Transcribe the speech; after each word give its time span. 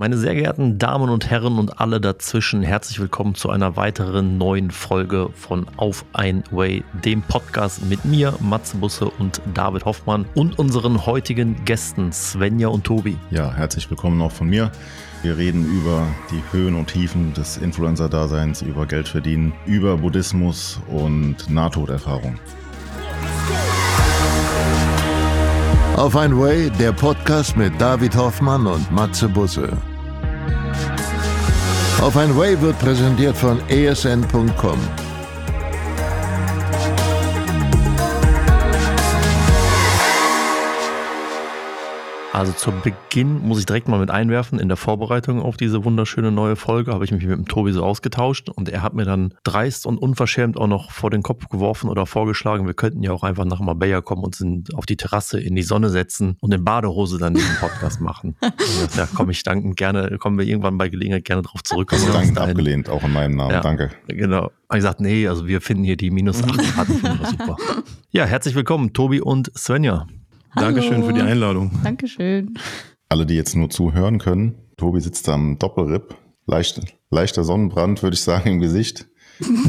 Meine 0.00 0.16
sehr 0.16 0.36
geehrten 0.36 0.78
Damen 0.78 1.10
und 1.10 1.28
Herren 1.28 1.58
und 1.58 1.80
alle 1.80 2.00
dazwischen, 2.00 2.62
herzlich 2.62 3.00
willkommen 3.00 3.34
zu 3.34 3.50
einer 3.50 3.74
weiteren 3.74 4.38
neuen 4.38 4.70
Folge 4.70 5.30
von 5.34 5.66
Auf 5.76 6.04
ein 6.12 6.44
Way, 6.52 6.84
dem 7.04 7.20
Podcast 7.22 7.84
mit 7.84 8.04
mir, 8.04 8.32
Matze 8.38 8.76
Busse 8.76 9.10
und 9.10 9.42
David 9.54 9.86
Hoffmann 9.86 10.24
und 10.36 10.56
unseren 10.56 11.04
heutigen 11.04 11.64
Gästen 11.64 12.12
Svenja 12.12 12.68
und 12.68 12.84
Tobi. 12.84 13.18
Ja, 13.32 13.52
herzlich 13.52 13.90
willkommen 13.90 14.22
auch 14.22 14.30
von 14.30 14.48
mir. 14.48 14.70
Wir 15.22 15.36
reden 15.36 15.64
über 15.64 16.06
die 16.30 16.42
Höhen 16.52 16.76
und 16.76 16.86
Tiefen 16.86 17.34
des 17.34 17.56
Influencer-Daseins, 17.56 18.62
über 18.62 18.86
Geld 18.86 19.08
verdienen, 19.08 19.52
über 19.66 19.96
Buddhismus 19.96 20.78
und 20.86 21.50
Nahtoderfahrung. 21.50 22.38
Auf 25.96 26.14
ein 26.14 26.38
Way, 26.38 26.70
der 26.78 26.92
Podcast 26.92 27.56
mit 27.56 27.72
David 27.80 28.14
Hoffmann 28.14 28.68
und 28.68 28.92
Matze 28.92 29.28
Busse. 29.28 29.76
Auf 32.00 32.16
ein 32.16 32.36
Way 32.36 32.60
wird 32.60 32.78
präsentiert 32.78 33.36
von 33.36 33.60
esn.com. 33.68 35.07
Also 42.38 42.52
zu 42.52 42.70
Beginn 42.70 43.40
muss 43.42 43.58
ich 43.58 43.66
direkt 43.66 43.88
mal 43.88 43.98
mit 43.98 44.12
einwerfen, 44.12 44.60
in 44.60 44.68
der 44.68 44.76
Vorbereitung 44.76 45.42
auf 45.42 45.56
diese 45.56 45.84
wunderschöne 45.84 46.30
neue 46.30 46.54
Folge 46.54 46.92
habe 46.92 47.04
ich 47.04 47.10
mich 47.10 47.26
mit 47.26 47.36
dem 47.36 47.48
Tobi 47.48 47.72
so 47.72 47.82
ausgetauscht 47.82 48.48
und 48.48 48.68
er 48.68 48.80
hat 48.80 48.94
mir 48.94 49.04
dann 49.04 49.34
dreist 49.42 49.86
und 49.86 49.98
unverschämt 49.98 50.56
auch 50.56 50.68
noch 50.68 50.92
vor 50.92 51.10
den 51.10 51.24
Kopf 51.24 51.48
geworfen 51.48 51.90
oder 51.90 52.06
vorgeschlagen, 52.06 52.64
wir 52.64 52.74
könnten 52.74 53.02
ja 53.02 53.10
auch 53.10 53.24
einfach 53.24 53.44
nach 53.44 53.58
Marbella 53.58 54.02
kommen 54.02 54.22
und 54.22 54.36
sind 54.36 54.72
auf 54.76 54.86
die 54.86 54.96
Terrasse 54.96 55.40
in 55.40 55.56
die 55.56 55.64
Sonne 55.64 55.88
setzen 55.88 56.36
und 56.38 56.54
in 56.54 56.64
Badehose 56.64 57.18
dann 57.18 57.34
diesen 57.34 57.56
Podcast 57.56 58.00
machen. 58.00 58.36
Und 58.40 58.54
ja, 58.96 59.06
komme 59.06 59.32
ich 59.32 59.42
dankend 59.42 59.76
gerne, 59.76 60.16
kommen 60.18 60.38
wir 60.38 60.46
irgendwann 60.46 60.78
bei 60.78 60.88
Gelegenheit 60.90 61.24
gerne 61.24 61.42
drauf 61.42 61.64
zurück. 61.64 61.92
Also 61.92 62.12
dankend 62.12 62.38
abgelehnt, 62.38 62.88
auch 62.88 63.02
in 63.02 63.14
meinem 63.14 63.34
Namen, 63.34 63.50
ja, 63.50 63.60
danke. 63.62 63.90
Genau. 64.06 64.42
Habe 64.42 64.52
ich 64.70 64.76
gesagt, 64.76 65.00
nee, 65.00 65.26
also 65.26 65.48
wir 65.48 65.60
finden 65.60 65.82
hier 65.82 65.96
die 65.96 66.12
minus 66.12 66.44
8 66.44 66.56
Grad, 66.56 66.86
super. 67.26 67.56
Ja, 68.10 68.26
herzlich 68.26 68.54
willkommen, 68.54 68.92
Tobi 68.92 69.20
und 69.20 69.50
Svenja. 69.58 70.06
Hallo. 70.58 70.72
Dankeschön 70.72 71.04
für 71.04 71.12
die 71.12 71.20
Einladung. 71.20 71.70
Dankeschön. 71.84 72.58
Alle, 73.08 73.26
die 73.26 73.34
jetzt 73.34 73.54
nur 73.54 73.70
zuhören 73.70 74.18
können, 74.18 74.56
Tobi 74.76 75.00
sitzt 75.00 75.28
am 75.28 75.56
Doppelripp. 75.58 76.16
Leicht, 76.46 76.80
leichter 77.10 77.44
Sonnenbrand, 77.44 78.02
würde 78.02 78.14
ich 78.14 78.22
sagen, 78.22 78.50
im 78.50 78.60
Gesicht. 78.60 79.06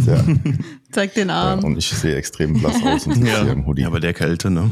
Ja. 0.07 0.23
Zeig 0.91 1.13
den 1.13 1.29
Arm. 1.29 1.63
Und 1.63 1.77
ich 1.77 1.89
sehe 1.89 2.15
extrem 2.15 2.53
blass 2.59 2.81
aus 2.83 3.05
und 3.05 3.17
ja. 3.25 3.43
hier 3.43 3.51
im 3.51 3.67
Hoodie. 3.67 3.83
Ja, 3.83 3.91
bei 3.91 3.99
der 3.99 4.13
Kälte, 4.13 4.49
ne? 4.49 4.67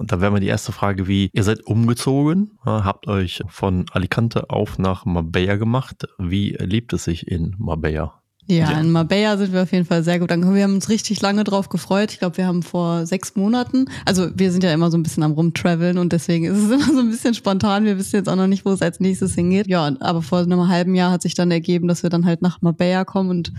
Da 0.00 0.20
wäre 0.20 0.30
mal 0.30 0.40
die 0.40 0.46
erste 0.46 0.70
Frage, 0.70 1.08
wie 1.08 1.30
ihr 1.32 1.42
seid 1.42 1.66
umgezogen, 1.66 2.52
habt 2.64 3.08
euch 3.08 3.42
von 3.48 3.86
Alicante 3.90 4.50
auf 4.50 4.78
nach 4.78 5.04
Marbella 5.04 5.56
gemacht. 5.56 6.06
Wie 6.18 6.54
erlebt 6.54 6.92
es 6.92 7.04
sich 7.04 7.26
in 7.26 7.56
Marbella? 7.58 8.22
Ja, 8.50 8.72
ja, 8.72 8.80
in 8.80 8.90
Marbella 8.90 9.36
sind 9.36 9.52
wir 9.52 9.62
auf 9.62 9.72
jeden 9.72 9.84
Fall 9.84 10.02
sehr 10.02 10.18
gut 10.18 10.32
angekommen. 10.32 10.56
Wir 10.56 10.64
haben 10.64 10.74
uns 10.74 10.88
richtig 10.88 11.20
lange 11.20 11.44
drauf 11.44 11.68
gefreut. 11.68 12.12
Ich 12.12 12.18
glaube, 12.18 12.38
wir 12.38 12.46
haben 12.46 12.62
vor 12.62 13.04
sechs 13.04 13.36
Monaten, 13.36 13.84
also 14.06 14.28
wir 14.34 14.50
sind 14.52 14.64
ja 14.64 14.72
immer 14.72 14.90
so 14.90 14.96
ein 14.96 15.02
bisschen 15.02 15.22
am 15.22 15.32
Rumtraveln 15.32 15.98
und 15.98 16.14
deswegen 16.14 16.46
ist 16.46 16.56
es 16.56 16.70
immer 16.70 16.94
so 16.94 17.00
ein 17.00 17.10
bisschen 17.10 17.34
spontan. 17.34 17.84
Wir 17.84 17.98
wissen 17.98 18.16
jetzt 18.16 18.28
auch 18.28 18.36
noch 18.36 18.46
nicht, 18.46 18.64
wo 18.64 18.70
es 18.70 18.80
als 18.80 19.00
nächstes 19.00 19.34
hingeht. 19.34 19.66
Ja, 19.66 19.94
aber 20.00 20.22
vor 20.22 20.38
einem 20.38 20.66
halben 20.68 20.94
Jahr 20.94 21.10
hat 21.10 21.20
sich 21.20 21.34
dann 21.34 21.50
ergeben, 21.50 21.88
dass 21.88 22.02
wir 22.02 22.08
dann 22.08 22.24
halt 22.24 22.40
nach 22.40 22.62
Marbella 22.62 23.04
kommen 23.04 23.28
und 23.28 23.52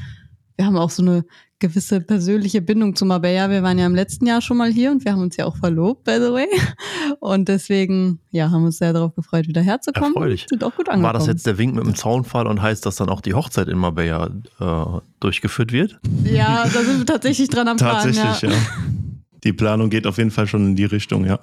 wir 0.60 0.66
haben 0.66 0.76
auch 0.76 0.90
so 0.90 1.02
eine 1.02 1.24
gewisse 1.60 2.02
persönliche 2.02 2.62
Bindung 2.62 2.94
zu 2.94 3.06
Marbella. 3.06 3.50
Wir 3.50 3.64
waren 3.64 3.80
ja 3.80 3.86
im 3.86 3.96
letzten 3.96 4.26
Jahr 4.26 4.42
schon 4.42 4.58
mal 4.58 4.70
hier 4.70 4.92
und 4.92 5.06
wir 5.06 5.14
haben 5.14 5.22
uns 5.22 5.38
ja 5.38 5.46
auch 5.46 5.56
verlobt, 5.56 6.04
by 6.04 6.16
the 6.16 6.34
way. 6.34 6.48
Und 7.22 7.48
deswegen, 7.48 8.20
ja, 8.32 8.52
haben 8.52 8.66
uns 8.66 8.78
sehr 8.78 8.92
darauf 8.92 9.16
gefreut, 9.16 9.48
wieder 9.48 9.62
herzukommen. 9.62 10.14
Erfreulich. 10.16 10.48
Sind 10.50 10.66
auch 10.66 10.76
gut 10.76 10.90
angekommen. 10.90 11.04
War 11.06 11.14
das 11.14 11.28
jetzt 11.28 11.48
der 11.48 11.58
Wink 11.58 11.76
mit 11.76 11.86
dem 11.86 11.96
Zaunfall 11.96 12.46
und 12.46 12.62
heißt, 12.62 12.86
dass 12.86 12.98
dann 12.98 13.08
auch 13.08 13.22
die 13.22 13.36
Hochzeit 13.36 13.70
in 13.70 13.78
Marbella 13.78 14.30
äh, 14.60 15.00
durchgeführt 15.22 15.72
wird? 15.72 15.98
Ja, 16.26 16.66
da 16.66 16.82
sind 16.82 17.00
wir 17.00 17.06
tatsächlich 17.06 17.48
dran 17.48 17.70
am 17.70 17.78
Plan. 17.78 18.04
Tatsächlich, 18.04 18.42
ja. 18.42 18.50
ja. 18.50 18.58
Die 19.46 19.54
Planung 19.54 19.90
geht 19.90 20.08
auf 20.08 20.18
jeden 20.18 20.32
Fall 20.32 20.48
schon 20.48 20.68
in 20.68 20.76
die 20.76 20.86
Richtung, 20.86 21.26
ja. 21.26 21.40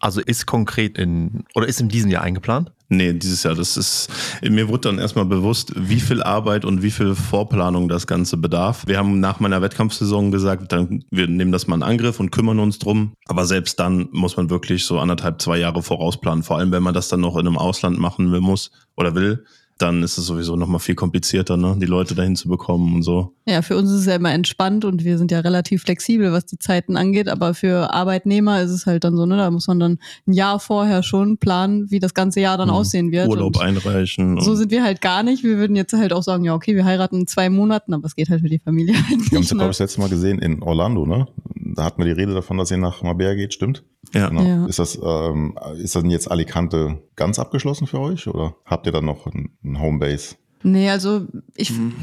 Also 0.00 0.20
ist 0.20 0.46
konkret 0.46 0.98
in, 0.98 1.44
oder 1.54 1.66
ist 1.68 1.80
in 1.80 1.88
diesem 1.88 2.10
Jahr 2.10 2.22
eingeplant? 2.22 2.72
Nee, 2.92 3.12
dieses 3.12 3.44
Jahr. 3.44 3.54
Das 3.54 3.76
ist, 3.76 4.08
mir 4.42 4.68
wurde 4.68 4.88
dann 4.88 4.98
erstmal 4.98 5.26
bewusst, 5.26 5.72
wie 5.76 6.00
viel 6.00 6.24
Arbeit 6.24 6.64
und 6.64 6.82
wie 6.82 6.90
viel 6.90 7.14
Vorplanung 7.14 7.88
das 7.88 8.08
Ganze 8.08 8.36
bedarf. 8.36 8.84
Wir 8.86 8.98
haben 8.98 9.20
nach 9.20 9.38
meiner 9.38 9.62
Wettkampfsaison 9.62 10.32
gesagt, 10.32 10.72
dann, 10.72 11.04
wir 11.10 11.28
nehmen 11.28 11.52
das 11.52 11.68
mal 11.68 11.76
in 11.76 11.84
Angriff 11.84 12.18
und 12.18 12.32
kümmern 12.32 12.58
uns 12.58 12.80
drum. 12.80 13.12
Aber 13.26 13.44
selbst 13.44 13.78
dann 13.78 14.08
muss 14.10 14.36
man 14.36 14.50
wirklich 14.50 14.86
so 14.86 14.98
anderthalb, 14.98 15.40
zwei 15.40 15.58
Jahre 15.58 15.82
vorausplanen. 15.84 16.42
Vor 16.42 16.58
allem, 16.58 16.72
wenn 16.72 16.82
man 16.82 16.94
das 16.94 17.08
dann 17.08 17.20
noch 17.20 17.36
in 17.36 17.46
einem 17.46 17.58
Ausland 17.58 17.98
machen 18.00 18.28
muss 18.40 18.72
oder 18.96 19.14
will, 19.14 19.44
dann 19.80 20.02
ist 20.02 20.18
es 20.18 20.26
sowieso 20.26 20.56
nochmal 20.56 20.80
viel 20.80 20.94
komplizierter, 20.94 21.56
ne? 21.56 21.76
die 21.80 21.86
Leute 21.86 22.14
dahin 22.14 22.36
zu 22.36 22.48
bekommen 22.48 22.94
und 22.94 23.02
so. 23.02 23.32
Ja, 23.46 23.62
für 23.62 23.76
uns 23.76 23.90
ist 23.90 24.00
es 24.00 24.06
ja 24.06 24.14
immer 24.14 24.32
entspannt 24.32 24.84
und 24.84 25.04
wir 25.04 25.16
sind 25.16 25.30
ja 25.30 25.40
relativ 25.40 25.82
flexibel, 25.82 26.32
was 26.32 26.44
die 26.44 26.58
Zeiten 26.58 26.96
angeht, 26.96 27.28
aber 27.28 27.54
für 27.54 27.92
Arbeitnehmer 27.92 28.60
ist 28.60 28.70
es 28.70 28.86
halt 28.86 29.04
dann 29.04 29.16
so, 29.16 29.24
ne, 29.24 29.38
da 29.38 29.50
muss 29.50 29.66
man 29.68 29.80
dann 29.80 29.98
ein 30.26 30.32
Jahr 30.32 30.60
vorher 30.60 31.02
schon 31.02 31.38
planen, 31.38 31.90
wie 31.90 31.98
das 31.98 32.12
ganze 32.12 32.40
Jahr 32.40 32.58
dann 32.58 32.68
mhm. 32.68 32.74
aussehen 32.74 33.10
wird. 33.10 33.28
Urlaub 33.28 33.56
und 33.56 33.62
einreichen. 33.62 34.38
So 34.40 34.54
sind 34.54 34.70
wir 34.70 34.84
halt 34.84 35.00
gar 35.00 35.22
nicht. 35.22 35.42
Wir 35.42 35.56
würden 35.56 35.76
jetzt 35.76 35.94
halt 35.94 36.12
auch 36.12 36.22
sagen, 36.22 36.44
ja, 36.44 36.54
okay, 36.54 36.76
wir 36.76 36.84
heiraten 36.84 37.20
in 37.20 37.26
zwei 37.26 37.48
Monaten, 37.48 37.94
aber 37.94 38.04
es 38.04 38.14
geht 38.14 38.28
halt 38.28 38.42
für 38.42 38.48
die 38.48 38.58
Familie 38.58 38.94
halt 38.94 39.18
nicht. 39.18 39.32
Wir 39.32 39.36
haben 39.36 39.44
es, 39.44 39.50
glaube 39.50 39.64
ich, 39.64 39.78
das 39.78 39.78
letzte 39.78 40.00
Mal 40.00 40.10
gesehen 40.10 40.38
in 40.40 40.62
Orlando, 40.62 41.06
ne? 41.06 41.26
Da 41.54 41.84
hatten 41.84 41.98
wir 41.98 42.06
die 42.06 42.20
Rede 42.20 42.34
davon, 42.34 42.58
dass 42.58 42.70
ihr 42.70 42.78
nach 42.78 43.02
Marbella 43.02 43.34
geht, 43.34 43.54
stimmt? 43.54 43.84
Ja. 44.12 44.28
Genau. 44.28 44.42
ja. 44.42 44.66
Ist 44.66 44.78
das, 44.78 44.98
ähm, 45.02 45.56
ist 45.76 45.94
das 45.94 46.04
jetzt 46.06 46.30
Alicante 46.30 47.02
ganz 47.16 47.38
abgeschlossen 47.38 47.86
für 47.86 48.00
euch 48.00 48.26
oder 48.26 48.56
habt 48.64 48.86
ihr 48.86 48.92
dann 48.92 49.04
noch 49.04 49.26
ein, 49.26 49.50
ein 49.72 49.80
Homebase? 49.80 50.36
Nee, 50.62 50.90
also 50.90 51.26
ich, 51.54 51.70
mhm. 51.70 51.94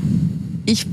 ich, 0.65 0.87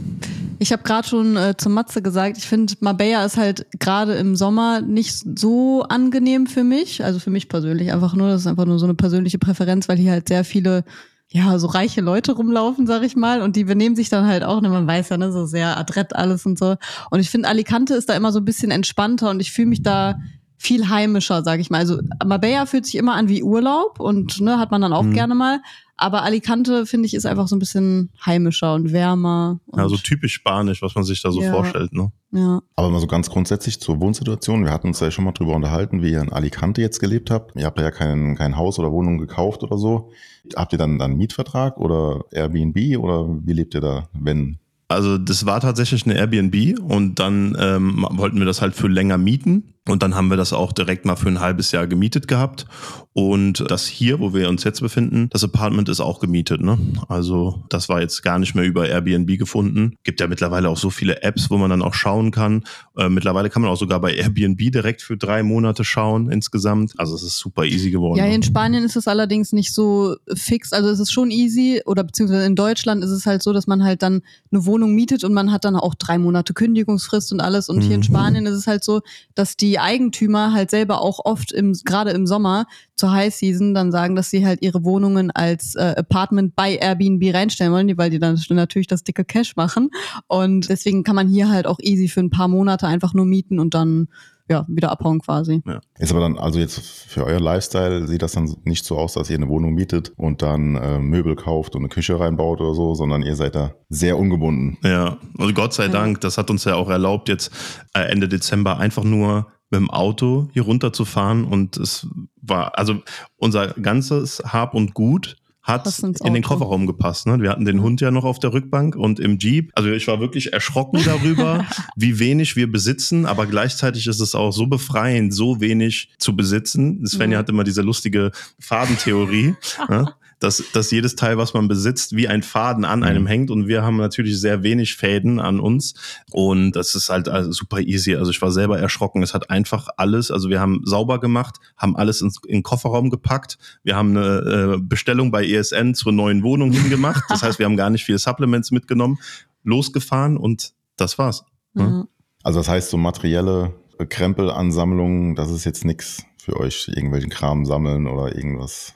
ich 0.58 0.72
habe 0.72 0.82
gerade 0.82 1.08
schon 1.08 1.36
äh, 1.36 1.56
zu 1.56 1.70
Matze 1.70 2.02
gesagt, 2.02 2.36
ich 2.36 2.46
finde, 2.46 2.74
Marbella 2.80 3.24
ist 3.24 3.36
halt 3.36 3.66
gerade 3.78 4.14
im 4.14 4.36
Sommer 4.36 4.80
nicht 4.80 5.24
so 5.38 5.82
angenehm 5.82 6.46
für 6.46 6.64
mich. 6.64 7.02
Also 7.04 7.18
für 7.18 7.30
mich 7.30 7.48
persönlich 7.48 7.92
einfach 7.92 8.14
nur, 8.14 8.28
das 8.28 8.42
ist 8.42 8.46
einfach 8.46 8.66
nur 8.66 8.78
so 8.78 8.86
eine 8.86 8.94
persönliche 8.94 9.38
Präferenz, 9.38 9.88
weil 9.88 9.96
hier 9.96 10.12
halt 10.12 10.28
sehr 10.28 10.44
viele 10.44 10.84
ja, 11.28 11.58
so 11.58 11.66
reiche 11.66 12.00
Leute 12.00 12.32
rumlaufen, 12.32 12.86
sag 12.86 13.02
ich 13.02 13.16
mal, 13.16 13.42
und 13.42 13.56
die 13.56 13.64
benehmen 13.64 13.96
sich 13.96 14.08
dann 14.08 14.26
halt 14.26 14.44
auch, 14.44 14.60
ne, 14.60 14.68
man 14.68 14.86
weiß 14.86 15.08
ja, 15.08 15.16
ne, 15.16 15.32
so 15.32 15.46
sehr 15.46 15.76
adrett 15.76 16.14
alles 16.14 16.46
und 16.46 16.58
so. 16.58 16.76
Und 17.10 17.18
ich 17.18 17.28
finde, 17.28 17.48
Alicante 17.48 17.94
ist 17.94 18.08
da 18.08 18.14
immer 18.14 18.30
so 18.30 18.38
ein 18.38 18.44
bisschen 18.44 18.70
entspannter 18.70 19.30
und 19.30 19.40
ich 19.40 19.50
fühle 19.50 19.68
mich 19.68 19.82
da 19.82 20.16
viel 20.56 20.88
heimischer, 20.88 21.42
sag 21.42 21.60
ich 21.60 21.70
mal. 21.70 21.78
Also 21.78 22.00
Marbella 22.24 22.66
fühlt 22.66 22.86
sich 22.86 22.94
immer 22.94 23.14
an 23.14 23.28
wie 23.28 23.42
Urlaub 23.42 23.98
und 23.98 24.40
ne, 24.40 24.58
hat 24.58 24.70
man 24.70 24.80
dann 24.80 24.92
auch 24.92 25.02
mhm. 25.02 25.12
gerne 25.12 25.34
mal. 25.34 25.60
Aber 25.96 26.22
Alicante, 26.22 26.86
finde 26.86 27.06
ich, 27.06 27.14
ist 27.14 27.24
einfach 27.24 27.46
so 27.46 27.54
ein 27.54 27.60
bisschen 27.60 28.10
heimischer 28.24 28.74
und 28.74 28.92
wärmer. 28.92 29.60
Und 29.66 29.78
ja, 29.78 29.88
so 29.88 29.96
typisch 29.96 30.34
spanisch, 30.34 30.82
was 30.82 30.94
man 30.94 31.04
sich 31.04 31.22
da 31.22 31.30
so 31.30 31.40
ja. 31.40 31.52
vorstellt, 31.52 31.92
ne? 31.92 32.10
Ja. 32.32 32.60
Aber 32.74 32.90
mal 32.90 33.00
so 33.00 33.06
ganz 33.06 33.30
grundsätzlich 33.30 33.80
zur 33.80 34.00
Wohnsituation. 34.00 34.64
Wir 34.64 34.72
hatten 34.72 34.88
uns 34.88 34.98
ja 34.98 35.10
schon 35.12 35.24
mal 35.24 35.32
drüber 35.32 35.54
unterhalten, 35.54 36.02
wie 36.02 36.10
ihr 36.10 36.20
in 36.20 36.32
Alicante 36.32 36.80
jetzt 36.80 36.98
gelebt 36.98 37.30
habt. 37.30 37.54
Ihr 37.56 37.66
habt 37.66 37.78
ja 37.78 37.92
kein, 37.92 38.34
kein 38.34 38.56
Haus 38.56 38.80
oder 38.80 38.90
Wohnung 38.90 39.18
gekauft 39.18 39.62
oder 39.62 39.78
so. 39.78 40.10
Habt 40.56 40.72
ihr 40.72 40.78
dann 40.78 41.00
einen 41.00 41.16
Mietvertrag 41.16 41.78
oder 41.78 42.24
Airbnb 42.32 42.98
oder 42.98 43.28
wie 43.44 43.52
lebt 43.52 43.74
ihr 43.74 43.80
da, 43.80 44.08
wenn 44.12 44.58
also 44.86 45.16
das 45.16 45.46
war 45.46 45.60
tatsächlich 45.60 46.04
eine 46.04 46.14
Airbnb 46.14 46.78
und 46.78 47.18
dann 47.18 47.56
ähm, 47.58 48.06
wollten 48.10 48.38
wir 48.38 48.44
das 48.44 48.60
halt 48.60 48.74
für 48.74 48.86
länger 48.86 49.16
mieten 49.16 49.73
und 49.86 50.02
dann 50.02 50.14
haben 50.14 50.28
wir 50.28 50.38
das 50.38 50.54
auch 50.54 50.72
direkt 50.72 51.04
mal 51.04 51.16
für 51.16 51.28
ein 51.28 51.40
halbes 51.40 51.70
Jahr 51.70 51.86
gemietet 51.86 52.26
gehabt. 52.26 52.64
Und 53.12 53.70
das 53.70 53.86
hier, 53.86 54.18
wo 54.18 54.32
wir 54.32 54.48
uns 54.48 54.64
jetzt 54.64 54.80
befinden, 54.80 55.28
das 55.30 55.44
Apartment 55.44 55.90
ist 55.90 56.00
auch 56.00 56.20
gemietet. 56.20 56.62
Ne? 56.62 56.78
Also 57.08 57.62
das 57.68 57.90
war 57.90 58.00
jetzt 58.00 58.22
gar 58.22 58.38
nicht 58.38 58.54
mehr 58.54 58.64
über 58.64 58.88
Airbnb 58.88 59.38
gefunden. 59.38 59.96
Gibt 60.02 60.20
ja 60.20 60.26
mittlerweile 60.26 60.70
auch 60.70 60.78
so 60.78 60.88
viele 60.88 61.22
Apps, 61.22 61.50
wo 61.50 61.58
man 61.58 61.68
dann 61.68 61.82
auch 61.82 61.92
schauen 61.92 62.30
kann. 62.30 62.64
Äh, 62.96 63.10
mittlerweile 63.10 63.50
kann 63.50 63.60
man 63.60 63.70
auch 63.70 63.76
sogar 63.76 64.00
bei 64.00 64.14
Airbnb 64.14 64.58
direkt 64.72 65.02
für 65.02 65.18
drei 65.18 65.42
Monate 65.42 65.84
schauen 65.84 66.30
insgesamt. 66.30 66.94
Also 66.96 67.14
es 67.14 67.22
ist 67.22 67.38
super 67.38 67.64
easy 67.64 67.90
geworden. 67.90 68.18
Ja, 68.18 68.24
in 68.24 68.42
Spanien 68.42 68.84
ist 68.84 68.96
es 68.96 69.06
allerdings 69.06 69.52
nicht 69.52 69.74
so 69.74 70.16
fix. 70.34 70.72
Also 70.72 70.88
es 70.88 70.98
ist 70.98 71.12
schon 71.12 71.30
easy 71.30 71.82
oder 71.84 72.04
beziehungsweise 72.04 72.46
in 72.46 72.56
Deutschland 72.56 73.04
ist 73.04 73.10
es 73.10 73.26
halt 73.26 73.42
so, 73.42 73.52
dass 73.52 73.66
man 73.66 73.84
halt 73.84 74.02
dann 74.02 74.22
eine 74.50 74.64
Wohnung 74.64 74.94
mietet 74.94 75.24
und 75.24 75.34
man 75.34 75.52
hat 75.52 75.66
dann 75.66 75.76
auch 75.76 75.94
drei 75.94 76.16
Monate 76.16 76.54
Kündigungsfrist 76.54 77.32
und 77.32 77.40
alles. 77.40 77.68
Und 77.68 77.82
hier 77.82 77.94
in 77.94 78.00
mhm. 78.00 78.04
Spanien 78.04 78.46
ist 78.46 78.54
es 78.54 78.66
halt 78.66 78.82
so, 78.82 79.02
dass 79.34 79.56
die 79.56 79.73
die 79.74 79.80
Eigentümer 79.80 80.52
halt 80.52 80.70
selber 80.70 81.00
auch 81.00 81.18
oft 81.24 81.50
im, 81.50 81.72
gerade 81.84 82.12
im 82.12 82.28
Sommer 82.28 82.66
zur 82.94 83.10
High 83.10 83.34
Season 83.34 83.74
dann 83.74 83.90
sagen, 83.90 84.14
dass 84.14 84.30
sie 84.30 84.46
halt 84.46 84.62
ihre 84.62 84.84
Wohnungen 84.84 85.32
als 85.32 85.74
äh, 85.74 85.94
Apartment 85.96 86.54
bei 86.54 86.76
Airbnb 86.76 87.34
reinstellen 87.34 87.72
wollen, 87.72 87.98
weil 87.98 88.10
die 88.10 88.20
dann 88.20 88.38
natürlich 88.50 88.86
das 88.86 89.02
dicke 89.02 89.24
Cash 89.24 89.56
machen. 89.56 89.90
Und 90.28 90.68
deswegen 90.68 91.02
kann 91.02 91.16
man 91.16 91.26
hier 91.26 91.50
halt 91.50 91.66
auch 91.66 91.80
easy 91.80 92.06
für 92.06 92.20
ein 92.20 92.30
paar 92.30 92.46
Monate 92.46 92.86
einfach 92.86 93.14
nur 93.14 93.26
mieten 93.26 93.58
und 93.58 93.74
dann 93.74 94.06
ja, 94.48 94.64
wieder 94.68 94.90
abhauen 94.92 95.20
quasi. 95.20 95.62
Ja. 95.66 95.80
Ist 95.98 96.12
aber 96.12 96.20
dann, 96.20 96.38
also 96.38 96.58
jetzt 96.58 96.78
für 96.78 97.24
euer 97.24 97.40
Lifestyle 97.40 98.06
sieht 98.06 98.22
das 98.22 98.32
dann 98.32 98.54
nicht 98.64 98.84
so 98.84 98.98
aus, 98.98 99.14
dass 99.14 99.30
ihr 99.30 99.36
eine 99.36 99.48
Wohnung 99.48 99.72
mietet 99.72 100.12
und 100.16 100.42
dann 100.42 100.76
äh, 100.76 100.98
Möbel 100.98 101.34
kauft 101.34 101.74
und 101.74 101.80
eine 101.80 101.88
Küche 101.88 102.20
reinbaut 102.20 102.60
oder 102.60 102.74
so, 102.74 102.94
sondern 102.94 103.22
ihr 103.22 103.36
seid 103.36 103.54
da 103.54 103.74
sehr 103.88 104.18
ungebunden. 104.18 104.76
Ja, 104.82 105.16
also 105.38 105.54
Gott 105.54 105.72
sei 105.72 105.88
Dank, 105.88 106.20
das 106.20 106.36
hat 106.36 106.50
uns 106.50 106.64
ja 106.64 106.74
auch 106.74 106.90
erlaubt, 106.90 107.28
jetzt 107.28 107.52
äh, 107.94 108.02
Ende 108.02 108.28
Dezember 108.28 108.78
einfach 108.78 109.04
nur 109.04 109.46
mit 109.74 109.88
dem 109.88 109.90
Auto 109.90 110.48
hier 110.52 110.62
runterzufahren 110.62 111.44
und 111.44 111.76
es 111.76 112.06
war, 112.40 112.78
also 112.78 113.02
unser 113.36 113.68
ganzes 113.74 114.42
Hab 114.44 114.74
und 114.74 114.94
Gut 114.94 115.36
hat 115.62 115.86
in 116.22 116.34
den. 116.34 116.42
Kofferraum 116.42 116.86
gepasst. 116.86 117.26
Ne? 117.26 117.40
Wir 117.40 117.48
hatten 117.50 117.64
den 117.64 117.80
Hund 117.80 118.02
ja 118.02 118.10
noch 118.10 118.24
auf 118.24 118.38
der 118.38 118.52
Rückbank 118.52 118.96
und 118.96 119.18
im 119.18 119.38
Jeep. 119.38 119.72
Also 119.74 119.90
ich 119.90 120.06
war 120.06 120.20
wirklich 120.20 120.52
erschrocken 120.52 121.00
darüber, 121.04 121.64
wie 121.96 122.18
wenig 122.18 122.54
wir 122.54 122.70
besitzen, 122.70 123.24
aber 123.24 123.46
gleichzeitig 123.46 124.06
ist 124.06 124.20
es 124.20 124.34
auch 124.34 124.52
so 124.52 124.66
befreiend, 124.66 125.32
so 125.32 125.62
wenig 125.62 126.10
zu 126.18 126.36
besitzen. 126.36 127.06
Svenja 127.06 127.38
Mhm. 127.38 127.40
hat 127.40 127.48
immer 127.48 127.64
diese 127.64 127.80
lustige 127.80 128.30
Fadentheorie. 128.60 129.54
ne? 129.88 130.12
Dass, 130.44 130.62
dass 130.72 130.90
jedes 130.90 131.16
Teil, 131.16 131.38
was 131.38 131.54
man 131.54 131.68
besitzt, 131.68 132.14
wie 132.14 132.28
ein 132.28 132.42
Faden 132.42 132.84
an 132.84 133.02
einem 133.02 133.26
hängt. 133.26 133.50
Und 133.50 133.66
wir 133.66 133.82
haben 133.82 133.96
natürlich 133.96 134.38
sehr 134.38 134.62
wenig 134.62 134.94
Fäden 134.96 135.40
an 135.40 135.58
uns. 135.58 135.94
Und 136.30 136.72
das 136.72 136.94
ist 136.94 137.08
halt 137.08 137.28
also 137.28 137.50
super 137.52 137.80
easy. 137.80 138.14
Also 138.14 138.30
ich 138.30 138.42
war 138.42 138.50
selber 138.50 138.78
erschrocken. 138.78 139.22
Es 139.22 139.32
hat 139.32 139.48
einfach 139.48 139.88
alles, 139.96 140.30
also 140.30 140.50
wir 140.50 140.60
haben 140.60 140.82
sauber 140.84 141.18
gemacht, 141.18 141.56
haben 141.76 141.96
alles 141.96 142.20
ins, 142.20 142.38
in 142.46 142.58
den 142.58 142.62
Kofferraum 142.62 143.08
gepackt. 143.08 143.56
Wir 143.82 143.96
haben 143.96 144.16
eine 144.16 144.74
äh, 144.74 144.80
Bestellung 144.80 145.30
bei 145.30 145.46
ESN 145.46 145.94
zur 145.94 146.12
neuen 146.12 146.42
Wohnung 146.42 146.72
hingemacht. 146.72 147.24
Das 147.30 147.42
heißt, 147.42 147.58
wir 147.58 147.64
haben 147.66 147.76
gar 147.76 147.90
nicht 147.90 148.04
viele 148.04 148.18
Supplements 148.18 148.70
mitgenommen, 148.70 149.18
losgefahren 149.62 150.36
und 150.36 150.74
das 150.96 151.18
war's. 151.18 151.44
Ja. 151.74 152.06
Also 152.42 152.60
das 152.60 152.68
heißt, 152.68 152.90
so 152.90 152.98
materielle 152.98 153.72
Krempelansammlungen, 154.08 155.34
das 155.34 155.50
ist 155.50 155.64
jetzt 155.64 155.84
nichts 155.84 156.22
für 156.36 156.60
euch, 156.60 156.88
irgendwelchen 156.88 157.30
Kram 157.30 157.64
sammeln 157.64 158.06
oder 158.06 158.36
irgendwas. 158.36 158.94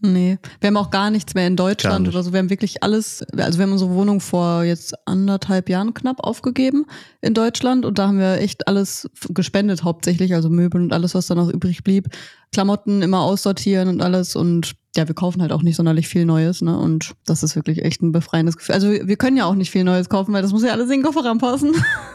Nee, 0.00 0.38
wir 0.60 0.68
haben 0.68 0.76
auch 0.76 0.90
gar 0.90 1.10
nichts 1.10 1.34
mehr 1.34 1.46
in 1.48 1.56
Deutschland 1.56 2.06
oder 2.06 2.22
so. 2.22 2.32
Wir 2.32 2.38
haben 2.38 2.50
wirklich 2.50 2.84
alles, 2.84 3.24
also 3.36 3.58
wir 3.58 3.64
haben 3.64 3.72
unsere 3.72 3.90
Wohnung 3.90 4.20
vor 4.20 4.62
jetzt 4.62 4.94
anderthalb 5.08 5.68
Jahren 5.68 5.92
knapp 5.92 6.20
aufgegeben 6.20 6.86
in 7.20 7.34
Deutschland 7.34 7.84
und 7.84 7.98
da 7.98 8.08
haben 8.08 8.18
wir 8.18 8.34
echt 8.34 8.68
alles 8.68 9.10
gespendet 9.30 9.82
hauptsächlich, 9.82 10.34
also 10.34 10.50
Möbel 10.50 10.80
und 10.82 10.92
alles, 10.92 11.16
was 11.16 11.26
da 11.26 11.34
noch 11.34 11.48
übrig 11.48 11.82
blieb. 11.82 12.08
Klamotten 12.52 13.02
immer 13.02 13.22
aussortieren 13.22 13.88
und 13.88 14.00
alles 14.00 14.36
und 14.36 14.76
ja, 14.98 15.08
wir 15.08 15.14
kaufen 15.14 15.40
halt 15.40 15.52
auch 15.52 15.62
nicht 15.62 15.76
sonderlich 15.76 16.08
viel 16.08 16.24
Neues, 16.26 16.60
ne? 16.60 16.76
Und 16.78 17.12
das 17.24 17.42
ist 17.42 17.56
wirklich 17.56 17.82
echt 17.84 18.02
ein 18.02 18.12
befreiendes 18.12 18.56
Gefühl. 18.56 18.74
Also 18.74 18.88
wir 18.90 19.16
können 19.16 19.36
ja 19.36 19.46
auch 19.46 19.54
nicht 19.54 19.70
viel 19.70 19.84
Neues 19.84 20.08
kaufen, 20.08 20.34
weil 20.34 20.42
das 20.42 20.52
muss 20.52 20.62
ja 20.64 20.72
alles 20.72 20.86
in 20.90 21.00
den 21.00 21.02
Kofferraum 21.02 21.38
passen. 21.38 21.72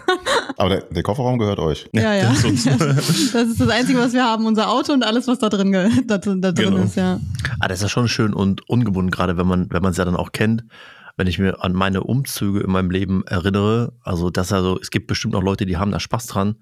Aber 0.57 0.69
der, 0.69 0.81
der 0.83 1.03
Kofferraum 1.03 1.39
gehört 1.39 1.59
euch. 1.59 1.89
ja, 1.94 2.13
ja. 2.13 2.30
das 2.30 2.44
ist 2.44 2.45
uns- 2.45 2.63
Das 3.33 3.47
ist 3.47 3.59
das 3.59 3.69
Einzige, 3.69 3.97
was 4.00 4.13
wir 4.13 4.24
haben, 4.24 4.45
unser 4.45 4.69
Auto 4.69 4.94
und 4.94 5.03
alles, 5.03 5.27
was 5.27 5.39
da 5.39 5.50
drin, 5.50 5.71
da, 5.71 6.18
da 6.18 6.18
drin 6.51 6.53
Genau. 6.56 6.77
ist, 6.83 6.95
ja. 6.95 7.19
Ah, 7.59 7.68
das 7.68 7.80
ist 7.80 7.83
ja 7.83 7.89
schon 7.89 8.07
schön 8.07 8.33
und 8.33 8.69
ungebunden, 8.69 9.09
gerade 9.12 9.38
wenn 9.38 9.47
man, 9.47 9.68
wenn 9.71 9.81
man 9.81 9.91
es 9.91 9.97
ja 9.97 10.06
dann 10.06 10.15
auch 10.15 10.31
kennt. 10.31 10.63
Wenn 11.15 11.27
ich 11.27 11.38
mir 11.38 11.63
an 11.63 11.74
meine 11.74 12.03
Umzüge 12.03 12.62
in 12.62 12.71
meinem 12.71 12.89
Leben 12.89 13.24
erinnere, 13.27 13.94
also 14.03 14.29
das 14.31 14.51
also, 14.51 14.79
es 14.81 14.89
gibt 14.89 15.07
bestimmt 15.07 15.33
noch 15.33 15.44
Leute, 15.44 15.65
die 15.68 15.77
haben 15.77 15.91
da 15.91 16.00
Spaß 16.00 16.25
dran, 16.25 16.56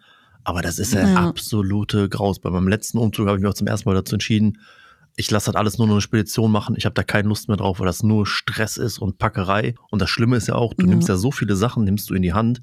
aber 0.44 0.62
das 0.62 0.78
ist 0.78 0.94
ja, 0.94 1.08
Ja. 1.08 1.28
absolute 1.28 2.10
Graus. 2.10 2.40
Bei 2.40 2.50
meinem 2.50 2.68
letzten 2.68 2.98
Umzug 2.98 3.28
habe 3.28 3.38
ich 3.38 3.42
mich 3.44 3.50
auch 3.50 3.56
zum 3.56 3.68
ersten 3.68 3.88
Mal 3.88 3.96
dazu 3.96 4.16
entschieden, 4.16 4.58
ich 5.16 5.30
lasse 5.32 5.48
das 5.52 5.56
alles 5.56 5.78
nur 5.78 5.88
noch 5.88 5.96
eine 5.96 6.02
Spedition 6.02 6.52
machen. 6.52 6.76
Ich 6.78 6.86
habe 6.86 6.94
da 6.94 7.04
keine 7.04 7.28
Lust 7.28 7.48
mehr 7.48 7.58
drauf, 7.58 7.80
weil 7.80 7.86
das 7.86 8.02
nur 8.04 8.26
Stress 8.26 8.78
ist 8.78 8.98
und 9.00 9.18
Packerei. 9.18 9.76
Und 9.90 10.02
das 10.02 10.10
Schlimme 10.10 10.38
ist 10.38 10.48
ja 10.48 10.56
auch, 10.56 10.74
du 10.74 10.86
Ja. 10.86 10.90
nimmst 10.90 11.10
ja 11.10 11.16
so 11.18 11.32
viele 11.32 11.56
Sachen, 11.56 11.84
nimmst 11.84 12.10
du 12.10 12.14
in 12.14 12.22
die 12.22 12.34
Hand, 12.34 12.62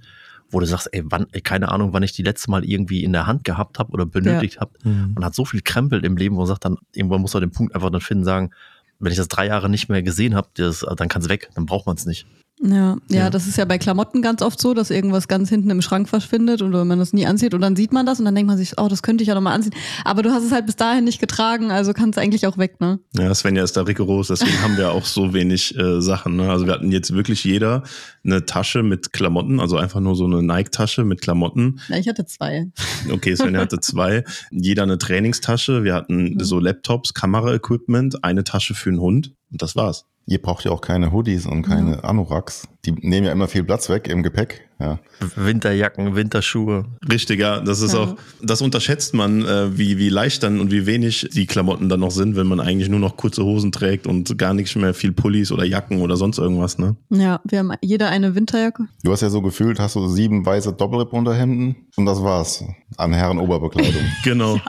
wo 0.51 0.61
du 0.61 0.67
sagst, 0.67 0.89
ey, 0.93 1.03
wann, 1.05 1.27
ey, 1.33 1.43
keine 1.43 1.71
Ahnung, 1.71 1.93
wann 1.93 2.03
ich 2.03 2.13
die 2.13 2.23
letzte 2.23 2.51
Mal 2.51 2.65
irgendwie 2.65 3.05
in 3.05 3.13
der 3.13 3.27
Hand 3.27 3.45
gehabt 3.45 3.79
habe 3.79 3.93
oder 3.93 4.07
benötigt 4.07 4.61
habe. 4.61 4.73
Man 4.83 5.25
hat 5.25 5.35
so 5.35 5.45
viel 5.45 5.61
Krempel 5.61 6.05
im 6.05 6.17
Leben, 6.17 6.37
wo 6.37 6.41
man 6.41 6.47
sagt 6.49 6.65
dann, 6.65 6.77
irgendwann 6.95 7.21
muss 7.21 7.35
man 7.35 7.43
den 7.43 7.51
Punkt 7.53 7.75
einfach 7.75 7.91
dann 7.91 8.01
finden, 8.01 8.25
sagen, 8.25 8.51
wenn 8.99 9.13
ich 9.13 9.19
das 9.19 9.29
drei 9.29 9.47
Jahre 9.47 9.69
nicht 9.69 9.89
mehr 9.91 10.03
gesehen 10.03 10.35
habe, 10.35 10.49
dann 10.55 11.09
kann 11.09 11.21
es 11.23 11.29
weg, 11.29 11.51
dann 11.55 11.67
braucht 11.67 11.87
man 11.87 11.97
es 11.97 12.07
nicht. 12.07 12.27
Ja, 12.61 12.97
ja, 13.09 13.17
Ja. 13.19 13.31
das 13.31 13.47
ist 13.47 13.57
ja 13.57 13.65
bei 13.65 13.79
Klamotten 13.79 14.21
ganz 14.23 14.43
oft 14.43 14.61
so, 14.61 14.75
dass 14.75 14.91
irgendwas 14.91 15.29
ganz 15.29 15.49
hinten 15.49 15.71
im 15.71 15.81
Schrank 15.83 16.09
verschwindet 16.09 16.61
oder 16.63 16.85
man 16.85 16.99
das 16.99 17.13
nie 17.13 17.27
anzieht 17.27 17.55
und 17.55 17.61
dann 17.61 17.77
sieht 17.77 17.93
man 17.93 18.05
das 18.05 18.19
und 18.19 18.25
dann 18.25 18.35
denkt 18.35 18.49
man 18.49 18.59
sich, 18.59 18.73
oh, 18.79 18.89
das 18.89 19.03
könnte 19.03 19.23
ich 19.23 19.29
ja 19.29 19.35
nochmal 19.35 19.55
anziehen. 19.55 19.75
Aber 20.05 20.23
du 20.23 20.31
hast 20.33 20.43
es 20.45 20.51
halt 20.53 20.67
bis 20.67 20.75
dahin 20.77 21.05
nicht 21.05 21.21
getragen, 21.21 21.71
also 21.71 21.93
kann 21.93 22.11
es 22.11 22.19
eigentlich 22.19 22.47
auch 22.47 22.59
weg, 22.59 22.81
ne? 22.81 22.99
Ja, 23.17 23.33
Svenja 23.35 23.63
ist 23.63 23.77
da 23.77 23.83
rigoros, 23.83 24.29
deswegen 24.29 24.61
haben 24.63 24.77
wir 24.77 24.91
auch 24.93 25.05
so 25.05 25.33
wenig 25.35 25.77
äh, 25.79 26.01
Sachen. 26.01 26.37
Ne? 26.37 26.51
Also 26.51 26.67
wir 26.67 26.73
hatten 26.73 26.91
jetzt 26.91 27.15
wirklich 27.15 27.45
jeder 27.45 27.85
eine 28.25 28.45
Tasche 28.45 28.83
mit 28.83 29.13
Klamotten, 29.13 29.61
also 29.61 29.77
einfach 29.77 30.01
nur 30.01 30.17
so 30.17 30.25
eine 30.25 30.43
Nike-Tasche 30.43 31.05
mit 31.05 31.21
Klamotten. 31.21 31.81
Ja, 31.89 31.97
ich 31.97 32.09
hatte 32.09 32.27
zwei. 32.27 32.67
Okay, 33.11 33.37
Svenja 33.37 33.61
hatte 33.61 33.79
zwei. 33.81 34.25
Jeder 34.51 34.83
eine 34.83 34.99
Trainingstasche. 34.99 35.85
Wir 35.85 35.95
hatten 35.95 36.35
Mhm. 36.35 36.41
so 36.41 36.59
Laptops, 36.59 37.15
Kameraequipment, 37.15 38.25
eine 38.25 38.45
Tasche 38.45 38.75
für 38.75 38.91
einen 38.91 39.01
Hund 39.01 39.35
und 39.53 39.63
das 39.63 39.77
war's. 39.77 40.05
Ihr 40.31 40.43
braucht 40.43 40.65
ja 40.67 40.73
auch 40.73 40.83
keine 40.83 41.11
Hoodies 41.11 41.47
und 41.47 41.63
keine 41.63 42.05
Anoraks. 42.05 42.69
Die 42.85 42.93
nehmen 42.93 43.27
ja 43.27 43.33
immer 43.33 43.49
viel 43.49 43.65
Platz 43.65 43.89
weg 43.89 44.09
im 44.09 44.23
Gepäck. 44.23 44.69
Ja. 44.79 44.99
Winterjacken, 45.37 46.15
Winterschuhe. 46.17 46.85
Richtig, 47.11 47.41
ja. 47.41 47.61
Das 47.61 47.81
ist 47.81 47.95
Ja. 47.95 48.01
auch, 48.01 48.17
das 48.43 48.61
unterschätzt 48.61 49.15
man, 49.15 49.47
äh, 49.47 49.79
wie, 49.79 49.97
wie 49.97 50.11
leicht 50.11 50.43
dann 50.43 50.61
und 50.61 50.71
wie 50.71 50.85
wenig 50.85 51.31
die 51.33 51.47
Klamotten 51.47 51.89
dann 51.89 52.01
noch 52.01 52.11
sind, 52.11 52.37
wenn 52.37 52.47
man 52.47 52.61
eigentlich 52.61 52.91
nur 52.91 53.01
noch 53.01 53.17
kurze 53.17 53.43
Hosen 53.43 53.73
trägt 53.73 54.07
und 54.07 54.37
gar 54.37 54.53
nicht 54.53 54.77
mehr 54.77 54.93
viel 54.93 55.13
Pullis 55.13 55.51
oder 55.51 55.65
Jacken 55.65 56.03
oder 56.03 56.17
sonst 56.19 56.37
irgendwas, 56.39 56.77
ne? 56.79 56.95
Ja, 57.09 57.41
wir 57.45 57.61
haben 57.61 57.73
jeder 57.81 58.11
eine 58.11 58.35
Winterjacke. 58.35 58.85
Du 59.03 59.11
hast 59.13 59.23
ja 59.23 59.31
so 59.31 59.41
gefühlt, 59.41 59.81
hast 59.81 59.97
du 59.97 60.09
sieben 60.09 60.45
weiße 60.45 60.75
Doppelripp-Unterhemden 60.75 61.75
und 61.97 62.05
das 62.05 62.23
war's 62.23 62.63
an 62.99 63.15
Herren-Oberbekleidung. 63.15 64.03
Genau. 64.25 64.61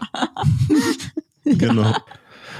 Genau. 1.46 1.94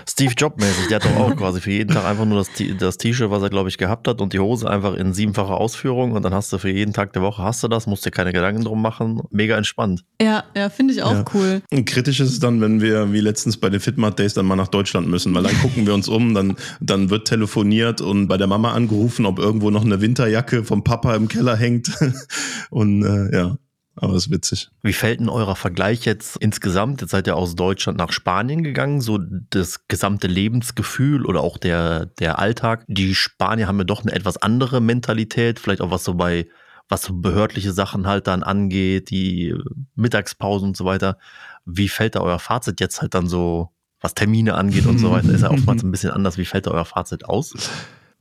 Steve 0.10 0.34
Jobs-mäßig, 0.36 0.88
der 0.88 0.96
hat 0.96 1.06
doch 1.06 1.16
auch 1.18 1.36
quasi 1.36 1.62
für 1.62 1.72
jeden 1.72 1.94
Tag 1.94 2.04
einfach 2.06 2.26
nur 2.26 2.44
das 2.80 2.98
T-Shirt, 2.98 3.30
was 3.30 3.44
er, 3.44 3.50
glaube 3.50 3.70
ich, 3.70 3.78
gehabt 3.78 4.08
hat 4.08 4.22
und 4.22 4.34
die 4.34 4.40
Hose 4.40 4.68
einfach 4.70 4.96
in 4.96 5.14
siebenfacher 5.14 5.56
Ausführung 5.56 6.14
und 6.14 6.24
dann 6.24 6.34
hast 6.34 6.52
du 6.52 6.58
für 6.58 6.70
jeden 6.72 6.94
Tag 6.94 7.14
der 7.14 7.22
Woche 7.22 7.44
hast 7.44 7.64
du 7.64 7.68
das, 7.68 7.86
musst 7.86 8.06
dir 8.06 8.12
keine 8.12 8.34
Gedanken 8.34 8.64
drum 8.64 8.82
machen. 8.82 9.22
Mega 9.30 9.56
entspannt. 9.56 10.04
Ja, 10.22 10.44
ja, 10.56 10.70
finde 10.70 10.94
ich 10.96 11.04
auch 11.04 11.14
Ja. 11.14 11.26
cool. 11.34 11.62
Und 11.72 11.86
kritisch 11.86 12.20
ist 12.20 12.32
es 12.32 12.40
dann, 12.40 12.60
wenn 12.60 12.82
wir 12.82 13.14
wie 13.14 13.20
letztens 13.22 13.58
bei 13.58 13.70
den 13.70 13.80
Fitmat 13.80 14.18
Days 14.18 14.34
dann 14.34 14.46
mal 14.48 14.56
nach 14.56 14.68
Deutschland 14.68 15.08
müssen, 15.08 15.34
weil 15.36 15.44
dann 15.44 15.58
gucken 15.62 15.86
wir 15.86 15.94
uns 15.94 16.08
um, 16.08 16.34
dann, 16.34 16.56
dann 16.82 17.10
wird 17.12 17.28
telefoniert 17.28 18.02
und 18.02 18.28
bei 18.28 18.38
der 18.38 18.48
Mama 18.48 18.72
angerufen, 18.74 19.26
ob 19.28 19.38
irgendwo 19.38 19.70
noch 19.70 19.86
eine 19.86 20.02
Winterjacke 20.02 20.64
vom 20.64 20.84
Papa 20.84 21.16
im 21.16 21.28
Keller 21.28 21.56
hängt. 21.56 21.92
Und 22.72 23.04
äh, 23.04 23.36
ja, 23.36 23.58
aber 24.02 24.16
ist 24.16 24.32
witzig. 24.32 24.70
Wie 24.82 24.94
fällt 24.94 25.20
denn 25.20 25.30
eurer 25.30 25.56
Vergleich 25.56 26.06
jetzt 26.06 26.38
insgesamt? 26.38 27.02
Jetzt 27.02 27.12
seid 27.12 27.28
ihr 27.28 27.36
aus 27.36 27.56
Deutschland 27.56 27.98
nach 27.98 28.12
Spanien 28.12 28.64
gegangen, 28.64 29.02
so 29.02 29.18
das 29.18 29.88
gesamte 29.88 30.28
Lebensgefühl 30.28 31.26
oder 31.26 31.42
auch 31.42 31.58
der, 31.58 32.06
der 32.06 32.40
Alltag. 32.40 32.86
Die 32.88 33.14
Spanier 33.14 33.68
haben 33.68 33.78
ja 33.78 33.84
doch 33.84 34.02
eine 34.02 34.14
etwas 34.14 34.38
andere 34.38 34.80
Mentalität, 34.80 35.60
vielleicht 35.60 35.82
auch 35.82 35.92
was 35.92 36.06
so 36.06 36.14
bei, 36.14 36.48
was 36.88 37.04
so 37.04 37.14
behördliche 37.14 37.74
Sachen 37.74 38.08
halt 38.08 38.28
dann 38.28 38.44
angeht, 38.44 39.10
die 39.10 39.54
Mittagspausen 39.96 40.70
und 40.70 40.78
so 40.78 40.86
weiter. 40.86 41.18
Wie 41.66 41.90
fällt 41.90 42.16
da 42.16 42.22
euer 42.22 42.40
Fazit 42.40 42.80
jetzt 42.80 43.02
halt 43.02 43.14
dann 43.14 43.28
so, 43.28 43.70
was 44.00 44.16
Termine 44.16 44.56
angeht 44.56 44.86
und 44.86 44.98
so 44.98 45.12
weiter? 45.12 45.30
Ist 45.30 45.42
ja 45.42 45.52
oftmals 45.52 45.84
ein 45.84 45.92
bisschen 45.92 46.12
anders. 46.12 46.38
Wie 46.38 46.46
fällt 46.46 46.68
da 46.68 46.72
euer 46.72 46.86
Fazit 46.86 47.26
aus? 47.26 47.70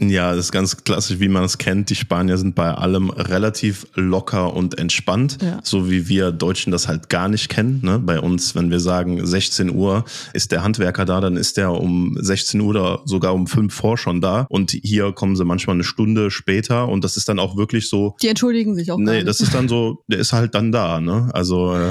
Ja, 0.01 0.31
das 0.31 0.47
ist 0.47 0.53
ganz 0.53 0.77
klassisch, 0.85 1.19
wie 1.19 1.29
man 1.29 1.43
es 1.43 1.59
kennt. 1.59 1.91
Die 1.91 1.97
Spanier 1.97 2.39
sind 2.39 2.55
bei 2.55 2.71
allem 2.73 3.11
relativ 3.11 3.85
locker 3.97 4.55
und 4.55 4.79
entspannt, 4.79 5.39
Ja. 5.43 5.59
so 5.65 5.91
wie 5.91 6.07
wir 6.09 6.31
Deutschen 6.31 6.71
das 6.71 6.87
halt 6.87 7.09
gar 7.09 7.29
nicht 7.29 7.49
kennen. 7.49 7.81
Ne? 7.83 7.99
Bei 7.99 8.21
uns, 8.21 8.55
wenn 8.55 8.71
wir 8.71 8.79
sagen 8.79 9.27
16 9.27 9.75
Uhr 9.75 10.05
ist 10.35 10.53
der 10.53 10.63
Handwerker 10.63 11.05
da, 11.05 11.21
dann 11.21 11.37
ist 11.37 11.57
der 11.57 11.73
um 11.73 12.17
16 12.21 12.61
Uhr 12.61 12.69
oder 12.69 13.01
sogar 13.07 13.35
um 13.35 13.49
5 13.49 13.75
vor 13.75 13.99
schon 13.99 14.21
da. 14.21 14.47
Und 14.51 14.71
hier 14.71 15.11
kommen 15.11 15.35
sie 15.35 15.45
manchmal 15.45 15.75
eine 15.75 15.83
Stunde 15.85 16.31
später 16.31 16.87
und 16.89 17.03
das 17.03 17.17
ist 17.17 17.29
dann 17.29 17.41
auch 17.41 17.57
wirklich 17.57 17.89
so, 17.89 18.15
Die 18.23 18.29
entschuldigen 18.29 18.77
sich 18.77 18.93
auch 18.93 18.99
Nee, 18.99 19.25
das 19.25 19.41
ist 19.41 19.53
dann 19.53 19.67
so, 19.67 20.05
der 20.07 20.21
ist 20.21 20.33
halt 20.33 20.55
dann 20.55 20.71
da, 20.71 21.01
ne? 21.01 21.29
Also, 21.33 21.75
äh, 21.75 21.91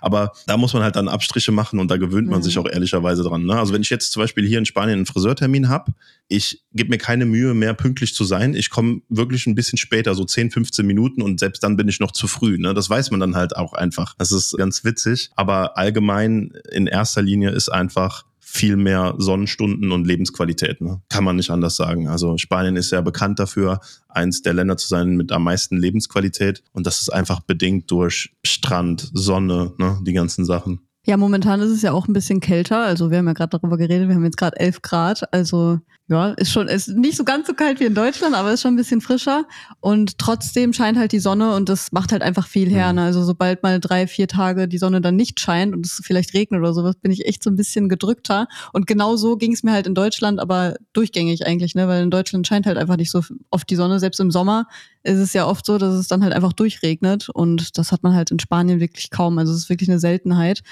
aber 0.00 0.32
da 0.46 0.56
muss 0.56 0.72
man 0.72 0.82
halt 0.82 0.96
dann 0.96 1.06
Abstriche 1.06 1.52
machen 1.52 1.80
und 1.80 1.90
da 1.90 1.98
gewöhnt 1.98 2.28
man 2.30 2.38
Mhm. 2.38 2.44
sich 2.44 2.56
auch 2.56 2.66
ehrlicherweise 2.66 3.22
dran. 3.22 3.44
Ne? 3.44 3.58
Also 3.58 3.74
wenn 3.74 3.82
ich 3.82 3.90
jetzt 3.90 4.10
zum 4.12 4.22
Beispiel 4.22 4.46
hier 4.46 4.56
in 4.58 4.64
Spanien 4.64 4.96
einen 5.00 5.06
Friseurtermin 5.06 5.68
habe, 5.68 5.92
ich 6.32 6.64
gebe 6.72 6.88
mir 6.88 6.98
keine 6.98 7.26
Mühe 7.26 7.52
mehr 7.52 7.74
pünktlich 7.74 8.14
zu 8.14 8.24
sein. 8.24 8.54
Ich 8.54 8.70
komme 8.70 9.02
wirklich 9.10 9.46
ein 9.46 9.54
bisschen 9.54 9.76
später, 9.76 10.14
so 10.14 10.24
10, 10.24 10.50
15 10.50 10.86
Minuten 10.86 11.20
und 11.20 11.38
selbst 11.38 11.62
dann 11.62 11.76
bin 11.76 11.88
ich 11.88 12.00
noch 12.00 12.12
zu 12.12 12.26
früh. 12.26 12.56
Ne? 12.58 12.72
Das 12.72 12.88
weiß 12.88 13.10
man 13.10 13.20
dann 13.20 13.36
halt 13.36 13.54
auch 13.54 13.74
einfach. 13.74 14.14
Das 14.16 14.32
ist 14.32 14.56
ganz 14.56 14.82
witzig. 14.82 15.30
Aber 15.36 15.76
allgemein 15.76 16.52
in 16.70 16.86
erster 16.86 17.20
Linie 17.20 17.50
ist 17.50 17.68
einfach 17.68 18.24
viel 18.40 18.76
mehr 18.76 19.14
Sonnenstunden 19.18 19.92
und 19.92 20.06
Lebensqualität. 20.06 20.80
Ne? 20.80 21.02
Kann 21.10 21.24
man 21.24 21.36
nicht 21.36 21.50
anders 21.50 21.76
sagen. 21.76 22.08
Also 22.08 22.38
Spanien 22.38 22.76
ist 22.76 22.92
ja 22.92 23.02
bekannt 23.02 23.38
dafür, 23.38 23.80
eins 24.08 24.42
der 24.42 24.54
Länder 24.54 24.76
zu 24.78 24.88
sein 24.88 25.16
mit 25.16 25.32
am 25.32 25.44
meisten 25.44 25.76
Lebensqualität. 25.76 26.62
Und 26.72 26.86
das 26.86 27.02
ist 27.02 27.12
einfach 27.12 27.40
bedingt 27.40 27.90
durch 27.90 28.34
Strand, 28.42 29.10
Sonne, 29.12 29.72
ne? 29.76 29.98
die 30.06 30.12
ganzen 30.14 30.44
Sachen. 30.46 30.80
Ja, 31.04 31.16
momentan 31.16 31.60
ist 31.60 31.70
es 31.70 31.82
ja 31.82 31.92
auch 31.92 32.06
ein 32.06 32.12
bisschen 32.12 32.40
kälter. 32.40 32.78
Also 32.78 33.10
wir 33.10 33.18
haben 33.18 33.26
ja 33.26 33.32
gerade 33.32 33.58
darüber 33.58 33.76
geredet, 33.76 34.08
wir 34.08 34.14
haben 34.14 34.24
jetzt 34.24 34.36
gerade 34.36 34.58
11 34.58 34.82
Grad. 34.82 35.32
Also 35.32 35.80
ja, 36.08 36.32
ist 36.32 36.50
schon, 36.50 36.68
ist 36.68 36.88
nicht 36.88 37.16
so 37.16 37.24
ganz 37.24 37.46
so 37.46 37.54
kalt 37.54 37.78
wie 37.80 37.84
in 37.84 37.94
Deutschland, 37.94 38.34
aber 38.34 38.52
ist 38.52 38.60
schon 38.60 38.74
ein 38.74 38.76
bisschen 38.76 39.00
frischer. 39.00 39.44
Und 39.80 40.18
trotzdem 40.18 40.72
scheint 40.72 40.98
halt 40.98 41.12
die 41.12 41.20
Sonne 41.20 41.54
und 41.54 41.68
das 41.68 41.92
macht 41.92 42.12
halt 42.12 42.22
einfach 42.22 42.48
viel 42.48 42.68
her. 42.68 42.90
Mhm. 42.90 42.96
Ne? 42.96 43.02
Also 43.04 43.22
sobald 43.22 43.62
mal 43.62 43.78
drei, 43.78 44.06
vier 44.06 44.26
Tage 44.26 44.66
die 44.66 44.78
Sonne 44.78 45.00
dann 45.00 45.16
nicht 45.16 45.38
scheint 45.38 45.74
und 45.74 45.86
es 45.86 46.00
vielleicht 46.04 46.34
regnet 46.34 46.60
oder 46.60 46.74
sowas, 46.74 46.96
bin 47.00 47.12
ich 47.12 47.24
echt 47.26 47.42
so 47.42 47.50
ein 47.50 47.56
bisschen 47.56 47.88
gedrückter. 47.88 48.48
Und 48.72 48.86
genau 48.86 49.16
so 49.16 49.36
ging 49.36 49.52
es 49.52 49.62
mir 49.62 49.72
halt 49.72 49.86
in 49.86 49.94
Deutschland, 49.94 50.40
aber 50.40 50.74
durchgängig 50.92 51.46
eigentlich, 51.46 51.74
ne? 51.74 51.86
Weil 51.86 52.02
in 52.02 52.10
Deutschland 52.10 52.46
scheint 52.46 52.66
halt 52.66 52.78
einfach 52.78 52.96
nicht 52.96 53.10
so 53.10 53.22
oft 53.50 53.70
die 53.70 53.76
Sonne. 53.76 54.00
Selbst 54.00 54.18
im 54.20 54.30
Sommer 54.30 54.66
ist 55.04 55.18
es 55.18 55.32
ja 55.32 55.46
oft 55.46 55.64
so, 55.64 55.78
dass 55.78 55.94
es 55.94 56.08
dann 56.08 56.24
halt 56.24 56.34
einfach 56.34 56.52
durchregnet. 56.52 57.28
Und 57.28 57.78
das 57.78 57.92
hat 57.92 58.02
man 58.02 58.14
halt 58.14 58.30
in 58.32 58.40
Spanien 58.40 58.80
wirklich 58.80 59.10
kaum. 59.10 59.38
Also 59.38 59.52
es 59.52 59.60
ist 59.60 59.68
wirklich 59.70 59.88
eine 59.88 60.00
Seltenheit. 60.00 60.62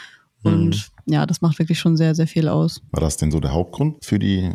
Und 0.43 0.91
ja, 1.07 1.27
das 1.27 1.41
macht 1.41 1.59
wirklich 1.59 1.79
schon 1.79 1.97
sehr, 1.97 2.15
sehr 2.15 2.27
viel 2.27 2.49
aus. 2.49 2.81
War 2.93 3.01
das 3.01 3.17
denn 3.17 3.31
so 3.31 3.41
der 3.41 3.53
Hauptgrund 3.53 4.05
für 4.05 4.19
die, 4.19 4.51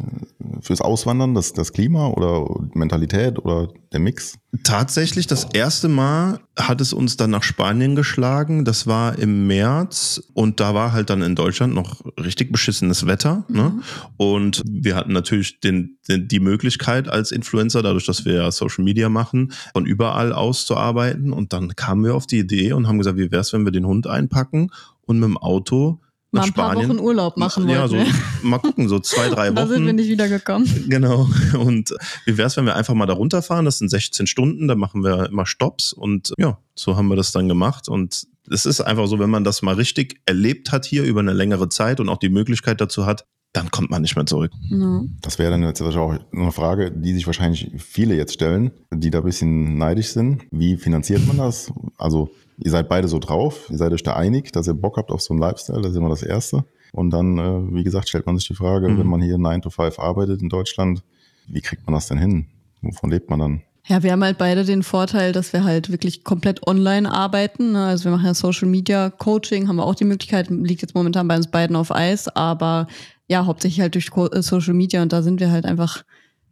fürs 0.62 0.82
Auswandern, 0.82 1.34
das, 1.36 1.54
das 1.54 1.74
Klima 1.74 2.08
oder 2.08 2.46
Mentalität 2.74 3.38
oder 3.40 3.70
der 3.92 4.00
Mix? 4.00 4.38
Tatsächlich, 4.64 5.28
das 5.28 5.44
erste 5.54 5.90
Mal 5.90 6.40
hat 6.58 6.80
es 6.80 6.94
uns 6.94 7.18
dann 7.18 7.30
nach 7.30 7.44
Spanien 7.44 7.96
geschlagen. 7.96 8.64
Das 8.64 8.88
war 8.88 9.20
im 9.20 9.48
März 9.48 10.22
und 10.34 10.60
da 10.60 10.74
war 10.74 10.94
halt 10.94 11.10
dann 11.10 11.22
in 11.22 11.36
Deutschland 11.36 11.74
noch 11.74 12.02
richtig 12.18 12.52
beschissenes 12.52 13.06
Wetter. 13.06 13.44
Ne? 13.50 13.82
Und 14.16 14.64
wir 14.66 14.96
hatten 14.96 15.12
natürlich 15.12 15.60
den, 15.60 15.98
den, 16.08 16.28
die 16.28 16.40
Möglichkeit 16.40 17.10
als 17.10 17.32
Influencer, 17.32 17.84
dadurch, 17.84 18.06
dass 18.06 18.24
wir 18.24 18.50
Social 18.52 18.84
Media 18.86 19.10
machen, 19.10 19.52
von 19.74 19.86
überall 19.86 20.32
auszuarbeiten. 20.32 21.34
Und 21.34 21.52
dann 21.52 21.76
kamen 21.76 22.06
wir 22.06 22.16
auf 22.16 22.28
die 22.28 22.40
Idee 22.40 22.72
und 22.72 22.88
haben 22.88 22.98
gesagt, 22.98 23.18
wie 23.18 23.32
wäre 23.32 23.42
es, 23.42 23.52
wenn 23.52 23.66
wir 23.66 23.72
den 23.72 23.86
Hund 23.86 24.08
einpacken 24.08 24.72
und 25.06 25.20
mit 25.20 25.28
dem 25.30 25.38
Auto 25.38 26.00
nach 26.32 26.42
Mal 26.42 26.48
ein 26.48 26.54
paar 26.54 26.72
Spanien. 26.72 26.90
Wochen 26.90 27.00
Urlaub 27.00 27.38
machen 27.38 27.70
Ja, 27.70 27.88
so 27.88 27.96
wollten 27.96 28.12
wir. 28.42 28.50
mal 28.50 28.58
gucken, 28.60 28.90
so 28.90 29.00
zwei, 29.00 29.30
drei 29.30 29.50
Da 29.52 29.68
sind 29.68 29.82
wir 29.84 29.88
Wochen. 29.88 29.96
nicht 29.96 30.10
wiedergekommen. 30.10 30.68
Genau. 30.90 31.30
Und 31.58 31.96
wie 32.26 32.38
wäre 32.38 32.48
es, 32.48 32.58
wenn 32.58 32.66
wir 32.66 32.76
einfach 32.76 32.94
mal 32.94 33.06
da 33.06 33.14
runterfahren? 33.14 33.64
Das 33.64 33.78
sind 33.78 33.90
16 33.90 34.28
Stunden, 34.28 34.68
da 34.68 34.76
machen 34.76 35.02
wir 35.04 35.28
immer 35.30 35.46
Stops 35.46 35.94
und 35.94 36.34
ja, 36.38 36.58
so 36.76 36.98
haben 36.98 37.08
wir 37.08 37.16
das 37.16 37.32
dann 37.32 37.48
gemacht. 37.48 37.88
Und 37.88 38.28
es 38.52 38.66
ist 38.66 38.82
einfach 38.82 39.08
so, 39.08 39.18
wenn 39.20 39.30
man 39.30 39.44
das 39.46 39.62
mal 39.62 39.76
richtig 39.76 40.20
erlebt 40.26 40.72
hat 40.74 40.86
hier 40.86 41.04
über 41.04 41.22
eine 41.22 41.34
längere 41.34 41.70
Zeit 41.70 42.00
und 42.02 42.10
auch 42.10 42.18
die 42.20 42.30
Möglichkeit 42.30 42.82
dazu 42.82 43.06
hat, 43.06 43.26
dann 43.54 43.72
kommt 43.72 43.90
man 43.90 44.02
nicht 44.02 44.18
mehr 44.18 44.26
zurück. 44.26 44.52
Ja. 44.70 45.04
Das 45.22 45.40
wäre 45.40 45.52
dann 45.52 45.64
jetzt 45.64 45.82
auch 45.82 46.18
eine 46.34 46.52
Frage, 46.52 46.92
die 46.92 47.14
sich 47.14 47.26
wahrscheinlich 47.26 47.72
viele 47.78 48.14
jetzt 48.16 48.34
stellen, 48.34 48.72
die 48.92 49.10
da 49.10 49.20
ein 49.20 49.24
bisschen 49.24 49.78
neidisch 49.78 50.10
sind. 50.10 50.42
Wie 50.52 50.76
finanziert 50.76 51.26
man 51.26 51.38
das? 51.38 51.72
Also 51.98 52.30
ihr 52.58 52.72
seid 52.72 52.88
beide 52.90 53.08
so 53.08 53.20
drauf, 53.20 53.68
ihr 53.70 53.78
seid 53.78 53.92
euch 53.94 54.04
da 54.04 54.16
einig, 54.16 54.52
dass 54.52 54.68
ihr 54.68 54.74
Bock 54.74 54.98
habt 54.98 55.12
auf 55.12 55.22
so 55.22 55.34
einen 55.34 55.42
Lifestyle, 55.42 55.82
das 55.82 55.92
ist 55.92 55.98
immer 55.98 56.10
das 56.10 56.24
Erste. 56.24 56.64
Und 56.92 57.10
dann, 57.12 57.38
äh, 57.38 57.74
wie 57.76 57.84
gesagt, 57.84 58.08
stellt 58.10 58.26
man 58.26 58.38
sich 58.38 58.48
die 58.48 58.56
Frage, 58.56 58.88
Mhm. 58.90 59.00
wenn 59.00 59.08
man 59.08 59.22
hier 59.22 59.38
9 59.38 59.62
to 59.62 59.70
5 59.70 60.00
arbeitet 60.00 60.42
in 60.42 60.50
Deutschland, 60.50 61.04
wie 61.48 61.62
kriegt 61.62 61.86
man 61.86 61.94
das 61.94 62.08
denn 62.08 62.18
hin? 62.18 62.48
Wovon 62.82 63.10
lebt 63.12 63.30
man 63.30 63.40
dann? 63.40 63.62
Ja, 63.88 64.02
wir 64.02 64.12
haben 64.14 64.24
halt 64.24 64.38
beide 64.40 64.64
den 64.66 64.82
Vorteil, 64.82 65.32
dass 65.32 65.54
wir 65.54 65.64
halt 65.64 65.92
wirklich 65.92 66.24
komplett 66.24 66.66
online 66.66 67.12
arbeiten. 67.12 67.74
ne? 67.74 67.86
Also 67.86 68.06
wir 68.06 68.12
machen 68.14 68.26
ja 68.26 68.34
Social 68.34 68.68
Media 68.68 69.10
Coaching, 69.12 69.68
haben 69.68 69.76
wir 69.76 69.86
auch 69.86 69.94
die 69.96 70.06
Möglichkeit, 70.06 70.50
liegt 70.50 70.82
jetzt 70.82 70.96
momentan 70.96 71.28
bei 71.28 71.36
uns 71.38 71.48
beiden 71.52 71.76
auf 71.76 71.94
Eis, 71.94 72.28
aber 72.30 72.88
ja, 73.28 73.46
hauptsächlich 73.46 73.82
halt 73.82 73.94
durch 73.96 74.10
äh, 74.34 74.42
Social 74.42 74.74
Media 74.74 75.02
und 75.04 75.14
da 75.14 75.22
sind 75.22 75.40
wir 75.40 75.52
halt 75.52 75.66
einfach 75.66 76.04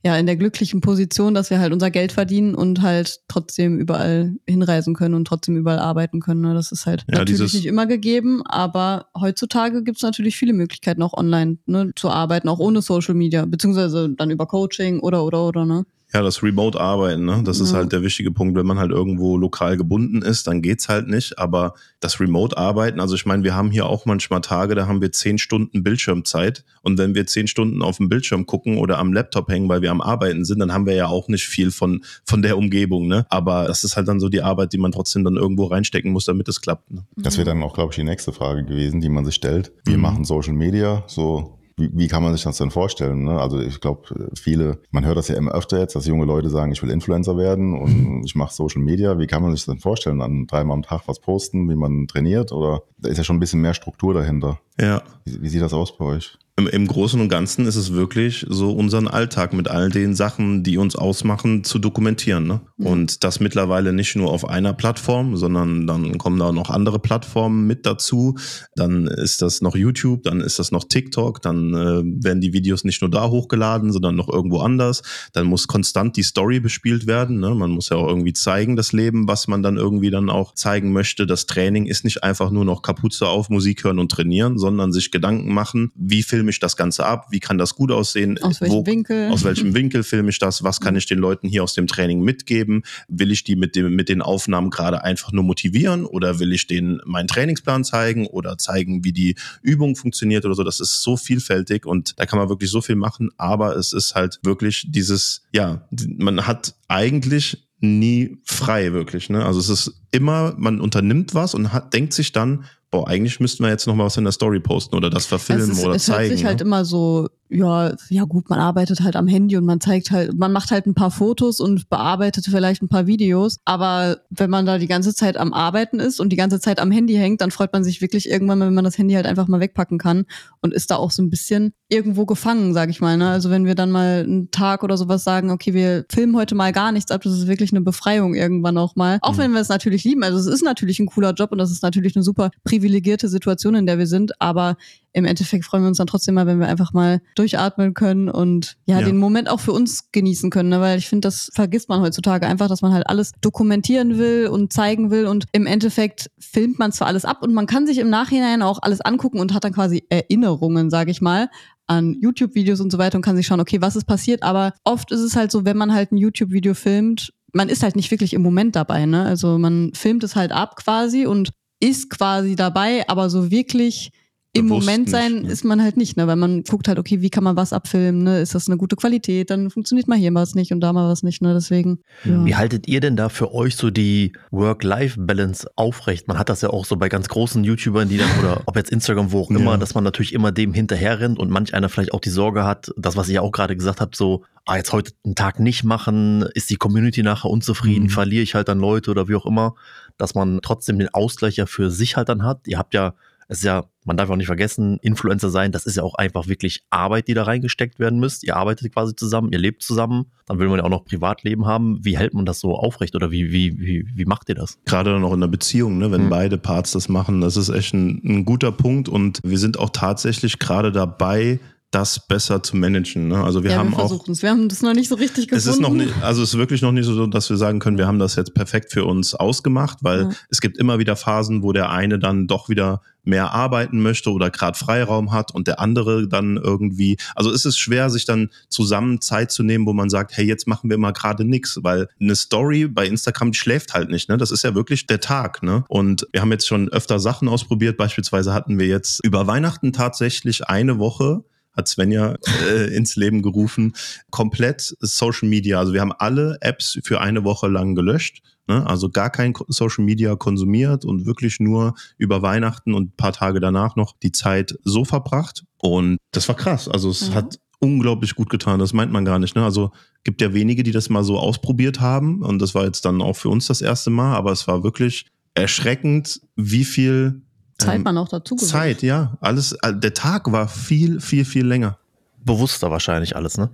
ja 0.04 0.18
in 0.18 0.26
der 0.26 0.36
glücklichen 0.36 0.82
Position, 0.82 1.34
dass 1.34 1.50
wir 1.50 1.60
halt 1.60 1.72
unser 1.74 1.90
Geld 1.90 2.12
verdienen 2.12 2.56
und 2.56 2.82
halt 2.82 3.20
trotzdem 3.28 3.80
überall 3.80 4.34
hinreisen 4.48 4.94
können 4.94 5.16
und 5.16 5.26
trotzdem 5.26 5.56
überall 5.56 5.80
arbeiten 5.80 6.20
können. 6.20 6.42
ne? 6.42 6.54
Das 6.54 6.72
ist 6.72 6.86
halt 6.86 7.06
Ja, 7.10 7.20
natürlich 7.20 7.54
nicht 7.54 7.66
immer 7.66 7.86
gegeben, 7.86 8.42
aber 8.46 9.08
heutzutage 9.18 9.84
gibt 9.84 9.98
es 9.98 10.04
natürlich 10.04 10.36
viele 10.36 10.54
Möglichkeiten, 10.54 11.02
auch 11.02 11.14
online 11.14 11.58
ne, 11.66 11.92
zu 11.96 12.10
arbeiten, 12.10 12.50
auch 12.50 12.60
ohne 12.60 12.82
Social 12.82 13.14
Media, 13.14 13.46
beziehungsweise 13.46 14.10
dann 14.10 14.30
über 14.30 14.46
Coaching 14.46 15.00
oder 15.00 15.24
oder 15.24 15.48
oder, 15.48 15.66
ne? 15.66 15.86
Ja, 16.14 16.22
das 16.22 16.44
Remote-Arbeiten, 16.44 17.26
ne? 17.26 17.42
das 17.44 17.60
ist 17.60 17.72
Ja. 17.72 17.78
halt 17.80 17.92
der 17.92 18.04
wichtige 18.04 18.30
Punkt. 18.32 18.56
Wenn 18.56 18.68
man 18.68 18.78
halt 18.78 18.92
irgendwo 18.92 19.36
lokal 19.36 19.78
gebunden 19.78 20.22
ist, 20.22 20.46
dann 20.46 20.62
geht's 20.62 20.88
halt 20.88 21.08
nicht. 21.08 21.40
Aber 21.40 21.74
das 22.02 22.20
Remote-Arbeiten, 22.20 23.00
also 23.00 23.16
ich 23.16 23.26
meine, 23.26 23.44
wir 23.44 23.56
haben 23.56 23.72
hier 23.72 23.88
auch 23.88 24.06
manchmal 24.06 24.42
Tage, 24.42 24.76
da 24.76 24.86
haben 24.88 25.02
wir 25.02 25.12
zehn 25.12 25.40
Stunden 25.40 25.82
Bildschirmzeit. 25.84 26.64
Und 26.84 27.00
wenn 27.00 27.16
wir 27.16 27.26
zehn 27.26 27.48
Stunden 27.48 27.82
auf 27.82 27.98
dem 27.98 28.10
Bildschirm 28.10 28.46
gucken 28.46 28.78
oder 28.78 29.00
am 29.00 29.12
Laptop 29.12 29.50
hängen, 29.50 29.70
weil 29.70 29.82
wir 29.82 29.90
am 29.90 30.02
Arbeiten 30.02 30.46
sind, 30.46 30.60
dann 30.60 30.72
haben 30.72 30.86
wir 30.86 30.94
ja 30.94 31.08
auch 31.08 31.30
nicht 31.30 31.46
viel 31.48 31.72
von, 31.72 32.04
von 32.26 32.42
der 32.44 32.58
Umgebung. 32.58 33.08
Ne? 33.08 33.26
Aber 33.30 33.66
das 33.66 33.84
ist 33.84 33.96
halt 33.96 34.08
dann 34.08 34.20
so 34.20 34.30
die 34.30 34.42
Arbeit, 34.44 34.72
die 34.74 34.78
man 34.78 34.92
trotzdem 34.92 35.24
dann 35.24 35.36
irgendwo 35.36 35.66
reinstecken 35.66 36.12
muss, 36.12 36.26
damit 36.26 36.48
es 36.48 36.62
klappt. 36.62 36.92
Ne? 36.92 37.04
Das 37.18 37.38
wäre 37.38 37.46
dann 37.46 37.64
auch, 37.64 37.74
glaube 37.74 37.92
ich, 37.92 37.96
die 37.96 38.04
nächste 38.04 38.34
Frage 38.34 38.64
gewesen, 38.64 39.02
die 39.02 39.10
man 39.10 39.26
sich 39.26 39.36
stellt. 39.36 39.72
Wir 39.86 39.96
Mhm. 39.98 40.02
machen 40.04 40.26
Social 40.26 40.54
Media, 40.54 41.04
so 41.08 41.58
wie, 41.78 41.90
wie 41.94 42.08
kann 42.08 42.24
man 42.24 42.34
sich 42.34 42.44
das 42.44 42.58
denn 42.58 42.72
vorstellen? 42.72 43.24
Ne? 43.24 43.40
Also 43.40 43.60
ich 43.60 43.82
glaube, 43.82 44.30
viele, 44.36 44.80
man 44.92 45.06
hört 45.06 45.18
das 45.18 45.28
ja 45.28 45.36
immer 45.36 45.52
öfter 45.52 45.80
jetzt, 45.80 45.96
dass 45.96 46.06
junge 46.06 46.26
Leute 46.26 46.50
sagen, 46.50 46.72
ich 46.72 46.82
will 46.84 46.90
Influencer 46.90 47.38
werden 47.38 47.80
und 47.80 48.24
ich 48.26 48.36
mache 48.36 48.54
Social 48.54 48.82
Media. 48.82 49.18
Wie 49.20 49.28
kann 49.28 49.42
man 49.42 49.52
sich 49.52 49.66
das 49.66 49.74
denn 49.74 49.82
vorstellen? 49.82 50.22
An 50.22 50.48
dreimal 50.48 50.76
am 50.76 50.84
Tag 50.84 51.04
was 51.08 51.20
posten, 51.20 51.70
wie 51.70 51.76
man 51.76 52.08
trainiert? 52.08 52.52
Oder 52.52 52.84
da 52.98 53.10
ist 53.10 53.18
ja 53.18 53.24
schon 53.24 53.38
ein 53.38 53.40
bisschen 53.40 53.62
mehr 53.62 53.74
Struktur 53.74 54.14
dahinter. 54.14 54.60
Ja. 54.80 55.04
Wie, 55.26 55.42
wie 55.42 55.50
sieht 55.50 55.62
das 55.62 55.74
aus 55.74 55.98
bei 55.98 56.06
euch? 56.06 56.38
Im, 56.56 56.68
Im 56.68 56.88
Großen 56.88 57.20
und 57.20 57.30
Ganzen 57.30 57.66
ist 57.66 57.78
es 57.78 57.94
wirklich 57.94 58.46
so 58.48 58.72
unseren 58.74 59.08
Alltag 59.08 59.54
mit 59.54 59.70
all 59.70 59.90
den 59.90 60.14
Sachen, 60.14 60.62
die 60.62 60.78
uns 60.78 60.96
ausmachen, 60.96 61.64
zu 61.64 61.80
dokumentieren. 61.80 62.46
Ne? 62.46 62.62
Mhm. 62.78 62.86
Und 62.86 63.24
das 63.24 63.40
mittlerweile 63.40 63.92
nicht 63.92 64.16
nur 64.16 64.32
auf 64.32 64.48
einer 64.48 64.74
Plattform, 64.74 65.36
sondern 65.36 65.88
dann 65.88 66.20
kommen 66.20 66.38
da 66.38 66.52
noch 66.52 66.70
andere 66.70 67.00
Plattformen 67.00 67.66
mit 67.66 67.88
dazu. 67.88 68.36
Dann 68.76 69.08
ist 69.08 69.42
das 69.42 69.62
noch 69.62 69.76
YouTube, 69.76 70.22
dann 70.24 70.42
ist 70.42 70.60
das 70.60 70.72
noch 70.72 70.84
TikTok, 70.84 71.42
dann 71.42 71.63
äh, 71.72 72.24
werden 72.24 72.42
die 72.42 72.54
Videos 72.54 72.84
nicht 72.84 73.02
nur 73.02 73.12
da 73.12 73.30
hochgeladen, 73.30 73.92
sondern 73.92 74.16
noch 74.16 74.30
irgendwo 74.30 74.60
anders. 74.60 75.04
Dann 75.34 75.46
muss 75.46 75.68
konstant 75.68 76.18
die 76.18 76.24
Story 76.24 76.60
bespielt 76.60 77.08
werden. 77.08 77.40
Ne? 77.40 77.54
Man 77.54 77.72
muss 77.72 77.90
ja 77.90 77.98
auch 77.98 78.08
irgendwie 78.08 78.34
zeigen, 78.34 78.76
das 78.76 78.92
Leben, 78.94 79.28
was 79.28 79.48
man 79.48 79.64
dann 79.64 79.78
irgendwie 79.78 80.10
dann 80.10 80.30
auch 80.30 80.54
zeigen 80.54 80.92
möchte. 80.92 81.26
Das 81.26 81.46
Training 81.46 81.86
ist 81.86 82.04
nicht 82.04 82.24
einfach 82.24 82.52
nur 82.52 82.66
noch 82.66 82.82
Kapuze 82.82 83.28
auf, 83.28 83.50
Musik 83.50 83.84
hören 83.84 84.00
und 84.00 84.12
trainieren, 84.12 84.58
sondern 84.58 84.92
sich 84.92 85.12
Gedanken 85.12 85.54
machen, 85.54 85.92
wie 85.96 86.24
filme 86.24 86.50
ich 86.50 86.60
das 86.60 86.76
Ganze 86.76 87.06
ab, 87.06 87.28
wie 87.32 87.40
kann 87.40 87.58
das 87.58 87.76
gut 87.76 87.92
aussehen, 87.92 88.38
Aus 88.42 88.62
welchem 88.62 88.86
Winkel? 88.86 89.32
aus 89.32 89.44
welchem 89.44 89.74
Winkel 89.74 90.04
filme 90.04 90.30
ich 90.30 90.40
das, 90.40 90.64
was 90.64 90.82
kann 90.82 90.96
ich 90.96 91.06
den 91.06 91.20
Leuten 91.20 91.48
hier 91.48 91.64
aus 91.64 91.74
dem 91.74 91.88
Training 91.88 92.22
mitgeben, 92.22 92.84
will 93.08 93.32
ich 93.32 93.44
die 93.44 93.56
mit, 93.56 93.76
dem, 93.76 93.96
mit 93.96 94.10
den 94.10 94.22
Aufnahmen 94.22 94.70
gerade 94.70 95.04
einfach 95.04 95.32
nur 95.32 95.44
motivieren 95.44 96.06
oder 96.06 96.40
will 96.40 96.54
ich 96.54 96.68
denen 96.68 97.00
meinen 97.06 97.28
Trainingsplan 97.28 97.84
zeigen 97.84 98.28
oder 98.28 98.58
zeigen, 98.58 99.04
wie 99.04 99.14
die 99.14 99.36
Übung 99.62 99.96
funktioniert 99.96 100.46
oder 100.46 100.56
so, 100.56 100.64
das 100.64 100.80
ist 100.80 101.02
so 101.02 101.18
vielfältig 101.18 101.53
und 101.86 102.20
da 102.20 102.26
kann 102.26 102.40
man 102.40 102.50
wirklich 102.50 102.72
so 102.72 102.82
viel 102.82 102.96
machen, 102.96 103.32
aber 103.38 103.76
es 103.76 103.94
ist 103.94 104.16
halt 104.16 104.40
wirklich 104.44 104.86
dieses, 104.90 105.44
ja, 105.52 105.88
man 106.18 106.48
hat 106.48 106.76
eigentlich 106.88 107.68
nie 107.80 108.38
frei 108.46 108.94
wirklich, 108.94 109.30
ne? 109.30 109.46
Also 109.46 109.60
es 109.60 109.70
ist 109.70 110.02
immer, 110.12 110.54
man 110.58 110.80
unternimmt 110.80 111.34
was 111.36 111.54
und 111.54 111.74
hat, 111.74 111.94
denkt 111.94 112.14
sich 112.14 112.32
dann, 112.32 112.66
boah, 112.92 113.08
eigentlich 113.08 113.40
müssten 113.40 113.64
wir 113.64 113.70
jetzt 113.70 113.88
noch 113.88 113.96
mal 113.96 114.06
was 114.06 114.18
in 114.18 114.24
der 114.24 114.32
Story 114.32 114.60
posten 114.60 114.96
oder 114.96 115.10
das 115.10 115.26
verfilmen 115.26 115.72
es 115.72 115.80
ist, 115.80 115.86
oder 115.86 115.96
es 115.96 116.06
zeigen. 116.06 116.30
hört 116.30 116.38
sich 116.38 116.46
halt 116.46 116.60
ne? 116.60 116.66
immer 116.66 116.86
so, 116.86 117.28
ja, 117.54 117.96
ja 118.10 118.24
gut, 118.24 118.50
man 118.50 118.60
arbeitet 118.60 119.02
halt 119.02 119.16
am 119.16 119.28
Handy 119.28 119.56
und 119.58 119.66
man 119.66 119.80
zeigt 119.80 120.12
halt, 120.12 120.38
man 120.38 120.52
macht 120.52 120.72
halt 120.72 120.86
ein 120.86 120.94
paar 120.94 121.12
Fotos 121.12 121.60
und 121.60 121.90
bearbeitet 121.90 122.46
vielleicht 122.50 122.82
ein 122.82 122.90
paar 122.90 123.08
Videos. 123.08 123.58
Aber 123.66 124.18
wenn 124.30 124.50
man 124.50 124.66
da 124.66 124.78
die 124.78 124.88
ganze 124.88 125.14
Zeit 125.14 125.38
am 125.38 125.54
Arbeiten 125.54 126.00
ist 126.00 126.20
und 126.20 126.30
die 126.30 126.36
ganze 126.36 126.60
Zeit 126.60 126.80
am 126.80 126.92
Handy 126.92 127.14
hängt, 127.14 127.42
dann 127.42 127.52
freut 127.52 127.72
man 127.74 127.84
sich 127.84 128.02
wirklich 128.02 128.30
irgendwann 128.30 128.60
mal, 128.60 128.68
wenn 128.68 128.74
man 128.74 128.84
das 128.84 128.98
Handy 128.98 129.14
halt 129.14 129.26
einfach 129.26 129.48
mal 129.48 129.60
wegpacken 129.60 129.98
kann 129.98 130.26
und 130.62 130.74
ist 130.74 130.92
da 130.92 130.96
auch 130.96 131.12
so 131.12 131.22
ein 131.22 131.30
bisschen 131.30 131.74
irgendwo 131.90 132.26
gefangen, 132.26 132.74
sag 132.74 132.90
ich 132.90 133.02
mal. 133.02 133.18
Ne? 133.18 133.30
Also 133.30 133.50
wenn 133.50 133.66
wir 133.66 133.76
dann 133.76 133.92
mal 133.92 134.24
einen 134.24 134.50
Tag 134.52 134.84
oder 134.84 134.98
sowas 134.98 135.24
sagen, 135.24 135.52
okay, 135.52 135.74
wir 135.74 136.06
filmen 136.12 136.36
heute 136.36 136.56
mal 136.56 136.72
gar 136.74 136.92
nichts 136.92 137.12
ab, 137.12 137.22
das 137.22 137.34
ist 137.34 137.48
wirklich 137.48 137.72
eine 137.72 137.82
Befreiung 137.82 138.34
irgendwann 138.34 138.78
auch 138.78 138.96
mal. 138.96 139.20
Auch 139.22 139.34
Mhm. 139.34 139.38
wenn 139.38 139.52
wir 139.52 139.62
es 139.62 139.70
natürlich 139.70 140.04
lieben. 140.04 140.24
Also 140.24 140.40
es 140.40 140.48
ist 140.48 140.64
natürlich 140.64 141.00
ein 141.00 141.06
cooler 141.06 141.34
Job 141.34 141.52
und 141.52 141.60
das 141.60 141.72
ist 141.72 141.84
natürlich 141.84 142.16
eine 142.16 142.24
super 142.24 142.50
privilegierte 142.64 143.28
Situation, 143.30 143.76
in 143.76 143.86
der 143.86 144.00
wir 144.00 144.08
sind, 144.08 144.42
aber 144.42 144.76
im 145.14 145.26
Endeffekt 145.26 145.64
freuen 145.66 145.84
wir 145.84 145.88
uns 145.88 145.98
dann 145.98 146.08
trotzdem 146.08 146.36
mal, 146.36 146.48
wenn 146.48 146.60
wir 146.60 146.68
einfach 146.68 146.92
mal 146.92 147.22
durchatmen 147.36 147.94
können 147.94 148.30
und 148.30 148.78
ja, 148.86 149.00
Ja. 149.00 149.06
den 149.06 149.18
Moment 149.18 149.50
auch 149.50 149.60
für 149.60 149.72
uns 149.72 150.12
genießen 150.12 150.50
können, 150.50 150.70
ne? 150.70 150.82
weil 150.82 150.98
ich 150.98 151.08
finde, 151.08 151.28
das 151.28 151.50
vergisst 151.54 151.88
man 151.88 152.02
heutzutage 152.02 152.48
einfach, 152.48 152.68
dass 152.68 152.82
man 152.82 152.94
halt 152.94 153.08
alles 153.08 153.32
dokumentieren 153.42 154.18
will 154.18 154.48
und 154.48 154.74
zeigen 154.74 155.12
will 155.12 155.28
und 155.28 155.46
im 155.52 155.66
Endeffekt 155.68 156.30
filmt 156.40 156.80
man 156.80 156.92
zwar 156.92 157.08
alles 157.08 157.26
ab 157.26 157.44
und 157.44 157.54
man 157.54 157.68
kann 157.68 157.86
sich 157.88 158.00
im 158.00 158.10
Nachhinein 158.10 158.62
auch 158.64 158.80
alles 158.82 159.02
angucken 159.02 159.40
und 159.40 159.54
hat 159.54 159.64
dann 159.64 159.74
quasi 159.74 160.04
Erinnerungen, 160.10 160.90
sage 160.90 161.12
ich 161.12 161.22
mal, 161.22 161.50
an 161.86 162.16
YouTube-Videos 162.20 162.80
und 162.80 162.92
so 162.92 162.98
weiter 162.98 163.18
und 163.18 163.22
kann 163.24 163.36
sich 163.36 163.46
schauen, 163.46 163.60
okay, 163.60 163.82
was 163.82 163.96
ist 163.96 164.06
passiert, 164.06 164.42
aber 164.42 164.74
oft 164.84 165.12
ist 165.12 165.20
es 165.20 165.36
halt 165.36 165.52
so, 165.52 165.66
wenn 165.66 165.78
man 165.78 165.94
halt 165.94 166.12
ein 166.12 166.18
YouTube-Video 166.18 166.74
filmt, 166.74 167.34
man 167.52 167.70
ist 167.70 167.84
halt 167.84 167.96
nicht 167.96 168.10
wirklich 168.10 168.34
im 168.34 168.42
Moment 168.42 168.76
dabei, 168.76 169.06
ne? 169.06 169.26
Also 169.26 169.60
man 169.60 169.92
filmt 169.94 170.24
es 170.24 170.36
halt 170.36 170.52
ab 170.52 170.76
quasi 170.78 171.28
und 171.28 171.52
ist 171.80 172.10
quasi 172.10 172.56
dabei, 172.56 173.08
aber 173.10 173.30
so 173.30 173.52
wirklich 173.52 174.12
im 174.56 174.68
Moment 174.68 175.06
nicht, 175.06 175.10
sein 175.10 175.42
ne? 175.42 175.52
ist 175.52 175.66
man 175.66 175.82
halt 175.82 175.98
nicht, 175.98 176.16
ne? 176.16 176.28
Weil 176.28 176.36
man 176.36 176.64
guckt 176.64 176.88
halt, 176.88 177.00
okay, 177.00 177.22
wie 177.22 177.30
kann 177.32 177.44
man 177.44 177.56
was 177.56 177.74
abfilmen, 177.74 178.24
ne? 178.24 178.40
Ist 178.42 178.54
das 178.54 178.68
eine 178.68 178.78
gute 178.78 178.96
Qualität? 178.96 179.50
Dann 179.50 179.70
funktioniert 179.72 180.08
mal 180.08 180.18
hier 180.18 180.34
was 180.34 180.54
nicht 180.54 180.72
und 180.72 180.80
da 180.82 180.94
mal 180.94 181.10
was 181.10 181.24
nicht, 181.24 181.42
ne? 181.42 181.54
Deswegen. 181.56 182.00
Ja. 182.24 182.46
Wie 182.46 182.56
haltet 182.56 182.88
ihr 182.88 183.00
denn 183.00 183.16
da 183.16 183.30
für 183.30 183.52
euch 183.54 183.76
so 183.76 183.90
die 183.90 184.34
Work-Life-Balance 184.52 185.70
aufrecht? 185.76 186.28
Man 186.28 186.38
hat 186.38 186.50
das 186.50 186.62
ja 186.62 186.70
auch 186.70 186.86
so 186.86 186.96
bei 186.98 187.10
ganz 187.10 187.30
großen 187.30 187.64
YouTubern, 187.64 188.10
die 188.10 188.18
dann, 188.18 188.30
oder 188.40 188.62
ob 188.66 188.76
jetzt 188.76 188.92
Instagram, 188.92 189.32
wo 189.32 189.40
auch 189.42 189.50
immer, 189.50 189.72
Ja. 189.72 189.78
dass 189.78 189.96
man 189.96 190.04
natürlich 190.04 190.34
immer 190.34 190.52
dem 190.52 190.74
hinterher 190.74 191.20
rennt 191.20 191.40
und 191.40 191.50
manch 191.50 191.74
einer 191.74 191.90
vielleicht 191.90 192.14
auch 192.14 192.20
die 192.22 192.30
Sorge 192.30 192.64
hat, 192.64 192.92
das, 192.98 193.16
was 193.16 193.28
ich 193.30 193.36
ja 193.36 193.42
auch 193.42 193.52
gerade 193.52 193.76
gesagt 193.76 194.02
habe, 194.02 194.16
so, 194.16 194.44
ah, 194.66 194.78
jetzt 194.78 194.94
heute 194.94 195.14
einen 195.26 195.36
Tag 195.36 195.60
nicht 195.60 195.84
machen, 195.84 196.44
ist 196.54 196.70
die 196.70 196.76
Community 196.78 197.24
nachher 197.24 197.50
unzufrieden, 197.50 198.04
Mhm. 198.06 198.10
verliere 198.10 198.44
ich 198.44 198.56
halt 198.56 198.68
dann 198.68 198.80
Leute 198.80 199.12
oder 199.12 199.28
wie 199.28 199.36
auch 199.36 199.46
immer, 199.46 199.76
dass 200.18 200.36
man 200.36 200.60
trotzdem 200.62 201.00
den 201.00 201.10
Ausgleich 201.14 201.58
ja 201.58 201.66
für 201.66 201.90
sich 201.92 202.16
halt 202.18 202.30
dann 202.30 202.44
hat. 202.44 202.68
Ihr 202.68 202.78
habt 202.78 202.94
ja 202.94 203.14
es 203.48 203.60
ist 203.60 203.64
ja, 203.66 203.86
man 204.06 204.18
darf 204.18 204.30
auch 204.30 204.36
nicht 204.36 204.48
vergessen, 204.48 204.98
Influencer 205.02 205.50
sein, 205.50 205.72
das 205.72 205.86
ist 205.86 205.96
ja 205.98 206.04
auch 206.04 206.16
einfach 206.16 206.48
wirklich 206.48 206.82
Arbeit, 206.90 207.28
die 207.28 207.34
da 207.34 207.44
reingesteckt 207.44 208.00
werden 208.00 208.20
müsst. 208.20 208.44
Ihr 208.44 208.56
arbeitet 208.56 208.94
quasi 208.94 209.16
zusammen, 209.16 209.52
ihr 209.52 209.60
lebt 209.60 209.82
zusammen, 209.84 210.26
dann 210.46 210.60
will 210.60 210.68
man 210.68 210.80
ja 210.80 210.86
auch 210.86 210.90
noch 210.90 211.06
Privatleben 211.06 211.66
haben. 211.66 212.04
Wie 212.04 212.18
hält 212.18 212.34
man 212.34 212.46
das 212.46 212.60
so 212.60 212.76
aufrecht 212.76 213.16
oder 213.16 213.32
wie, 213.32 213.52
wie, 213.52 213.80
wie, 213.80 214.06
wie 214.16 214.26
macht 214.26 214.50
ihr 214.50 214.56
das? 214.56 214.78
Gerade 214.86 215.12
dann 215.12 215.24
auch 215.24 215.34
in 215.34 215.42
einer 215.44 215.48
Beziehung, 215.52 215.98
ne, 215.98 216.12
wenn 216.12 216.26
Mhm. 216.26 216.30
beide 216.30 216.58
Parts 216.58 216.92
das 216.92 217.10
machen, 217.10 217.42
das 217.42 217.58
ist 217.58 217.70
echt 217.70 217.94
ein, 217.94 218.22
ein 218.24 218.46
guter 218.46 218.72
Punkt 218.72 219.08
und 219.10 219.40
wir 219.44 219.58
sind 219.58 219.80
auch 219.80 219.90
tatsächlich 219.92 220.60
gerade 220.60 220.92
dabei, 220.92 221.60
das 221.94 222.28
besser 222.28 222.64
zu 222.64 222.76
managen. 222.76 223.28
Ne? 223.28 223.44
Also 223.44 223.64
wir 223.64 223.72
ja, 223.72 223.78
haben 223.78 223.92
wir 223.92 223.98
auch 223.98 224.10
versuchen 224.10 224.32
es. 224.32 224.42
Wir 224.42 224.50
haben 224.50 224.68
das 224.68 224.82
noch 224.82 224.94
nicht 224.94 225.10
so 225.10 225.16
richtig 225.16 225.48
gefunden. 225.48 225.70
Es 225.70 225.76
ist 225.76 225.80
noch 225.82 225.94
nicht, 225.94 226.14
also 226.22 226.42
es 226.42 226.50
ist 226.54 226.58
wirklich 226.58 226.82
noch 226.82 226.92
nicht 226.92 227.06
so, 227.06 227.28
dass 227.28 227.50
wir 227.50 227.58
sagen 227.58 227.80
können, 227.80 227.98
wir 227.98 228.08
haben 228.08 228.20
das 228.20 228.36
jetzt 228.36 228.54
perfekt 228.54 228.92
für 228.92 229.06
uns 229.06 229.36
ausgemacht, 229.36 230.00
weil 230.02 230.24
Ja. 230.24 230.30
es 230.50 230.60
gibt 230.62 230.78
immer 230.78 231.00
wieder 231.00 231.16
Phasen, 231.16 231.62
wo 231.64 231.72
der 231.72 231.92
eine 231.92 232.20
dann 232.20 232.48
doch 232.48 232.70
wieder 232.70 233.02
mehr 233.26 233.52
arbeiten 233.52 234.02
möchte 234.02 234.32
oder 234.32 234.50
gerade 234.50 234.78
Freiraum 234.78 235.32
hat 235.32 235.54
und 235.54 235.68
der 235.68 235.80
andere 235.80 236.28
dann 236.28 236.58
irgendwie, 236.58 237.18
also 237.36 237.52
es 237.52 237.64
ist 237.64 237.78
schwer, 237.78 238.10
sich 238.10 238.26
dann 238.26 238.50
zusammen 238.68 239.22
Zeit 239.22 239.52
zu 239.52 239.64
nehmen, 239.64 239.86
wo 239.86 239.94
man 239.94 240.10
sagt, 240.10 240.36
hey, 240.36 240.46
jetzt 240.46 240.68
machen 240.68 240.90
wir 240.90 240.98
mal 240.98 241.14
gerade 241.14 241.46
nichts, 241.46 241.80
weil 241.84 242.10
eine 242.20 242.36
Story 242.36 242.88
bei 242.88 243.08
Instagram, 243.08 243.52
die 243.52 243.58
schläft 243.58 243.94
halt 243.94 244.10
nicht, 244.10 244.28
ne? 244.30 244.38
Das 244.38 244.52
ist 244.52 244.64
ja 244.64 244.76
wirklich 244.76 245.08
der 245.08 245.22
Tag, 245.22 245.64
ne? 245.64 245.86
Und 245.88 246.28
wir 246.34 246.42
haben 246.42 246.52
jetzt 246.52 246.68
schon 246.68 246.90
öfter 246.90 247.20
Sachen 247.20 247.48
ausprobiert, 247.48 247.96
beispielsweise 247.98 248.54
hatten 248.54 248.78
wir 248.78 248.88
jetzt 248.88 249.24
über 249.24 249.48
Weihnachten 249.48 249.94
tatsächlich 249.94 250.68
eine 250.68 251.00
Woche 251.00 251.44
hat 251.74 251.88
Svenja 251.88 252.36
äh, 252.70 252.96
ins 252.96 253.16
Leben 253.16 253.42
gerufen, 253.42 253.94
komplett 254.30 254.96
Social 255.00 255.50
Media. 255.50 255.80
Also 255.80 255.94
wir 255.94 256.02
haben 256.02 256.14
alle 256.14 256.58
Apps 256.62 257.00
für 257.04 257.20
eine 257.22 257.44
Woche 257.44 257.68
lang 257.68 257.96
gelöscht. 257.96 258.42
Ne? 258.68 258.86
Also 258.88 259.10
gar 259.10 259.30
kein 259.30 259.54
Social 259.68 260.06
Media 260.06 260.36
konsumiert 260.36 261.04
und 261.04 261.26
wirklich 261.26 261.60
nur 261.60 261.96
über 262.18 262.42
Weihnachten 262.42 262.94
und 262.94 263.10
ein 263.10 263.16
paar 263.18 263.34
Tage 263.34 263.60
danach 263.60 263.96
noch 263.96 264.14
die 264.24 264.32
Zeit 264.32 264.76
so 264.84 265.04
verbracht. 265.04 265.66
Und 265.78 266.18
das 266.32 266.48
war 266.48 266.56
krass. 266.56 266.88
Also 266.88 267.10
es 267.10 267.28
Ja. 267.30 267.34
hat 267.36 267.60
unglaublich 267.80 268.36
gut 268.36 268.50
getan. 268.50 268.80
Das 268.80 268.94
meint 268.94 269.12
man 269.12 269.26
gar 269.26 269.40
nicht. 269.40 269.56
Ne? 269.56 269.64
Also 269.66 269.92
gibt 270.24 270.40
ja 270.42 270.54
wenige, 270.54 270.84
die 270.84 270.92
das 270.94 271.10
mal 271.10 271.24
so 271.26 271.38
ausprobiert 271.38 272.00
haben. 272.00 272.42
Und 272.42 272.60
das 272.60 272.74
war 272.74 272.86
jetzt 272.86 273.04
dann 273.04 273.22
auch 273.22 273.34
für 273.36 273.50
uns 273.50 273.68
das 273.68 273.82
erste 273.82 274.10
Mal. 274.10 274.36
Aber 274.38 274.54
es 274.54 274.66
war 274.68 274.84
wirklich 274.84 275.26
erschreckend, 275.56 276.40
wie 276.56 276.86
viel 276.86 277.42
Zeit 277.78 277.98
ähm, 277.98 278.04
man 278.04 278.18
auch 278.18 278.30
dazu 278.30 278.56
gewinnt. 278.56 278.72
Zeit, 278.72 279.02
ja. 279.02 279.38
Alles, 279.42 279.74
äh, 279.82 279.94
der 279.94 280.14
Tag 280.14 280.52
war 280.52 280.68
viel, 280.68 281.20
viel, 281.20 281.46
viel 281.46 281.66
länger. 281.66 281.98
Bewusster 282.44 282.92
wahrscheinlich 282.92 283.36
alles, 283.36 283.58
ne? 283.58 283.70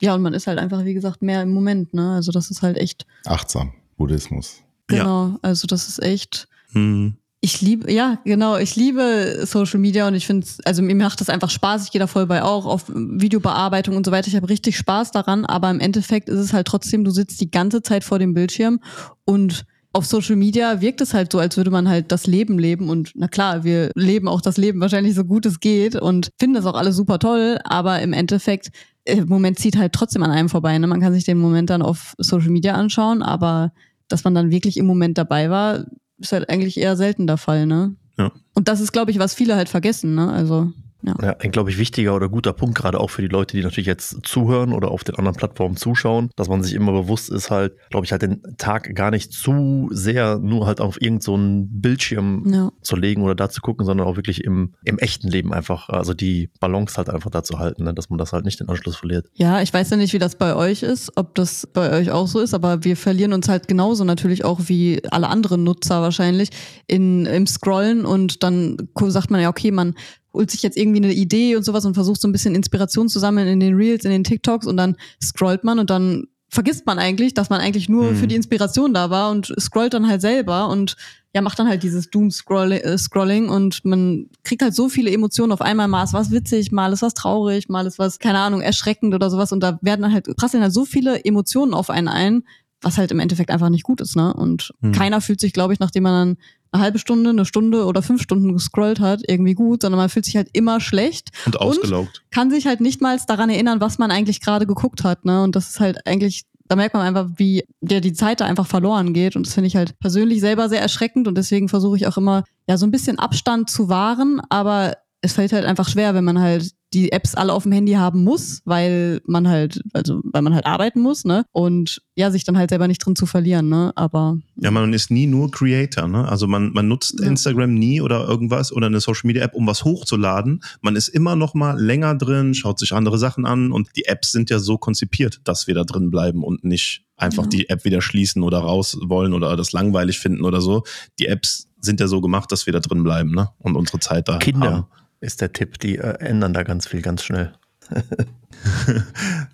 Ja, 0.00 0.14
und 0.14 0.22
man 0.22 0.34
ist 0.34 0.46
halt 0.46 0.58
einfach, 0.58 0.84
wie 0.84 0.94
gesagt, 0.94 1.22
mehr 1.22 1.42
im 1.42 1.52
Moment, 1.52 1.94
ne? 1.94 2.14
Also 2.14 2.32
das 2.32 2.50
ist 2.50 2.62
halt 2.62 2.76
echt, 2.76 3.06
Achtsam. 3.26 3.72
Buddhismus. 3.96 4.62
Ja. 4.90 4.98
genau, 4.98 5.38
also 5.42 5.66
das 5.66 5.88
ist 5.88 6.02
echt. 6.02 6.48
Hm. 6.72 7.14
Ich 7.42 7.62
liebe, 7.62 7.90
ja, 7.90 8.18
genau, 8.24 8.58
ich 8.58 8.76
liebe 8.76 9.44
Social 9.46 9.80
Media 9.80 10.06
und 10.06 10.14
ich 10.14 10.26
finde 10.26 10.46
also 10.66 10.82
mir 10.82 10.94
macht 10.94 11.22
das 11.22 11.30
einfach 11.30 11.48
Spaß, 11.48 11.84
ich 11.84 11.90
gehe 11.90 11.98
da 11.98 12.06
voll 12.06 12.26
bei 12.26 12.42
auch 12.42 12.66
auf 12.66 12.84
Videobearbeitung 12.88 13.96
und 13.96 14.04
so 14.04 14.12
weiter. 14.12 14.28
Ich 14.28 14.36
habe 14.36 14.50
richtig 14.50 14.76
Spaß 14.76 15.10
daran, 15.12 15.46
aber 15.46 15.70
im 15.70 15.80
Endeffekt 15.80 16.28
ist 16.28 16.38
es 16.38 16.52
halt 16.52 16.66
trotzdem, 16.66 17.02
du 17.02 17.10
sitzt 17.10 17.40
die 17.40 17.50
ganze 17.50 17.80
Zeit 17.82 18.04
vor 18.04 18.18
dem 18.18 18.34
Bildschirm 18.34 18.80
und 19.24 19.64
auf 19.92 20.06
Social 20.06 20.36
Media 20.36 20.80
wirkt 20.80 21.00
es 21.00 21.14
halt 21.14 21.32
so, 21.32 21.38
als 21.38 21.56
würde 21.56 21.70
man 21.70 21.88
halt 21.88 22.12
das 22.12 22.26
Leben 22.26 22.58
leben 22.58 22.88
und 22.88 23.12
na 23.14 23.26
klar, 23.26 23.64
wir 23.64 23.90
leben 23.94 24.28
auch 24.28 24.40
das 24.40 24.56
Leben 24.56 24.80
wahrscheinlich 24.80 25.14
so 25.14 25.24
gut 25.24 25.46
es 25.46 25.58
geht 25.58 25.96
und 25.96 26.30
finden 26.38 26.54
das 26.54 26.66
auch 26.66 26.74
alles 26.74 26.96
super 26.96 27.18
toll, 27.18 27.58
aber 27.64 28.00
im 28.00 28.12
Endeffekt, 28.12 28.70
äh, 29.04 29.16
im 29.16 29.28
Moment 29.28 29.58
zieht 29.58 29.76
halt 29.76 29.92
trotzdem 29.92 30.22
an 30.22 30.30
einem 30.30 30.48
vorbei. 30.48 30.78
Ne? 30.78 30.86
Man 30.86 31.00
kann 31.00 31.12
sich 31.12 31.24
den 31.24 31.38
Moment 31.38 31.70
dann 31.70 31.82
auf 31.82 32.14
Social 32.18 32.50
Media 32.50 32.74
anschauen, 32.74 33.22
aber 33.22 33.72
dass 34.08 34.24
man 34.24 34.34
dann 34.34 34.50
wirklich 34.50 34.76
im 34.76 34.86
Moment 34.86 35.18
dabei 35.18 35.50
war, 35.50 35.86
ist 36.18 36.32
halt 36.32 36.48
eigentlich 36.48 36.76
eher 36.76 36.96
selten 36.96 37.26
der 37.26 37.38
Fall, 37.38 37.66
ne? 37.66 37.96
Ja. 38.18 38.30
Und 38.54 38.68
das 38.68 38.80
ist, 38.80 38.92
glaube 38.92 39.10
ich, 39.10 39.18
was 39.18 39.34
viele 39.34 39.56
halt 39.56 39.68
vergessen, 39.68 40.14
ne? 40.14 40.30
Also, 40.30 40.72
ja. 41.02 41.14
Ja, 41.22 41.36
ein, 41.38 41.50
glaube 41.50 41.70
ich, 41.70 41.78
wichtiger 41.78 42.14
oder 42.14 42.28
guter 42.28 42.52
Punkt, 42.52 42.76
gerade 42.76 43.00
auch 43.00 43.10
für 43.10 43.22
die 43.22 43.28
Leute, 43.28 43.56
die 43.56 43.62
natürlich 43.62 43.86
jetzt 43.86 44.18
zuhören 44.22 44.72
oder 44.72 44.90
auf 44.90 45.04
den 45.04 45.16
anderen 45.16 45.36
Plattformen 45.36 45.76
zuschauen, 45.76 46.30
dass 46.36 46.48
man 46.48 46.62
sich 46.62 46.74
immer 46.74 46.92
bewusst 46.92 47.30
ist, 47.30 47.50
halt, 47.50 47.74
glaube 47.90 48.04
ich, 48.06 48.12
halt 48.12 48.22
den 48.22 48.42
Tag 48.58 48.94
gar 48.94 49.10
nicht 49.10 49.32
zu 49.32 49.88
sehr 49.92 50.38
nur 50.38 50.66
halt 50.66 50.80
auf 50.80 50.96
irgendeinen 51.00 51.20
so 51.20 51.34
einen 51.34 51.80
Bildschirm 51.80 52.44
Ja. 52.52 52.70
zu 52.82 52.96
legen 52.96 53.22
oder 53.22 53.34
da 53.34 53.48
zu 53.48 53.60
gucken, 53.60 53.86
sondern 53.86 54.06
auch 54.06 54.16
wirklich 54.16 54.44
im, 54.44 54.74
im 54.84 54.98
echten 54.98 55.28
Leben 55.28 55.52
einfach, 55.52 55.88
also 55.88 56.14
die 56.14 56.50
Balance 56.60 56.96
halt 56.96 57.08
einfach 57.10 57.30
da 57.30 57.42
zu 57.42 57.58
halten, 57.58 57.84
ne, 57.84 57.94
dass 57.94 58.10
man 58.10 58.18
das 58.18 58.32
halt 58.32 58.44
nicht 58.44 58.60
den 58.60 58.68
Anschluss 58.68 58.96
verliert. 58.96 59.26
Ja, 59.34 59.60
ich 59.62 59.72
weiß 59.72 59.90
ja 59.90 59.96
nicht, 59.96 60.12
wie 60.12 60.18
das 60.18 60.36
bei 60.36 60.54
euch 60.54 60.82
ist, 60.82 61.12
ob 61.16 61.34
das 61.34 61.66
bei 61.72 61.92
euch 61.98 62.10
auch 62.10 62.26
so 62.26 62.40
ist, 62.40 62.54
aber 62.54 62.84
wir 62.84 62.96
verlieren 62.96 63.32
uns 63.32 63.48
halt 63.48 63.68
genauso 63.68 64.04
natürlich 64.04 64.44
auch 64.44 64.60
wie 64.64 65.02
alle 65.10 65.28
anderen 65.28 65.64
Nutzer 65.64 66.02
wahrscheinlich 66.02 66.50
in, 66.86 67.26
im 67.26 67.46
Scrollen 67.46 68.04
und 68.04 68.42
dann 68.42 68.76
sagt 69.08 69.30
man 69.30 69.40
ja, 69.40 69.48
okay, 69.48 69.70
man 69.70 69.94
holt 70.32 70.50
sich 70.50 70.62
jetzt 70.62 70.76
irgendwie 70.76 71.02
eine 71.02 71.12
Idee 71.12 71.56
und 71.56 71.64
sowas 71.64 71.84
und 71.84 71.94
versucht 71.94 72.20
so 72.20 72.28
ein 72.28 72.32
bisschen 72.32 72.54
Inspiration 72.54 73.08
zu 73.08 73.18
sammeln 73.18 73.48
in 73.48 73.60
den 73.60 73.74
Reels, 73.74 74.04
in 74.04 74.10
den 74.10 74.24
TikToks 74.24 74.66
und 74.66 74.76
dann 74.76 74.96
scrollt 75.22 75.64
man 75.64 75.78
und 75.78 75.90
dann 75.90 76.26
vergisst 76.52 76.84
man 76.86 76.98
eigentlich, 76.98 77.32
dass 77.34 77.48
man 77.50 77.60
eigentlich 77.60 77.88
nur 77.88 78.10
Mhm. 78.12 78.16
für 78.16 78.26
die 78.26 78.34
Inspiration 78.34 78.92
da 78.92 79.08
war 79.10 79.30
und 79.30 79.54
scrollt 79.60 79.94
dann 79.94 80.08
halt 80.08 80.20
selber 80.20 80.68
und 80.68 80.96
ja, 81.32 81.42
macht 81.42 81.60
dann 81.60 81.68
halt 81.68 81.84
dieses 81.84 82.10
Doom-Scrolling 82.10 82.80
äh, 82.80 82.98
Scrolling 82.98 83.48
und 83.48 83.84
man 83.84 84.26
kriegt 84.42 84.62
halt 84.62 84.74
so 84.74 84.88
viele 84.88 85.12
Emotionen 85.12 85.52
auf 85.52 85.60
einmal. 85.60 85.86
Mal 85.86 86.02
ist 86.02 86.12
was 86.12 86.32
witzig, 86.32 86.72
mal 86.72 86.92
ist 86.92 87.02
was 87.02 87.14
traurig, 87.14 87.68
mal 87.68 87.86
ist 87.86 88.00
was, 88.00 88.18
keine 88.18 88.40
Ahnung, 88.40 88.62
erschreckend 88.62 89.14
oder 89.14 89.30
sowas. 89.30 89.52
Und 89.52 89.60
da 89.60 89.78
werden 89.80 90.02
dann 90.02 90.12
halt, 90.12 90.24
prasseln 90.36 90.60
halt 90.64 90.72
so 90.72 90.84
viele 90.84 91.24
Emotionen 91.24 91.72
auf 91.72 91.88
einen 91.88 92.08
ein, 92.08 92.42
was 92.82 92.98
halt 92.98 93.12
im 93.12 93.20
Endeffekt 93.20 93.50
einfach 93.52 93.68
nicht 93.68 93.84
gut 93.84 94.00
ist, 94.00 94.16
ne? 94.16 94.34
Und 94.34 94.72
Hm. 94.82 94.90
keiner 94.90 95.20
fühlt 95.20 95.38
sich, 95.38 95.52
glaube 95.52 95.72
ich, 95.72 95.78
nachdem 95.78 96.02
man 96.02 96.12
dann 96.12 96.36
eine 96.72 96.82
halbe 96.82 96.98
Stunde, 96.98 97.30
eine 97.30 97.44
Stunde 97.44 97.84
oder 97.84 98.02
fünf 98.02 98.22
Stunden 98.22 98.52
gescrollt 98.52 99.00
hat, 99.00 99.20
irgendwie 99.26 99.54
gut, 99.54 99.82
sondern 99.82 99.98
man 99.98 100.08
fühlt 100.08 100.24
sich 100.24 100.36
halt 100.36 100.48
immer 100.52 100.80
schlecht 100.80 101.30
Und 101.46 101.60
ausgelaugt. 101.60 102.22
kann 102.30 102.50
sich 102.50 102.66
halt 102.66 102.80
nicht 102.80 103.00
mal 103.00 103.18
daran 103.26 103.50
erinnern, 103.50 103.80
was 103.80 103.98
man 103.98 104.10
eigentlich 104.10 104.40
gerade 104.40 104.66
geguckt 104.66 105.04
hat, 105.04 105.24
ne? 105.24 105.42
Und 105.42 105.56
das 105.56 105.70
ist 105.70 105.80
halt 105.80 106.06
eigentlich, 106.06 106.44
da 106.68 106.76
merkt 106.76 106.94
man 106.94 107.04
einfach, 107.04 107.28
wie 107.36 107.64
der 107.80 108.00
die 108.00 108.12
Zeit 108.12 108.40
da 108.40 108.46
einfach 108.46 108.66
verloren 108.66 109.12
geht. 109.12 109.34
Und 109.34 109.46
das 109.46 109.54
finde 109.54 109.66
ich 109.66 109.76
halt 109.76 109.98
persönlich 109.98 110.40
selber 110.40 110.68
sehr 110.68 110.80
erschreckend 110.80 111.26
und 111.26 111.36
deswegen 111.36 111.68
versuche 111.68 111.96
ich 111.96 112.06
auch 112.06 112.16
immer, 112.16 112.44
ja, 112.68 112.76
so 112.76 112.86
ein 112.86 112.92
bisschen 112.92 113.18
Abstand 113.18 113.68
zu 113.68 113.88
wahren, 113.88 114.40
aber 114.48 114.96
es 115.22 115.32
fällt 115.32 115.52
halt 115.52 115.64
einfach 115.64 115.88
schwer, 115.88 116.14
wenn 116.14 116.24
man 116.24 116.40
halt 116.40 116.70
die 116.92 117.12
Apps 117.12 117.34
alle 117.36 117.52
auf 117.52 117.62
dem 117.62 117.72
Handy 117.72 117.92
haben 117.92 118.24
muss, 118.24 118.62
weil 118.64 119.20
man 119.24 119.46
halt, 119.48 119.80
also 119.92 120.20
weil 120.24 120.42
man 120.42 120.54
halt 120.54 120.66
arbeiten 120.66 121.00
muss, 121.00 121.24
ne? 121.24 121.44
Und 121.52 122.02
ja, 122.16 122.30
sich 122.32 122.42
dann 122.44 122.58
halt 122.58 122.70
selber 122.70 122.88
nicht 122.88 122.98
drin 123.04 123.14
zu 123.14 123.26
verlieren, 123.26 123.68
ne? 123.68 123.92
Aber 123.94 124.38
Ja, 124.56 124.70
man 124.72 124.92
ist 124.92 125.10
nie 125.10 125.26
nur 125.26 125.50
Creator, 125.52 126.08
ne? 126.08 126.28
Also 126.28 126.48
man, 126.48 126.72
man 126.72 126.88
nutzt 126.88 127.20
Ja. 127.20 127.26
Instagram 127.26 127.74
nie 127.74 128.00
oder 128.00 128.26
irgendwas 128.26 128.72
oder 128.72 128.86
eine 128.88 128.98
Social 129.00 129.28
Media 129.28 129.44
App, 129.44 129.54
um 129.54 129.66
was 129.68 129.84
hochzuladen. 129.84 130.62
Man 130.80 130.96
ist 130.96 131.08
immer 131.08 131.36
noch 131.36 131.54
mal 131.54 131.80
länger 131.80 132.16
drin, 132.16 132.54
schaut 132.54 132.78
sich 132.80 132.92
andere 132.92 133.18
Sachen 133.18 133.46
an 133.46 133.70
und 133.70 133.88
die 133.96 134.06
Apps 134.06 134.32
sind 134.32 134.50
ja 134.50 134.58
so 134.58 134.76
konzipiert, 134.76 135.40
dass 135.44 135.66
wir 135.68 135.74
da 135.74 135.84
drin 135.84 136.10
bleiben 136.10 136.42
und 136.42 136.64
nicht 136.64 137.04
einfach 137.16 137.44
Ja. 137.44 137.48
die 137.50 137.68
App 137.68 137.84
wieder 137.84 138.00
schließen 138.02 138.42
oder 138.42 138.58
raus 138.58 138.98
wollen 139.02 139.32
oder 139.32 139.56
das 139.56 139.70
langweilig 139.72 140.18
finden 140.18 140.44
oder 140.44 140.60
so. 140.60 140.82
Die 141.20 141.26
Apps 141.26 141.68
sind 141.80 142.00
ja 142.00 142.08
so 142.08 142.20
gemacht, 142.20 142.50
dass 142.50 142.66
wir 142.66 142.72
da 142.72 142.80
drin 142.80 143.02
bleiben, 143.04 143.30
ne? 143.30 143.48
Und 143.58 143.76
unsere 143.76 144.00
Zeit 144.00 144.28
da 144.28 144.38
Kinder 144.38 144.72
haben. 144.72 144.86
Ist 145.20 145.40
der 145.40 145.52
Tipp, 145.52 145.78
die 145.78 145.98
äh, 145.98 146.18
ändern 146.18 146.54
da 146.54 146.62
ganz 146.62 146.86
viel, 146.86 147.02
ganz 147.02 147.22
schnell. 147.22 147.52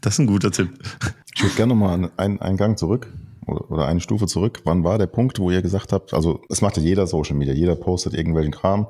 Das 0.00 0.14
ist 0.14 0.18
ein 0.18 0.26
guter 0.26 0.50
Tipp. 0.50 0.70
Ich 1.34 1.42
würde 1.42 1.54
gerne 1.54 1.74
nochmal 1.74 2.10
einen, 2.16 2.40
einen, 2.40 2.56
Gang 2.56 2.78
zurück 2.78 3.12
oder, 3.46 3.70
oder 3.70 3.86
eine 3.86 4.00
Stufe 4.00 4.26
zurück. 4.26 4.62
Wann 4.64 4.84
war 4.84 4.98
der 4.98 5.06
Punkt, 5.06 5.38
wo 5.38 5.50
ihr 5.50 5.62
gesagt 5.62 5.92
habt, 5.92 6.12
also 6.12 6.42
es 6.48 6.60
macht 6.60 6.76
ja 6.76 6.82
jeder 6.82 7.06
Social 7.06 7.36
Media, 7.36 7.54
jeder 7.54 7.76
postet 7.76 8.14
irgendwelchen 8.14 8.52
Kram. 8.52 8.88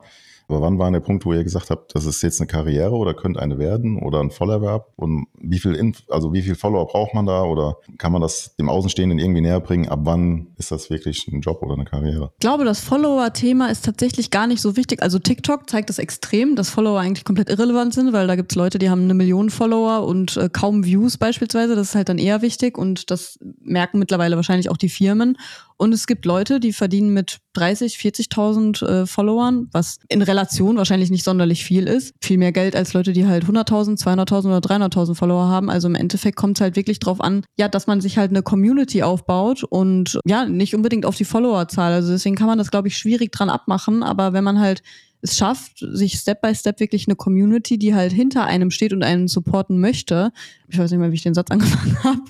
Aber 0.49 0.61
wann 0.61 0.79
war 0.79 0.91
der 0.91 1.01
Punkt, 1.01 1.27
wo 1.27 1.33
ihr 1.33 1.43
gesagt 1.43 1.71
habt, 1.71 1.95
das 1.95 2.07
ist 2.07 2.23
jetzt 2.23 2.41
eine 2.41 2.47
Karriere 2.47 2.95
oder 2.95 3.15
könnte 3.15 3.41
eine 3.41 3.59
werden 3.59 3.99
oder 3.99 4.21
ein 4.21 4.31
Vollerwerb? 4.31 4.93
Und 4.97 5.27
wie 5.41 5.59
viel, 5.59 5.75
Inf 5.75 6.03
also 6.09 6.33
wie 6.33 6.43
viel 6.43 6.55
Follower 6.55 6.87
braucht 6.87 7.15
man 7.15 7.27
da 7.27 7.43
oder 7.43 7.79
kann 7.99 8.13
man 8.13 8.23
das 8.23 8.55
dem 8.57 8.69
Außenstehenden 8.69 9.19
irgendwie 9.19 9.41
näher 9.41 9.61
bringen? 9.61 9.89
Ab 9.89 10.01
wann 10.05 10.49
ist 10.57 10.71
das 10.71 10.89
wirklich 10.91 11.27
ein 11.29 11.41
Job 11.41 11.63
oder 11.63 11.75
eine 11.75 11.85
Karriere? 11.85 12.31
Ich 12.35 12.41
glaube, 12.41 12.65
das 12.65 12.81
Follower-Thema 12.81 13.71
ist 13.71 13.85
tatsächlich 13.85 14.31
gar 14.31 14.47
nicht 14.47 14.61
so 14.61 14.77
wichtig. 14.77 15.03
Also 15.03 15.19
TikTok 15.19 15.69
zeigt 15.69 15.89
das 15.89 15.99
extrem, 15.99 16.55
dass 16.55 16.71
Follower 16.71 17.01
eigentlich 17.01 17.25
komplett 17.25 17.51
irrelevant 17.51 17.95
sind, 17.95 18.13
weil 18.13 18.27
da 18.27 18.37
gibt's 18.37 18.55
Leute, 18.55 18.79
die 18.79 18.91
haben 18.91 19.03
eine 19.03 19.15
Million 19.15 19.51
Follower 19.51 20.07
und 20.07 20.37
äh, 20.37 20.49
kaum 20.49 20.85
Views 20.85 21.19
beispielsweise. 21.19 21.75
Das 21.75 21.89
ist 21.89 21.95
halt 21.95 22.09
dann 22.09 22.19
eher 22.19 22.43
wichtig 22.43 22.79
und 22.79 23.11
das 23.11 23.39
merken 23.61 23.99
mittlerweile 23.99 24.37
wahrscheinlich 24.37 24.71
auch 24.71 24.77
die 24.77 24.89
Firmen. 24.89 25.37
Und 25.79 25.93
es 25.93 26.07
gibt 26.07 26.25
Leute, 26.25 26.61
die 26.61 26.73
verdienen 26.73 27.13
mit 27.13 27.39
30, 27.53 27.97
40.000 27.97 28.87
äh, 28.87 29.07
Followern, 29.07 29.69
was 29.73 29.99
in 30.09 30.23
Relation 30.23 30.77
wahrscheinlich 30.77 31.11
nicht 31.11 31.25
sonderlich 31.25 31.65
viel 31.65 31.87
ist. 31.87 32.15
Viel 32.23 32.39
mehr 32.39 32.53
Geld 32.53 32.75
als 32.77 32.93
Leute, 32.93 33.13
die 33.13 33.27
halt 33.27 33.45
100.000, 33.45 33.99
200.000 34.03 34.47
oder 34.47 34.59
300.000 34.59 35.15
Follower 35.15 35.49
haben. 35.49 35.71
Also 35.71 35.89
im 35.89 35.95
Endeffekt 35.95 36.37
kommt 36.37 36.59
es 36.59 36.61
halt 36.61 36.77
wirklich 36.77 36.99
drauf 36.99 37.21
an, 37.21 37.45
ja, 37.59 37.69
dass 37.69 37.87
man 37.87 38.01
sich 38.01 38.19
halt 38.19 38.31
eine 38.31 38.43
Community 38.43 39.03
aufbaut 39.03 39.65
und 39.65 40.19
ja, 40.27 40.47
nicht 40.47 40.75
unbedingt 40.75 41.07
auf 41.07 41.17
die 41.17 41.25
Followerzahl. 41.25 41.93
Also 41.93 42.13
deswegen 42.13 42.37
kann 42.37 42.47
man 42.47 42.59
das, 42.59 42.71
glaube 42.71 42.89
ich, 42.89 42.97
schwierig 42.97 43.33
dran 43.33 43.51
abmachen. 43.51 44.03
Aber 44.03 44.33
wenn 44.33 44.45
man 44.45 44.61
halt 44.61 44.83
es 45.23 45.37
schafft, 45.37 45.79
sich 45.79 46.15
Step 46.15 46.41
by 46.41 46.55
Step 46.55 46.81
wirklich 46.81 47.07
eine 47.09 47.17
Community, 47.17 47.79
die 47.79 47.95
halt 47.95 48.13
hinter 48.13 48.45
einem 48.45 48.71
steht 48.71 48.93
und 48.93 49.03
einen 49.03 49.29
supporten 49.29 49.79
möchte. 49.79 50.33
Ich 50.69 50.79
weiß 50.79 50.91
nicht 50.91 51.01
mehr, 51.01 51.11
wie 51.11 51.17
ich 51.17 51.23
den 51.23 51.35
Satz 51.35 51.51
angefangen 51.51 52.03
habe, 52.03 52.23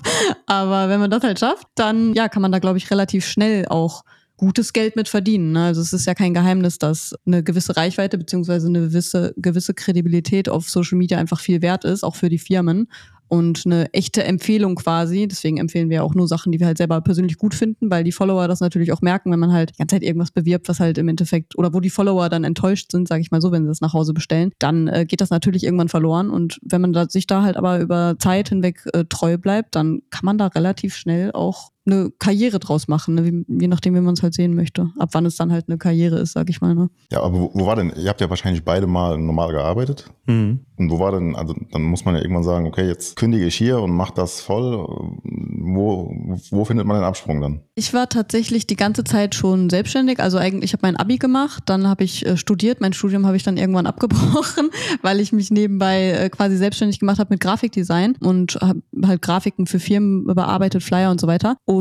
aber 0.45 0.89
wenn 0.89 0.99
man 0.99 1.11
das 1.11 1.23
halt 1.23 1.39
schafft, 1.39 1.67
dann 1.75 2.13
ja, 2.13 2.29
kann 2.29 2.41
man 2.41 2.51
da 2.51 2.59
glaube 2.59 2.77
ich 2.77 2.89
relativ 2.91 3.25
schnell 3.25 3.67
auch 3.67 4.03
gutes 4.37 4.71
Geld 4.71 4.95
mit 4.95 5.09
verdienen. 5.09 5.51
Ne? 5.51 5.65
Also 5.65 5.81
es 5.81 5.93
ist 5.93 6.05
ja 6.05 6.13
kein 6.13 6.33
Geheimnis, 6.33 6.77
dass 6.77 7.15
eine 7.25 7.43
gewisse 7.43 7.75
Reichweite 7.75 8.17
beziehungsweise 8.17 8.67
eine 8.67 8.81
gewisse, 8.81 9.33
gewisse 9.35 9.73
Kredibilität 9.73 10.47
auf 10.47 10.69
Social 10.69 10.97
Media 10.97 11.17
einfach 11.17 11.39
viel 11.39 11.61
wert 11.63 11.83
ist, 11.83 12.03
auch 12.03 12.15
für 12.15 12.29
die 12.29 12.37
Firmen 12.37 12.87
und 13.27 13.63
eine 13.65 13.93
echte 13.93 14.23
Empfehlung 14.23 14.75
quasi. 14.75 15.27
Deswegen 15.27 15.57
empfehlen 15.57 15.89
wir 15.89 16.03
auch 16.03 16.15
nur 16.15 16.27
Sachen, 16.27 16.51
die 16.51 16.59
wir 16.59 16.67
halt 16.67 16.77
selber 16.77 17.01
persönlich 17.01 17.37
gut 17.37 17.53
finden, 17.53 17.89
weil 17.89 18.03
die 18.03 18.11
Follower 18.11 18.47
das 18.47 18.59
natürlich 18.59 18.91
auch 18.91 19.01
merken, 19.01 19.31
wenn 19.31 19.39
man 19.39 19.51
halt 19.51 19.71
die 19.71 19.77
ganze 19.77 19.95
Zeit 19.95 20.03
irgendwas 20.03 20.31
bewirbt, 20.31 20.69
was 20.69 20.79
halt 20.79 20.97
im 20.97 21.07
Endeffekt 21.07 21.57
oder 21.57 21.73
wo 21.73 21.79
die 21.79 21.89
Follower 21.89 22.29
dann 22.29 22.43
enttäuscht 22.43 22.91
sind, 22.91 23.07
sage 23.07 23.21
ich 23.21 23.31
mal 23.31 23.41
so, 23.41 23.51
wenn 23.51 23.63
sie 23.63 23.69
das 23.69 23.81
nach 23.81 23.93
Hause 23.93 24.13
bestellen, 24.13 24.51
dann 24.59 24.87
äh, 24.87 25.05
geht 25.05 25.21
das 25.21 25.29
natürlich 25.29 25.63
irgendwann 25.63 25.89
verloren. 25.89 26.29
Und 26.29 26.59
wenn 26.61 26.81
man 26.81 26.93
da, 26.93 27.09
sich 27.09 27.27
da 27.27 27.43
halt 27.43 27.57
aber 27.57 27.79
über 27.79 28.15
Zeit 28.19 28.49
hinweg 28.49 28.83
äh, 28.93 29.05
treu 29.05 29.37
bleibt, 29.37 29.75
dann 29.75 30.01
kann 30.09 30.25
man 30.25 30.37
da 30.37 30.47
relativ 30.47 30.95
schnell 30.95 31.31
auch 31.31 31.71
eine 31.87 32.11
Karriere 32.19 32.59
draus 32.59 32.87
machen, 32.87 33.15
ne? 33.15 33.25
Wie, 33.25 33.45
je 33.47 33.67
nachdem, 33.67 33.95
wie 33.95 34.01
man 34.01 34.13
es 34.13 34.23
halt 34.23 34.33
sehen 34.33 34.55
möchte. 34.55 34.91
Ab 34.99 35.09
wann 35.13 35.25
es 35.25 35.35
dann 35.35 35.51
halt 35.51 35.67
eine 35.67 35.77
Karriere 35.77 36.19
ist, 36.19 36.33
sag 36.33 36.49
ich 36.49 36.61
mal. 36.61 36.75
Ne? 36.75 36.89
Ja, 37.11 37.21
aber 37.21 37.39
wo, 37.39 37.51
wo 37.53 37.65
war 37.65 37.75
denn, 37.75 37.91
ihr 37.95 38.09
habt 38.09 38.21
ja 38.21 38.29
wahrscheinlich 38.29 38.63
beide 38.63 38.87
mal 38.87 39.17
normal 39.17 39.51
gearbeitet. 39.51 40.11
Mhm. 40.27 40.59
Und 40.77 40.91
wo 40.91 40.99
war 40.99 41.11
denn, 41.11 41.35
also 41.35 41.55
dann 41.71 41.81
muss 41.81 42.05
man 42.05 42.15
ja 42.15 42.21
irgendwann 42.21 42.43
sagen, 42.43 42.67
okay, 42.67 42.87
jetzt 42.87 43.15
kündige 43.15 43.45
ich 43.45 43.55
hier 43.55 43.79
und 43.79 43.91
mach 43.91 44.11
das 44.11 44.41
voll. 44.41 44.85
Wo, 45.23 46.13
wo 46.51 46.65
findet 46.65 46.85
man 46.85 46.97
den 46.97 47.03
Absprung 47.03 47.41
dann? 47.41 47.61
Ich 47.73 47.93
war 47.93 48.07
tatsächlich 48.09 48.67
die 48.67 48.75
ganze 48.75 49.03
Zeit 49.03 49.33
schon 49.33 49.69
selbstständig. 49.69 50.19
Also 50.19 50.37
eigentlich, 50.37 50.65
ich 50.65 50.73
habe 50.73 50.85
mein 50.85 50.95
Abi 50.95 51.17
gemacht, 51.17 51.63
dann 51.65 51.87
habe 51.87 52.03
ich 52.03 52.25
äh, 52.25 52.37
studiert. 52.37 52.79
Mein 52.79 52.93
Studium 52.93 53.25
habe 53.25 53.37
ich 53.37 53.43
dann 53.43 53.57
irgendwann 53.57 53.87
abgebrochen, 53.87 54.69
weil 55.01 55.19
ich 55.19 55.31
mich 55.31 55.49
nebenbei 55.49 56.11
äh, 56.11 56.29
quasi 56.29 56.57
selbstständig 56.57 56.99
gemacht 56.99 57.19
habe 57.19 57.29
mit 57.31 57.39
Grafikdesign 57.39 58.15
und 58.19 58.59
habe 58.61 58.81
halt 59.03 59.21
Grafiken 59.21 59.65
für 59.65 59.79
Firmen 59.79 60.25
bearbeitet, 60.25 60.83
Flyer 60.83 61.09
und 61.09 61.19
so 61.19 61.27
weiter. 61.27 61.57
Und 61.65 61.76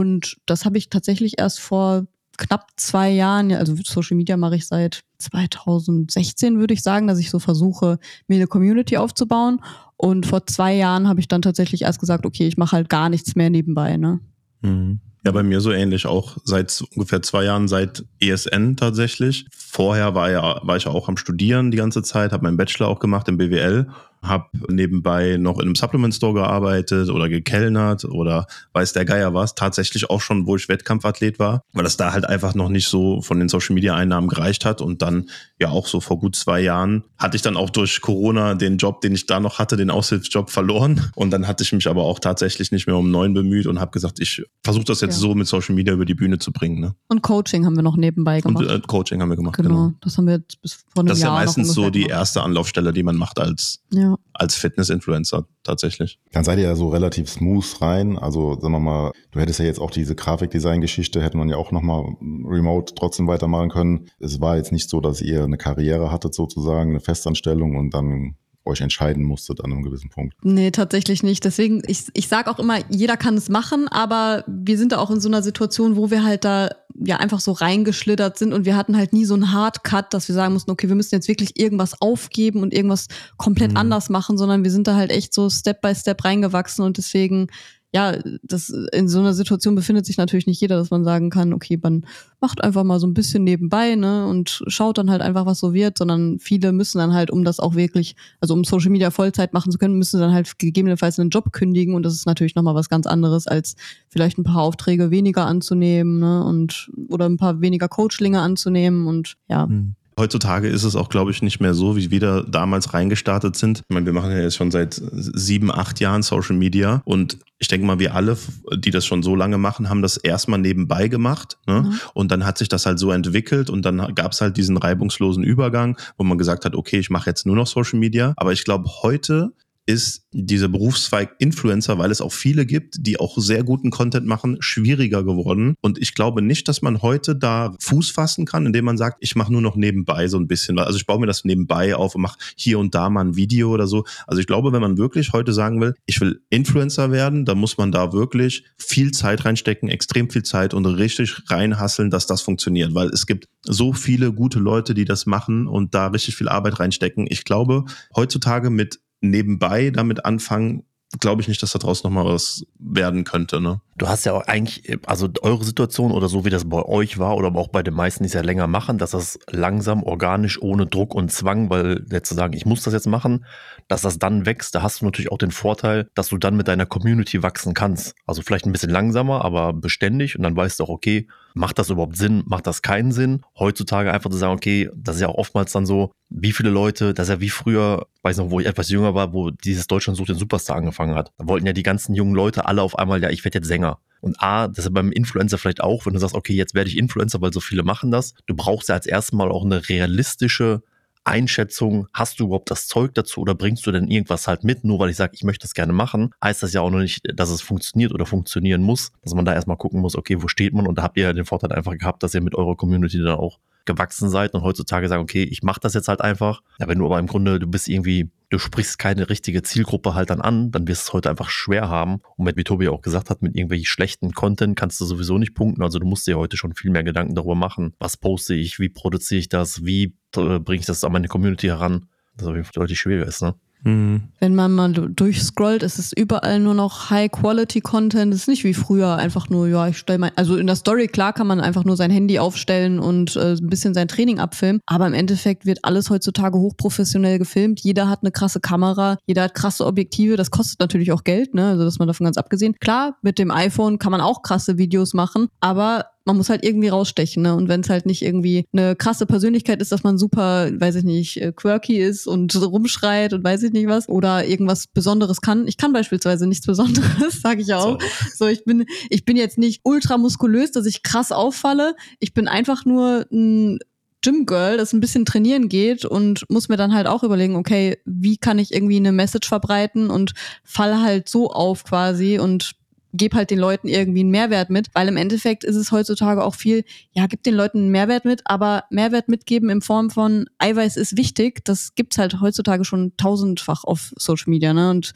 das 0.47 0.65
habe 0.65 0.79
ich 0.79 0.91
tatsächlich 0.91 1.39
erst 1.39 1.61
vor 1.61 2.07
knapp 2.37 2.69
zwei 2.77 3.11
Jahren, 3.11 3.53
also 3.53 3.75
Social 3.85 4.17
Media 4.17 4.37
mache 4.37 4.57
ich 4.57 4.67
seit 4.67 5.03
2016, 5.19 6.59
würde 6.59 6.75
ich 6.75 6.83
sagen, 6.83 7.07
dass 7.07 7.19
ich 7.19 7.31
so 7.31 7.39
versuche, 7.39 7.99
mir 8.29 8.37
eine 8.37 8.47
Community 8.47 8.97
aufzubauen. 8.97 9.61
Und 9.97 10.27
vor 10.27 10.47
zwei 10.47 10.75
Jahren 10.75 11.09
habe 11.09 11.21
ich 11.21 11.29
dann 11.29 11.43
tatsächlich 11.43 11.83
erst 11.83 12.01
gesagt, 12.01 12.27
okay, 12.27 12.47
ich 12.47 12.59
mache 12.59 12.77
halt 12.77 12.89
gar 12.89 13.09
nichts 13.09 13.35
mehr 13.35 13.49
nebenbei. 13.49 13.97
Ne? 13.97 14.21
Mhm. 14.61 15.01
Ja, 15.25 15.33
bei 15.33 15.43
mir 15.43 15.61
so 15.61 15.73
ähnlich 15.73 16.07
auch 16.07 16.37
seit 16.45 16.85
ungefähr 16.95 17.21
zwei 17.21 17.45
Jahren, 17.45 17.67
seit 17.67 18.05
ESN 18.21 18.77
tatsächlich. 18.77 19.47
Vorher 19.51 20.15
war, 20.15 20.31
ja, 20.31 20.61
war 20.63 20.77
ich 20.77 20.87
auch 20.87 21.09
am 21.09 21.17
Studieren 21.17 21.73
die 21.73 21.79
ganze 21.79 22.05
Zeit, 22.05 22.31
habe 22.31 22.45
meinen 22.45 22.57
Bachelor 22.57 22.87
auch 22.87 23.01
gemacht 23.01 23.27
im 23.27 23.37
BWL 23.37 23.89
habe 24.29 24.47
nebenbei 24.69 25.37
noch 25.39 25.59
in 25.59 25.67
einem 25.67 25.75
Supplement 25.75 26.15
Store 26.15 26.35
gearbeitet 26.35 27.11
oder 27.11 27.29
gekellnert 27.29 28.05
oder 28.05 28.47
weiß 28.73 28.93
der 28.93 29.05
Geier 29.05 29.35
was. 29.35 29.55
Tatsächlich 29.55 30.11
auch 30.11 30.21
schon, 30.21 30.47
wo 30.47 30.57
ich 30.57 30.69
Wettkampfathlet 30.69 31.39
war, 31.39 31.63
weil 31.73 31.85
das 31.85 31.97
da 31.97 32.13
halt 32.13 32.27
einfach 32.27 32.55
noch 32.55 32.69
nicht 32.69 32.89
so 32.89 33.23
von 33.23 33.39
den 33.39 33.49
Social 33.49 33.75
Media 33.75 33.95
Einnahmen 33.95 34.29
gereicht 34.29 34.65
hat. 34.65 34.81
Und 34.81 35.03
dann 35.03 35.29
ja 35.59 35.69
auch 35.71 35.87
so 35.87 36.01
vor 36.01 36.19
gut 36.19 36.37
zwei 36.37 36.61
Jahren 36.61 37.05
hatte 37.19 37.37
ich 37.37 37.43
dann 37.43 37.57
auch 37.57 37.71
durch 37.71 38.01
Corona 38.01 38.55
den 38.55 38.79
Job, 38.79 39.01
den 39.01 39.15
ich 39.15 39.27
da 39.27 39.41
noch 39.41 39.59
hatte, 39.59 39.77
den 39.77 39.91
Aushilfsjob 39.91 40.51
verloren. 40.51 41.11
Und 41.15 41.31
dann 41.31 41.47
hatte 41.47 41.63
ich 41.63 41.73
mich 41.73 41.89
aber 41.89 42.03
auch 42.05 42.19
tatsächlich 42.19 42.73
nicht 42.73 42.87
mehr 42.87 42.97
um 42.97 43.11
neun 43.11 43.35
bemüht 43.35 43.67
und 43.67 43.81
habe 43.81 43.91
gesagt, 43.91 44.21
ich 44.21 44.43
versuche 44.63 44.85
das 44.85 45.01
jetzt 45.01 45.17
ja. 45.17 45.21
so 45.21 45.35
mit 45.35 45.47
Social 45.47 45.75
Media 45.75 45.95
über 45.95 46.05
die 46.05 46.15
Bühne 46.15 46.39
zu 46.39 46.53
bringen. 46.53 46.81
Ne? 46.81 46.95
Und 47.09 47.23
Coaching 47.23 47.65
haben 47.65 47.77
wir 47.77 47.83
noch 47.83 47.97
nebenbei 47.97 48.41
gemacht. 48.41 48.65
Und 48.65 48.71
äh, 48.71 48.81
Coaching 48.87 49.21
haben 49.21 49.29
wir 49.29 49.37
gemacht, 49.37 49.57
genau. 49.57 49.69
genau. 49.69 49.93
Das 50.01 50.17
haben 50.19 50.27
wir 50.27 50.35
jetzt 50.35 50.61
bis 50.63 50.75
vor 50.75 51.01
einem 51.01 51.09
Das 51.09 51.19
ist 51.19 51.25
Jahr 51.25 51.39
ja 51.39 51.45
meistens 51.45 51.73
so 51.73 51.91
die 51.91 52.07
erste 52.07 52.43
Anlaufstelle, 52.43 52.93
die 52.93 53.03
man 53.03 53.17
macht 53.17 53.39
als 53.39 53.81
ja 53.93 54.16
als 54.33 54.55
Fitness-Influencer 54.57 55.47
tatsächlich. 55.63 56.19
Dann 56.33 56.45
seid 56.45 56.59
ihr 56.59 56.65
ja 56.65 56.77
so 56.77 56.89
relativ 56.89 57.29
smooth 57.29 57.81
rein. 57.81 58.19
Also 58.19 58.59
sagen 58.61 58.73
wir 58.73 58.81
mal, 58.81 59.13
du 59.31 59.41
hättest 59.41 59.59
ja 59.59 59.65
jetzt 59.65 59.81
auch 59.81 59.91
diese 59.91 60.15
Grafikdesign-Geschichte, 60.15 61.23
hätte 61.23 61.39
man 61.39 61.49
ja 61.49 61.57
auch 61.57 61.73
nochmal 61.73 62.05
remote 62.21 62.95
trotzdem 62.95 63.27
weitermachen 63.27 63.71
können. 63.71 64.09
Es 64.19 64.41
war 64.41 64.57
jetzt 64.57 64.73
nicht 64.73 64.91
so, 64.91 65.01
dass 65.01 65.21
ihr 65.21 65.45
eine 65.45 65.57
Karriere 65.57 66.11
hattet 66.11 66.35
sozusagen, 66.35 66.91
eine 66.91 67.01
Festanstellung 67.01 67.77
und 67.77 67.95
dann 67.95 68.37
euch 68.67 68.81
entscheiden 68.81 69.25
musstet 69.25 69.63
an 69.63 69.73
einem 69.73 69.83
gewissen 69.83 70.11
Punkt. 70.11 70.35
Nee, 70.43 70.71
tatsächlich 70.71 71.23
nicht. 71.23 71.45
Deswegen, 71.45 71.83
ich, 71.87 72.07
ich 72.15 72.29
sage 72.29 72.51
auch 72.51 72.59
immer, 72.59 72.79
jeder 72.91 73.17
kann 73.17 73.37
es 73.37 73.49
machen, 73.49 73.89
aber 73.89 74.45
wir 74.47 74.77
sind 74.79 74.93
da 74.93 74.99
auch 74.99 75.11
in 75.11 75.21
so 75.21 75.29
einer 75.29 75.43
Situation, 75.43 75.97
wo 75.97 76.11
wir 76.11 76.25
halt 76.25 76.45
da 76.45 76.71
ja 76.99 77.17
einfach 77.19 77.41
so 77.41 77.53
reingeschlittert 77.53 78.39
sind 78.39 78.53
und 78.53 78.65
wir 78.65 78.77
hatten 78.77 78.97
halt 78.97 79.13
nie 79.13 79.25
so 79.25 79.35
einen 79.35 79.53
Hardcut, 79.53 80.07
dass 80.13 80.29
wir 80.29 80.35
sagen 80.35 80.55
mussten, 80.55 80.71
okay, 80.71 80.89
wir 80.89 80.97
müssen 80.97 81.15
jetzt 81.15 81.29
wirklich 81.29 81.59
irgendwas 81.61 82.01
aufgeben 82.01 82.63
und 82.63 82.73
irgendwas 82.73 83.09
komplett 83.37 83.73
mhm. 83.73 83.79
anders 83.79 84.09
machen, 84.09 84.39
sondern 84.39 84.65
wir 84.65 84.71
sind 84.71 84.87
da 84.87 84.97
halt 84.97 85.11
echt 85.11 85.35
so 85.35 85.51
Step 85.51 85.81
by 85.83 85.95
Step 85.95 86.25
reingewachsen 86.25 86.85
und 86.85 86.97
deswegen 86.97 87.49
ja, 87.93 88.19
das 88.43 88.69
in 88.93 89.09
so 89.09 89.21
einer 89.21 89.33
Situation 89.33 89.75
befindet 89.75 90.05
sich 90.07 90.19
natürlich 90.19 90.47
nicht 90.47 90.61
jeder, 90.61 90.77
dass 90.77 90.91
man 90.91 91.05
sagen 91.05 91.31
kann, 91.31 91.53
okay, 91.53 91.79
man 91.83 92.05
macht 92.41 92.63
einfach 92.63 92.85
mal 92.85 93.01
so 93.01 93.07
ein 93.07 93.15
bisschen 93.15 93.45
nebenbei, 93.45 93.95
ne, 93.95 94.27
und 94.27 94.63
schaut 94.67 94.99
dann 94.99 95.11
halt 95.11 95.23
einfach, 95.23 95.47
was 95.47 95.61
so 95.61 95.73
wird, 95.73 95.97
sondern 95.99 96.39
viele 96.39 96.73
müssen 96.73 96.99
dann 96.99 97.15
halt, 97.15 97.31
um 97.31 97.45
das 97.45 97.61
auch 97.61 97.75
wirklich, 97.75 98.17
also 98.41 98.55
um 98.55 98.65
Social 98.65 98.91
Media 98.91 99.11
Vollzeit 99.11 99.53
machen 99.53 99.73
zu 99.73 99.79
können, 99.79 99.97
müssen 99.99 100.21
dann 100.21 100.33
halt 100.33 100.59
gegebenenfalls 100.59 101.19
einen 101.19 101.31
Job 101.31 101.53
kündigen 101.53 101.95
und 101.95 102.03
das 102.03 102.15
ist 102.15 102.27
natürlich 102.27 102.55
nochmal 102.55 102.75
was 102.75 102.89
ganz 102.89 103.07
anderes, 103.07 103.47
als 103.47 103.77
vielleicht 104.09 104.37
ein 104.37 104.45
paar 104.45 104.63
Aufträge 104.63 105.11
weniger 105.11 105.47
anzunehmen, 105.47 106.19
ne, 106.19 106.45
und 106.45 106.91
oder 107.09 107.27
ein 107.27 107.39
paar 107.39 107.61
weniger 107.61 107.89
Coachlinge 107.89 108.41
anzunehmen 108.41 109.07
und 109.07 109.37
ja. 109.49 109.67
Mhm. 109.67 109.95
Heutzutage 110.19 110.69
ist 110.69 110.85
es 110.85 110.97
auch, 110.97 111.11
glaube 111.11 111.31
ich, 111.31 111.43
nicht 111.43 111.61
mehr 111.61 111.75
so, 111.75 111.95
wie 111.97 112.11
wir 112.11 112.45
damals 112.49 112.95
reingestartet 112.95 113.55
sind. 113.55 113.81
Ich 113.81 113.95
meine, 113.95 114.07
wir 114.07 114.15
machen 114.15 114.31
ja 114.31 114.39
jetzt 114.39 114.57
schon 114.57 114.71
seit 114.71 114.95
sieben, 115.13 115.71
acht 115.71 116.01
Jahren 116.01 116.23
Social 116.23 116.57
Media 116.57 117.03
und 117.05 117.39
ich 117.59 117.69
denke 117.69 117.87
mal, 117.87 117.99
wir 117.99 118.15
alle, 118.15 118.37
die 118.77 118.91
das 118.91 119.05
schon 119.05 119.23
so 119.23 119.35
lange 119.35 119.59
machen, 119.59 119.91
haben 119.91 120.01
das 120.01 120.17
erstmal 120.17 120.59
nebenbei 120.59 121.09
gemacht. 121.09 121.59
Ne? 121.67 121.83
Mhm. 121.83 122.01
Und 122.15 122.31
dann 122.31 122.47
hat 122.47 122.57
sich 122.57 122.69
das 122.69 122.87
halt 122.87 122.99
so 122.99 123.11
entwickelt 123.11 123.69
und 123.69 123.83
dann 123.83 124.15
gab 124.15 124.33
es 124.33 124.41
halt 124.41 124.57
diesen 124.57 124.79
reibungslosen 124.79 125.45
Übergang, 125.45 125.99
wo 126.17 126.25
man 126.25 126.39
gesagt 126.39 126.65
hat, 126.65 126.75
okay, 126.75 126.99
ich 126.99 127.11
mache 127.11 127.29
jetzt 127.29 127.47
nur 127.47 127.57
noch 127.57 127.67
Social 127.67 127.99
Media. 127.99 128.33
Aber 128.37 128.53
ich 128.53 128.65
glaube, 128.65 128.89
heute 129.03 129.53
ist 129.87 130.27
dieser 130.33 130.69
Berufszweig 130.69 131.37
Influencer, 131.39 131.97
weil 131.99 132.11
es 132.11 132.21
auch 132.21 132.33
viele 132.33 132.67
gibt, 132.67 132.97
die 132.99 133.19
auch 133.19 133.39
sehr 133.39 133.63
guten 133.63 133.91
Content 133.91 134.27
machen, 134.27 134.57
schwieriger 134.61 135.23
geworden. 135.23 135.77
Und 135.81 135.99
ich 135.99 136.15
glaube 136.15 136.43
nicht, 136.43 136.69
dass 136.69 136.83
man 136.83 137.03
heute 137.03 137.37
da 137.37 137.75
Fuß 137.81 138.11
fassen 138.11 138.45
kann, 138.45 138.67
indem 138.67 138.85
man 138.85 138.99
sagt, 138.99 139.19
ich 139.21 139.37
mache 139.37 139.53
nur 139.53 139.63
noch 139.63 139.77
nebenbei 139.77 140.27
so 140.27 140.39
ein 140.39 140.49
bisschen. 140.49 140.79
Also 140.79 140.99
ich 140.99 141.07
baue 141.07 141.21
mir 141.21 141.27
das 141.27 141.45
nebenbei 141.45 141.95
auf 141.95 142.17
und 142.17 142.23
mache 142.23 142.39
hier 142.57 142.81
und 142.81 142.95
da 142.95 143.09
mal 143.09 143.25
ein 143.25 143.37
Video 143.37 143.71
oder 143.71 143.87
so. 143.87 144.05
Also 144.27 144.41
ich 144.41 144.47
glaube, 144.47 144.73
wenn 144.73 144.83
man 144.83 144.99
wirklich 144.99 145.33
heute 145.33 145.53
sagen 145.53 145.81
will, 145.81 145.95
ich 146.05 146.21
will 146.21 146.43
Influencer 146.51 147.13
werden, 147.13 147.45
dann 147.45 147.59
muss 147.59 147.79
man 147.79 147.93
da 147.93 148.13
wirklich 148.13 148.65
viel 148.77 149.13
Zeit 149.13 149.45
reinstecken, 149.45 149.89
extrem 149.89 150.29
viel 150.31 150.43
Zeit 150.43 150.75
und 150.75 150.85
richtig 150.85 151.43
reinhasseln, 151.47 152.11
dass 152.11 152.27
das 152.27 152.43
funktioniert. 152.43 152.95
Weil 152.95 153.09
es 153.09 153.27
gibt 153.27 153.49
so 153.63 153.93
viele 153.93 154.33
gute 154.33 154.59
Leute, 154.59 154.95
die 154.95 155.05
das 155.05 155.27
machen 155.27 155.69
und 155.69 155.95
da 155.95 156.09
richtig 156.09 156.35
viel 156.37 156.49
Arbeit 156.49 156.81
reinstecken. 156.81 157.27
Ich 157.29 157.45
glaube, 157.45 157.85
heutzutage 158.15 158.71
mit 158.71 159.01
nebenbei 159.21 159.91
damit 159.91 160.25
anfangen, 160.25 160.85
glaube 161.21 161.43
ich 161.43 161.49
nicht, 161.49 161.63
dass 161.63 161.73
da 161.73 161.79
draußen 161.79 162.09
nochmal 162.09 162.33
was 162.33 162.65
werden 162.79 163.25
könnte. 163.25 163.61
Ne? 163.61 163.81
Du 163.99 164.09
hast 164.09 164.27
ja 164.27 164.35
auch 164.35 164.43
eigentlich, 164.43 164.99
also 165.07 165.27
eure 165.41 165.65
Situation 165.65 166.13
oder 166.13 166.29
so 166.29 166.45
wie 166.45 166.51
das 166.51 166.69
bei 166.69 166.83
euch 166.83 167.19
war 167.19 167.35
oder 167.35 167.55
auch 167.55 167.69
bei 167.69 167.83
den 167.83 167.95
meisten, 167.95 168.25
die 168.25 168.29
es 168.29 168.35
ja 168.35 168.43
länger 168.43 168.67
machen, 168.67 168.99
dass 168.99 169.13
das 169.13 169.39
langsam, 169.51 170.03
organisch, 170.03 170.61
ohne 170.61 170.87
Druck 170.87 171.15
und 171.15 171.33
Zwang, 171.33 171.71
weil 171.71 172.05
jetzt 172.11 172.29
zu 172.29 172.35
sagen, 172.35 172.53
ich 172.53 172.67
muss 172.67 172.83
das 172.83 172.93
jetzt 172.93 173.07
machen, 173.07 173.47
dass 173.89 174.03
das 174.03 174.19
dann 174.19 174.45
wächst, 174.45 174.75
da 174.75 174.83
hast 174.83 175.01
du 175.01 175.07
natürlich 175.07 175.33
auch 175.33 175.39
den 175.39 175.51
Vorteil, 175.51 176.11
dass 176.15 176.29
du 176.29 176.37
dann 176.37 176.57
mit 176.57 176.69
deiner 176.69 176.85
Community 176.85 177.43
wachsen 177.43 177.73
kannst. 177.73 178.15
Also 178.27 178.43
vielleicht 178.43 178.67
ein 178.67 178.73
bisschen 178.73 178.91
langsamer, 178.91 179.45
aber 179.45 179.73
beständig 179.73 180.37
und 180.37 180.43
dann 180.43 180.57
weißt 180.57 180.79
du 180.79 180.85
auch, 180.85 180.91
okay, 180.91 181.27
macht 181.57 181.79
das 181.79 181.89
überhaupt 181.89 182.17
Sinn, 182.17 182.43
macht 182.47 182.67
das 182.67 182.83
keinen 182.83 183.13
Sinn? 183.13 183.41
Heutzutage 183.59 184.13
einfach 184.13 184.31
zu 184.31 184.37
sagen, 184.37 184.53
okay, 184.53 184.91
das 184.95 185.17
ist 185.17 185.23
ja 185.23 185.29
auch 185.29 185.37
oftmals 185.37 185.73
dann 185.73 185.87
so, 185.87 186.13
wie 186.29 186.53
viele 186.53 186.71
Leute, 186.71 187.15
das 187.15 187.29
ist 187.29 187.35
ja 187.35 187.41
wie 187.41 187.49
früher, 187.49 188.07
weiß 188.23 188.39
noch, 188.39 188.51
wo 188.51 188.61
ich 188.61 188.67
etwas 188.67 188.91
jünger 188.91 189.15
war, 189.15 189.33
wo 189.33 189.51
dieses 189.51 189.87
Deutschland 189.87 190.17
sucht 190.17 190.29
den 190.29 190.37
Superstar 190.37 190.77
angefangen 190.77 191.15
hat. 191.15 191.33
Da 191.39 191.49
wollten 191.49 191.67
ja 191.67 191.73
die 191.73 191.83
ganzen 191.83 192.15
jungen 192.15 192.35
Leute 192.35 192.67
alle 192.67 192.83
auf 192.83 192.99
einmal, 192.99 193.23
ja, 193.23 193.31
ich 193.31 193.45
werde 193.45 193.59
jetzt 193.59 193.69
Sänger. 193.69 193.86
Und 194.21 194.43
A, 194.43 194.69
das 194.69 194.87
ist 194.87 194.95
beim 194.95 195.13
Influencer 195.13 195.59
vielleicht 195.59 195.81
auch, 195.81 196.07
wenn 196.07 196.15
du 196.15 196.19
sagst, 196.19 196.35
okay, 196.35 196.55
jetzt 196.55 196.75
werde 196.75 196.91
ich 196.91 196.99
Influencer, 196.99 197.41
weil 197.41 197.53
so 197.53 197.61
viele 197.61 197.83
machen 197.83 198.11
das. 198.11 198.35
Du 198.47 198.57
brauchst 198.57 198.89
ja 198.89 198.95
als 198.95 199.07
erstes 199.07 199.33
Mal 199.33 199.51
auch 199.51 199.65
eine 199.65 199.89
realistische 199.89 200.83
Einschätzung, 201.27 202.07
hast 202.13 202.39
du 202.39 202.45
überhaupt 202.45 202.71
das 202.71 202.87
Zeug 202.87 203.13
dazu 203.15 203.41
oder 203.41 203.55
bringst 203.55 203.85
du 203.87 203.91
denn 203.91 204.09
irgendwas 204.09 204.47
halt 204.47 204.63
mit? 204.63 204.85
Nur 204.85 205.01
weil 205.01 205.11
ich 205.11 205.17
sage, 205.17 205.33
ich 205.35 205.43
möchte 205.43 205.65
das 205.65 205.75
gerne 205.75 205.93
machen, 205.93 206.31
heißt 206.43 206.63
das 206.63 206.73
ja 206.73 206.81
auch 206.81 206.91
noch 206.91 207.01
nicht, 207.01 207.21
dass 207.35 207.51
es 207.51 207.63
funktioniert 207.63 208.13
oder 208.13 208.27
funktionieren 208.27 208.83
muss, 208.83 209.11
dass 209.23 209.35
man 209.35 209.45
da 209.45 209.53
erstmal 209.53 209.77
gucken 209.77 210.01
muss, 210.01 210.15
okay, 210.15 210.41
wo 210.41 210.49
steht 210.49 210.73
man? 210.73 210.87
Und 210.87 210.99
da 210.99 211.03
habt 211.03 211.17
ihr 211.17 211.25
ja 211.25 211.33
den 211.33 211.45
Vorteil 211.45 211.73
einfach 211.73 211.97
gehabt, 211.99 212.23
dass 212.23 212.33
ihr 212.35 212.41
mit 212.41 212.55
eurer 212.55 212.77
Community 212.77 213.19
dann 213.19 213.39
auch 213.39 213.59
gewachsen 213.87 214.29
seid 214.29 214.55
und 214.55 214.63
heutzutage 214.63 215.09
sagen, 215.09 215.23
okay, 215.23 215.43
ich 215.43 215.63
mache 215.63 215.81
das 215.81 215.95
jetzt 215.95 216.09
halt 216.09 216.21
einfach. 216.21 216.63
Ja, 216.79 216.87
wenn 216.87 216.99
du 216.99 217.07
aber 217.07 217.19
im 217.19 217.27
Grunde, 217.27 217.59
du 217.59 217.67
bist 217.67 217.89
irgendwie, 217.89 218.31
du 218.49 218.59
sprichst 218.59 218.99
keine 218.99 219.29
richtige 219.29 219.63
Zielgruppe 219.63 220.15
halt 220.15 220.31
dann 220.31 220.41
an, 220.41 220.71
dann 220.71 220.87
wirst 220.87 221.07
du 221.07 221.11
es 221.11 221.13
heute 221.13 221.31
einfach 221.31 221.51
schwer 221.51 221.89
haben. 221.89 222.21
Und 222.37 222.57
wie 222.57 222.65
Tobi 222.65 222.89
auch 222.89 223.03
gesagt 223.03 223.31
hat, 223.31 223.43
mit 223.43 223.55
irgendwelchen 223.55 223.87
schlechten 223.87 224.33
Content 224.33 224.77
kannst 224.77 225.01
du 225.01 225.05
sowieso 225.05 225.39
nicht 225.39 225.55
punkten. 225.55 225.83
Also 225.83 225.99
du 225.99 226.07
musst 226.07 226.27
dir 226.27 226.39
heute 226.39 226.57
schon 226.57 226.75
viel 226.75 226.91
mehr 226.91 227.05
Gedanken 227.05 227.35
darüber 227.35 227.55
machen. 227.55 227.95
Was 227.99 228.17
poste 228.17 228.55
ich? 228.55 228.79
Wie 228.79 228.89
produziere 228.89 229.41
ich 229.41 229.49
das? 229.49 229.85
Wie 229.85 230.15
äh, 230.37 230.59
bringe 230.59 230.81
ich 230.81 230.87
das 230.87 231.05
an 231.05 231.13
meine 231.13 231.29
Community 231.29 231.67
heran? 231.67 232.09
Das 232.37 232.45
ist 232.45 232.49
auf 232.49 232.55
jeden 232.55 232.65
Fall 232.65 232.73
deutlich 232.75 233.01
schwieriger 233.01 233.27
ist, 233.27 233.43
ne? 233.43 233.55
Mhm. 233.83 234.23
Wenn 234.41 234.55
man 234.55 234.73
mal 234.73 234.93
durchscrollt, 234.93 235.83
ist 235.83 235.99
es 235.99 236.13
überall 236.13 236.59
nur 236.61 236.75
noch 236.75 237.11
High-Quality-Content. 237.11 238.35
Es 238.35 238.43
ist 238.43 238.49
nicht 238.49 238.65
wie 238.65 238.75
früher 238.75 239.17
einfach 239.17 239.49
nur, 239.49 239.69
ja, 239.69 239.89
ich 239.89 239.99
stelle 239.99 240.19
mein, 240.19 240.33
also 240.37 240.57
in 240.57 240.67
der 240.67 240.77
Story, 240.77 241.07
klar 241.07 241.33
kann 241.33 241.47
man 241.47 241.61
einfach 241.61 241.85
nur 241.85 241.97
sein 241.97 242.11
Handy 242.11 242.39
aufstellen 242.39 242.99
und 242.99 243.37
äh, 243.37 243.53
ein 243.53 243.69
bisschen 243.69 243.95
sein 243.95 244.09
Training 244.09 244.41
abfilmen, 244.41 244.81
aber 244.87 245.07
im 245.07 245.15
Endeffekt 245.15 245.67
wird 245.67 245.81
alles 245.85 246.11
heutzutage 246.11 246.59
hochprofessionell 246.59 247.39
gefilmt. 247.39 247.81
Jeder 247.81 248.09
hat 248.09 248.21
eine 248.23 248.33
krasse 248.33 248.61
Kamera, 248.61 249.19
jeder 249.27 249.45
hat 249.45 249.55
krasse 249.55 249.87
Objektive. 249.87 250.37
Das 250.37 250.51
kostet 250.51 250.81
natürlich 250.81 251.13
auch 251.13 251.25
Geld, 251.25 251.55
ne? 251.55 251.69
Also, 251.69 251.85
dass 251.85 251.99
man 251.99 252.09
davon 252.09 252.25
ganz 252.25 252.37
abgesehen. 252.37 252.75
Klar, 252.81 253.17
mit 253.23 253.39
dem 253.39 253.51
iPhone 253.51 253.99
kann 253.99 254.11
man 254.13 254.21
auch 254.21 254.43
krasse 254.43 254.79
Videos 254.79 255.15
machen, 255.15 255.49
aber 255.61 256.07
man 256.27 256.37
muss 256.37 256.51
halt 256.51 256.65
irgendwie 256.65 256.89
rausstechen, 256.89 257.43
ne? 257.43 257.55
Und 257.55 257.69
wenn 257.69 257.81
es 257.81 257.89
halt 257.89 258.05
nicht 258.05 258.23
irgendwie 258.23 258.67
eine 258.73 258.97
krasse 258.97 259.27
Persönlichkeit 259.27 259.81
ist, 259.81 259.93
dass 259.93 260.03
man 260.03 260.19
super, 260.19 260.71
weiß 260.73 260.97
ich 260.97 261.05
nicht, 261.05 261.41
äh, 261.41 261.53
quirky 261.53 261.99
ist 261.99 262.27
und 262.27 262.55
rumschreit 262.55 263.33
und 263.33 263.45
weiß 263.45 263.63
ich 263.63 263.73
nicht 263.73 263.87
was 263.87 264.09
oder 264.09 264.45
irgendwas 264.45 264.89
Besonderes 264.89 265.41
kann. 265.41 265.67
Ich 265.69 265.77
kann 265.77 265.93
beispielsweise 265.93 266.47
nichts 266.47 266.67
Besonderes, 266.67 267.41
sage 267.43 267.63
ich 267.63 267.73
auch. 267.73 268.01
So. 268.01 268.09
so, 268.35 268.47
ich 268.47 268.65
bin, 268.65 268.85
ich 269.09 269.25
bin 269.25 269.37
jetzt 269.37 269.57
nicht 269.57 269.81
ultra 269.85 270.19
muskulös, 270.19 270.73
dass 270.73 270.85
ich 270.85 271.03
krass 271.03 271.31
auffalle. 271.31 271.95
Ich 272.19 272.35
bin 272.35 272.49
einfach 272.49 272.85
nur 272.85 273.27
ein 273.33 273.79
Gym-Girl, 274.23 274.77
das 274.77 274.93
ein 274.93 275.01
bisschen 275.01 275.25
trainieren 275.25 275.69
geht 275.69 276.05
und 276.05 276.51
muss 276.51 276.69
mir 276.69 276.77
dann 276.77 276.93
halt 276.93 277.07
auch 277.07 277.23
überlegen, 277.23 277.55
okay, 277.55 277.99
wie 278.05 278.37
kann 278.37 278.59
ich 278.59 278.75
irgendwie 278.75 278.97
eine 278.97 279.13
Message 279.13 279.47
verbreiten 279.49 280.11
und 280.11 280.33
fall 280.65 281.01
halt 281.01 281.29
so 281.29 281.51
auf 281.53 281.85
quasi 281.85 282.41
und 282.41 282.73
gebe 283.13 283.37
halt 283.37 283.51
den 283.51 283.59
Leuten 283.59 283.89
irgendwie 283.89 284.21
einen 284.21 284.31
Mehrwert 284.31 284.71
mit, 284.71 284.89
weil 284.93 285.09
im 285.09 285.17
Endeffekt 285.17 285.65
ist 285.65 285.77
es 285.77 285.93
heutzutage 285.93 286.45
auch 286.45 286.55
viel, 286.55 286.85
ja, 287.13 287.27
gib 287.27 287.43
den 287.43 287.55
Leuten 287.55 287.79
einen 287.79 287.91
Mehrwert 287.91 288.25
mit, 288.25 288.43
aber 288.45 288.85
Mehrwert 288.91 289.29
mitgeben 289.29 289.71
in 289.71 289.81
Form 289.81 290.11
von 290.11 290.47
Eiweiß 290.59 290.97
ist 290.97 291.17
wichtig, 291.17 291.65
das 291.65 291.95
gibt's 291.95 292.19
halt 292.19 292.41
heutzutage 292.41 292.85
schon 292.85 293.13
tausendfach 293.17 293.85
auf 293.85 294.13
Social 294.17 294.51
Media, 294.51 294.73
ne? 294.73 294.91
Und 294.91 295.13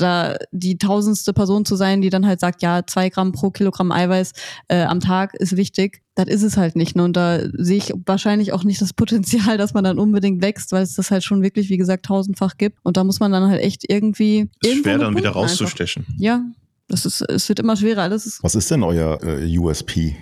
da 0.00 0.36
die 0.52 0.78
tausendste 0.78 1.32
Person 1.32 1.64
zu 1.64 1.76
sein, 1.76 2.00
die 2.00 2.10
dann 2.10 2.26
halt 2.26 2.40
sagt, 2.40 2.62
ja, 2.62 2.86
zwei 2.86 3.08
Gramm 3.08 3.32
pro 3.32 3.50
Kilogramm 3.50 3.92
Eiweiß 3.92 4.32
äh, 4.68 4.82
am 4.82 5.00
Tag 5.00 5.34
ist 5.34 5.56
wichtig, 5.56 6.02
das 6.14 6.28
ist 6.28 6.42
es 6.42 6.56
halt 6.56 6.76
nicht. 6.76 6.96
Ne? 6.96 7.04
Und 7.04 7.16
da 7.16 7.40
sehe 7.52 7.78
ich 7.78 7.92
wahrscheinlich 8.06 8.52
auch 8.52 8.64
nicht 8.64 8.80
das 8.80 8.92
Potenzial, 8.92 9.58
dass 9.58 9.74
man 9.74 9.84
dann 9.84 9.98
unbedingt 9.98 10.42
wächst, 10.42 10.72
weil 10.72 10.82
es 10.82 10.94
das 10.94 11.10
halt 11.10 11.24
schon 11.24 11.42
wirklich, 11.42 11.68
wie 11.68 11.78
gesagt, 11.78 12.06
tausendfach 12.06 12.56
gibt. 12.58 12.78
Und 12.82 12.96
da 12.96 13.04
muss 13.04 13.20
man 13.20 13.32
dann 13.32 13.48
halt 13.48 13.62
echt 13.62 13.84
irgendwie. 13.88 14.50
Ist 14.62 14.82
schwer 14.82 14.98
dann 14.98 15.16
wieder 15.16 15.30
rauszustechen. 15.30 16.04
Einfach. 16.06 16.20
Ja, 16.20 16.44
das 16.88 17.04
ist, 17.04 17.22
es 17.22 17.48
wird 17.48 17.60
immer 17.60 17.76
schwerer. 17.76 18.02
Alles 18.02 18.26
ist 18.26 18.42
Was 18.42 18.54
ist 18.54 18.70
denn 18.70 18.82
euer 18.82 19.22
äh, 19.22 19.58
USP? 19.58 20.16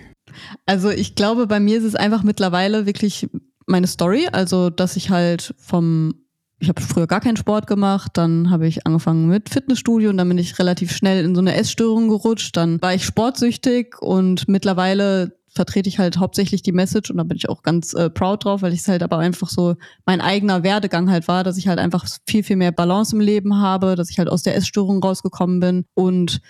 Also 0.66 0.90
ich 0.90 1.14
glaube, 1.14 1.46
bei 1.46 1.60
mir 1.60 1.78
ist 1.78 1.84
es 1.84 1.94
einfach 1.94 2.22
mittlerweile 2.22 2.86
wirklich 2.86 3.28
meine 3.66 3.86
Story. 3.86 4.28
Also, 4.30 4.70
dass 4.70 4.96
ich 4.96 5.10
halt 5.10 5.54
vom, 5.58 6.14
ich 6.58 6.68
habe 6.68 6.80
früher 6.80 7.06
gar 7.06 7.20
keinen 7.20 7.36
Sport 7.36 7.66
gemacht, 7.66 8.12
dann 8.14 8.50
habe 8.50 8.66
ich 8.66 8.86
angefangen 8.86 9.28
mit 9.28 9.48
Fitnessstudio 9.48 10.10
und 10.10 10.16
dann 10.16 10.28
bin 10.28 10.38
ich 10.38 10.58
relativ 10.58 10.92
schnell 10.92 11.24
in 11.24 11.34
so 11.34 11.40
eine 11.40 11.54
Essstörung 11.54 12.08
gerutscht. 12.08 12.56
Dann 12.56 12.80
war 12.82 12.94
ich 12.94 13.04
sportsüchtig 13.04 14.00
und 14.00 14.48
mittlerweile 14.48 15.36
vertrete 15.56 15.88
ich 15.88 15.98
halt 15.98 16.18
hauptsächlich 16.18 16.62
die 16.62 16.72
Message 16.72 17.10
und 17.10 17.16
da 17.16 17.24
bin 17.24 17.36
ich 17.36 17.48
auch 17.48 17.62
ganz 17.62 17.94
äh, 17.94 18.10
proud 18.10 18.44
drauf, 18.44 18.62
weil 18.62 18.72
ich 18.72 18.80
es 18.80 18.88
halt 18.88 19.02
aber 19.02 19.18
einfach 19.18 19.48
so 19.48 19.74
mein 20.04 20.20
eigener 20.20 20.62
Werdegang 20.62 21.10
halt 21.10 21.26
war, 21.26 21.42
dass 21.42 21.56
ich 21.56 21.66
halt 21.66 21.78
einfach 21.78 22.06
viel, 22.28 22.44
viel 22.44 22.56
mehr 22.56 22.72
Balance 22.72 23.16
im 23.16 23.20
Leben 23.20 23.56
habe, 23.56 23.96
dass 23.96 24.10
ich 24.10 24.18
halt 24.18 24.28
aus 24.28 24.42
der 24.42 24.54
Essstörung 24.54 25.02
rausgekommen 25.02 25.58
bin 25.58 25.84
und 25.94 26.40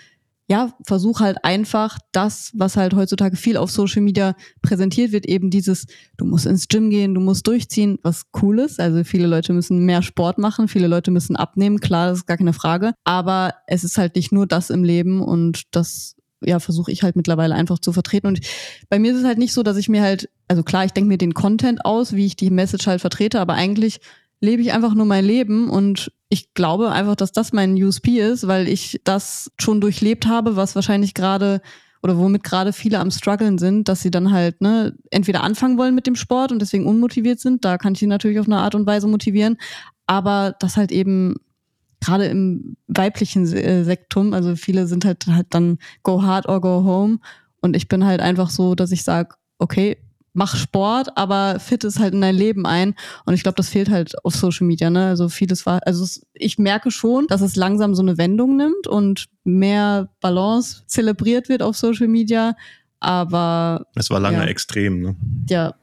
ja, 0.49 0.73
versuche 0.85 1.25
halt 1.25 1.43
einfach 1.43 1.97
das, 2.13 2.51
was 2.53 2.77
halt 2.77 2.93
heutzutage 2.93 3.35
viel 3.35 3.57
auf 3.57 3.69
Social 3.69 4.01
Media 4.01 4.33
präsentiert 4.61 5.11
wird, 5.11 5.25
eben 5.25 5.49
dieses, 5.49 5.87
du 6.17 6.23
musst 6.23 6.45
ins 6.45 6.69
Gym 6.69 6.89
gehen, 6.89 7.13
du 7.13 7.19
musst 7.19 7.47
durchziehen, 7.47 7.99
was 8.01 8.23
cool 8.41 8.59
ist. 8.59 8.79
Also 8.79 9.03
viele 9.03 9.27
Leute 9.27 9.51
müssen 9.51 9.85
mehr 9.85 10.01
Sport 10.01 10.37
machen, 10.37 10.69
viele 10.69 10.87
Leute 10.87 11.11
müssen 11.11 11.35
abnehmen, 11.35 11.81
klar, 11.81 12.07
das 12.07 12.19
ist 12.19 12.27
gar 12.27 12.37
keine 12.37 12.53
Frage. 12.53 12.93
Aber 13.03 13.55
es 13.67 13.83
ist 13.83 13.97
halt 13.97 14.15
nicht 14.15 14.31
nur 14.31 14.47
das 14.47 14.69
im 14.69 14.85
Leben 14.85 15.21
und 15.21 15.63
das 15.71 16.16
ja, 16.41 16.59
versuche 16.59 16.91
ich 16.91 17.03
halt 17.03 17.15
mittlerweile 17.15 17.55
einfach 17.55 17.79
zu 17.79 17.93
vertreten. 17.93 18.27
Und 18.27 18.39
bei 18.89 18.99
mir 18.99 19.11
ist 19.11 19.19
es 19.19 19.25
halt 19.25 19.37
nicht 19.37 19.53
so, 19.53 19.63
dass 19.63 19.77
ich 19.77 19.89
mir 19.89 20.01
halt, 20.01 20.29
also 20.47 20.63
klar, 20.63 20.85
ich 20.85 20.91
denke 20.91 21.07
mir 21.07 21.17
den 21.17 21.33
Content 21.33 21.85
aus, 21.85 22.13
wie 22.13 22.25
ich 22.25 22.35
die 22.35 22.49
Message 22.49 22.87
halt 22.87 23.01
vertrete, 23.01 23.39
aber 23.39 23.53
eigentlich 23.53 23.99
lebe 24.39 24.61
ich 24.61 24.71
einfach 24.71 24.93
nur 24.93 25.05
mein 25.05 25.25
Leben 25.25 25.69
und 25.69 26.11
ich 26.29 26.53
glaube 26.53 26.91
einfach, 26.91 27.15
dass 27.15 27.31
das 27.31 27.53
mein 27.53 27.81
USP 27.81 28.19
ist, 28.19 28.47
weil 28.47 28.67
ich 28.67 29.01
das 29.03 29.51
schon 29.59 29.81
durchlebt 29.81 30.27
habe, 30.27 30.55
was 30.55 30.75
wahrscheinlich 30.75 31.13
gerade 31.13 31.61
oder 32.03 32.17
womit 32.17 32.43
gerade 32.43 32.73
viele 32.73 32.99
am 32.99 33.09
struggeln 33.09 33.57
sind, 33.57 33.87
dass 33.87 34.01
sie 34.01 34.11
dann 34.11 34.31
halt 34.31 34.61
ne, 34.61 34.95
entweder 35.09 35.41
anfangen 35.41 35.77
wollen 35.79 35.95
mit 35.95 36.05
dem 36.05 36.15
Sport 36.15 36.51
und 36.51 36.59
deswegen 36.59 36.85
unmotiviert 36.85 37.39
sind, 37.39 37.65
da 37.65 37.77
kann 37.77 37.93
ich 37.93 37.99
sie 37.99 38.07
natürlich 38.07 38.39
auf 38.39 38.45
eine 38.45 38.57
Art 38.57 38.75
und 38.75 38.85
Weise 38.85 39.07
motivieren, 39.07 39.57
aber 40.05 40.55
das 40.59 40.77
halt 40.77 40.91
eben 40.91 41.35
gerade 42.01 42.25
im 42.25 42.77
weiblichen 42.87 43.45
äh, 43.53 43.83
Sektum, 43.83 44.33
also 44.33 44.55
viele 44.55 44.87
sind 44.87 45.05
halt, 45.05 45.25
halt 45.27 45.47
dann 45.51 45.79
go 46.03 46.23
hard 46.23 46.47
or 46.47 46.61
go 46.61 46.83
home. 46.83 47.19
Und 47.61 47.75
ich 47.75 47.87
bin 47.87 48.05
halt 48.05 48.21
einfach 48.21 48.49
so, 48.49 48.75
dass 48.75 48.91
ich 48.91 49.03
sage, 49.03 49.35
okay, 49.57 49.97
mach 50.37 50.55
Sport, 50.55 51.17
aber 51.17 51.59
fit 51.59 51.83
ist 51.83 51.99
halt 51.99 52.13
in 52.13 52.21
dein 52.21 52.35
Leben 52.35 52.67
ein. 52.67 52.93
Und 53.25 53.33
ich 53.33 53.41
glaube, 53.41 53.55
das 53.55 53.69
fehlt 53.69 53.89
halt 53.89 54.23
auf 54.23 54.35
Social 54.35 54.67
Media. 54.67 54.89
Ne? 54.91 55.07
Also 55.07 55.29
vieles 55.29 55.65
war, 55.65 55.79
also 55.85 56.03
es, 56.03 56.25
ich 56.33 56.59
merke 56.59 56.91
schon, 56.91 57.25
dass 57.27 57.41
es 57.41 57.55
langsam 57.55 57.95
so 57.95 58.03
eine 58.03 58.19
Wendung 58.19 58.55
nimmt 58.55 58.87
und 58.87 59.27
mehr 59.43 60.09
Balance 60.21 60.83
zelebriert 60.85 61.49
wird 61.49 61.63
auf 61.63 61.75
Social 61.75 62.07
Media. 62.07 62.55
Aber 62.99 63.87
es 63.95 64.11
war 64.11 64.19
lange 64.19 64.37
ja. 64.37 64.45
extrem. 64.45 65.01
Ne? 65.01 65.15
Ja. 65.49 65.73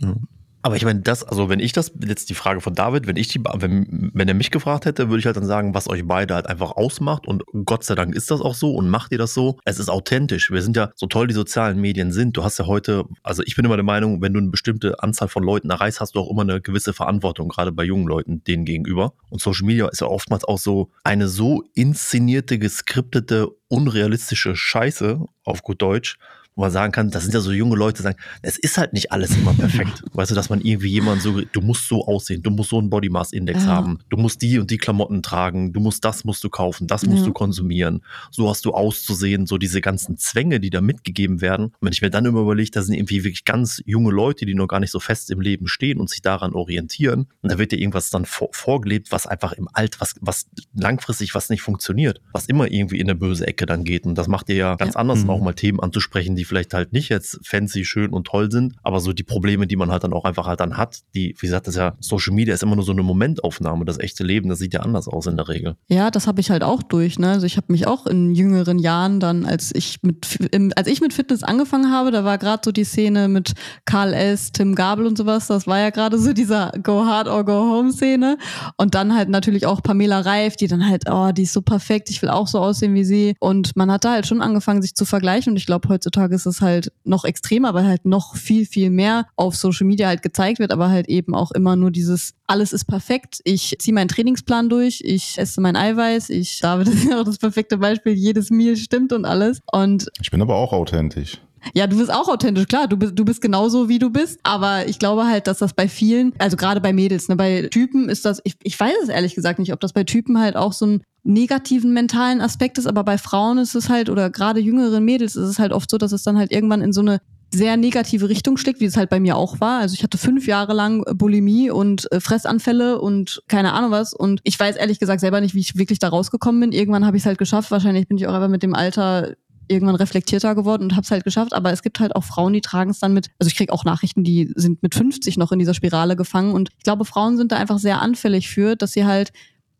ja. 0.00 0.14
Aber 0.64 0.76
ich 0.76 0.84
meine, 0.86 1.00
das, 1.00 1.22
also 1.22 1.50
wenn 1.50 1.60
ich 1.60 1.74
das, 1.74 1.92
jetzt 2.08 2.30
die 2.30 2.34
Frage 2.34 2.62
von 2.62 2.74
David, 2.74 3.06
wenn 3.06 3.16
ich 3.16 3.28
die, 3.28 3.38
wenn, 3.38 4.10
wenn 4.14 4.28
er 4.28 4.32
mich 4.32 4.50
gefragt 4.50 4.86
hätte, 4.86 5.10
würde 5.10 5.18
ich 5.18 5.26
halt 5.26 5.36
dann 5.36 5.44
sagen, 5.44 5.74
was 5.74 5.90
euch 5.90 6.06
beide 6.06 6.34
halt 6.34 6.46
einfach 6.46 6.70
ausmacht. 6.70 7.28
Und 7.28 7.44
Gott 7.66 7.84
sei 7.84 7.94
Dank 7.94 8.14
ist 8.14 8.30
das 8.30 8.40
auch 8.40 8.54
so 8.54 8.74
und 8.74 8.88
macht 8.88 9.12
ihr 9.12 9.18
das 9.18 9.34
so. 9.34 9.58
Es 9.66 9.78
ist 9.78 9.90
authentisch. 9.90 10.50
Wir 10.50 10.62
sind 10.62 10.74
ja, 10.74 10.90
so 10.94 11.06
toll 11.06 11.26
die 11.26 11.34
sozialen 11.34 11.78
Medien 11.78 12.12
sind. 12.12 12.34
Du 12.38 12.44
hast 12.44 12.58
ja 12.58 12.64
heute, 12.64 13.04
also 13.22 13.42
ich 13.44 13.56
bin 13.56 13.66
immer 13.66 13.76
der 13.76 13.84
Meinung, 13.84 14.22
wenn 14.22 14.32
du 14.32 14.40
eine 14.40 14.48
bestimmte 14.48 15.02
Anzahl 15.02 15.28
von 15.28 15.42
Leuten 15.42 15.68
erreichst, 15.68 16.00
hast 16.00 16.14
du 16.14 16.20
auch 16.20 16.30
immer 16.30 16.40
eine 16.40 16.62
gewisse 16.62 16.94
Verantwortung, 16.94 17.50
gerade 17.50 17.70
bei 17.70 17.84
jungen 17.84 18.06
Leuten 18.06 18.42
denen 18.44 18.64
gegenüber. 18.64 19.12
Und 19.28 19.42
Social 19.42 19.66
Media 19.66 19.86
ist 19.88 20.00
ja 20.00 20.06
oftmals 20.06 20.44
auch 20.44 20.58
so 20.58 20.88
eine 21.02 21.28
so 21.28 21.62
inszenierte, 21.74 22.58
geskriptete, 22.58 23.48
unrealistische 23.68 24.56
Scheiße, 24.56 25.26
auf 25.44 25.62
gut 25.62 25.82
Deutsch, 25.82 26.16
wo 26.56 26.62
man 26.62 26.70
sagen 26.70 26.92
kann, 26.92 27.10
das 27.10 27.24
sind 27.24 27.34
ja 27.34 27.40
so 27.40 27.50
junge 27.50 27.76
Leute, 27.76 27.98
die 27.98 28.02
sagen, 28.04 28.18
es 28.42 28.58
ist 28.58 28.78
halt 28.78 28.92
nicht 28.92 29.10
alles 29.10 29.36
immer 29.36 29.54
perfekt. 29.54 30.04
weißt 30.12 30.30
du, 30.30 30.34
dass 30.34 30.50
man 30.50 30.60
irgendwie 30.60 30.88
jemand 30.88 31.22
so, 31.22 31.40
du 31.40 31.60
musst 31.60 31.88
so 31.88 32.06
aussehen, 32.06 32.42
du 32.42 32.50
musst 32.50 32.70
so 32.70 32.78
einen 32.78 32.90
Body 32.90 33.08
Mass 33.08 33.32
Index 33.32 33.64
ja. 33.64 33.70
haben, 33.70 33.98
du 34.08 34.16
musst 34.16 34.40
die 34.42 34.58
und 34.58 34.70
die 34.70 34.78
Klamotten 34.78 35.22
tragen, 35.22 35.72
du 35.72 35.80
musst 35.80 36.04
das 36.04 36.24
musst 36.24 36.44
du 36.44 36.50
kaufen, 36.50 36.86
das 36.86 37.04
musst 37.06 37.20
ja. 37.20 37.26
du 37.26 37.32
konsumieren, 37.32 38.02
so 38.30 38.48
hast 38.48 38.64
du 38.64 38.72
auszusehen, 38.72 39.46
so 39.46 39.58
diese 39.58 39.80
ganzen 39.80 40.16
Zwänge, 40.16 40.60
die 40.60 40.70
da 40.70 40.80
mitgegeben 40.80 41.40
werden. 41.40 41.66
Und 41.66 41.82
wenn 41.82 41.92
ich 41.92 42.02
mir 42.02 42.10
dann 42.10 42.24
immer 42.24 42.40
überlege, 42.40 42.70
da 42.70 42.82
sind 42.82 42.94
irgendwie 42.94 43.24
wirklich 43.24 43.44
ganz 43.44 43.82
junge 43.84 44.12
Leute, 44.12 44.46
die 44.46 44.54
noch 44.54 44.68
gar 44.68 44.80
nicht 44.80 44.92
so 44.92 45.00
fest 45.00 45.30
im 45.30 45.40
Leben 45.40 45.66
stehen 45.66 45.98
und 45.98 46.08
sich 46.08 46.22
daran 46.22 46.54
orientieren, 46.54 47.26
und 47.42 47.50
da 47.50 47.58
wird 47.58 47.72
dir 47.72 47.78
irgendwas 47.78 48.10
dann 48.10 48.26
vor, 48.26 48.48
vorgelebt, 48.52 49.10
was 49.10 49.26
einfach 49.26 49.52
im 49.52 49.68
Alt, 49.72 50.00
was, 50.00 50.14
was 50.20 50.46
langfristig 50.74 51.34
was 51.34 51.50
nicht 51.50 51.62
funktioniert, 51.62 52.20
was 52.32 52.46
immer 52.46 52.70
irgendwie 52.70 53.00
in 53.00 53.08
eine 53.08 53.18
böse 53.18 53.46
Ecke 53.46 53.66
dann 53.66 53.84
geht. 53.84 54.04
Und 54.06 54.16
das 54.16 54.28
macht 54.28 54.48
dir 54.48 54.56
ja 54.56 54.74
ganz 54.76 54.94
ja. 54.94 55.00
anders, 55.00 55.24
mhm. 55.24 55.30
auch 55.30 55.40
mal 55.40 55.54
Themen 55.54 55.80
anzusprechen, 55.80 56.36
die 56.36 56.43
die 56.44 56.46
vielleicht 56.46 56.74
halt 56.74 56.92
nicht 56.92 57.08
jetzt 57.08 57.40
fancy, 57.42 57.84
schön 57.84 58.12
und 58.12 58.26
toll 58.26 58.50
sind, 58.50 58.74
aber 58.82 59.00
so 59.00 59.12
die 59.12 59.22
Probleme, 59.22 59.66
die 59.66 59.76
man 59.76 59.90
halt 59.90 60.04
dann 60.04 60.12
auch 60.12 60.24
einfach 60.24 60.46
halt 60.46 60.60
dann 60.60 60.76
hat, 60.76 61.00
die, 61.14 61.34
wie 61.38 61.46
gesagt, 61.46 61.66
das 61.66 61.74
ist 61.74 61.78
ja, 61.78 61.94
Social 62.00 62.34
Media 62.34 62.52
ist 62.52 62.62
immer 62.62 62.76
nur 62.76 62.84
so 62.84 62.92
eine 62.92 63.02
Momentaufnahme. 63.02 63.84
Das 63.84 63.98
echte 63.98 64.24
Leben, 64.24 64.48
das 64.48 64.58
sieht 64.58 64.74
ja 64.74 64.80
anders 64.80 65.08
aus 65.08 65.26
in 65.26 65.36
der 65.36 65.48
Regel. 65.48 65.76
Ja, 65.88 66.10
das 66.10 66.26
habe 66.26 66.40
ich 66.40 66.50
halt 66.50 66.62
auch 66.62 66.82
durch. 66.82 67.18
Ne? 67.18 67.30
Also 67.30 67.46
ich 67.46 67.56
habe 67.56 67.72
mich 67.72 67.86
auch 67.86 68.06
in 68.06 68.34
jüngeren 68.34 68.78
Jahren 68.78 69.20
dann, 69.20 69.46
als 69.46 69.74
ich 69.74 70.02
mit, 70.02 70.38
als 70.76 70.86
ich 70.86 71.00
mit 71.00 71.14
Fitness 71.14 71.42
angefangen 71.42 71.90
habe, 71.90 72.10
da 72.10 72.24
war 72.24 72.36
gerade 72.36 72.62
so 72.64 72.72
die 72.72 72.84
Szene 72.84 73.28
mit 73.28 73.52
Karl 73.86 74.12
S., 74.12 74.52
Tim 74.52 74.74
Gabel 74.74 75.06
und 75.06 75.16
sowas. 75.16 75.46
Das 75.46 75.66
war 75.66 75.78
ja 75.78 75.90
gerade 75.90 76.18
so 76.18 76.32
dieser 76.34 76.72
Go 76.82 77.06
Hard 77.06 77.28
or 77.28 77.44
Go 77.44 77.52
Home 77.52 77.92
Szene. 77.92 78.36
Und 78.76 78.94
dann 78.94 79.14
halt 79.14 79.30
natürlich 79.30 79.66
auch 79.66 79.82
Pamela 79.82 80.20
Reif, 80.20 80.56
die 80.56 80.66
dann 80.66 80.86
halt, 80.86 81.04
oh, 81.10 81.32
die 81.32 81.44
ist 81.44 81.54
so 81.54 81.62
perfekt, 81.62 82.10
ich 82.10 82.20
will 82.20 82.28
auch 82.28 82.48
so 82.48 82.58
aussehen 82.58 82.94
wie 82.94 83.04
sie. 83.04 83.34
Und 83.40 83.76
man 83.76 83.90
hat 83.90 84.04
da 84.04 84.12
halt 84.12 84.26
schon 84.26 84.42
angefangen, 84.42 84.82
sich 84.82 84.94
zu 84.94 85.04
vergleichen. 85.04 85.52
Und 85.52 85.56
ich 85.56 85.66
glaube, 85.66 85.88
heutzutage 85.88 86.33
ist 86.34 86.46
es 86.46 86.60
halt 86.60 86.92
noch 87.04 87.24
extremer, 87.24 87.74
weil 87.74 87.86
halt 87.86 88.04
noch 88.04 88.36
viel, 88.36 88.66
viel 88.66 88.90
mehr 88.90 89.26
auf 89.36 89.56
Social 89.56 89.86
Media 89.86 90.08
halt 90.08 90.22
gezeigt 90.22 90.58
wird, 90.58 90.72
aber 90.72 90.90
halt 90.90 91.08
eben 91.08 91.34
auch 91.34 91.50
immer 91.52 91.76
nur 91.76 91.90
dieses, 91.90 92.34
alles 92.46 92.72
ist 92.72 92.84
perfekt, 92.84 93.40
ich 93.44 93.76
ziehe 93.78 93.94
meinen 93.94 94.08
Trainingsplan 94.08 94.68
durch, 94.68 95.00
ich 95.04 95.38
esse 95.38 95.60
mein 95.60 95.76
Eiweiß, 95.76 96.30
ich, 96.30 96.60
David 96.60 96.88
ist 96.88 97.12
auch 97.12 97.24
das 97.24 97.38
perfekte 97.38 97.78
Beispiel, 97.78 98.12
jedes 98.12 98.50
Meal 98.50 98.76
stimmt 98.76 99.12
und 99.12 99.24
alles. 99.24 99.60
Und 99.72 100.08
ich 100.20 100.30
bin 100.30 100.42
aber 100.42 100.56
auch 100.56 100.72
authentisch. 100.72 101.40
Ja, 101.72 101.86
du 101.86 101.96
bist 101.96 102.12
auch 102.12 102.28
authentisch, 102.28 102.66
klar, 102.66 102.88
du 102.88 102.96
bist, 102.96 103.18
du 103.18 103.24
bist 103.24 103.40
genauso, 103.40 103.88
wie 103.88 103.98
du 103.98 104.10
bist. 104.10 104.38
Aber 104.42 104.86
ich 104.86 104.98
glaube 104.98 105.26
halt, 105.26 105.46
dass 105.46 105.58
das 105.58 105.72
bei 105.72 105.88
vielen, 105.88 106.32
also 106.38 106.56
gerade 106.56 106.80
bei 106.80 106.92
Mädels, 106.92 107.28
ne, 107.28 107.36
bei 107.36 107.68
Typen 107.70 108.08
ist 108.08 108.24
das, 108.24 108.40
ich, 108.44 108.54
ich 108.62 108.78
weiß 108.78 108.94
es 109.02 109.08
ehrlich 109.08 109.34
gesagt 109.34 109.58
nicht, 109.58 109.72
ob 109.72 109.80
das 109.80 109.92
bei 109.92 110.04
Typen 110.04 110.38
halt 110.38 110.56
auch 110.56 110.72
so 110.72 110.86
ein 110.86 111.02
negativen 111.22 111.92
mentalen 111.94 112.40
Aspekt 112.40 112.76
ist, 112.76 112.86
aber 112.86 113.02
bei 113.02 113.16
Frauen 113.16 113.58
ist 113.58 113.74
es 113.74 113.88
halt, 113.88 114.10
oder 114.10 114.30
gerade 114.30 114.60
jüngeren 114.60 115.04
Mädels 115.04 115.36
ist 115.36 115.48
es 115.48 115.58
halt 115.58 115.72
oft 115.72 115.90
so, 115.90 115.96
dass 115.96 116.12
es 116.12 116.22
dann 116.22 116.36
halt 116.36 116.52
irgendwann 116.52 116.82
in 116.82 116.92
so 116.92 117.00
eine 117.00 117.20
sehr 117.54 117.76
negative 117.76 118.28
Richtung 118.28 118.56
schlägt, 118.56 118.80
wie 118.80 118.84
es 118.84 118.96
halt 118.96 119.10
bei 119.10 119.20
mir 119.20 119.36
auch 119.36 119.60
war. 119.60 119.80
Also 119.80 119.94
ich 119.94 120.02
hatte 120.02 120.18
fünf 120.18 120.46
Jahre 120.46 120.74
lang 120.74 121.04
Bulimie 121.14 121.70
und 121.70 122.10
äh, 122.12 122.20
Fressanfälle 122.20 123.00
und 123.00 123.42
keine 123.48 123.72
Ahnung 123.72 123.90
was. 123.90 124.12
Und 124.12 124.40
ich 124.44 124.58
weiß 124.58 124.76
ehrlich 124.76 124.98
gesagt 124.98 125.20
selber 125.20 125.40
nicht, 125.40 125.54
wie 125.54 125.60
ich 125.60 125.76
wirklich 125.76 125.98
da 125.98 126.08
rausgekommen 126.08 126.60
bin. 126.60 126.72
Irgendwann 126.72 127.06
habe 127.06 127.16
ich 127.16 127.22
es 127.22 127.26
halt 127.26 127.38
geschafft. 127.38 127.70
Wahrscheinlich 127.70 128.08
bin 128.08 128.18
ich 128.18 128.26
auch 128.26 128.34
einfach 128.34 128.48
mit 128.48 128.62
dem 128.62 128.74
Alter 128.74 129.34
irgendwann 129.68 129.96
reflektierter 129.96 130.54
geworden 130.54 130.84
und 130.84 130.92
habe 130.92 131.02
es 131.02 131.10
halt 131.10 131.24
geschafft. 131.24 131.52
Aber 131.52 131.72
es 131.72 131.82
gibt 131.82 132.00
halt 132.00 132.14
auch 132.16 132.24
Frauen, 132.24 132.52
die 132.52 132.60
tragen 132.60 132.90
es 132.90 132.98
dann 132.98 133.14
mit, 133.14 133.28
also 133.38 133.48
ich 133.48 133.56
krieg 133.56 133.70
auch 133.70 133.84
Nachrichten, 133.84 134.24
die 134.24 134.52
sind 134.56 134.82
mit 134.82 134.94
50 134.94 135.36
noch 135.36 135.52
in 135.52 135.58
dieser 135.58 135.74
Spirale 135.74 136.16
gefangen. 136.16 136.52
Und 136.52 136.70
ich 136.78 136.84
glaube, 136.84 137.04
Frauen 137.04 137.36
sind 137.36 137.52
da 137.52 137.56
einfach 137.56 137.78
sehr 137.78 138.00
anfällig 138.00 138.48
für, 138.48 138.76
dass 138.76 138.92
sie 138.92 139.04
halt 139.04 139.32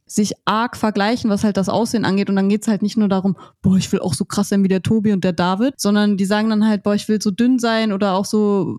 sich 0.07 0.35
arg 0.45 0.77
vergleichen, 0.77 1.31
was 1.31 1.45
halt 1.45 1.57
das 1.57 1.69
Aussehen 1.69 2.05
angeht. 2.05 2.29
Und 2.29 2.37
dann 2.37 2.49
geht's 2.49 2.69
halt 2.69 2.83
nicht 2.83 2.97
nur 2.97 3.09
darum, 3.09 3.37
boah, 3.63 3.77
ich 3.77 3.91
will 3.93 4.01
auch 4.01 4.15
so 4.15 4.25
krass 4.25 4.51
sein 4.51 4.63
wie 4.63 4.69
der 4.69 4.83
Tobi 4.83 5.13
und 5.13 5.25
der 5.25 5.33
David, 5.33 5.81
sondern 5.81 6.17
die 6.17 6.27
sagen 6.27 6.51
dann 6.51 6.67
halt, 6.67 6.83
boah, 6.83 6.95
ich 6.95 7.09
will 7.09 7.21
so 7.21 7.31
dünn 7.31 7.59
sein 7.59 7.93
oder 7.93 8.15
auch 8.15 8.25
so, 8.25 8.79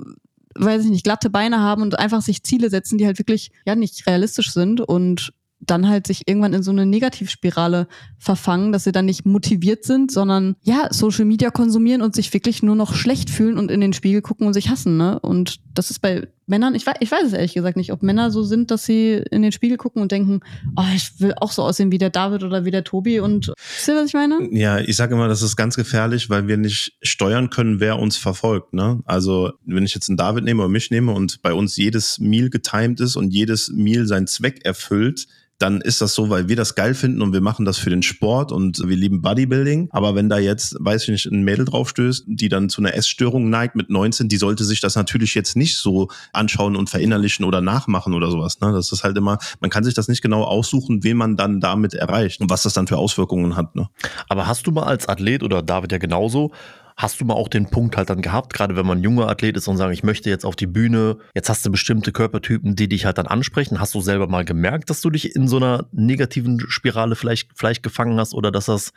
weiß 0.55 0.85
ich 0.85 0.91
nicht, 0.91 1.03
glatte 1.03 1.29
Beine 1.29 1.59
haben 1.59 1.81
und 1.81 1.97
einfach 1.99 2.21
sich 2.21 2.43
Ziele 2.43 2.69
setzen, 2.69 2.97
die 2.97 3.05
halt 3.05 3.17
wirklich 3.17 3.51
ja 3.65 3.75
nicht 3.75 4.05
realistisch 4.07 4.53
sind. 4.53 4.81
Und 4.81 5.33
dann 5.65 5.87
halt 5.87 6.07
sich 6.07 6.23
irgendwann 6.27 6.53
in 6.53 6.63
so 6.63 6.71
eine 6.71 6.85
Negativspirale 6.85 7.87
verfangen, 8.17 8.71
dass 8.71 8.83
sie 8.83 8.91
dann 8.91 9.05
nicht 9.05 9.25
motiviert 9.25 9.83
sind, 9.83 10.11
sondern 10.11 10.55
ja, 10.61 10.87
Social 10.91 11.25
Media 11.25 11.51
konsumieren 11.51 12.01
und 12.01 12.15
sich 12.15 12.33
wirklich 12.33 12.63
nur 12.63 12.75
noch 12.75 12.93
schlecht 12.93 13.29
fühlen 13.29 13.57
und 13.57 13.71
in 13.71 13.81
den 13.81 13.93
Spiegel 13.93 14.21
gucken 14.21 14.47
und 14.47 14.53
sich 14.53 14.69
hassen, 14.69 14.97
ne? 14.97 15.19
Und 15.19 15.59
das 15.73 15.91
ist 15.91 15.99
bei 15.99 16.27
Männern, 16.47 16.75
ich 16.75 16.85
weiß, 16.85 16.95
ich 16.99 17.11
weiß 17.11 17.23
es 17.25 17.33
ehrlich 17.33 17.53
gesagt 17.53 17.75
nicht, 17.75 17.91
ob 17.91 18.03
Männer 18.03 18.29
so 18.29 18.43
sind, 18.43 18.69
dass 18.69 18.85
sie 18.85 19.23
in 19.31 19.41
den 19.41 19.51
Spiegel 19.51 19.77
gucken 19.77 20.01
und 20.01 20.11
denken, 20.11 20.41
oh, 20.75 20.83
ich 20.95 21.19
will 21.19 21.33
auch 21.37 21.51
so 21.51 21.63
aussehen 21.63 21.91
wie 21.91 21.97
der 21.97 22.11
David 22.11 22.43
oder 22.43 22.65
wie 22.65 22.71
der 22.71 22.83
Tobi 22.83 23.19
und 23.19 23.47
wisst 23.47 23.87
ihr, 23.87 23.95
was 23.95 24.07
ich 24.07 24.13
meine? 24.13 24.47
Ja, 24.51 24.79
ich 24.79 24.95
sage 24.95 25.15
immer, 25.15 25.27
das 25.27 25.41
ist 25.41 25.55
ganz 25.55 25.75
gefährlich, 25.75 26.29
weil 26.29 26.47
wir 26.47 26.57
nicht 26.57 26.97
steuern 27.01 27.49
können, 27.49 27.79
wer 27.79 27.97
uns 27.97 28.17
verfolgt. 28.17 28.73
Ne? 28.73 29.01
Also 29.05 29.53
wenn 29.65 29.85
ich 29.85 29.95
jetzt 29.95 30.09
einen 30.09 30.17
David 30.17 30.43
nehme 30.43 30.61
oder 30.61 30.71
mich 30.71 30.91
nehme 30.91 31.13
und 31.13 31.41
bei 31.41 31.53
uns 31.53 31.77
jedes 31.77 32.19
Meal 32.19 32.49
getimed 32.49 32.99
ist 32.99 33.15
und 33.15 33.33
jedes 33.33 33.69
Meal 33.69 34.05
seinen 34.05 34.27
Zweck 34.27 34.63
erfüllt, 34.65 35.25
dann 35.57 35.79
ist 35.79 36.01
das 36.01 36.13
so, 36.13 36.29
weil 36.29 36.49
wir 36.49 36.55
das 36.55 36.75
geil 36.75 36.93
finden 36.93 37.21
und 37.21 37.31
wir 37.31 37.41
machen 37.41 37.65
das 37.65 37.77
für 37.77 37.89
den 37.89 38.03
Sport 38.03 38.51
und 38.51 38.79
wir 38.85 38.95
lieben 38.95 39.21
Bodybuilding. 39.21 39.87
Aber 39.91 40.13
wenn 40.13 40.27
da 40.27 40.37
jetzt, 40.37 40.75
weiß 40.79 41.03
ich 41.03 41.09
nicht, 41.09 41.25
ein 41.27 41.43
Mädel 41.43 41.65
draufstößt, 41.65 42.25
die 42.27 42.49
dann 42.49 42.69
zu 42.69 42.81
einer 42.81 42.93
Essstörung 42.93 43.49
neigt 43.49 43.75
mit 43.75 43.89
19, 43.89 44.27
die 44.27 44.37
sollte 44.37 44.65
sich 44.65 44.81
das 44.81 44.95
natürlich 44.95 45.33
jetzt 45.33 45.55
nicht 45.55 45.77
so 45.77 46.09
anschauen 46.33 46.75
und 46.75 46.89
verinnerlichen 46.89 47.45
oder 47.45 47.61
nachmachen 47.61 48.13
oder 48.13 48.29
sowas. 48.29 48.59
Ne? 48.59 48.73
Das 48.73 48.91
ist 48.91 49.03
halt 49.03 49.17
immer, 49.17 49.37
man 49.61 49.69
kann 49.69 49.85
sich 49.85 49.93
das 49.93 50.09
nicht 50.09 50.21
genau 50.21 50.43
aussuchen, 50.43 51.03
wen 51.03 51.15
man 51.15 51.37
dann 51.37 51.61
damit 51.61 51.93
erreicht 51.93 52.41
und 52.41 52.49
was 52.49 52.63
das 52.63 52.73
dann 52.73 52.87
für 52.87 52.97
Auswirkungen 52.97 53.55
hat. 53.55 53.75
Ne? 53.75 53.87
Aber 54.27 54.47
hast 54.47 54.67
du 54.67 54.71
mal 54.71 54.83
als 54.83 55.07
Athlet 55.07 55.41
oder 55.41 55.61
David 55.61 55.91
ja 55.93 55.97
genauso 55.99 56.51
Hast 56.97 57.19
du 57.19 57.25
mal 57.25 57.33
auch 57.33 57.49
den 57.49 57.69
Punkt 57.69 57.97
halt 57.97 58.09
dann 58.09 58.21
gehabt, 58.21 58.53
gerade 58.53 58.77
wenn 58.77 58.85
man 58.85 59.03
junger 59.03 59.27
Athlet 59.27 59.57
ist 59.57 59.67
und 59.67 59.75
sagen, 59.75 59.91
ich 59.91 60.03
möchte 60.03 60.29
jetzt 60.29 60.45
auf 60.45 60.55
die 60.55 60.65
Bühne, 60.67 61.17
jetzt 61.33 61.49
hast 61.49 61.65
du 61.65 61.71
bestimmte 61.71 62.13
Körpertypen, 62.13 62.77
die 62.77 62.87
dich 62.87 63.05
halt 63.05 63.17
dann 63.17 63.27
ansprechen. 63.27 63.81
Hast 63.81 63.93
du 63.95 63.99
selber 64.01 64.27
mal 64.27 64.45
gemerkt, 64.45 64.89
dass 64.89 65.01
du 65.01 65.09
dich 65.09 65.35
in 65.35 65.49
so 65.49 65.57
einer 65.57 65.87
negativen 65.91 66.61
Spirale 66.69 67.17
vielleicht, 67.17 67.49
vielleicht 67.53 67.83
gefangen 67.83 68.17
hast 68.17 68.33
oder 68.33 68.49
dass 68.49 68.67
das 68.67 68.93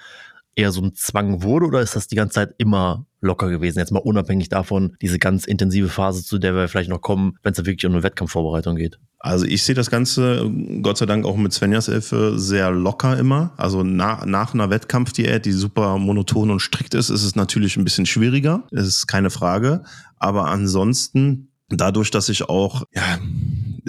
eher 0.58 0.72
so 0.72 0.82
ein 0.82 0.94
Zwang 0.94 1.42
wurde 1.42 1.66
oder 1.66 1.80
ist 1.80 1.94
das 1.94 2.08
die 2.08 2.16
ganze 2.16 2.34
Zeit 2.34 2.54
immer 2.58 3.06
locker 3.20 3.48
gewesen? 3.48 3.78
Jetzt 3.78 3.92
mal 3.92 4.00
unabhängig 4.00 4.48
davon, 4.48 4.96
diese 5.00 5.20
ganz 5.20 5.44
intensive 5.44 5.88
Phase, 5.88 6.24
zu 6.24 6.38
der 6.38 6.54
wir 6.54 6.66
vielleicht 6.66 6.90
noch 6.90 7.00
kommen, 7.00 7.38
wenn 7.42 7.52
es 7.52 7.58
wirklich 7.58 7.86
um 7.86 7.92
eine 7.92 8.02
Wettkampfvorbereitung 8.02 8.74
geht. 8.74 8.98
Also 9.20 9.46
ich 9.46 9.62
sehe 9.62 9.76
das 9.76 9.88
Ganze, 9.88 10.50
Gott 10.82 10.98
sei 10.98 11.06
Dank 11.06 11.26
auch 11.26 11.36
mit 11.36 11.52
Svenjas 11.52 11.86
Hilfe, 11.86 12.38
sehr 12.38 12.72
locker 12.72 13.16
immer. 13.16 13.52
Also 13.56 13.84
nach, 13.84 14.26
nach 14.26 14.52
einer 14.52 14.68
Wettkampfdiät, 14.68 15.44
die 15.44 15.52
super 15.52 15.96
monoton 15.96 16.50
und 16.50 16.60
strikt 16.60 16.94
ist, 16.94 17.08
ist 17.08 17.22
es 17.22 17.36
natürlich 17.36 17.76
ein 17.76 17.84
bisschen 17.84 18.06
schwieriger. 18.06 18.64
Das 18.72 18.86
ist 18.86 19.06
keine 19.06 19.30
Frage. 19.30 19.84
Aber 20.16 20.46
ansonsten, 20.46 21.52
dadurch, 21.68 22.10
dass 22.10 22.28
ich 22.28 22.48
auch, 22.48 22.82
ja, 22.94 23.18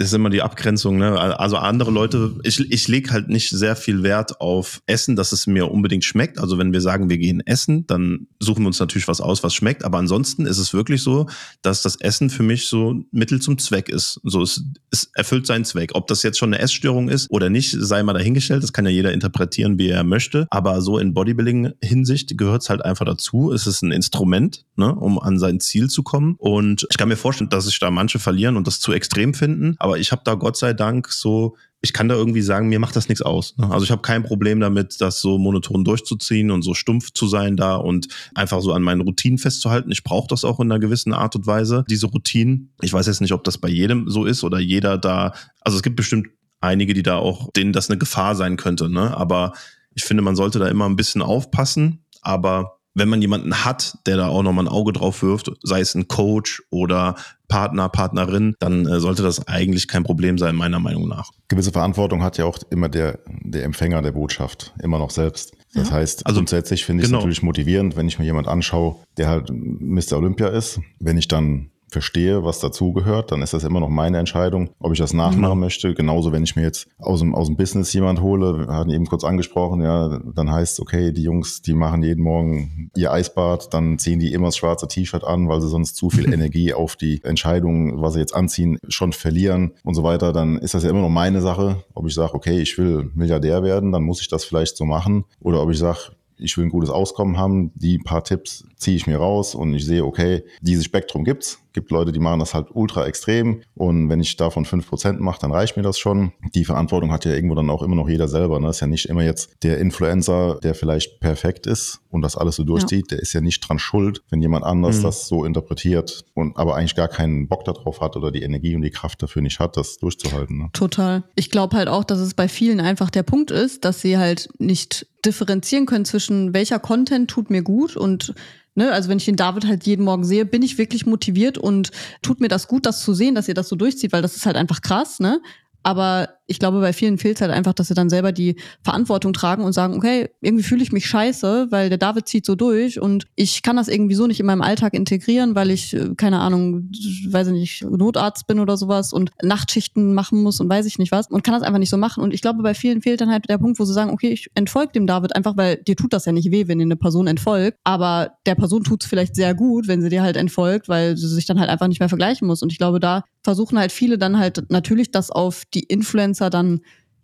ist 0.00 0.14
immer 0.14 0.30
die 0.30 0.40
Abgrenzung, 0.40 0.96
ne? 0.96 1.18
Also 1.38 1.58
andere 1.58 1.90
Leute, 1.90 2.34
ich, 2.42 2.58
ich 2.72 2.88
lege 2.88 3.10
halt 3.10 3.28
nicht 3.28 3.50
sehr 3.50 3.76
viel 3.76 4.02
Wert 4.02 4.40
auf 4.40 4.80
Essen, 4.86 5.14
dass 5.14 5.32
es 5.32 5.46
mir 5.46 5.70
unbedingt 5.70 6.04
schmeckt. 6.04 6.38
Also 6.38 6.56
wenn 6.56 6.72
wir 6.72 6.80
sagen, 6.80 7.10
wir 7.10 7.18
gehen 7.18 7.40
essen, 7.44 7.86
dann 7.86 8.26
suchen 8.38 8.62
wir 8.62 8.68
uns 8.68 8.80
natürlich 8.80 9.08
was 9.08 9.20
aus, 9.20 9.42
was 9.42 9.52
schmeckt. 9.52 9.84
Aber 9.84 9.98
ansonsten 9.98 10.46
ist 10.46 10.56
es 10.56 10.72
wirklich 10.72 11.02
so, 11.02 11.28
dass 11.60 11.82
das 11.82 11.96
Essen 11.96 12.30
für 12.30 12.42
mich 12.42 12.66
so 12.66 13.04
Mittel 13.12 13.42
zum 13.42 13.58
Zweck 13.58 13.90
ist. 13.90 14.20
So, 14.24 14.40
es, 14.42 14.64
es 14.90 15.10
erfüllt 15.14 15.46
seinen 15.46 15.66
Zweck. 15.66 15.90
Ob 15.92 16.06
das 16.06 16.22
jetzt 16.22 16.38
schon 16.38 16.54
eine 16.54 16.62
Essstörung 16.62 17.10
ist 17.10 17.30
oder 17.30 17.50
nicht, 17.50 17.76
sei 17.78 18.02
mal 18.02 18.14
dahingestellt. 18.14 18.62
Das 18.62 18.72
kann 18.72 18.86
ja 18.86 18.90
jeder 18.90 19.12
interpretieren, 19.12 19.78
wie 19.78 19.88
er 19.88 20.02
möchte. 20.02 20.46
Aber 20.50 20.80
so 20.80 20.98
in 20.98 21.12
Bodybuilding-Hinsicht 21.12 22.38
gehört 22.38 22.62
es 22.62 22.70
halt 22.70 22.82
einfach 22.82 23.04
dazu. 23.04 23.52
Es 23.52 23.66
ist 23.66 23.82
ein 23.82 23.92
Instrument, 23.92 24.64
ne, 24.76 24.94
um 24.94 25.18
an 25.18 25.38
sein 25.38 25.60
Ziel 25.60 25.88
zu 25.88 26.02
kommen. 26.02 26.36
Und 26.38 26.86
ich 26.90 26.96
kann 26.96 27.08
mir 27.08 27.16
vorstellen, 27.16 27.50
dass 27.50 27.66
sich 27.66 27.78
da 27.78 27.90
manche 27.90 28.18
verlieren 28.18 28.56
und 28.56 28.66
das 28.66 28.80
zu 28.80 28.92
extrem 28.92 29.34
finden. 29.34 29.76
Aber 29.78 29.89
aber 29.90 29.98
ich 29.98 30.12
habe 30.12 30.22
da 30.24 30.34
Gott 30.34 30.56
sei 30.56 30.72
Dank 30.72 31.08
so, 31.08 31.56
ich 31.82 31.92
kann 31.92 32.08
da 32.08 32.14
irgendwie 32.14 32.42
sagen, 32.42 32.68
mir 32.68 32.78
macht 32.78 32.94
das 32.94 33.08
nichts 33.08 33.22
aus. 33.22 33.56
Ne? 33.56 33.68
Also 33.70 33.84
ich 33.84 33.90
habe 33.90 34.02
kein 34.02 34.22
Problem 34.22 34.60
damit, 34.60 35.00
das 35.00 35.20
so 35.20 35.36
monoton 35.36 35.84
durchzuziehen 35.84 36.52
und 36.52 36.62
so 36.62 36.74
stumpf 36.74 37.12
zu 37.12 37.26
sein 37.26 37.56
da 37.56 37.74
und 37.74 38.06
einfach 38.34 38.60
so 38.60 38.72
an 38.72 38.82
meinen 38.82 39.00
Routinen 39.00 39.38
festzuhalten. 39.38 39.90
Ich 39.90 40.04
brauche 40.04 40.28
das 40.28 40.44
auch 40.44 40.60
in 40.60 40.70
einer 40.70 40.78
gewissen 40.78 41.12
Art 41.12 41.34
und 41.34 41.46
Weise, 41.46 41.84
diese 41.90 42.06
Routinen. 42.06 42.72
Ich 42.82 42.92
weiß 42.92 43.06
jetzt 43.06 43.20
nicht, 43.20 43.32
ob 43.32 43.42
das 43.42 43.58
bei 43.58 43.68
jedem 43.68 44.08
so 44.08 44.26
ist 44.26 44.44
oder 44.44 44.60
jeder 44.60 44.96
da, 44.96 45.34
also 45.60 45.76
es 45.76 45.82
gibt 45.82 45.96
bestimmt 45.96 46.28
einige, 46.60 46.94
die 46.94 47.02
da 47.02 47.16
auch, 47.16 47.50
denen 47.52 47.72
das 47.72 47.90
eine 47.90 47.98
Gefahr 47.98 48.36
sein 48.36 48.56
könnte, 48.56 48.88
ne? 48.88 49.16
Aber 49.16 49.54
ich 49.94 50.04
finde, 50.04 50.22
man 50.22 50.36
sollte 50.36 50.60
da 50.60 50.68
immer 50.68 50.88
ein 50.88 50.96
bisschen 50.96 51.22
aufpassen, 51.22 52.04
aber 52.22 52.79
wenn 52.94 53.08
man 53.08 53.20
jemanden 53.20 53.64
hat, 53.64 53.98
der 54.06 54.16
da 54.16 54.28
auch 54.28 54.42
nochmal 54.42 54.64
ein 54.64 54.68
Auge 54.68 54.92
drauf 54.92 55.22
wirft, 55.22 55.50
sei 55.62 55.80
es 55.80 55.94
ein 55.94 56.08
Coach 56.08 56.62
oder 56.70 57.14
Partner, 57.48 57.88
Partnerin, 57.88 58.54
dann 58.58 58.86
äh, 58.86 59.00
sollte 59.00 59.22
das 59.22 59.46
eigentlich 59.48 59.88
kein 59.88 60.04
Problem 60.04 60.38
sein, 60.38 60.54
meiner 60.54 60.80
Meinung 60.80 61.08
nach. 61.08 61.30
Gewisse 61.48 61.72
Verantwortung 61.72 62.22
hat 62.22 62.38
ja 62.38 62.44
auch 62.44 62.58
immer 62.70 62.88
der, 62.88 63.18
der 63.26 63.64
Empfänger 63.64 64.02
der 64.02 64.12
Botschaft, 64.12 64.72
immer 64.82 64.98
noch 64.98 65.10
selbst. 65.10 65.52
Das 65.74 65.88
ja. 65.88 65.94
heißt, 65.96 66.26
also, 66.26 66.40
grundsätzlich 66.40 66.84
finde 66.84 67.02
ich 67.02 67.04
es 67.04 67.10
genau. 67.10 67.18
natürlich 67.18 67.42
motivierend, 67.42 67.96
wenn 67.96 68.08
ich 68.08 68.18
mir 68.18 68.24
jemand 68.24 68.48
anschaue, 68.48 68.96
der 69.16 69.28
halt 69.28 69.50
Mr. 69.50 70.14
Olympia 70.14 70.48
ist. 70.48 70.80
Wenn 70.98 71.16
ich 71.16 71.28
dann 71.28 71.70
verstehe, 71.90 72.44
was 72.44 72.60
dazugehört, 72.60 73.32
dann 73.32 73.42
ist 73.42 73.52
das 73.52 73.64
immer 73.64 73.80
noch 73.80 73.88
meine 73.88 74.18
Entscheidung, 74.18 74.70
ob 74.78 74.92
ich 74.92 74.98
das 74.98 75.12
nachmachen 75.12 75.54
mhm. 75.54 75.60
möchte. 75.60 75.94
Genauso, 75.94 76.32
wenn 76.32 76.44
ich 76.44 76.56
mir 76.56 76.62
jetzt 76.62 76.88
aus 76.98 77.20
dem, 77.20 77.34
aus 77.34 77.46
dem 77.46 77.56
Business 77.56 77.92
jemand 77.92 78.20
hole, 78.20 78.66
wir 78.66 78.74
hatten 78.74 78.90
eben 78.90 79.06
kurz 79.06 79.24
angesprochen, 79.24 79.82
ja, 79.82 80.20
dann 80.34 80.50
heißt, 80.50 80.80
okay, 80.80 81.12
die 81.12 81.22
Jungs, 81.22 81.62
die 81.62 81.74
machen 81.74 82.02
jeden 82.02 82.22
Morgen 82.22 82.90
ihr 82.96 83.12
Eisbad, 83.12 83.72
dann 83.74 83.98
ziehen 83.98 84.18
die 84.18 84.32
immer 84.32 84.48
das 84.48 84.56
schwarze 84.56 84.88
T-Shirt 84.88 85.24
an, 85.24 85.48
weil 85.48 85.60
sie 85.60 85.68
sonst 85.68 85.96
zu 85.96 86.10
viel 86.10 86.32
Energie 86.32 86.72
auf 86.72 86.96
die 86.96 87.22
Entscheidung, 87.24 88.00
was 88.00 88.14
sie 88.14 88.20
jetzt 88.20 88.34
anziehen, 88.34 88.78
schon 88.88 89.12
verlieren 89.12 89.72
und 89.84 89.94
so 89.94 90.02
weiter. 90.02 90.32
Dann 90.32 90.58
ist 90.58 90.74
das 90.74 90.84
ja 90.84 90.90
immer 90.90 91.02
noch 91.02 91.08
meine 91.08 91.40
Sache, 91.40 91.84
ob 91.94 92.06
ich 92.06 92.14
sage, 92.14 92.34
okay, 92.34 92.60
ich 92.60 92.76
will 92.78 93.10
Milliardär 93.14 93.62
werden, 93.62 93.92
dann 93.92 94.02
muss 94.02 94.20
ich 94.20 94.28
das 94.28 94.44
vielleicht 94.44 94.76
so 94.76 94.84
machen. 94.84 95.24
Oder 95.40 95.62
ob 95.62 95.70
ich 95.70 95.78
sage, 95.78 96.12
ich 96.40 96.56
will 96.56 96.64
ein 96.64 96.70
gutes 96.70 96.90
Auskommen 96.90 97.36
haben, 97.36 97.70
die 97.74 97.98
paar 97.98 98.24
Tipps 98.24 98.64
ziehe 98.76 98.96
ich 98.96 99.06
mir 99.06 99.18
raus 99.18 99.54
und 99.54 99.74
ich 99.74 99.84
sehe, 99.84 100.04
okay, 100.04 100.42
dieses 100.60 100.84
Spektrum 100.84 101.24
gibt's. 101.24 101.59
Gibt 101.72 101.90
Leute, 101.90 102.12
die 102.12 102.18
machen 102.18 102.40
das 102.40 102.54
halt 102.54 102.68
ultra 102.70 103.06
extrem 103.06 103.62
und 103.74 104.08
wenn 104.08 104.20
ich 104.20 104.36
davon 104.36 104.64
fünf 104.64 104.88
Prozent 104.88 105.20
mache, 105.20 105.40
dann 105.40 105.52
reicht 105.52 105.76
mir 105.76 105.82
das 105.82 105.98
schon. 105.98 106.32
Die 106.54 106.64
Verantwortung 106.64 107.12
hat 107.12 107.24
ja 107.24 107.32
irgendwo 107.32 107.54
dann 107.54 107.70
auch 107.70 107.82
immer 107.82 107.96
noch 107.96 108.08
jeder 108.08 108.28
selber. 108.28 108.58
Ne? 108.60 108.68
Ist 108.68 108.80
ja 108.80 108.86
nicht 108.86 109.06
immer 109.06 109.22
jetzt 109.22 109.62
der 109.62 109.78
Influencer, 109.78 110.58
der 110.62 110.74
vielleicht 110.74 111.20
perfekt 111.20 111.66
ist 111.66 112.00
und 112.10 112.22
das 112.22 112.36
alles 112.36 112.56
so 112.56 112.64
durchzieht, 112.64 113.10
ja. 113.10 113.16
der 113.16 113.18
ist 113.20 113.32
ja 113.32 113.40
nicht 113.40 113.60
dran 113.60 113.78
schuld, 113.78 114.22
wenn 114.30 114.42
jemand 114.42 114.64
anders 114.64 114.98
mhm. 114.98 115.02
das 115.02 115.28
so 115.28 115.44
interpretiert 115.44 116.24
und 116.34 116.56
aber 116.56 116.76
eigentlich 116.76 116.96
gar 116.96 117.08
keinen 117.08 117.48
Bock 117.48 117.64
darauf 117.64 118.00
hat 118.00 118.16
oder 118.16 118.30
die 118.30 118.42
Energie 118.42 118.74
und 118.74 118.82
die 118.82 118.90
Kraft 118.90 119.22
dafür 119.22 119.42
nicht 119.42 119.60
hat, 119.60 119.76
das 119.76 119.98
durchzuhalten. 119.98 120.58
Ne? 120.58 120.70
Total. 120.72 121.22
Ich 121.34 121.50
glaube 121.50 121.76
halt 121.76 121.88
auch, 121.88 122.04
dass 122.04 122.18
es 122.18 122.34
bei 122.34 122.48
vielen 122.48 122.80
einfach 122.80 123.10
der 123.10 123.22
Punkt 123.22 123.50
ist, 123.50 123.84
dass 123.84 124.00
sie 124.00 124.18
halt 124.18 124.48
nicht 124.58 125.06
differenzieren 125.24 125.86
können 125.86 126.04
zwischen 126.04 126.54
welcher 126.54 126.78
Content 126.78 127.30
tut 127.30 127.50
mir 127.50 127.62
gut 127.62 127.96
und 127.96 128.34
Ne, 128.80 128.90
also 128.92 129.10
wenn 129.10 129.18
ich 129.18 129.26
den 129.26 129.36
David 129.36 129.66
halt 129.66 129.84
jeden 129.84 130.06
Morgen 130.06 130.24
sehe, 130.24 130.46
bin 130.46 130.62
ich 130.62 130.78
wirklich 130.78 131.04
motiviert 131.04 131.58
und 131.58 131.90
tut 132.22 132.40
mir 132.40 132.48
das 132.48 132.66
gut, 132.66 132.86
das 132.86 133.02
zu 133.02 133.12
sehen, 133.12 133.34
dass 133.34 133.46
ihr 133.46 133.52
das 133.52 133.68
so 133.68 133.76
durchzieht, 133.76 134.10
weil 134.10 134.22
das 134.22 134.36
ist 134.36 134.46
halt 134.46 134.56
einfach 134.56 134.80
krass, 134.80 135.20
ne? 135.20 135.42
Aber 135.82 136.28
ich 136.46 136.58
glaube, 136.58 136.80
bei 136.80 136.92
vielen 136.92 137.16
fehlt 137.16 137.36
es 137.36 137.42
halt 137.42 137.52
einfach, 137.52 137.72
dass 137.72 137.88
sie 137.88 137.94
dann 137.94 138.10
selber 138.10 138.32
die 138.32 138.56
Verantwortung 138.82 139.32
tragen 139.32 139.62
und 139.62 139.72
sagen, 139.72 139.94
okay, 139.94 140.30
irgendwie 140.40 140.64
fühle 140.64 140.82
ich 140.82 140.90
mich 140.90 141.06
scheiße, 141.06 141.68
weil 141.70 141.88
der 141.88 141.98
David 141.98 142.26
zieht 142.26 142.44
so 142.44 142.56
durch 142.56 143.00
und 143.00 143.26
ich 143.36 143.62
kann 143.62 143.76
das 143.76 143.86
irgendwie 143.86 144.16
so 144.16 144.26
nicht 144.26 144.40
in 144.40 144.46
meinem 144.46 144.60
Alltag 144.60 144.94
integrieren, 144.94 145.54
weil 145.54 145.70
ich, 145.70 145.94
äh, 145.94 146.14
keine 146.16 146.40
Ahnung, 146.40 146.90
weiß 147.28 147.46
ich 147.48 147.52
nicht, 147.52 147.84
Notarzt 147.84 148.48
bin 148.48 148.58
oder 148.58 148.76
sowas 148.76 149.12
und 149.12 149.30
Nachtschichten 149.42 150.12
machen 150.12 150.42
muss 150.42 150.60
und 150.60 150.68
weiß 150.68 150.86
ich 150.86 150.98
nicht 150.98 151.12
was 151.12 151.28
und 151.28 151.44
kann 151.44 151.54
das 151.54 151.62
einfach 151.62 151.78
nicht 151.78 151.90
so 151.90 151.96
machen. 151.96 152.22
Und 152.22 152.34
ich 152.34 152.42
glaube, 152.42 152.62
bei 152.64 152.74
vielen 152.74 153.00
fehlt 153.00 153.20
dann 153.20 153.30
halt 153.30 153.48
der 153.48 153.58
Punkt, 153.58 153.78
wo 153.78 153.84
sie 153.84 153.94
sagen, 153.94 154.10
okay, 154.10 154.30
ich 154.30 154.50
entfolge 154.54 154.92
dem 154.92 155.06
David 155.06 155.36
einfach, 155.36 155.56
weil 155.56 155.76
dir 155.76 155.94
tut 155.94 156.12
das 156.12 156.24
ja 156.24 156.32
nicht 156.32 156.50
weh, 156.50 156.66
wenn 156.66 156.78
dir 156.78 156.84
eine 156.84 156.96
Person 156.96 157.28
entfolgt, 157.28 157.78
aber 157.84 158.32
der 158.44 158.56
Person 158.56 158.82
tut 158.82 159.04
es 159.04 159.08
vielleicht 159.08 159.36
sehr 159.36 159.54
gut, 159.54 159.86
wenn 159.86 160.02
sie 160.02 160.08
dir 160.08 160.22
halt 160.22 160.36
entfolgt, 160.36 160.88
weil 160.88 161.16
sie 161.16 161.28
sich 161.28 161.46
dann 161.46 161.60
halt 161.60 161.70
einfach 161.70 161.86
nicht 161.86 162.00
mehr 162.00 162.08
vergleichen 162.08 162.48
muss. 162.48 162.60
Und 162.62 162.72
ich 162.72 162.78
glaube, 162.78 162.98
da 162.98 163.22
versuchen 163.42 163.78
halt 163.78 163.92
viele 163.92 164.18
dann 164.18 164.38
halt 164.38 164.70
natürlich 164.70 165.10
das 165.10 165.30
auf 165.30 165.64
die 165.72 165.84
Influencer 165.84 166.50
dann 166.50 166.80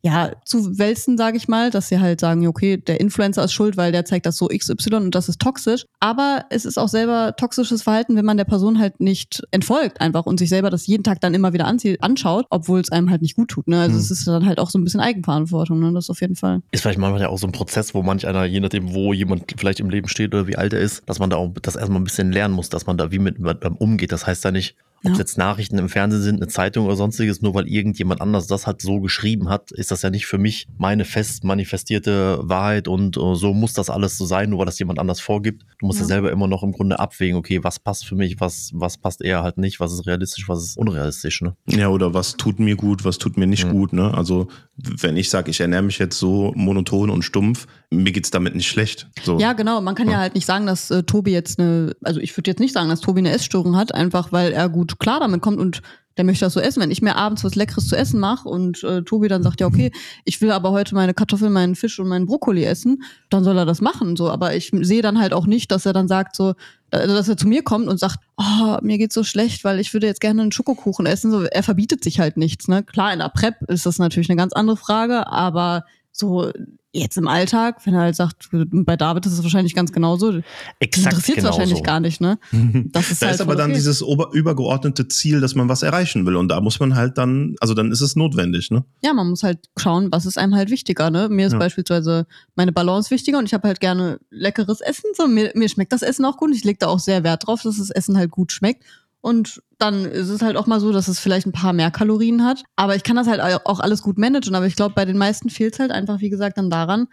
ja, 0.07 0.31
zu 0.45 0.79
wälzen, 0.79 1.19
sage 1.19 1.37
ich 1.37 1.49
mal, 1.49 1.71
dass 1.71 1.89
sie 1.89 1.99
halt 1.99 2.21
sagen, 2.21 2.47
okay, 2.47 2.77
der 2.77 3.01
Influencer 3.01 3.43
ist 3.43 3.53
schuld, 3.53 3.77
weil 3.77 3.91
der 3.91 4.05
zeigt 4.05 4.25
das 4.25 4.37
so 4.37 4.47
XY 4.47 4.95
und 4.95 5.15
das 5.17 5.29
ist 5.29 5.41
toxisch. 5.41 5.85
Aber 5.99 6.45
es 6.49 6.65
ist 6.65 6.79
auch 6.79 6.89
selber 6.89 7.35
toxisches 7.37 7.83
Verhalten, 7.83 8.15
wenn 8.15 8.25
man 8.25 8.37
der 8.37 8.45
Person 8.45 8.79
halt 8.79 9.01
nicht 9.01 9.43
entfolgt 9.51 10.01
einfach 10.01 10.25
und 10.25 10.39
sich 10.39 10.49
selber 10.49 10.71
das 10.71 10.87
jeden 10.87 11.03
Tag 11.03 11.21
dann 11.21 11.35
immer 11.35 11.53
wieder 11.53 11.67
anschaut, 11.67 12.47
obwohl 12.51 12.79
es 12.79 12.93
einem 12.93 13.11
halt 13.11 13.21
nicht 13.21 13.35
gut 13.35 13.49
tut. 13.49 13.67
Ne? 13.67 13.81
Also 13.81 13.95
mhm. 13.95 14.01
es 14.01 14.11
ist 14.13 14.29
dann 14.29 14.47
halt 14.47 14.61
auch 14.61 14.71
so 14.71 14.79
ein 14.79 14.85
bisschen 14.85 15.01
Eigenverantwortung, 15.01 15.81
ne? 15.81 15.93
das 15.93 16.09
auf 16.09 16.21
jeden 16.21 16.37
Fall. 16.37 16.63
Ist 16.71 16.83
vielleicht 16.83 17.01
manchmal 17.01 17.23
ja 17.23 17.29
auch 17.29 17.39
so 17.39 17.49
ein 17.49 17.53
Prozess, 17.53 17.93
wo 17.93 18.03
manch 18.05 18.29
einer, 18.29 18.45
je 18.45 18.61
nachdem, 18.61 18.95
wo 18.95 19.13
jemand 19.13 19.53
vielleicht 19.59 19.81
im 19.81 19.91
Leben 19.91 20.07
steht 20.07 20.33
oder 20.35 20.47
wie 20.47 20.57
alt 20.57 20.73
er 20.73 20.81
ist, 20.81 21.03
dass 21.07 21.19
man 21.19 21.31
da 21.31 21.37
auch 21.37 21.53
das 21.63 21.75
erstmal 21.75 22.01
ein 22.01 22.05
bisschen 22.05 22.31
lernen 22.31 22.55
muss, 22.55 22.69
dass 22.69 22.87
man 22.87 22.97
da 22.97 23.11
wie 23.11 23.19
mit, 23.19 23.41
mit 23.41 23.59
umgeht. 23.81 24.13
Das 24.13 24.25
heißt 24.25 24.45
ja 24.45 24.53
nicht, 24.53 24.77
ob 25.05 25.13
es 25.13 25.19
jetzt 25.19 25.39
Nachrichten 25.39 25.79
im 25.79 25.89
Fernsehen 25.89 26.23
sind, 26.23 26.37
eine 26.37 26.49
Zeitung 26.49 26.87
oder 26.87 26.97
sonstiges, 26.97 27.43
nur 27.43 27.55
weil 27.55 27.69
irgendjemand 27.69 28.21
anders 28.21 28.47
das 28.47 28.67
halt 28.67 28.83
so 28.83 29.01
geschrieben 29.01 29.49
hat, 29.49 29.71
ist 29.73 29.91
das 29.91 30.03
ja 30.03 30.11
nicht 30.11 30.27
für 30.27 30.39
mich 30.39 30.67
meine 30.79 31.05
fest 31.05 31.45
manifestierte 31.45 32.41
Wahrheit 32.43 32.89
und 32.89 33.17
uh, 33.17 33.35
so 33.35 33.55
muss 33.55 33.73
das 33.73 33.91
alles 33.91 34.19
so 34.19 34.27
sein, 34.27 34.51
nur 34.51 34.61
weil 34.61 34.67
das 34.67 34.79
jemand 34.79 34.99
anders 34.99 35.21
vorgibt. 35.21 35.65
Du 35.79 35.87
musst 35.87 35.99
ja. 35.99 36.05
ja. 36.05 36.09
selber 36.09 36.33
immer 36.33 36.49
noch 36.49 36.63
im 36.63 36.73
Grunde 36.73 36.99
abwägen, 36.99 37.37
okay, 37.37 37.63
was 37.63 37.79
passt 37.79 38.07
für 38.07 38.15
mich, 38.15 38.41
was, 38.41 38.71
was 38.75 38.99
passt 38.99 39.23
eher 39.23 39.43
halt 39.43 39.59
nicht, 39.59 39.81
was 39.81 39.93
ist 39.93 40.07
realistisch, 40.07 40.49
was 40.49 40.63
ist 40.63 40.77
unrealistisch, 40.77 41.43
ne? 41.43 41.57
Ja, 41.67 41.89
oder 41.89 42.15
was 42.15 42.37
tut 42.37 42.59
mir 42.59 42.77
gut, 42.77 43.05
was 43.05 43.19
tut 43.19 43.37
mir 43.37 43.47
nicht 43.47 43.67
mhm. 43.67 43.73
gut, 43.73 43.93
ne? 43.93 44.13
Also, 44.15 44.49
wenn 44.77 45.17
ich 45.17 45.31
sage, 45.31 45.51
ich 45.51 45.61
ernähre 45.61 45.83
mich 45.83 45.99
jetzt 45.99 46.19
so 46.19 46.53
monoton 46.55 47.11
und 47.11 47.23
stumpf, 47.23 47.67
mir 47.91 48.13
geht's 48.13 48.31
damit 48.31 48.55
nicht 48.55 48.69
schlecht. 48.69 49.09
So. 49.23 49.39
Ja, 49.39 49.53
genau. 49.53 49.81
Man 49.81 49.95
kann 49.95 50.07
ja, 50.07 50.15
ja 50.15 50.19
halt 50.19 50.35
nicht 50.35 50.47
sagen, 50.47 50.67
dass 50.67 50.91
äh, 50.91 51.03
Tobi 51.03 51.33
jetzt 51.33 51.59
eine, 51.59 51.95
also 52.03 52.21
ich 52.21 52.37
würde 52.37 52.51
jetzt 52.51 52.61
nicht 52.61 52.73
sagen, 52.73 52.89
dass 52.89 53.01
Tobi 53.01 53.21
eine 53.21 53.31
Essstörung 53.31 53.77
hat, 53.77 53.95
einfach 53.95 54.33
weil 54.33 54.53
er 54.53 54.69
gut 54.69 54.86
klar 54.99 55.21
damit 55.21 55.43
kommt 55.43 55.59
und 55.59 55.83
der 56.17 56.25
möchte 56.25 56.47
das 56.47 56.55
so 56.55 56.61
essen. 56.61 56.81
Wenn 56.81 56.91
ich 56.91 57.03
mir 57.03 57.17
abends 57.17 57.45
was 57.45 57.55
Leckeres 57.55 57.89
zu 57.89 57.97
essen 57.97 58.19
mache 58.19 58.49
und 58.49 58.83
äh, 58.85 59.03
Tobi 59.03 59.29
dann 59.29 59.43
sagt, 59.43 59.61
ja, 59.61 59.67
okay, 59.67 59.93
ich 60.25 60.41
will 60.41 60.51
aber 60.51 60.71
heute 60.71 60.95
meine 60.95 61.15
Kartoffeln, 61.15 61.53
meinen 61.53 61.75
Fisch 61.75 61.99
und 61.99 62.09
meinen 62.09 62.27
Brokkoli 62.27 62.65
essen, 62.65 63.03
dann 63.29 63.45
soll 63.45 63.59
er 63.59 63.67
das 63.67 63.81
machen. 63.81 64.17
So, 64.17 64.31
aber 64.31 64.55
ich 64.55 64.71
sehe 64.73 65.03
dann 65.03 65.19
halt 65.19 65.33
auch 65.33 65.47
nicht, 65.47 65.71
dass 65.71 65.85
er 65.85 65.93
dann 65.93 66.09
sagt, 66.09 66.35
so, 66.35 66.55
also 66.91 67.15
dass 67.15 67.29
er 67.29 67.37
zu 67.37 67.47
mir 67.47 67.63
kommt 67.63 67.89
und 67.89 68.01
sagt, 68.01 68.19
oh, 68.39 68.79
mir 68.81 68.99
geht's 68.99 69.15
so 69.15 69.25
schlecht, 69.25 69.65
weil 69.65 69.79
ich 69.79 69.93
würde 69.93 70.07
jetzt 70.07 70.21
gerne 70.21 70.43
einen 70.43 70.53
Schokokuchen 70.53 71.07
essen. 71.07 71.31
So, 71.31 71.43
er 71.43 71.63
verbietet 71.63 72.03
sich 72.03 72.19
halt 72.19 72.37
nichts. 72.37 72.69
Ne? 72.69 72.83
Klar, 72.83 73.13
in 73.13 73.19
der 73.19 73.29
Prep 73.29 73.63
ist 73.69 73.85
das 73.85 73.99
natürlich 73.99 74.31
eine 74.31 74.39
ganz 74.39 74.55
andere 74.55 74.77
Frage, 74.77 75.27
aber 75.27 75.85
so 76.19 76.51
jetzt 76.93 77.17
im 77.19 77.29
Alltag, 77.29 77.85
wenn 77.85 77.95
er 77.95 78.01
halt 78.01 78.17
sagt, 78.17 78.49
bei 78.51 78.97
David 78.97 79.27
ist 79.27 79.33
es 79.33 79.43
wahrscheinlich 79.43 79.75
ganz 79.75 79.93
genauso. 79.93 80.41
Exakt 80.81 81.13
interessiert 81.13 81.39
genauso. 81.39 81.59
wahrscheinlich 81.59 81.83
gar 81.83 82.01
nicht, 82.01 82.21
ne? 82.21 82.39
Das 82.87 83.11
ist 83.11 83.21
da 83.21 83.27
halt 83.27 83.35
ist 83.35 83.41
aber 83.41 83.55
dann 83.55 83.71
okay. 83.71 83.79
dieses 83.79 84.03
ober 84.03 84.31
übergeordnete 84.33 85.07
Ziel, 85.09 85.41
dass 85.41 85.55
man 85.55 85.69
was 85.69 85.83
erreichen 85.83 86.25
will. 86.25 86.37
Und 86.37 86.49
da 86.49 86.61
muss 86.61 86.81
man 86.81 86.95
halt 86.95 87.19
dann, 87.19 87.55
also 87.61 87.75
dann 87.75 87.93
ist 87.93 88.01
es 88.01 88.17
notwendig, 88.17 88.71
ne? 88.71 88.85
Ja, 89.05 89.13
man 89.13 89.29
muss 89.29 89.43
halt 89.43 89.59
schauen, 89.77 90.11
was 90.11 90.27
ist 90.27 90.39
einem 90.39 90.55
halt 90.55 90.71
wichtiger, 90.71 91.11
ne? 91.11 91.29
Mir 91.29 91.47
ist 91.47 91.53
ja. 91.53 91.59
beispielsweise 91.59 92.27
meine 92.55 92.73
Balance 92.73 93.11
wichtiger 93.11 93.39
und 93.39 93.45
ich 93.45 93.55
habe 93.55 93.69
halt 93.69 93.81
gerne 93.81 94.19
leckeres 94.31 94.81
Essen. 94.81 95.11
So, 95.15 95.29
mir, 95.29 95.53
mir 95.55 95.69
schmeckt 95.69 95.93
das 95.93 96.03
Essen 96.03 96.25
auch 96.25 96.39
gut. 96.39 96.55
Ich 96.55 96.65
lege 96.65 96.79
da 96.79 96.87
auch 96.87 97.01
sehr 97.01 97.25
Wert 97.25 97.47
drauf, 97.47 97.63
dass 97.63 97.77
das 97.77 97.91
Essen 97.91 98.17
halt 98.17 98.31
gut 98.31 98.53
schmeckt. 98.53 98.85
Und 99.21 99.61
dann 99.79 100.05
ist 100.05 100.29
es 100.29 100.43
halt 100.43 100.57
auch 100.57 100.67
mal 100.67 100.81
so, 100.81 100.93
dass 100.93 101.09
es 101.09 101.19
vielleicht 101.19 101.47
ein 101.47 101.53
paar 101.53 101.73
mehr 101.73 101.91
Kalorien 101.91 102.45
hat. 102.45 102.63
Aber 102.77 102.97
ich 102.97 103.03
kann 103.03 103.17
das 103.17 103.27
halt 103.27 103.41
auch 103.67 103.81
alles 103.81 104.03
gut 104.03 104.19
managen. 104.19 104.55
Aber 104.55 104.67
ich 104.67 104.77
glaube, 104.77 104.95
bei 104.95 105.05
den 105.05 105.19
meisten 105.19 105.51
fehlt 105.51 105.75
es 105.75 105.81
halt 105.81 105.91
einfach, 105.91 106.21
wie 106.21 106.31
gesagt, 106.31 106.57
dann 106.59 106.71
daran, 106.71 107.09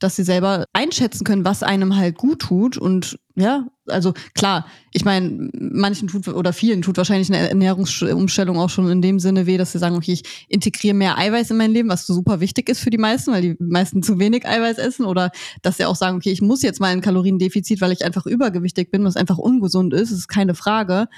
dass 0.00 0.16
sie 0.16 0.24
selber 0.24 0.64
einschätzen 0.72 1.24
können, 1.24 1.44
was 1.44 1.62
einem 1.62 1.94
halt 1.96 2.16
gut 2.16 2.40
tut. 2.40 2.78
Und 2.78 3.18
ja, 3.36 3.66
also 3.86 4.14
klar, 4.34 4.66
ich 4.92 5.04
meine, 5.04 5.50
manchen 5.52 6.08
tut 6.08 6.26
oder 6.26 6.52
vielen 6.52 6.82
tut 6.82 6.96
wahrscheinlich 6.96 7.28
eine 7.32 7.48
Ernährungsumstellung 7.48 8.58
auch 8.58 8.70
schon 8.70 8.90
in 8.90 9.02
dem 9.02 9.20
Sinne 9.20 9.46
weh, 9.46 9.58
dass 9.58 9.72
sie 9.72 9.78
sagen, 9.78 9.96
okay, 9.96 10.12
ich 10.12 10.46
integriere 10.48 10.94
mehr 10.94 11.18
Eiweiß 11.18 11.50
in 11.50 11.58
mein 11.58 11.72
Leben, 11.72 11.90
was 11.90 12.06
super 12.06 12.40
wichtig 12.40 12.68
ist 12.70 12.80
für 12.80 12.90
die 12.90 12.98
meisten, 12.98 13.30
weil 13.30 13.42
die 13.42 13.56
meisten 13.60 14.02
zu 14.02 14.18
wenig 14.18 14.46
Eiweiß 14.48 14.78
essen. 14.78 15.04
Oder 15.04 15.30
dass 15.62 15.76
sie 15.76 15.84
auch 15.84 15.96
sagen, 15.96 16.16
okay, 16.16 16.32
ich 16.32 16.42
muss 16.42 16.62
jetzt 16.62 16.80
mal 16.80 16.88
ein 16.88 17.02
Kaloriendefizit, 17.02 17.80
weil 17.80 17.92
ich 17.92 18.04
einfach 18.04 18.26
übergewichtig 18.26 18.90
bin, 18.90 19.04
was 19.04 19.16
einfach 19.16 19.38
ungesund 19.38 19.92
ist, 19.92 20.10
ist 20.10 20.28
keine 20.28 20.54
Frage. 20.54 21.08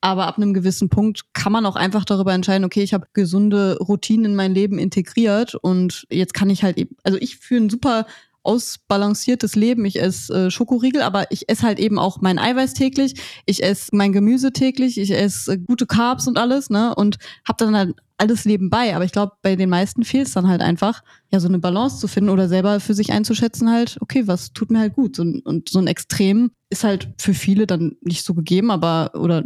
Aber 0.00 0.26
ab 0.26 0.36
einem 0.36 0.54
gewissen 0.54 0.88
Punkt 0.88 1.32
kann 1.34 1.52
man 1.52 1.66
auch 1.66 1.76
einfach 1.76 2.04
darüber 2.04 2.32
entscheiden, 2.32 2.64
okay, 2.64 2.82
ich 2.82 2.94
habe 2.94 3.06
gesunde 3.12 3.76
Routinen 3.78 4.26
in 4.26 4.34
mein 4.34 4.54
Leben 4.54 4.78
integriert 4.78 5.54
und 5.54 6.06
jetzt 6.10 6.32
kann 6.32 6.48
ich 6.48 6.62
halt 6.62 6.78
eben, 6.78 6.96
also 7.02 7.18
ich 7.18 7.36
führe 7.36 7.64
ein 7.64 7.70
super 7.70 8.06
ausbalanciertes 8.42 9.54
Leben. 9.54 9.84
Ich 9.84 10.00
esse 10.00 10.46
äh, 10.46 10.50
Schokoriegel, 10.50 11.02
aber 11.02 11.30
ich 11.30 11.48
esse 11.48 11.62
halt 11.62 11.78
eben 11.78 11.98
auch 11.98 12.20
mein 12.20 12.38
Eiweiß 12.38 12.74
täglich. 12.74 13.14
Ich 13.44 13.62
esse 13.62 13.94
mein 13.94 14.12
Gemüse 14.12 14.52
täglich. 14.52 14.98
Ich 14.98 15.10
esse 15.10 15.52
äh, 15.52 15.58
gute 15.58 15.86
Carbs 15.86 16.26
und 16.26 16.38
alles, 16.38 16.70
ne? 16.70 16.94
Und 16.94 17.18
habe 17.46 17.64
dann 17.64 17.76
halt 17.76 17.94
alles 18.16 18.44
nebenbei. 18.44 18.94
Aber 18.96 19.04
ich 19.04 19.12
glaube, 19.12 19.32
bei 19.42 19.56
den 19.56 19.68
meisten 19.68 20.04
fehlt 20.04 20.26
es 20.26 20.32
dann 20.32 20.48
halt 20.48 20.62
einfach, 20.62 21.02
ja, 21.30 21.40
so 21.40 21.48
eine 21.48 21.58
Balance 21.58 21.98
zu 21.98 22.08
finden 22.08 22.30
oder 22.30 22.48
selber 22.48 22.80
für 22.80 22.94
sich 22.94 23.12
einzuschätzen, 23.12 23.70
halt, 23.70 23.98
okay, 24.00 24.26
was 24.26 24.52
tut 24.52 24.70
mir 24.70 24.78
halt 24.78 24.94
gut. 24.94 25.18
Und, 25.18 25.44
und 25.44 25.68
so 25.68 25.78
ein 25.78 25.86
Extrem 25.86 26.50
ist 26.70 26.84
halt 26.84 27.08
für 27.18 27.34
viele 27.34 27.66
dann 27.66 27.96
nicht 28.00 28.24
so 28.24 28.34
gegeben, 28.34 28.70
aber 28.70 29.12
oder 29.14 29.44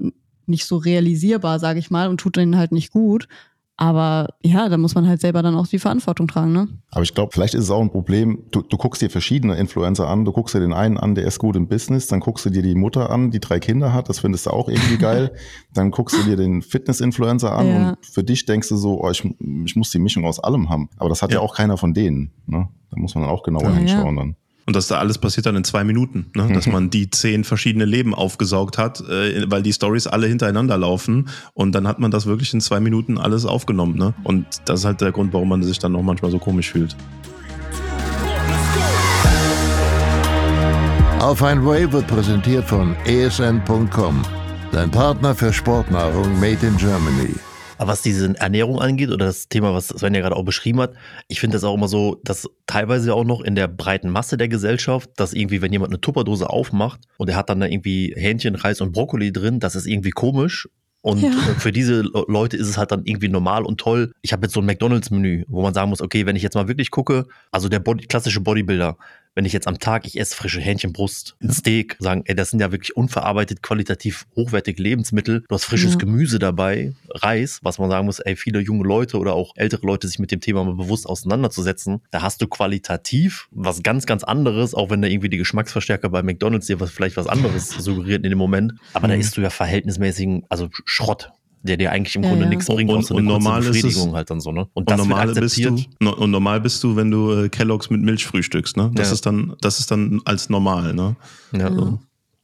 nicht 0.49 0.67
so 0.67 0.77
realisierbar, 0.77 1.59
sage 1.59 1.79
ich 1.79 1.91
mal, 1.91 2.09
und 2.09 2.19
tut 2.19 2.37
denen 2.37 2.57
halt 2.57 2.73
nicht 2.73 2.93
gut. 2.93 3.29
Aber 3.77 4.29
ja, 4.41 4.69
da 4.69 4.77
muss 4.77 4.95
man 4.95 5.09
halt 5.09 5.21
selber 5.21 5.43
dann 5.43 5.57
auch 5.57 5.67
die 5.67 5.81
Verantwortung 5.81 6.29
tragen, 6.29 6.53
ne? 6.53 6.69
Aber 6.93 7.03
ich 7.03 7.13
glaube, 7.13 7.33
vielleicht 7.33 7.55
ist 7.55 7.65
es 7.65 7.71
auch 7.71 7.81
ein 7.81 7.91
Problem. 7.91 8.45
Du, 8.53 8.63
du 8.63 8.77
guckst 8.77 9.03
dir 9.03 9.11
verschiedene 9.11 9.57
Influencer 9.57 10.07
an. 10.07 10.25
Du 10.25 10.31
guckst 10.31 10.55
dir 10.55 10.61
den 10.61 10.73
einen 10.73 10.97
an, 10.97 11.17
der 11.17 11.27
ist 11.27 11.41
gut 11.41 11.57
im 11.57 11.67
Business. 11.67 12.07
Dann 12.07 12.21
guckst 12.21 12.47
du 12.47 12.51
dir 12.51 12.63
die 12.63 12.77
Mutter 12.77 13.11
an, 13.11 13.33
die 13.33 13.41
drei 13.41 13.59
Kinder 13.59 13.93
hat. 13.93 14.09
Das 14.09 14.21
findest 14.21 14.47
du 14.47 14.51
auch 14.51 14.69
irgendwie 14.69 14.97
geil. 14.97 15.33
dann 15.75 15.91
guckst 15.91 16.17
du 16.17 16.23
dir 16.23 16.37
den 16.37 16.63
Fitness-Influencer 16.63 17.51
an 17.51 17.67
ja. 17.67 17.89
und 17.91 18.07
für 18.07 18.23
dich 18.23 18.47
denkst 18.47 18.69
du 18.69 18.77
so, 18.77 19.03
oh, 19.03 19.11
ich, 19.11 19.25
ich 19.65 19.75
muss 19.75 19.91
die 19.91 19.99
Mischung 19.99 20.25
aus 20.25 20.39
allem 20.39 20.71
haben. 20.71 20.89
Aber 20.97 21.09
das 21.09 21.23
hat 21.23 21.33
ja, 21.33 21.39
ja 21.39 21.43
auch 21.43 21.57
keiner 21.57 21.77
von 21.77 21.95
denen. 21.95 22.31
Ne? 22.47 22.69
Da 22.91 22.97
muss 22.97 23.17
man 23.17 23.25
auch 23.25 23.43
genauer 23.43 23.71
ja, 23.71 23.75
hinschauen 23.75 24.17
dann. 24.17 24.37
Und 24.67 24.77
dass 24.77 24.89
da 24.89 24.99
alles 24.99 25.19
passiert 25.19 25.47
dann 25.47 25.57
in 25.57 25.65
zwei 25.65 25.85
Minuten, 25.85 26.27
ne? 26.35 26.51
dass 26.55 26.67
man 26.67 26.89
die 26.89 27.11
zehn 27.11 27.45
verschiedene 27.45 27.85
Leben 27.85 28.15
aufgesaugt 28.15 28.79
hat, 28.79 29.01
äh, 29.09 29.51
weil 29.51 29.63
die 29.63 29.73
Stories 29.73 30.07
alle 30.07 30.27
hintereinander 30.27 30.79
laufen 30.79 31.29
und 31.53 31.75
dann 31.75 31.87
hat 31.87 31.99
man 31.99 32.11
das 32.11 32.25
wirklich 32.27 32.55
in 32.55 32.61
zwei 32.61 32.81
Minuten 32.81 33.19
alles 33.19 33.45
aufgenommen. 33.45 33.99
Ne? 33.99 34.15
Und 34.25 34.47
das 34.65 34.81
ist 34.81 34.87
halt 34.87 35.01
der 35.03 35.13
Grund, 35.13 35.35
warum 35.35 35.51
man 35.51 35.63
sich 35.63 35.79
dann 35.79 35.95
auch 35.97 36.03
manchmal 36.03 36.31
so 36.31 36.39
komisch 36.39 36.73
fühlt. 36.73 36.97
Auf 41.21 41.43
ein 41.43 41.65
Way 41.65 41.91
wird 41.93 42.07
präsentiert 42.07 42.65
von 42.65 42.95
esn.com, 43.07 44.23
dein 44.73 44.91
Partner 44.91 45.35
für 45.35 45.53
Sportnahrung 45.53 46.39
made 46.39 46.67
in 46.67 46.77
Germany. 46.77 47.35
Aber 47.85 47.93
was 47.93 48.01
diese 48.01 48.35
Ernährung 48.39 48.81
angeht 48.81 49.11
oder 49.11 49.27
das 49.27 49.51
Thema, 49.51 49.75
was 49.75 49.89
Sven 49.89 50.15
ja 50.15 50.23
gerade 50.23 50.37
auch 50.37 50.43
beschrieben 50.43 50.81
hat, 50.81 50.95
ich 51.29 51.39
finde 51.39 51.57
das 51.57 51.65
auch 51.65 51.75
immer 51.75 51.87
so, 51.87 52.19
dass 52.25 52.49
teilweise 52.67 53.13
auch 53.13 53.25
noch 53.25 53.43
in 53.43 53.57
der 53.57 53.69
breiten 53.69 54.09
Masse 54.09 54.39
der 54.39 54.49
Gesellschaft, 54.49 55.11
dass 55.17 55.35
irgendwie, 55.35 55.61
wenn 55.61 55.71
jemand 55.71 55.93
eine 55.93 56.01
Tupperdose 56.01 56.49
aufmacht 56.49 57.01
und 57.19 57.29
er 57.29 57.37
hat 57.37 57.51
dann 57.51 57.61
da 57.61 57.67
irgendwie 57.67 58.15
Hähnchen, 58.17 58.55
Reis 58.55 58.81
und 58.81 58.93
Brokkoli 58.93 59.35
drin, 59.35 59.61
das 59.61 59.77
ist 59.77 59.87
irgendwie 59.87 60.13
komisch. 60.13 60.67
Und 61.03 61.21
ja. 61.21 61.31
für 61.59 61.73
diese 61.73 62.01
Leute 62.27 62.57
ist 62.57 62.69
es 62.69 62.79
halt 62.79 62.91
dann 62.91 63.05
irgendwie 63.05 63.29
normal 63.29 63.65
und 63.65 63.79
toll. 63.79 64.13
Ich 64.23 64.33
habe 64.33 64.47
jetzt 64.47 64.55
so 64.55 64.61
ein 64.61 64.67
McDonalds-Menü, 64.67 65.45
wo 65.49 65.61
man 65.61 65.75
sagen 65.75 65.91
muss, 65.91 66.01
okay, 66.01 66.25
wenn 66.25 66.37
ich 66.37 66.43
jetzt 66.43 66.55
mal 66.55 66.69
wirklich 66.69 66.91
gucke, 66.91 67.27
also 67.53 67.69
der 67.69 67.81
Body, 67.81 68.07
klassische 68.07 68.41
Bodybuilder, 68.41 68.97
wenn 69.35 69.45
ich 69.45 69.53
jetzt 69.53 69.67
am 69.67 69.79
Tag, 69.79 70.07
ich 70.07 70.19
esse 70.19 70.37
frische 70.37 70.61
Hähnchenbrust, 70.61 71.37
ein 71.43 71.51
Steak, 71.51 71.97
sagen, 71.99 72.23
ey, 72.27 72.35
das 72.35 72.51
sind 72.51 72.61
ja 72.61 72.73
wirklich 72.73 72.97
unverarbeitet, 72.97 73.63
qualitativ 73.63 74.27
hochwertige 74.37 74.83
Lebensmittel. 74.83 75.45
Du 75.49 75.55
hast 75.55 75.65
frisches 75.65 75.93
ja. 75.93 75.99
Gemüse 75.99 76.39
dabei, 76.39 76.95
Reis, 77.11 77.61
was 77.63 77.79
man 77.79 77.91
sagen 77.91 78.07
muss, 78.07 78.21
ey, 78.21 78.37
viele 78.37 78.61
junge 78.61 78.85
Leute 78.85 79.19
oder 79.19 79.35
auch 79.35 79.53
ältere 79.57 79.87
Leute 79.87 80.09
sich 80.09 80.19
mit 80.19 80.31
dem 80.31 80.41
Thema 80.41 80.65
mal 80.65 80.75
bewusst 80.75 81.07
auseinanderzusetzen. 81.07 82.01
Da 82.11 82.23
hast 82.23 82.41
du 82.43 82.47
qualitativ 82.47 83.49
was 83.51 83.83
ganz, 83.83 84.07
ganz 84.07 84.25
anderes, 84.25 84.75
auch 84.75 84.91
wenn 84.91 85.03
da 85.03 85.09
irgendwie 85.09 85.29
die 85.29 85.39
Geschmacksverstärker 85.39 86.09
bei 86.09 86.23
McDonalds 86.23 86.67
dir 86.67 86.81
was, 86.81 86.91
vielleicht 86.91 87.17
was 87.17 87.27
anderes 87.27 87.69
suggeriert 87.79 88.25
in 88.25 88.31
dem 88.31 88.39
Moment. 88.39 88.75
Aber 88.93 89.09
mhm. 89.09 89.13
da 89.13 89.19
isst 89.19 89.37
du 89.37 89.41
ja 89.41 89.51
verhältnismäßigen, 89.51 90.45
also 90.49 90.69
Schrott 90.85 91.33
der 91.65 91.79
dir 91.79 91.91
eigentlich 91.91 92.15
im 92.15 92.23
ja, 92.23 92.29
Grunde 92.29 92.45
ja. 92.45 92.51
nichts 92.51 92.67
bringt, 92.67 92.91
außer 92.91 93.17
eine 93.17 93.27
normal 93.27 93.63
Befriedigung 93.63 94.15
halt 94.15 94.31
dann 94.31 94.41
so, 94.41 94.53
ne? 94.53 94.69
Und, 94.75 94.91
und 94.91 94.99
normal 94.99 95.33
bist 95.33 95.59
du, 95.59 95.77
und 95.99 96.31
normal 96.31 96.61
bist 96.61 96.85
du, 96.85 96.95
wenn 96.95 97.11
du 97.11 97.33
äh, 97.33 97.49
Kelloggs 97.49 97.89
mit 97.91 98.03
Milch 98.03 98.27
frühstückst, 98.27 98.77
ne? 98.77 98.91
Das 98.95 99.09
ja. 99.09 99.15
ist 99.15 99.27
dann, 99.27 99.57
das 99.63 99.81
ist 99.81 99.91
dann 99.91 100.21
als 100.27 100.51
normal, 100.51 100.95
ne? 100.95 101.17
Ja. 101.53 101.73
So. 101.73 101.99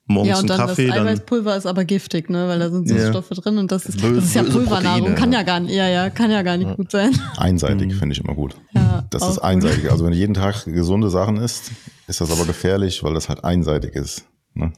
Morgens 0.06 0.28
ja, 0.28 0.38
und 0.40 0.50
dann 0.50 0.58
Kaffee, 0.58 0.88
das 0.88 0.96
Eiweißpulver 0.96 1.56
ist 1.56 1.66
aber 1.66 1.84
giftig, 1.84 2.30
ne? 2.30 2.48
Weil 2.48 2.58
da 2.58 2.70
sind 2.70 2.88
Süßstoffe 2.88 3.30
ja. 3.30 3.36
drin 3.36 3.58
und 3.58 3.70
das 3.70 3.86
ist, 3.86 4.02
das 4.02 4.24
ist 4.24 4.34
ja 4.34 4.42
Pulvernahrung. 4.42 5.14
Kann 5.14 5.32
ja 5.32 5.42
gar 5.42 5.60
nicht, 5.60 5.72
ja, 5.72 5.86
ja, 5.86 6.10
kann 6.10 6.30
ja 6.30 6.42
gar 6.42 6.56
nicht 6.56 6.74
gut 6.76 6.90
sein. 6.90 7.10
Einseitig 7.36 7.88
mhm. 7.88 7.98
finde 7.98 8.14
ich 8.14 8.20
immer 8.24 8.34
gut. 8.34 8.56
Ja, 8.72 9.04
das 9.10 9.28
ist 9.28 9.38
einseitig. 9.38 9.82
Gut. 9.82 9.90
Also 9.92 10.04
wenn 10.04 10.12
du 10.12 10.18
jeden 10.18 10.34
Tag 10.34 10.64
gesunde 10.64 11.10
Sachen 11.10 11.36
isst, 11.36 11.70
ist 12.08 12.20
das 12.20 12.30
aber 12.32 12.44
gefährlich, 12.44 13.04
weil 13.04 13.14
das 13.14 13.28
halt 13.28 13.44
einseitig 13.44 13.94
ist. 13.94 14.24
Ne? 14.54 14.72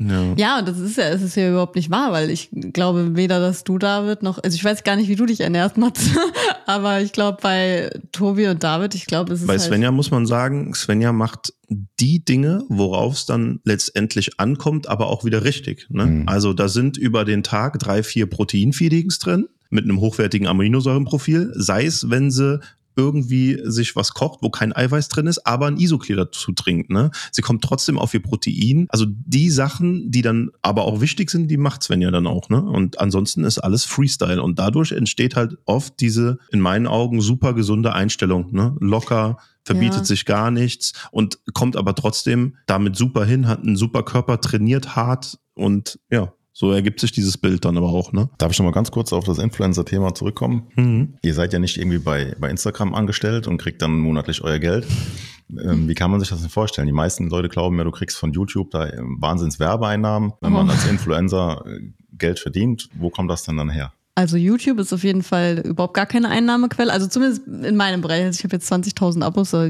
Ja. 0.00 0.34
ja, 0.36 0.58
und 0.60 0.68
das 0.68 0.78
ist 0.78 0.96
ja, 0.96 1.08
es 1.08 1.22
ist 1.22 1.34
ja 1.34 1.50
überhaupt 1.50 1.74
nicht 1.74 1.90
wahr, 1.90 2.12
weil 2.12 2.30
ich 2.30 2.50
glaube 2.72 3.16
weder, 3.16 3.40
dass 3.40 3.64
du 3.64 3.78
David 3.78 4.22
noch, 4.22 4.38
also 4.42 4.54
ich 4.54 4.64
weiß 4.64 4.84
gar 4.84 4.94
nicht, 4.94 5.08
wie 5.08 5.16
du 5.16 5.26
dich 5.26 5.40
ernährst, 5.40 5.76
Mats, 5.76 6.10
aber 6.66 7.00
ich 7.00 7.12
glaube 7.12 7.38
bei 7.42 7.90
Tobi 8.12 8.46
und 8.46 8.62
David, 8.62 8.94
ich 8.94 9.06
glaube, 9.06 9.32
es 9.34 9.40
ist 9.40 9.46
Bei 9.48 9.54
halt 9.54 9.62
Svenja 9.62 9.90
muss 9.90 10.10
man 10.12 10.26
sagen, 10.26 10.72
Svenja 10.74 11.12
macht 11.12 11.52
die 11.98 12.24
Dinge, 12.24 12.62
worauf 12.68 13.14
es 13.14 13.26
dann 13.26 13.60
letztendlich 13.64 14.38
ankommt, 14.38 14.88
aber 14.88 15.08
auch 15.08 15.24
wieder 15.24 15.42
richtig. 15.42 15.86
Ne? 15.90 16.06
Mhm. 16.06 16.28
Also 16.28 16.52
da 16.52 16.68
sind 16.68 16.96
über 16.96 17.24
den 17.24 17.42
Tag 17.42 17.78
drei, 17.80 18.02
vier 18.02 18.26
Proteinfeedings 18.26 19.18
drin 19.18 19.48
mit 19.70 19.84
einem 19.84 20.00
hochwertigen 20.00 20.46
Aminosäurenprofil, 20.46 21.52
sei 21.54 21.84
es, 21.84 22.08
wenn 22.08 22.30
sie 22.30 22.60
irgendwie 22.98 23.58
sich 23.64 23.96
was 23.96 24.12
kocht, 24.12 24.40
wo 24.42 24.50
kein 24.50 24.74
Eiweiß 24.74 25.08
drin 25.08 25.28
ist, 25.28 25.46
aber 25.46 25.66
ein 25.68 25.78
Isoclear 25.78 26.26
dazu 26.26 26.52
trinkt. 26.52 26.90
Ne? 26.90 27.10
Sie 27.32 27.40
kommt 27.40 27.62
trotzdem 27.62 27.96
auf 27.98 28.12
ihr 28.12 28.22
Protein. 28.22 28.86
Also 28.90 29.06
die 29.08 29.48
Sachen, 29.50 30.10
die 30.10 30.22
dann 30.22 30.50
aber 30.60 30.82
auch 30.82 31.00
wichtig 31.00 31.30
sind, 31.30 31.48
die 31.48 31.56
macht 31.56 31.82
Svenja 31.82 32.10
dann 32.10 32.26
auch. 32.26 32.48
Ne? 32.48 32.60
Und 32.60 33.00
ansonsten 33.00 33.44
ist 33.44 33.58
alles 33.58 33.84
Freestyle. 33.84 34.42
Und 34.42 34.58
dadurch 34.58 34.92
entsteht 34.92 35.36
halt 35.36 35.56
oft 35.64 35.94
diese, 36.00 36.38
in 36.50 36.60
meinen 36.60 36.86
Augen, 36.88 37.20
super 37.20 37.54
gesunde 37.54 37.92
Einstellung. 37.94 38.52
Ne? 38.52 38.76
Locker, 38.80 39.38
verbietet 39.64 39.98
Ja. 39.98 40.04
sich 40.04 40.24
gar 40.24 40.50
nichts 40.50 40.92
und 41.12 41.38
kommt 41.54 41.76
aber 41.76 41.94
trotzdem 41.94 42.56
damit 42.66 42.96
super 42.96 43.24
hin, 43.24 43.46
hat 43.46 43.62
einen 43.62 43.76
super 43.76 44.02
Körper, 44.02 44.40
trainiert 44.40 44.96
hart 44.96 45.38
und 45.54 45.98
ja, 46.10 46.32
so 46.60 46.72
ergibt 46.72 46.98
sich 46.98 47.12
dieses 47.12 47.38
Bild 47.38 47.64
dann 47.64 47.76
aber 47.76 47.90
auch, 47.90 48.12
ne? 48.12 48.30
Darf 48.36 48.50
ich 48.50 48.58
noch 48.58 48.64
mal 48.66 48.72
ganz 48.72 48.90
kurz 48.90 49.12
auf 49.12 49.22
das 49.22 49.38
Influencer-Thema 49.38 50.12
zurückkommen? 50.14 50.66
Mhm. 50.74 51.14
Ihr 51.22 51.32
seid 51.32 51.52
ja 51.52 51.60
nicht 51.60 51.76
irgendwie 51.76 51.98
bei, 52.00 52.34
bei 52.40 52.50
Instagram 52.50 52.96
angestellt 52.96 53.46
und 53.46 53.58
kriegt 53.58 53.80
dann 53.80 53.96
monatlich 54.00 54.42
euer 54.42 54.58
Geld. 54.58 54.84
Ähm, 55.50 55.86
wie 55.86 55.94
kann 55.94 56.10
man 56.10 56.18
sich 56.18 56.30
das 56.30 56.40
denn 56.40 56.50
vorstellen? 56.50 56.88
Die 56.88 56.92
meisten 56.92 57.30
Leute 57.30 57.48
glauben 57.48 57.78
ja, 57.78 57.84
du 57.84 57.92
kriegst 57.92 58.16
von 58.18 58.32
YouTube 58.32 58.72
da 58.72 58.88
ähm, 58.88 59.18
Wahnsinns 59.20 59.60
Werbeeinnahmen. 59.60 60.32
Wenn 60.40 60.50
man 60.52 60.66
Oh. 60.68 60.72
als 60.72 60.84
Influencer 60.86 61.62
äh, 61.64 61.92
Geld 62.18 62.40
verdient, 62.40 62.88
wo 62.94 63.08
kommt 63.10 63.30
das 63.30 63.44
denn 63.44 63.56
dann 63.56 63.70
her? 63.70 63.92
Also 64.18 64.36
YouTube 64.36 64.80
ist 64.80 64.92
auf 64.92 65.04
jeden 65.04 65.22
Fall 65.22 65.62
überhaupt 65.64 65.94
gar 65.94 66.04
keine 66.04 66.28
Einnahmequelle. 66.28 66.92
Also 66.92 67.06
zumindest 67.06 67.46
in 67.46 67.76
meinem 67.76 68.00
Bereich. 68.00 68.24
Also 68.24 68.38
ich 68.38 68.42
habe 68.42 68.56
jetzt 68.56 68.68
20.000 68.72 69.22
Abos, 69.22 69.52
da 69.52 69.68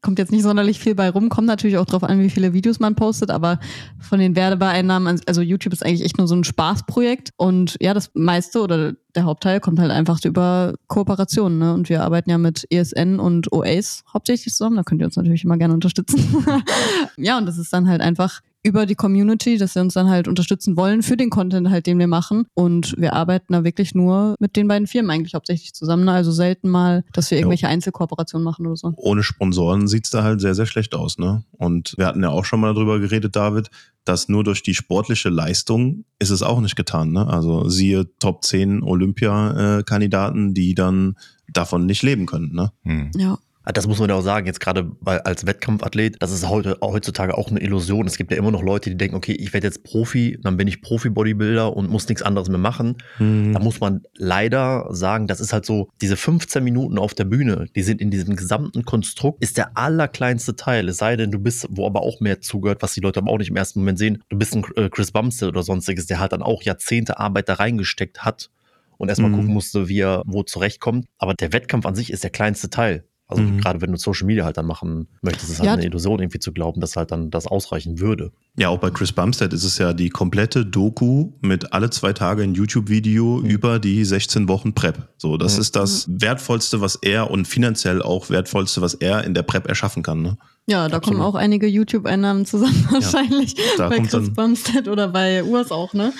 kommt 0.00 0.18
jetzt 0.18 0.32
nicht 0.32 0.44
sonderlich 0.44 0.78
viel 0.78 0.94
bei 0.94 1.10
rum. 1.10 1.28
Kommt 1.28 1.46
natürlich 1.46 1.76
auch 1.76 1.84
drauf 1.84 2.02
an, 2.02 2.18
wie 2.18 2.30
viele 2.30 2.54
Videos 2.54 2.80
man 2.80 2.94
postet. 2.94 3.30
Aber 3.30 3.60
von 4.00 4.18
den 4.18 4.34
Werbeeinnahmen, 4.34 5.20
also 5.26 5.42
YouTube 5.42 5.74
ist 5.74 5.84
eigentlich 5.84 6.06
echt 6.06 6.16
nur 6.16 6.26
so 6.26 6.34
ein 6.34 6.42
Spaßprojekt. 6.42 7.32
Und 7.36 7.76
ja, 7.82 7.92
das 7.92 8.10
meiste 8.14 8.62
oder 8.62 8.94
der 9.14 9.24
Hauptteil 9.24 9.60
kommt 9.60 9.78
halt 9.78 9.90
einfach 9.90 10.18
über 10.24 10.72
Kooperationen. 10.86 11.58
Ne? 11.58 11.74
Und 11.74 11.90
wir 11.90 12.02
arbeiten 12.02 12.30
ja 12.30 12.38
mit 12.38 12.66
ESN 12.70 13.20
und 13.20 13.52
OACE 13.52 14.04
hauptsächlich 14.10 14.54
zusammen. 14.54 14.76
Da 14.76 14.84
könnt 14.84 15.02
ihr 15.02 15.06
uns 15.06 15.16
natürlich 15.16 15.44
immer 15.44 15.58
gerne 15.58 15.74
unterstützen. 15.74 16.46
ja, 17.18 17.36
und 17.36 17.44
das 17.44 17.58
ist 17.58 17.70
dann 17.74 17.86
halt 17.90 18.00
einfach 18.00 18.40
über 18.64 18.86
die 18.86 18.94
Community, 18.94 19.58
dass 19.58 19.72
sie 19.74 19.80
uns 19.80 19.94
dann 19.94 20.08
halt 20.08 20.28
unterstützen 20.28 20.76
wollen 20.76 21.02
für 21.02 21.16
den 21.16 21.30
Content 21.30 21.70
halt, 21.70 21.86
den 21.86 21.98
wir 21.98 22.06
machen. 22.06 22.46
Und 22.54 22.94
wir 22.96 23.12
arbeiten 23.14 23.52
da 23.52 23.64
wirklich 23.64 23.94
nur 23.94 24.36
mit 24.38 24.56
den 24.56 24.68
beiden 24.68 24.86
Firmen 24.86 25.10
eigentlich 25.10 25.34
hauptsächlich 25.34 25.74
zusammen. 25.74 26.04
ne? 26.04 26.12
Also 26.12 26.30
selten 26.30 26.68
mal, 26.68 27.04
dass 27.12 27.30
wir 27.30 27.38
irgendwelche 27.38 27.68
Einzelkooperationen 27.68 28.44
machen 28.44 28.66
oder 28.66 28.76
so. 28.76 28.92
Ohne 28.96 29.22
Sponsoren 29.22 29.88
sieht's 29.88 30.10
da 30.10 30.22
halt 30.22 30.40
sehr, 30.40 30.54
sehr 30.54 30.66
schlecht 30.66 30.94
aus, 30.94 31.18
ne? 31.18 31.44
Und 31.52 31.94
wir 31.96 32.06
hatten 32.06 32.22
ja 32.22 32.30
auch 32.30 32.44
schon 32.44 32.60
mal 32.60 32.72
darüber 32.72 33.00
geredet, 33.00 33.34
David, 33.34 33.70
dass 34.04 34.28
nur 34.28 34.44
durch 34.44 34.62
die 34.62 34.74
sportliche 34.74 35.28
Leistung 35.28 36.04
ist 36.18 36.30
es 36.30 36.42
auch 36.42 36.60
nicht 36.60 36.76
getan, 36.76 37.10
ne? 37.12 37.26
Also 37.26 37.68
siehe 37.68 38.08
Top 38.18 38.44
10 38.44 38.82
Olympia-Kandidaten, 38.82 40.54
die 40.54 40.74
dann 40.74 41.16
davon 41.52 41.86
nicht 41.86 42.02
leben 42.02 42.26
können, 42.26 42.52
ne? 42.52 42.72
Hm. 42.84 43.10
Ja. 43.16 43.38
Ah, 43.64 43.72
Das 43.72 43.86
muss 43.86 43.98
man 44.00 44.08
ja 44.10 44.16
auch 44.16 44.22
sagen, 44.22 44.46
jetzt 44.46 44.58
gerade 44.60 44.90
als 45.04 45.46
Wettkampfathlet, 45.46 46.16
das 46.20 46.32
ist 46.32 46.48
heute, 46.48 46.78
heutzutage 46.82 47.38
auch 47.38 47.48
eine 47.50 47.60
Illusion. 47.60 48.06
Es 48.06 48.16
gibt 48.16 48.30
ja 48.32 48.36
immer 48.36 48.50
noch 48.50 48.62
Leute, 48.62 48.90
die 48.90 48.96
denken, 48.96 49.14
okay, 49.14 49.32
ich 49.32 49.52
werde 49.52 49.66
jetzt 49.68 49.84
Profi, 49.84 50.38
dann 50.42 50.56
bin 50.56 50.66
ich 50.66 50.82
Profi-Bodybuilder 50.82 51.76
und 51.76 51.88
muss 51.90 52.08
nichts 52.08 52.22
anderes 52.22 52.48
mehr 52.48 52.58
machen. 52.58 52.96
Da 53.18 53.58
muss 53.60 53.78
man 53.80 54.02
leider 54.16 54.86
sagen, 54.90 55.26
das 55.28 55.40
ist 55.40 55.52
halt 55.52 55.64
so, 55.64 55.88
diese 56.00 56.16
15 56.16 56.62
Minuten 56.64 56.98
auf 56.98 57.14
der 57.14 57.24
Bühne, 57.24 57.66
die 57.76 57.82
sind 57.82 58.00
in 58.00 58.10
diesem 58.10 58.34
gesamten 58.34 58.84
Konstrukt, 58.84 59.42
ist 59.42 59.56
der 59.58 59.76
allerkleinste 59.76 60.56
Teil. 60.56 60.88
Es 60.88 60.96
sei 60.96 61.16
denn, 61.16 61.30
du 61.30 61.38
bist, 61.38 61.66
wo 61.70 61.86
aber 61.86 62.00
auch 62.02 62.20
mehr 62.20 62.40
zugehört, 62.40 62.82
was 62.82 62.94
die 62.94 63.00
Leute 63.00 63.20
aber 63.20 63.30
auch 63.30 63.38
nicht 63.38 63.50
im 63.50 63.56
ersten 63.56 63.78
Moment 63.80 63.98
sehen, 63.98 64.22
du 64.28 64.36
bist 64.38 64.54
ein 64.56 64.64
äh, 64.76 64.88
Chris 64.88 65.12
Bumstead 65.12 65.48
oder 65.48 65.62
sonstiges, 65.62 66.06
der 66.06 66.18
halt 66.18 66.32
dann 66.32 66.42
auch 66.42 66.62
Jahrzehnte 66.62 67.18
Arbeit 67.20 67.48
da 67.48 67.54
reingesteckt 67.54 68.24
hat 68.24 68.50
und 68.98 69.08
erstmal 69.08 69.30
Mhm. 69.30 69.36
gucken 69.36 69.52
musste, 69.54 69.88
wie 69.88 70.00
er 70.00 70.22
wo 70.26 70.42
zurechtkommt. 70.42 71.06
Aber 71.18 71.34
der 71.34 71.52
Wettkampf 71.52 71.86
an 71.86 71.94
sich 71.94 72.12
ist 72.12 72.24
der 72.24 72.30
kleinste 72.30 72.70
Teil. 72.70 73.04
Also 73.32 73.42
Mhm. 73.42 73.58
gerade 73.60 73.80
wenn 73.80 73.90
du 73.92 73.98
Social 73.98 74.26
Media 74.26 74.44
halt 74.44 74.56
dann 74.56 74.66
machen 74.66 75.08
möchtest, 75.22 75.50
ist 75.50 75.58
halt 75.58 75.66
Ja. 75.66 75.72
eine 75.74 75.84
Illusion 75.84 76.20
irgendwie 76.20 76.38
zu 76.38 76.52
glauben, 76.52 76.80
dass 76.80 76.96
halt 76.96 77.10
dann 77.10 77.30
das 77.30 77.46
ausreichen 77.46 77.98
würde. 78.00 78.32
Ja, 78.56 78.68
auch 78.68 78.78
bei 78.78 78.90
Chris 78.90 79.12
Bumstead 79.12 79.52
ist 79.52 79.64
es 79.64 79.78
ja 79.78 79.92
die 79.92 80.08
komplette 80.10 80.64
Doku 80.64 81.32
mit 81.40 81.72
alle 81.72 81.90
zwei 81.90 82.12
Tage 82.12 82.42
ein 82.42 82.54
YouTube-Video 82.54 83.40
über 83.40 83.78
die 83.78 84.04
16 84.04 84.46
Wochen 84.48 84.74
Prep. 84.74 85.08
So, 85.18 85.36
das 85.36 85.54
Mhm. 85.56 85.60
ist 85.62 85.76
das 85.76 86.06
Wertvollste, 86.08 86.80
was 86.80 86.96
er 86.96 87.30
und 87.30 87.46
finanziell 87.48 88.02
auch 88.02 88.30
Wertvollste, 88.30 88.80
was 88.82 88.94
er 88.94 89.24
in 89.24 89.34
der 89.34 89.42
Prep 89.42 89.66
erschaffen 89.68 90.02
kann. 90.02 90.22
Ne? 90.22 90.36
Ja, 90.68 90.88
da 90.88 90.98
Absolut. 90.98 91.18
kommen 91.18 91.22
auch 91.28 91.34
einige 91.34 91.66
YouTube-Einnahmen 91.66 92.46
zusammen 92.46 92.86
wahrscheinlich. 92.90 93.56
da 93.78 93.88
bei 93.88 93.98
Chris 94.00 94.30
Bumstead 94.32 94.86
oder 94.86 95.08
bei 95.08 95.42
Urs 95.42 95.72
auch, 95.72 95.92
ne? 95.94 96.12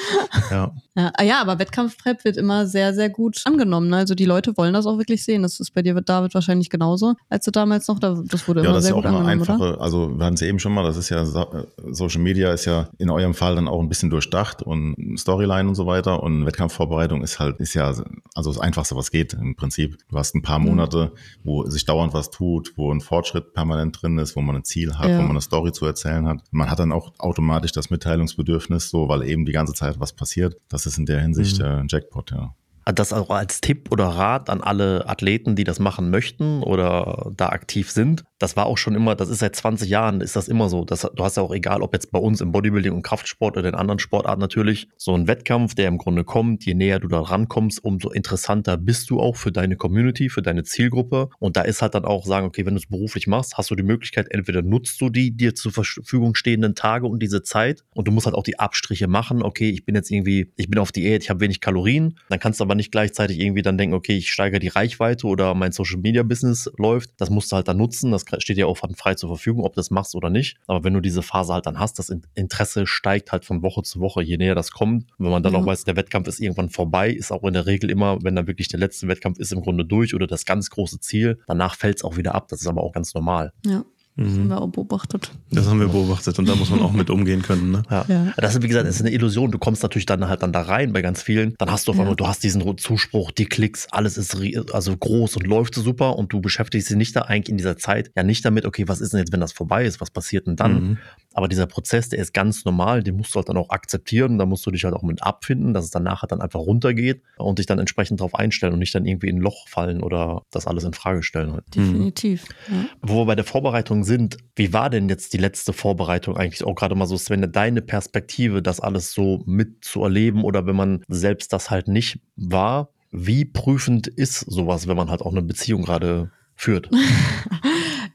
Ja. 0.51 0.73
Ja, 0.97 1.11
ah 1.17 1.23
ja, 1.23 1.41
aber 1.41 1.59
Wettkampfprep 1.59 2.25
wird 2.25 2.37
immer 2.37 2.67
sehr, 2.67 2.93
sehr 2.95 3.09
gut 3.11 3.41
angenommen. 3.45 3.89
Ne? 3.89 3.97
Also 3.97 4.15
die 4.15 4.25
Leute 4.25 4.57
wollen 4.57 4.75
das 4.75 4.87
auch 4.87 4.99
wirklich 4.99 5.25
sehen. 5.25 5.43
Das 5.43 5.59
ist 5.61 5.73
bei 5.73 5.83
dir, 5.83 5.95
David, 5.95 6.35
wahrscheinlich 6.35 6.69
genauso, 6.71 7.15
als 7.29 7.45
du 7.45 7.51
damals 7.51 7.89
noch, 7.89 7.99
da, 7.99 8.21
das 8.27 8.47
wurde 8.49 8.61
Ja, 8.61 8.67
immer 8.67 8.75
das 8.75 8.85
ist 8.85 8.89
sehr 8.89 8.97
ja 8.97 9.01
auch 9.01 9.05
eine 9.07 9.19
angenommen, 9.19 9.41
oder? 9.43 9.53
einfache, 9.55 9.81
also 9.81 10.19
wir 10.19 10.25
hatten 10.25 10.35
es 10.35 10.41
ja 10.41 10.47
eben 10.49 10.59
schon 10.59 10.73
mal, 10.73 10.85
das 10.85 10.97
ist 10.97 11.09
ja, 11.09 11.23
äh, 11.23 11.67
Social 11.93 12.21
Media 12.21 12.53
ist 12.53 12.65
ja 12.65 12.89
in 12.99 13.11
eurem 13.11 13.35
Fall 13.35 13.55
dann 13.55 13.69
auch 13.69 13.81
ein 13.81 13.89
bisschen 13.89 14.11
durchdacht 14.11 14.63
und 14.63 14.95
Storyline 15.19 15.69
und 15.69 15.75
so 15.75 15.87
weiter 15.87 16.23
und 16.23 16.45
Wettkampfvorbereitung 16.47 17.23
ist 17.23 17.39
halt, 17.39 17.59
ist 17.61 17.75
ja, 17.75 17.87
also 17.89 18.51
das 18.51 18.59
Einfachste, 18.59 18.97
was 18.97 19.11
geht 19.11 19.33
im 19.35 19.57
Prinzip. 19.57 19.97
Du 20.09 20.17
hast 20.19 20.35
ein 20.35 20.41
paar. 20.43 20.63
Monate, 20.63 21.13
wo 21.43 21.65
sich 21.69 21.85
dauernd 21.87 22.15
was 22.15 22.31
tut, 22.31 22.75
wo 22.77 22.93
ein 22.93 23.01
Fortschritt 23.01 23.53
permanent 23.53 24.01
drin 24.01 24.17
ist, 24.19 24.37
wo 24.37 24.41
man 24.43 24.55
ein 24.57 24.65
Ziel 24.65 24.95
hat, 24.97 25.09
Ja. 25.09 25.17
wo 25.19 25.23
man 25.23 25.33
eine 25.33 25.41
Story 25.41 25.73
zu 25.73 25.85
erzählen 25.87 26.29
hat. 26.29 26.39
Man 26.53 26.71
hat 26.71 26.79
dann 26.79 26.93
auch 26.93 27.13
automatisch 27.19 27.73
das 27.73 27.91
Mitteilungsbedürfnis, 27.91 28.91
so, 28.91 29.09
weil 29.09 29.23
eben 29.25 29.45
die 29.45 29.53
ganze 29.53 29.75
Zeit 29.75 29.99
was 29.99 30.13
passiert. 30.13 30.57
Das 30.69 30.82
ist 30.87 30.99
in 30.99 31.07
der 31.07 31.21
Hinsicht 31.21 31.59
Mhm. 31.59 31.65
äh, 31.65 31.81
ein 31.81 31.87
Jackpot, 31.89 32.31
ja. 32.31 32.55
Das 32.85 33.13
auch 33.13 33.31
als 33.31 33.61
Tipp 33.61 33.93
oder 33.93 34.07
Rat 34.07 34.51
an 34.51 34.61
alle 34.61 35.09
Athleten, 35.09 35.55
die 35.55 35.63
das 35.63 35.79
machen 35.79 36.11
möchten 36.11 36.65
oder 36.65 37.31
da 37.37 37.51
aktiv 37.51 37.93
sind. 37.93 38.25
Das 38.43 38.57
war 38.57 38.67
auch 38.67 38.77
schon 38.77 38.97
immer, 38.97 39.15
das 39.15 39.29
ist 39.29 39.39
seit 39.39 39.55
20 39.55 39.89
Jahren, 39.89 40.21
ist 40.21 40.35
das 40.35 40.49
immer 40.49 40.69
so. 40.69 40.85
Das, 40.85 41.03
du 41.03 41.23
hast 41.23 41.37
ja 41.37 41.45
auch 41.45 41.55
egal, 41.55 41.81
ob 41.81 41.95
jetzt 41.95 42.11
bei 42.11 42.19
uns 42.19 42.41
im 42.41 42.51
Bodybuilding 42.51 42.93
und 42.93 43.03
Kraftsport 43.03 43.57
oder 43.57 43.69
in 43.69 43.77
anderen 43.77 44.01
Sportarten 44.01 44.41
natürlich, 44.41 44.89
so 44.97 45.15
ein 45.15 45.29
Wettkampf, 45.29 45.77
der 45.77 45.87
im 45.87 45.97
Grunde 45.97 46.25
kommt, 46.25 46.67
je 46.67 46.75
näher 46.75 46.99
du 46.99 47.07
da 47.07 47.21
rankommst, 47.21 47.85
umso 47.85 48.11
interessanter 48.11 48.77
bist 48.77 49.11
du 49.11 49.21
auch 49.21 49.37
für 49.37 49.53
deine 49.53 49.77
Community, 49.77 50.29
für 50.29 50.43
deine 50.43 50.65
Zielgruppe. 50.65 51.29
Und 51.39 51.57
da 51.57 51.63
ist 51.63 51.83
halt 51.83 51.95
dann 51.95 52.05
auch 52.05 52.27
sagen, 52.27 52.45
okay, 52.45 52.67
wenn 52.67 52.75
du 52.75 52.81
es 52.81 52.89
beruflich 52.89 53.29
machst, 53.29 53.57
hast 53.59 53.71
du 53.71 53.77
die 53.77 53.85
Möglichkeit, 53.85 54.27
entweder 54.33 54.63
nutzt 54.63 55.01
du 55.01 55.09
die 55.09 55.31
dir 55.31 55.55
zur 55.55 55.71
Verfügung 55.71 56.35
stehenden 56.35 56.75
Tage 56.75 57.07
und 57.07 57.23
diese 57.23 57.45
Zeit 57.45 57.85
und 57.95 58.09
du 58.09 58.11
musst 58.11 58.27
halt 58.27 58.35
auch 58.35 58.43
die 58.43 58.59
Abstriche 58.59 59.07
machen. 59.07 59.45
Okay, 59.45 59.71
ich 59.71 59.85
bin 59.85 59.95
jetzt 59.95 60.11
irgendwie, 60.11 60.51
ich 60.57 60.69
bin 60.69 60.81
auf 60.81 60.91
Diät, 60.91 61.23
ich 61.23 61.31
habe 61.31 61.39
wenig 61.39 61.61
Kalorien, 61.61 62.19
dann 62.29 62.41
kannst 62.41 62.59
du 62.59 62.65
aber 62.65 62.75
nicht 62.75 62.91
gleichzeitig 62.91 63.39
irgendwie 63.39 63.63
dann 63.63 63.79
denken, 63.79 63.95
okay, 63.95 64.17
ich 64.17 64.33
steigere 64.33 64.59
die 64.59 64.67
Reichweite 64.67 65.29
oder 65.29 65.55
mein 65.55 65.71
Social 65.71 66.01
Media 66.01 66.25
Business 66.25 66.69
läuft. 66.77 67.11
Das 67.19 67.31
musst 67.31 67.53
du 67.53 67.57
halt 67.57 67.69
dann 67.69 67.77
nutzen. 67.77 68.11
Das 68.11 68.27
steht 68.41 68.57
dir 68.57 68.69
auch 68.69 68.79
frei 68.97 69.15
zur 69.15 69.29
Verfügung, 69.29 69.65
ob 69.65 69.75
du 69.75 69.79
das 69.79 69.91
machst 69.91 70.15
oder 70.15 70.31
nicht. 70.31 70.57
Aber 70.67 70.85
wenn 70.85 70.95
du 70.95 71.01
diese 71.01 71.23
Phase 71.23 71.53
halt 71.53 71.67
dann 71.67 71.79
hast, 71.79 71.99
das 71.99 72.11
Interesse 72.35 72.87
steigt 72.87 73.33
halt 73.33 73.45
von 73.45 73.63
Woche 73.63 73.83
zu 73.83 74.01
Woche, 74.01 74.23
je 74.23 74.37
näher 74.37 74.55
das 74.55 74.71
kommt. 74.71 75.05
Und 75.19 75.25
wenn 75.27 75.31
man 75.33 75.43
dann 75.43 75.53
Ja. 75.53 75.59
auch 75.61 75.67
weiß, 75.67 75.85
der 75.85 75.97
Wettkampf 75.97 76.29
ist 76.29 76.41
irgendwann 76.41 76.69
vorbei, 76.71 77.11
ist 77.11 77.31
auch 77.33 77.43
in 77.45 77.55
der 77.55 77.67
Regel 77.67 77.91
immer, 77.91 78.23
wenn 78.23 78.35
dann 78.37 78.47
wirklich 78.47 78.69
der 78.69 78.81
letzte 78.81 79.09
Wettkampf 79.09 79.39
ist, 79.39 79.53
im 79.53 79.61
Grunde 79.63 79.85
durch 79.85 80.15
oder 80.15 80.27
das 80.27 80.45
ganz 80.45 80.71
große 80.71 81.01
Ziel, 81.01 81.39
danach 81.47 81.75
fällt 81.77 81.97
es 81.99 82.05
auch 82.05 82.17
wieder 82.17 82.35
ab. 82.35 82.49
Das 82.49 82.61
ist 82.61 82.67
aber 82.67 82.83
auch 82.83 82.93
ganz 82.93 83.15
normal. 83.15 83.53
Ja, 83.67 83.85
das 84.17 84.27
Mhm. 84.27 84.39
haben 84.41 84.49
wir 84.49 84.61
auch 84.61 84.69
beobachtet. 84.69 85.31
Das 85.51 85.67
haben 85.67 85.81
wir 85.81 85.89
beobachtet 85.89 86.39
und 86.39 86.47
da 86.47 86.55
muss 86.55 86.69
man 86.71 86.81
auch 86.81 86.93
mit 86.93 87.09
umgehen 87.09 87.41
können. 87.41 87.71
Ne? 87.71 87.83
Ja. 87.91 88.05
Ja. 88.09 88.33
Das 88.37 88.55
ist, 88.55 88.63
wie 88.63 88.69
gesagt, 88.69 88.87
das 88.87 88.97
ist 88.97 89.01
eine 89.01 89.11
Illusion. 89.11 89.51
Du 89.51 89.59
kommst 89.59 89.83
natürlich 89.83 90.05
dann 90.05 90.29
halt 90.29 90.43
dann 90.43 90.53
da 90.53 90.63
rein 90.63 90.93
bei 90.93 91.01
ganz 91.01 91.23
vielen. 91.23 91.55
Dann 91.59 91.71
hast 91.71 91.87
du 91.87 91.93
auf 91.93 91.97
Ja. 91.97 92.03
einmal, 92.03 92.17
du 92.17 92.27
hast 92.27 92.43
diesen 92.45 92.77
Zuspruch, 92.77 93.31
die 93.31 93.47
Klicks, 93.47 93.87
alles 93.91 94.19
ist 94.19 94.37
also 94.73 94.97
groß 94.97 95.37
und 95.37 95.47
läuft 95.47 95.75
so 95.75 95.81
super 95.83 96.17
und 96.19 96.33
du 96.33 96.41
beschäftigst 96.43 96.91
dich 96.91 96.97
nicht 96.97 97.17
da 97.17 97.23
eigentlich 97.23 97.49
in 97.51 97.57
dieser 97.57 97.77
Zeit 97.79 98.11
ja 98.15 98.23
nicht 98.23 98.45
damit, 98.45 98.67
okay, 98.67 98.87
was 98.87 99.01
ist 99.01 99.13
denn 99.15 99.21
jetzt, 99.21 99.33
wenn 99.33 99.41
das 99.41 99.53
vorbei 99.53 99.85
ist? 99.87 100.01
Was 100.01 100.11
passiert 100.11 100.47
denn 100.47 100.57
dann? 100.57 100.73
Mhm. 100.75 100.99
Aber 101.35 101.49
dieser 101.49 101.67
Prozess, 101.67 102.11
der 102.11 102.19
ist 102.19 102.35
ganz 102.35 102.67
normal, 102.67 103.03
den 103.03 103.17
musst 103.17 103.35
du 103.35 103.37
halt 103.37 103.49
dann 103.49 103.57
auch 103.57 103.71
akzeptieren. 103.71 104.37
Da 104.39 104.45
musst 104.45 104.67
du 104.67 104.71
dich 104.71 104.85
halt 104.85 104.95
auch 104.95 105.03
mit 105.03 105.23
abfinden, 105.23 105.73
dass 105.73 105.87
es 105.87 105.91
dann 105.91 106.03
nachher 106.03 106.27
dann 106.27 106.43
einfach 106.43 106.61
runtergeht 106.61 107.23
und 107.39 107.59
dich 107.59 107.65
dann 107.67 107.79
entsprechend 107.79 108.21
darauf 108.21 108.35
einstellen 108.35 108.75
und 108.75 108.79
nicht 108.81 108.95
dann 108.95 109.07
irgendwie 109.07 109.29
in 109.29 109.37
ein 109.37 109.43
Loch 109.43 109.67
fallen 109.69 110.03
oder 110.03 110.43
das 110.51 110.67
alles 110.67 110.85
in 110.85 110.93
Frage 110.93 111.23
stellen. 111.23 111.53
Halt. 111.53 111.65
Definitiv. 111.75 112.45
Ja. 112.71 112.85
Wo 113.01 113.21
wir 113.23 113.27
bei 113.27 113.35
der 113.35 113.45
Vorbereitung 113.47 114.02
sind, 114.05 114.37
wie 114.57 114.73
war 114.73 114.91
denn 114.91 115.09
jetzt 115.09 115.33
die 115.33 115.39
letzte 115.39 115.73
Vorbereitung 115.73 116.37
eigentlich 116.37 116.65
auch 116.65 116.75
gerade 116.75 116.95
mal 116.95 117.07
so, 117.07 117.17
Sven, 117.17 117.51
deine 117.53 117.83
Perspektive, 117.83 118.63
das 118.63 118.81
alles 118.81 119.13
so 119.13 119.43
mitzuerleben 119.47 120.43
oder 120.43 120.67
wenn 120.67 120.77
man 120.77 121.03
selbst 121.09 121.53
das 121.53 121.71
halt 121.71 121.89
nicht 121.89 122.21
war, 122.37 122.91
wie 123.11 123.45
prüfend 123.45 124.07
ist 124.07 124.41
sowas, 124.41 124.87
wenn 124.89 124.97
man 124.97 125.11
halt 125.11 125.21
auch 125.23 125.33
eine 125.33 125.43
Beziehung 125.43 125.83
gerade 125.83 126.31
führt? 126.55 126.89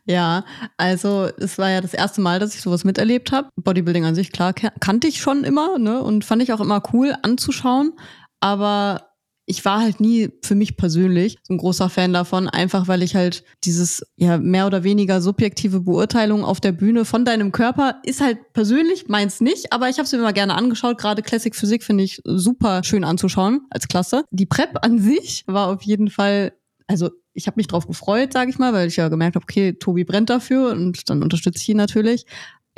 Ja, 0.10 0.46
also 0.78 1.30
es 1.38 1.58
war 1.58 1.70
ja 1.70 1.82
das 1.82 1.94
erste 1.94 2.22
Mal, 2.22 2.40
dass 2.40 2.56
ich 2.56 2.62
sowas 2.62 2.86
miterlebt 2.86 3.34
habe. 3.34 3.50
Bodybuilding 3.58 4.06
an 4.06 4.16
sich, 4.16 4.32
klar, 4.32 4.54
kan- 4.54 4.72
kannte 4.80 5.08
ich 5.08 5.20
schon 5.20 5.44
immer, 5.44 5.78
ne? 5.78 6.02
Und 6.02 6.24
fand 6.24 6.42
ich 6.42 6.54
auch 6.54 6.62
immer 6.62 6.82
cool 6.94 7.14
anzuschauen. 7.24 7.92
Aber 8.40 9.07
ich 9.50 9.64
war 9.64 9.82
halt 9.82 10.02
nie 10.02 10.30
für 10.44 10.56
mich 10.56 10.76
persönlich 10.76 11.38
so 11.42 11.54
ein 11.54 11.58
großer 11.58 11.90
Fan 11.90 12.12
davon, 12.12 12.50
einfach 12.50 12.90
weil 12.90 13.02
ich 13.02 13.16
halt 13.16 13.46
dieses 13.64 14.06
ja 14.18 14.38
mehr 14.38 14.68
oder 14.68 14.84
weniger 14.84 15.22
subjektive 15.22 15.80
Beurteilung 15.80 16.44
auf 16.44 16.60
der 16.60 16.74
Bühne 16.74 17.06
von 17.06 17.24
deinem 17.24 17.54
Körper 17.54 18.02
ist 18.04 18.20
halt 18.20 18.52
persönlich 18.52 19.08
meins 19.08 19.40
nicht, 19.40 19.72
aber 19.72 19.88
ich 19.88 19.98
habe 19.98 20.04
es 20.04 20.12
mir 20.12 20.20
immer 20.20 20.34
gerne 20.34 20.56
angeschaut. 20.56 20.98
Gerade 20.98 21.22
Classic 21.22 21.56
Physik 21.56 21.84
finde 21.84 22.04
ich 22.04 22.22
super 22.26 22.84
schön 22.84 23.06
anzuschauen 23.06 23.62
als 23.70 23.88
Klasse. 23.88 24.26
Die 24.32 24.46
Prep 24.46 24.84
an 24.84 25.00
sich 25.00 25.46
war 25.48 25.70
auf 25.70 25.82
jeden 25.82 26.10
Fall 26.10 26.52
also 26.88 27.10
ich 27.34 27.46
habe 27.46 27.58
mich 27.58 27.68
drauf 27.68 27.86
gefreut, 27.86 28.34
sage 28.34 28.50
ich 28.50 28.58
mal, 28.58 28.74
weil 28.74 28.88
ich 28.88 28.96
ja 28.96 29.10
gemerkt 29.10 29.36
habe, 29.36 29.44
okay, 29.44 29.74
Tobi 29.74 30.04
brennt 30.04 30.30
dafür 30.30 30.72
und 30.72 31.10
dann 31.10 31.22
unterstütze 31.22 31.62
ich 31.62 31.70
ihn 31.70 31.78
natürlich. 31.78 32.26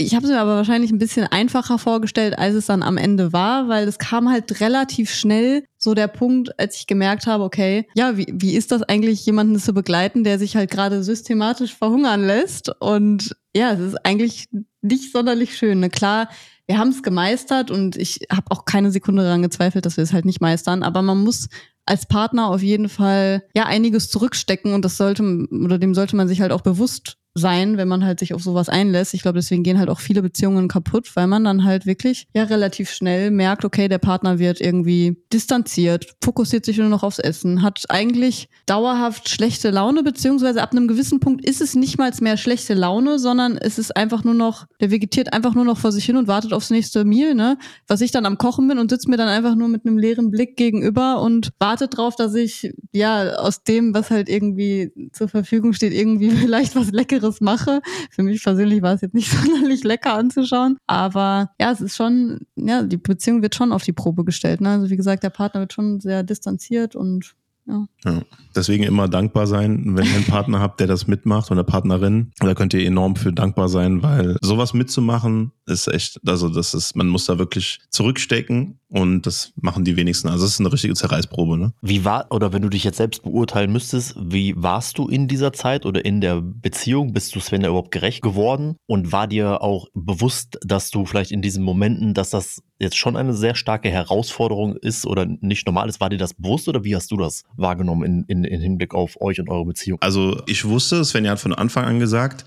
Ich 0.02 0.16
habe 0.16 0.26
es 0.26 0.32
mir 0.32 0.40
aber 0.40 0.56
wahrscheinlich 0.56 0.92
ein 0.92 0.98
bisschen 0.98 1.28
einfacher 1.28 1.78
vorgestellt, 1.78 2.40
als 2.40 2.56
es 2.56 2.68
dann 2.68 2.84
am 2.84 2.96
Ende 2.96 3.34
war, 3.34 3.68
weil 3.68 3.86
es 3.86 3.98
kam 3.98 4.30
halt 4.30 4.62
relativ 4.62 5.12
schnell 5.12 5.66
so 5.78 5.94
der 5.94 6.08
Punkt, 6.08 6.58
als 6.58 6.78
ich 6.78 6.88
gemerkt 6.88 7.28
habe, 7.28 7.44
okay, 7.44 7.86
ja, 7.96 8.16
wie, 8.16 8.28
wie 8.32 8.56
ist 8.56 8.72
das 8.72 8.82
eigentlich, 8.82 9.26
jemanden 9.26 9.60
zu 9.60 9.74
begleiten, 9.74 10.24
der 10.24 10.40
sich 10.40 10.56
halt 10.56 10.72
gerade 10.72 11.04
systematisch 11.04 11.76
verhungern 11.76 12.26
lässt? 12.26 12.72
Und 12.80 13.36
ja, 13.54 13.74
es 13.74 13.82
ist 13.82 14.06
eigentlich 14.06 14.48
nicht 14.82 15.12
sonderlich 15.12 15.58
schön. 15.58 15.82
Ne? 15.82 15.90
Klar, 15.90 16.30
wir 16.66 16.78
haben 16.78 16.92
es 16.92 17.04
gemeistert 17.04 17.70
und 17.70 17.98
ich 17.98 18.22
habe 18.32 18.52
auch 18.52 18.64
keine 18.64 18.92
Sekunde 18.92 19.24
daran 19.24 19.42
gezweifelt, 19.42 19.86
dass 19.86 19.98
wir 19.98 20.06
es 20.06 20.14
halt 20.14 20.24
nicht 20.24 20.40
meistern, 20.40 20.82
aber 20.82 21.02
man 21.02 21.18
muss 21.18 21.50
als 21.86 22.06
Partner 22.06 22.48
auf 22.48 22.62
jeden 22.62 22.88
Fall 22.88 23.44
ja 23.54 23.66
einiges 23.66 24.10
zurückstecken 24.10 24.74
und 24.74 24.86
das 24.86 24.96
sollte 24.96 25.24
oder 25.52 25.78
dem 25.78 25.94
sollte 25.94 26.16
man 26.16 26.30
sich 26.30 26.40
halt 26.40 26.54
auch 26.54 26.62
bewusst 26.62 27.19
sein, 27.40 27.78
wenn 27.78 27.88
man 27.88 28.06
halt 28.06 28.20
sich 28.20 28.34
auf 28.36 28.44
sowas 28.44 28.70
einlässt. 28.70 29.16
Ich 29.16 29.24
glaube, 29.24 29.40
deswegen 29.40 29.64
gehen 29.64 29.80
halt 29.80 29.90
auch 29.90 30.00
viele 30.00 30.22
Beziehungen 30.22 30.68
kaputt, 30.68 31.16
weil 31.16 31.26
man 31.26 31.44
dann 31.44 31.64
halt 31.64 31.88
wirklich 31.88 32.28
ja 32.36 32.44
relativ 32.44 32.92
schnell 32.92 33.32
merkt, 33.32 33.66
okay, 33.66 33.88
der 33.88 33.98
Partner 33.98 34.38
wird 34.38 34.62
irgendwie 34.62 35.18
distanziert, 35.34 36.14
fokussiert 36.24 36.66
sich 36.66 36.78
nur 36.78 36.90
noch 36.90 37.04
aufs 37.04 37.20
Essen, 37.20 37.64
hat 37.64 37.86
eigentlich 37.90 38.50
dauerhaft 38.68 39.30
schlechte 39.30 39.72
Laune, 39.72 40.04
beziehungsweise 40.04 40.62
ab 40.62 40.74
einem 40.74 40.88
gewissen 40.88 41.20
Punkt 41.20 41.44
ist 41.44 41.62
es 41.62 41.76
nicht 41.76 41.98
mal 41.98 42.10
mehr 42.22 42.38
schlechte 42.38 42.74
Laune, 42.74 43.20
sondern 43.20 43.58
es 43.58 43.78
ist 43.78 43.96
einfach 43.96 44.24
nur 44.24 44.34
noch, 44.34 44.66
der 44.82 44.92
vegetiert 44.92 45.32
einfach 45.32 45.56
nur 45.56 45.64
noch 45.66 45.78
vor 45.78 45.92
sich 45.92 46.06
hin 46.06 46.18
und 46.18 46.28
wartet 46.28 46.54
aufs 46.54 46.70
nächste 46.70 47.06
Meal, 47.06 47.36
ne? 47.36 47.58
Was 47.88 48.02
ich 48.02 48.12
dann 48.12 48.26
am 48.26 48.38
Kochen 48.38 48.68
bin 48.68 48.80
und 48.80 48.90
sitze 48.90 49.10
mir 49.10 49.18
dann 49.18 49.28
einfach 49.28 49.56
nur 49.56 49.68
mit 49.68 49.86
einem 49.86 49.98
leeren 49.98 50.32
Blick 50.32 50.58
gegenüber 50.58 51.22
und 51.22 51.52
wartet 51.60 51.98
drauf, 51.98 52.16
dass 52.16 52.36
ich 52.36 52.74
ja 52.92 53.36
aus 53.36 53.64
dem, 53.64 53.94
was 53.94 54.10
halt 54.10 54.28
irgendwie 54.28 54.92
zur 55.14 55.28
Verfügung 55.28 55.74
steht, 55.74 55.94
irgendwie 55.94 56.30
vielleicht 56.50 56.76
was 56.76 56.92
Leckeres 56.92 57.29
Leckeres 57.30 57.42
mache. 57.42 57.82
Für 58.12 58.24
mich 58.24 58.44
persönlich 58.44 58.82
war 58.82 58.94
es 58.94 59.02
jetzt 59.02 59.14
nicht 59.14 59.32
sonderlich 59.32 59.84
lecker 59.84 60.14
anzuschauen, 60.16 60.78
aber 60.88 61.52
ja, 61.60 61.72
es 61.72 61.82
ist 61.82 61.96
schon, 61.96 62.42
ja, 62.56 62.84
die 62.84 62.98
Beziehung 62.98 63.42
wird 63.42 63.56
schon 63.56 63.72
auf 63.72 63.84
die 63.84 63.94
Probe 63.94 64.24
gestellt. 64.24 64.62
Ne? 64.62 64.70
Also 64.70 64.90
wie 64.90 64.98
gesagt, 64.98 65.24
der 65.24 65.30
Partner 65.30 65.62
wird 65.62 65.74
schon 65.74 66.00
sehr 66.00 66.24
distanziert 66.24 66.96
und 66.96 67.36
ja. 67.68 67.86
ja. 68.04 68.22
Deswegen 68.56 68.84
immer 68.84 69.08
dankbar 69.08 69.46
sein, 69.46 69.96
wenn 69.96 70.08
ihr 70.08 70.16
einen 70.16 70.26
Partner 70.26 70.60
habt, 70.60 70.80
der 70.80 70.88
das 70.88 71.06
mitmacht 71.06 71.52
oder 71.52 71.64
Partnerin. 71.64 72.32
Da 72.40 72.56
könnt 72.56 72.74
ihr 72.74 72.84
enorm 72.84 73.16
für 73.16 73.32
dankbar 73.32 73.70
sein, 73.70 74.02
weil 74.02 74.38
sowas 74.42 74.74
mitzumachen 74.74 75.52
ist 75.70 75.88
echt, 75.88 76.20
also 76.28 76.50
das 76.50 76.74
ist, 76.74 76.96
man 76.96 77.08
muss 77.08 77.26
da 77.26 77.38
wirklich 77.38 77.80
zurückstecken 77.90 78.80
und 78.90 79.26
das 79.28 79.54
machen 79.56 79.86
die 79.86 79.96
wenigsten. 79.96 80.30
Also 80.30 80.46
es 80.46 80.54
ist 80.54 80.60
eine 80.60 80.74
richtige 80.74 80.96
Zerreißprobe. 80.96 81.58
Ne? 81.58 81.74
Wie 81.82 82.06
war, 82.06 82.28
oder 82.32 82.54
wenn 82.54 82.64
du 82.64 82.70
dich 82.70 82.84
jetzt 82.84 82.98
selbst 82.98 83.24
beurteilen 83.24 83.72
müsstest, 83.72 84.16
wie 84.20 84.54
warst 84.58 84.98
du 84.98 85.08
in 85.08 85.28
dieser 85.28 85.54
Zeit 85.54 85.86
oder 85.86 86.04
in 86.04 86.22
der 86.22 86.42
Beziehung? 86.42 87.14
Bist 87.14 87.36
du 87.36 87.40
Sven 87.40 87.64
überhaupt 87.64 87.92
gerecht 87.92 88.22
geworden? 88.22 88.76
Und 88.88 89.12
war 89.12 89.28
dir 89.28 89.62
auch 89.62 89.88
bewusst, 89.94 90.58
dass 90.66 90.90
du 90.90 91.06
vielleicht 91.06 91.32
in 91.32 91.42
diesen 91.42 91.64
Momenten, 91.64 92.14
dass 92.14 92.32
das 92.32 92.64
jetzt 92.80 92.98
schon 92.98 93.18
eine 93.18 93.34
sehr 93.34 93.56
starke 93.56 93.90
Herausforderung 93.90 94.76
ist 94.78 95.06
oder 95.06 95.26
nicht 95.26 95.68
normal 95.68 95.90
ist? 95.90 96.00
War 96.00 96.10
dir 96.10 96.18
das 96.18 96.34
bewusst 96.34 96.68
oder 96.68 96.84
wie 96.84 96.96
hast 96.96 97.12
du 97.12 97.18
das 97.18 97.44
wahrgenommen 97.58 98.04
in, 98.04 98.24
in, 98.28 98.44
in 98.44 98.62
Hinblick 98.62 98.96
auf 98.96 99.22
euch 99.22 99.40
und 99.40 99.50
eure 99.50 99.66
Beziehung? 99.66 100.00
Also 100.02 100.42
ich 100.48 100.66
wusste, 100.66 101.04
Svenja 101.06 101.32
hat 101.32 101.40
von 101.40 101.54
Anfang 101.54 101.86
an 101.86 102.00
gesagt, 102.00 102.46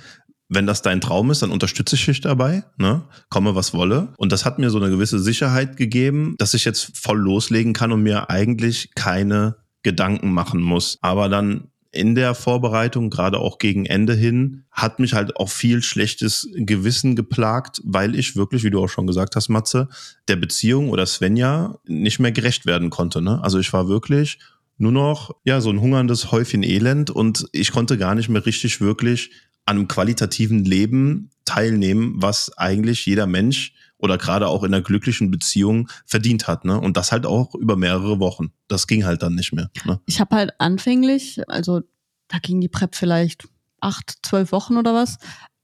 wenn 0.55 0.67
das 0.67 0.83
dein 0.83 1.01
Traum 1.01 1.31
ist, 1.31 1.43
dann 1.43 1.51
unterstütze 1.51 1.97
ich 1.97 2.05
dich 2.05 2.21
dabei, 2.21 2.65
ne? 2.77 3.03
komme 3.31 3.55
was 3.55 3.73
wolle. 3.73 4.13
Und 4.17 4.33
das 4.33 4.45
hat 4.45 4.59
mir 4.59 4.71
so 4.71 4.79
eine 4.79 4.91
gewisse 4.91 5.19
Sicherheit 5.19 5.77
gegeben, 5.77 6.35
dass 6.39 6.55
ich 6.55 6.65
jetzt 6.65 6.97
voll 6.97 7.19
loslegen 7.19 7.73
kann 7.73 7.93
und 7.93 8.03
mir 8.03 8.29
eigentlich 8.29 8.91
keine 8.95 9.57
Gedanken 9.83 10.33
machen 10.33 10.61
muss. 10.61 10.99
Aber 11.01 11.29
dann 11.29 11.69
in 11.91 12.15
der 12.15 12.35
Vorbereitung, 12.35 13.11
gerade 13.11 13.39
auch 13.39 13.59
gegen 13.59 13.85
Ende 13.85 14.15
hin, 14.15 14.65
hat 14.71 14.99
mich 14.99 15.13
halt 15.13 15.37
auch 15.37 15.51
viel 15.51 15.83
schlechtes 15.83 16.49
Gewissen 16.55 17.17
geplagt, 17.17 17.81
weil 17.85 18.15
ich 18.15 18.35
wirklich, 18.35 18.65
wie 18.65 18.71
du 18.71 18.83
auch 18.83 18.89
schon 18.89 19.07
gesagt 19.07 19.37
hast, 19.37 19.51
Matze, 19.51 19.89
der 20.29 20.37
Beziehung 20.37 20.89
oder 20.89 21.05
Svenja 21.05 21.79
nicht 21.85 22.19
mehr 22.19 22.33
gerecht 22.33 22.65
werden 22.65 22.89
konnte. 22.89 23.21
Ne? 23.21 23.43
Also 23.43 23.59
ich 23.59 23.73
war 23.73 23.89
wirklich 23.89 24.39
nur 24.79 24.93
noch 24.93 25.37
ja 25.45 25.61
so 25.61 25.71
ein 25.71 25.81
hungerndes 25.81 26.33
Häufchen 26.33 26.63
Elend 26.63 27.11
und 27.11 27.47
ich 27.53 27.73
konnte 27.73 27.99
gar 27.99 28.15
nicht 28.15 28.31
mehr 28.31 28.45
richtig 28.45 28.81
wirklich 28.81 29.31
an 29.67 29.77
einem 29.77 29.89
qualitativen 29.89 30.65
Leben 30.65 31.31
teilnehmen, 31.45 32.15
was 32.17 32.57
eigentlich 32.57 33.07
jeder 33.07 33.27
Mensch 33.27 33.75
oder 33.99 34.19
gerade 34.19 34.49
auch 34.49 34.65
in 34.65 34.75
einer 34.75 34.83
glücklichen 34.83 35.31
Beziehung 35.31 35.89
verdient 36.05 36.49
hat. 36.49 36.65
Ne? 36.65 36.81
Und 36.81 36.97
das 36.97 37.13
halt 37.13 37.25
auch 37.25 37.55
über 37.55 37.77
mehrere 37.77 38.19
Wochen. 38.19 38.53
Das 38.69 38.87
ging 38.87 39.05
halt 39.05 39.23
dann 39.23 39.35
nicht 39.35 39.53
mehr. 39.53 39.71
Ne? 39.85 40.01
Ich 40.07 40.21
habe 40.21 40.35
halt 40.35 40.53
anfänglich, 40.59 41.41
also 41.49 41.83
da 42.29 42.39
ging 42.39 42.61
die 42.61 42.69
Prep 42.69 42.97
vielleicht 42.97 43.49
acht, 43.81 44.19
zwölf 44.23 44.53
Wochen 44.53 44.77
oder 44.77 44.95
was, 44.95 45.19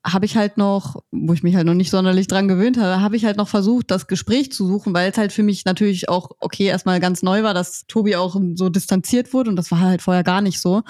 habe 0.07 0.26
ich 0.26 0.36
halt 0.36 0.57
noch, 0.57 1.03
wo 1.11 1.32
ich 1.32 1.42
mich 1.42 1.57
halt 1.57 1.66
noch 1.66 1.74
nicht 1.74 1.90
sonderlich 1.90 2.28
dran 2.28 2.49
gewöhnt 2.49 2.78
habe, 2.78 3.01
habe 3.01 3.16
ich 3.16 3.24
halt 3.24 3.36
noch 3.36 3.49
versucht, 3.49 3.90
das 3.90 4.07
Gespräch 4.07 4.53
zu 4.53 4.66
suchen, 4.66 4.94
weil 4.94 5.11
es 5.11 5.18
halt 5.18 5.32
für 5.32 5.42
mich 5.42 5.64
natürlich 5.64 6.09
auch, 6.09 6.30
okay, 6.40 6.64
erstmal 6.64 7.01
ganz 7.01 7.22
neu 7.22 7.42
war, 7.42 7.55
dass 7.55 7.86
Tobi 7.88 8.16
auch 8.16 8.40
so 8.55 8.68
distanziert 8.68 9.32
wurde 9.32 9.51
und 9.51 9.57
das 9.57 9.70
war 9.70 9.80
halt 9.80 10.03
vorher 10.03 10.22
gar 10.22 10.40
nicht 10.40 10.61
so. 10.61 10.82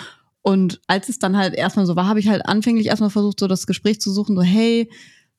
Und 0.48 0.80
als 0.86 1.10
es 1.10 1.18
dann 1.18 1.36
halt 1.36 1.52
erstmal 1.52 1.84
so 1.84 1.94
war, 1.94 2.06
habe 2.06 2.20
ich 2.20 2.28
halt 2.28 2.46
anfänglich 2.46 2.86
erstmal 2.86 3.10
versucht, 3.10 3.38
so 3.38 3.48
das 3.48 3.66
Gespräch 3.66 4.00
zu 4.00 4.10
suchen, 4.10 4.34
so, 4.34 4.40
hey, 4.40 4.90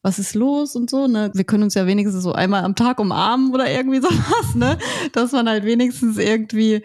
was 0.03 0.19
ist 0.19 0.35
los 0.35 0.75
und 0.75 0.87
so, 0.87 1.07
ne? 1.07 1.31
Wir 1.33 1.45
können 1.45 1.63
uns 1.63 1.73
ja 1.73 1.87
wenigstens 1.87 2.21
so 2.21 2.31
einmal 2.31 2.63
am 2.63 2.75
Tag 2.75 2.99
umarmen 2.99 3.51
oder 3.51 3.71
irgendwie 3.71 4.01
sowas, 4.01 4.53
ne? 4.53 4.77
Dass 5.13 5.31
man 5.31 5.49
halt 5.49 5.65
wenigstens 5.65 6.19
irgendwie, 6.19 6.83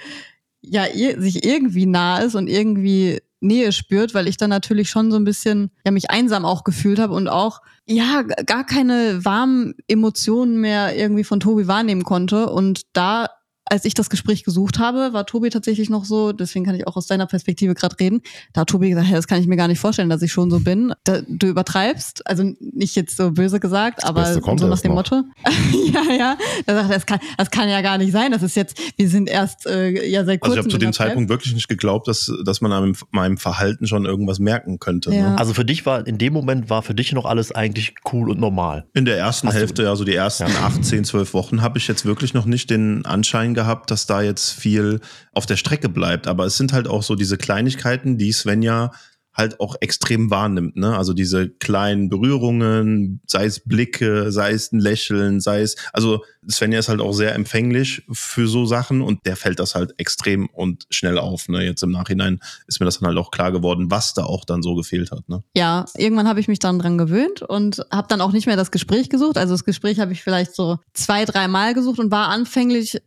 ja, 0.62 0.85
sich 1.18 1.45
irgendwie 1.45 1.85
nah 1.85 2.20
ist 2.20 2.35
und 2.35 2.49
irgendwie 2.49 3.20
Nähe 3.41 3.72
spürt, 3.72 4.14
weil 4.14 4.27
ich 4.27 4.39
dann 4.39 4.49
natürlich 4.49 4.89
schon 4.89 5.11
so 5.11 5.18
ein 5.18 5.25
bisschen 5.25 5.70
ja 5.85 5.93
mich 5.93 6.11
einsam 6.11 6.47
auch 6.47 6.64
gefühlt 6.64 7.01
habe 7.01 7.12
und 7.12 7.29
auch 7.29 7.61
ja 7.85 8.22
gar 8.22 8.64
keine 8.64 9.22
warmen 9.27 9.75
Emotionen 9.87 10.62
mehr 10.62 10.97
irgendwie 10.97 11.25
von 11.25 11.41
Tobi 11.41 11.68
wahrnehmen 11.68 12.05
konnte 12.05 12.49
und 12.49 12.85
da 12.95 13.29
als 13.67 13.85
ich 13.85 13.95
das 13.95 14.11
Gespräch 14.11 14.45
gesucht 14.45 14.79
habe, 14.79 15.12
war 15.12 15.27
Tobi 15.27 15.51
tatsächlich 15.51 15.91
noch 15.91 16.05
so, 16.05 16.33
deswegen 16.33 16.65
kann 16.65 16.75
ich 16.75 16.87
auch 16.87 16.97
aus 16.97 17.07
deiner 17.07 17.27
Perspektive 17.27 17.75
gerade 17.75 17.99
reden, 17.99 18.21
da 18.53 18.62
hat 18.62 18.69
Tobi 18.69 18.91
gesagt, 18.91 19.07
hey, 19.07 19.15
das 19.15 19.27
kann 19.27 19.41
ich 19.41 19.47
mir 19.47 19.57
gar 19.57 19.69
nicht 19.69 19.79
vorstellen, 19.79 20.09
dass 20.09 20.23
ich 20.23 20.33
schon 20.33 20.51
so 20.51 20.61
bin. 20.61 20.93
Da, 21.05 21.21
du 21.27 21.47
übertreibst, 21.47 22.27
also 22.27 22.53
nicht 22.61 22.95
jetzt 22.97 23.17
so 23.17 23.31
böse 23.31 23.61
gesagt, 23.61 24.03
das 24.03 24.09
aber 24.09 24.35
so 24.35 24.41
nach 24.69 24.81
dem 24.81 24.91
noch. 24.91 24.97
Motto. 24.97 25.23
ja, 25.93 26.03
ja. 26.17 26.39
Da 26.67 26.75
sagt 26.75 26.91
er, 26.91 26.95
das 26.95 27.07
kann, 27.07 27.19
das 27.39 27.51
kann 27.51 27.69
ja 27.69 27.81
gar 27.81 27.99
nicht 27.99 28.12
sein. 28.12 28.33
Das 28.33 28.43
ist 28.43 28.57
jetzt, 28.57 28.79
wir 28.97 29.09
sind 29.09 29.29
erst 29.29 29.67
äh, 29.67 30.09
ja 30.09 30.25
seit 30.25 30.41
kurzem. 30.41 30.59
Also 30.59 30.69
ich 30.69 30.75
habe 30.75 30.81
zu 30.81 30.87
dem 30.87 30.93
Zeitpunkt 30.93 31.31
wirklich 31.31 31.55
nicht 31.55 31.69
geglaubt, 31.69 32.09
dass, 32.09 32.31
dass 32.45 32.61
man 32.61 32.73
an 32.73 32.97
meinem 33.11 33.39
Verhalten 33.39 33.87
schon 33.87 34.05
irgendwas 34.05 34.39
merken 34.39 34.79
könnte. 34.79 35.15
Ja. 35.15 35.31
Ne? 35.31 35.39
Also 35.39 35.55
für 35.55 35.65
dich 35.65 35.87
war, 35.87 36.07
in 36.07 36.19
dem 36.19 36.33
Moment 36.33 36.71
war 36.71 36.83
für 36.83 36.95
dich 36.95 37.12
noch 37.12 37.25
alles 37.25 37.53
eigentlich 37.53 37.95
cool 38.12 38.31
und 38.31 38.41
normal. 38.41 38.87
In 38.95 39.05
der 39.05 39.17
ersten 39.17 39.49
Hast 39.49 39.55
Hälfte, 39.55 39.89
also 39.89 40.05
die 40.05 40.15
ersten 40.15 40.49
ja. 40.49 40.65
acht, 40.65 40.85
zehn, 40.85 41.05
zwölf 41.05 41.35
Wochen, 41.35 41.62
habe 41.62 41.79
ich 41.79 41.89
jetzt 41.89 42.05
wirklich 42.05 42.35
noch 42.35 42.45
nicht 42.45 42.71
den 42.71 43.05
Anschein 43.07 43.53
gehabt, 43.55 43.90
dass 43.90 44.07
da 44.07 44.22
jetzt 44.22 44.50
viel 44.52 45.00
auf 45.32 45.46
der 45.46 45.57
Strecke 45.57 45.88
bleibt. 45.88 46.26
Aber 46.26 46.44
es 46.46 46.57
sind 46.57 46.72
halt 46.72 46.88
auch 46.88 47.02
so 47.02 47.14
diese 47.14 47.38
Kleinigkeiten, 47.38 48.18
die 48.18 48.32
Svenja 48.32 48.92
halt 49.35 49.61
auch 49.61 49.76
extrem 49.80 50.30
wahrnimmt. 50.30 50.76
Ne? 50.76 50.97
Also 50.97 51.12
diese 51.12 51.49
kleinen 51.49 52.09
Berührungen, 52.09 53.20
sei 53.26 53.47
es 53.47 53.61
Blicke, 53.61 54.30
sei 54.30 54.53
es 54.53 54.72
ein 54.72 54.78
Lächeln, 54.78 55.41
sei 55.41 55.62
es, 55.62 55.76
also 55.93 56.24
Svenja 56.51 56.78
ist 56.78 56.89
halt 56.89 57.01
auch 57.01 57.12
sehr 57.12 57.35
empfänglich 57.35 58.03
für 58.12 58.47
so 58.47 58.66
Sachen 58.66 59.03
und 59.03 59.26
der 59.26 59.37
fällt 59.37 59.59
das 59.59 59.74
halt 59.74 59.95
extrem 59.99 60.47
und 60.47 60.87
schnell 60.91 61.18
auf. 61.18 61.49
Ne? 61.49 61.64
Jetzt 61.64 61.82
im 61.82 61.91
Nachhinein 61.91 62.41
ist 62.66 62.80
mir 62.80 62.87
das 62.87 63.01
dann 63.01 63.09
halt 63.09 63.18
auch 63.18 63.30
klar 63.30 63.51
geworden, 63.51 63.91
was 63.91 64.14
da 64.14 64.24
auch 64.24 64.45
dann 64.45 64.62
so 64.62 64.74
gefehlt 64.74 65.11
hat. 65.11 65.28
Ne? 65.28 65.43
Ja, 65.57 65.87
irgendwann 65.97 66.28
habe 66.28 66.41
ich 66.41 66.49
mich 66.49 66.59
dann 66.59 66.78
dran 66.78 66.99
gewöhnt 66.99 67.43
und 67.43 67.85
habe 67.91 68.09
dann 68.09 68.20
auch 68.20 68.32
nicht 68.32 68.47
mehr 68.47 68.57
das 68.57 68.70
Gespräch 68.70 69.09
gesucht. 69.09 69.37
Also 69.37 69.55
das 69.55 69.64
Gespräch 69.64 70.01
habe 70.01 70.12
ich 70.12 70.22
vielleicht 70.22 70.55
so 70.55 70.78
zwei, 70.93 71.24
drei 71.24 71.49
Mal 71.49 71.74
gesucht 71.74 71.99
und 71.99 72.11
war 72.11 72.28
anfänglich 72.28 73.01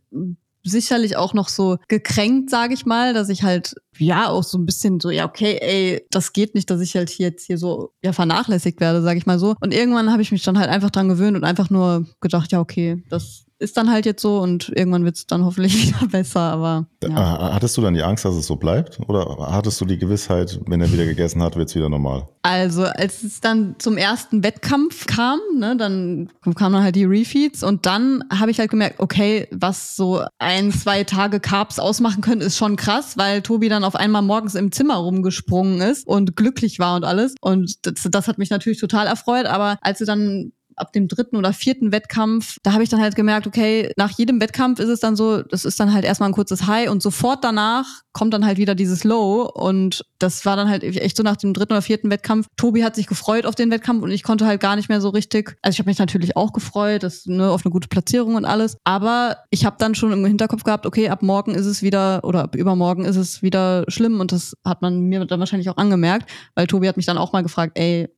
sicherlich 0.70 1.16
auch 1.16 1.34
noch 1.34 1.48
so 1.48 1.78
gekränkt, 1.88 2.50
sage 2.50 2.74
ich 2.74 2.86
mal, 2.86 3.14
dass 3.14 3.28
ich 3.28 3.42
halt 3.42 3.74
ja 3.98 4.28
auch 4.28 4.44
so 4.44 4.58
ein 4.58 4.66
bisschen 4.66 5.00
so 5.00 5.10
ja 5.10 5.26
okay, 5.26 5.58
ey, 5.60 6.06
das 6.10 6.32
geht 6.32 6.54
nicht, 6.54 6.70
dass 6.70 6.80
ich 6.80 6.94
halt 6.94 7.10
hier 7.10 7.28
jetzt 7.28 7.46
hier 7.46 7.58
so 7.58 7.92
ja 8.02 8.12
vernachlässigt 8.12 8.80
werde, 8.80 9.02
sage 9.02 9.18
ich 9.18 9.26
mal 9.26 9.38
so. 9.38 9.54
Und 9.60 9.74
irgendwann 9.74 10.12
habe 10.12 10.22
ich 10.22 10.32
mich 10.32 10.42
dann 10.42 10.58
halt 10.58 10.70
einfach 10.70 10.90
dran 10.90 11.08
gewöhnt 11.08 11.36
und 11.36 11.44
einfach 11.44 11.70
nur 11.70 12.06
gedacht, 12.20 12.52
ja 12.52 12.60
okay, 12.60 13.02
das 13.08 13.47
ist 13.58 13.76
dann 13.76 13.90
halt 13.90 14.06
jetzt 14.06 14.22
so 14.22 14.38
und 14.38 14.72
irgendwann 14.74 15.04
wird 15.04 15.16
es 15.16 15.26
dann 15.26 15.44
hoffentlich 15.44 15.88
wieder 15.88 16.06
besser, 16.06 16.40
aber. 16.40 16.86
Ja. 17.02 17.54
Hattest 17.54 17.76
du 17.76 17.82
dann 17.82 17.94
die 17.94 18.02
Angst, 18.02 18.24
dass 18.24 18.34
es 18.34 18.46
so 18.46 18.56
bleibt? 18.56 18.98
Oder 19.08 19.48
hattest 19.50 19.80
du 19.80 19.84
die 19.84 19.98
Gewissheit, 19.98 20.60
wenn 20.66 20.80
er 20.80 20.92
wieder 20.92 21.04
gegessen 21.04 21.42
hat, 21.42 21.56
wird 21.56 21.68
es 21.68 21.74
wieder 21.74 21.88
normal? 21.88 22.28
Also, 22.42 22.84
als 22.84 23.22
es 23.22 23.40
dann 23.40 23.76
zum 23.78 23.96
ersten 23.96 24.42
Wettkampf 24.42 25.06
kam, 25.06 25.40
ne, 25.56 25.76
dann 25.76 26.30
kamen 26.42 26.74
dann 26.74 26.82
halt 26.82 26.96
die 26.96 27.04
Refeeds 27.04 27.62
und 27.62 27.84
dann 27.84 28.24
habe 28.32 28.50
ich 28.50 28.58
halt 28.58 28.70
gemerkt, 28.70 29.00
okay, 29.00 29.48
was 29.50 29.96
so 29.96 30.22
ein, 30.38 30.72
zwei 30.72 31.04
Tage 31.04 31.40
Carbs 31.40 31.78
ausmachen 31.78 32.20
können, 32.20 32.40
ist 32.40 32.56
schon 32.56 32.76
krass, 32.76 33.18
weil 33.18 33.42
Tobi 33.42 33.68
dann 33.68 33.84
auf 33.84 33.96
einmal 33.96 34.22
morgens 34.22 34.54
im 34.54 34.72
Zimmer 34.72 34.96
rumgesprungen 34.96 35.80
ist 35.80 36.06
und 36.06 36.36
glücklich 36.36 36.78
war 36.78 36.96
und 36.96 37.04
alles. 37.04 37.34
Und 37.40 37.86
das, 37.86 38.08
das 38.10 38.28
hat 38.28 38.38
mich 38.38 38.50
natürlich 38.50 38.80
total 38.80 39.06
erfreut, 39.06 39.46
aber 39.46 39.76
als 39.82 39.98
du 39.98 40.04
dann 40.04 40.52
ab 40.80 40.92
dem 40.92 41.08
dritten 41.08 41.36
oder 41.36 41.52
vierten 41.52 41.92
Wettkampf, 41.92 42.58
da 42.62 42.72
habe 42.72 42.82
ich 42.82 42.88
dann 42.88 43.00
halt 43.00 43.16
gemerkt, 43.16 43.46
okay, 43.46 43.92
nach 43.96 44.10
jedem 44.10 44.40
Wettkampf 44.40 44.80
ist 44.80 44.88
es 44.88 45.00
dann 45.00 45.16
so, 45.16 45.42
das 45.42 45.64
ist 45.64 45.78
dann 45.80 45.92
halt 45.92 46.04
erstmal 46.04 46.28
ein 46.28 46.34
kurzes 46.34 46.66
High 46.66 46.90
und 46.90 47.02
sofort 47.02 47.44
danach 47.44 47.86
kommt 48.12 48.34
dann 48.34 48.44
halt 48.44 48.58
wieder 48.58 48.74
dieses 48.74 49.04
Low 49.04 49.42
und 49.42 50.04
das 50.18 50.44
war 50.44 50.56
dann 50.56 50.68
halt 50.68 50.82
echt 50.82 51.16
so 51.16 51.22
nach 51.22 51.36
dem 51.36 51.54
dritten 51.54 51.72
oder 51.72 51.82
vierten 51.82 52.10
Wettkampf. 52.10 52.48
Tobi 52.56 52.82
hat 52.84 52.96
sich 52.96 53.06
gefreut 53.06 53.46
auf 53.46 53.54
den 53.54 53.70
Wettkampf 53.70 54.02
und 54.02 54.10
ich 54.10 54.24
konnte 54.24 54.44
halt 54.44 54.60
gar 54.60 54.74
nicht 54.74 54.88
mehr 54.88 55.00
so 55.00 55.10
richtig. 55.10 55.56
Also 55.62 55.76
ich 55.76 55.78
habe 55.78 55.88
mich 55.88 55.98
natürlich 55.98 56.36
auch 56.36 56.52
gefreut, 56.52 57.04
das 57.04 57.26
ne, 57.26 57.48
auf 57.48 57.64
eine 57.64 57.70
gute 57.70 57.86
Platzierung 57.86 58.34
und 58.34 58.44
alles, 58.44 58.76
aber 58.84 59.36
ich 59.50 59.64
habe 59.64 59.76
dann 59.78 59.94
schon 59.94 60.12
im 60.12 60.24
Hinterkopf 60.24 60.64
gehabt, 60.64 60.84
okay, 60.84 61.08
ab 61.08 61.22
morgen 61.22 61.54
ist 61.54 61.66
es 61.66 61.82
wieder 61.82 62.24
oder 62.24 62.44
ab 62.44 62.56
übermorgen 62.56 63.04
ist 63.04 63.16
es 63.16 63.42
wieder 63.42 63.84
schlimm 63.88 64.18
und 64.18 64.32
das 64.32 64.54
hat 64.64 64.82
man 64.82 65.02
mir 65.02 65.24
dann 65.24 65.38
wahrscheinlich 65.38 65.70
auch 65.70 65.76
angemerkt, 65.76 66.28
weil 66.56 66.66
Tobi 66.66 66.88
hat 66.88 66.96
mich 66.96 67.06
dann 67.06 67.18
auch 67.18 67.32
mal 67.32 67.42
gefragt, 67.42 67.78
ey, 67.78 68.08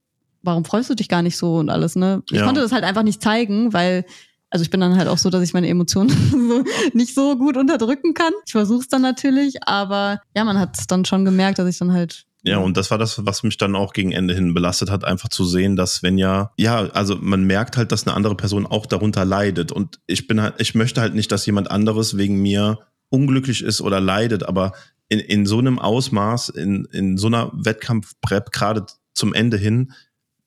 warum 0.43 0.65
freust 0.65 0.91
du 0.91 0.95
dich 0.95 1.09
gar 1.09 1.23
nicht 1.23 1.37
so 1.37 1.57
und 1.57 1.71
alles, 1.71 1.97
ne? 1.97 2.23
Ich 2.31 2.39
Ja. 2.39 2.45
konnte 2.47 2.61
das 2.61 2.73
halt 2.73 2.85
einfach 2.85 3.03
nicht 3.03 3.23
zeigen, 3.23 3.73
weil 3.73 4.05
also 4.53 4.63
ich 4.65 4.71
bin 4.71 4.81
dann 4.81 4.97
halt 4.97 5.07
auch 5.07 5.19
so, 5.19 5.31
dass 5.31 5.43
ich 5.43 5.53
meine 5.53 5.69
Emotionen 5.69 6.09
so 6.31 6.65
nicht 6.93 7.15
so 7.15 7.37
gut 7.37 7.57
unterdrücken 7.57 8.15
kann. 8.15 8.33
Ich 8.47 8.53
versuche 8.53 8.81
es 8.81 8.89
dann 8.89 9.03
natürlich, 9.03 9.63
aber 9.67 10.21
ja, 10.37 10.45
man 10.45 10.59
hat 10.59 10.77
es 10.79 10.87
dann 10.87 11.05
schon 11.05 11.25
gemerkt, 11.25 11.59
dass 11.61 11.69
ich 11.69 11.79
dann 11.79 11.93
halt 11.93 12.25
Ja, 12.43 12.59
und 12.59 12.77
das 12.77 12.91
war 12.91 12.99
das, 12.99 13.25
was 13.25 13.43
mich 13.45 13.59
dann 13.59 13.77
auch 13.77 13.93
gegen 13.93 14.11
Ende 14.13 14.35
hin 14.35 14.53
belastet 14.53 14.91
hat, 14.91 15.05
einfach 15.05 15.29
zu 15.29 15.45
sehen, 15.45 15.77
dass 15.77 16.03
wenn 16.03 16.19
ja, 16.19 16.51
ja, 16.57 16.79
also 16.95 17.17
man 17.21 17.45
merkt 17.45 17.77
halt, 17.77 17.93
dass 17.93 18.07
eine 18.07 18.17
andere 18.17 18.35
Person 18.35 18.67
auch 18.67 18.87
darunter 18.87 19.25
leidet. 19.25 19.71
Und 19.71 20.01
ich 20.09 20.27
bin 20.27 20.41
halt, 20.41 20.55
ich 20.59 20.75
möchte 20.75 21.01
halt 21.01 21.15
nicht, 21.15 21.31
dass 21.31 21.47
jemand 21.47 21.71
anderes 21.71 22.17
wegen 22.17 22.41
mir 22.43 22.79
unglücklich 23.09 23.63
ist 23.63 23.81
oder 23.81 24.01
leidet, 24.01 24.43
aber 24.43 24.73
in, 25.09 25.19
in 25.21 25.45
so 25.47 25.59
einem 25.59 25.79
Ausmaß, 25.79 26.49
in, 26.51 26.87
in 26.93 27.19
so 27.19 27.27
einer 27.29 27.51
Wettkampfprep, 27.55 28.51
gerade 28.53 28.87
zum 29.15 29.35
Ende 29.35 29.57
hin, 29.59 29.93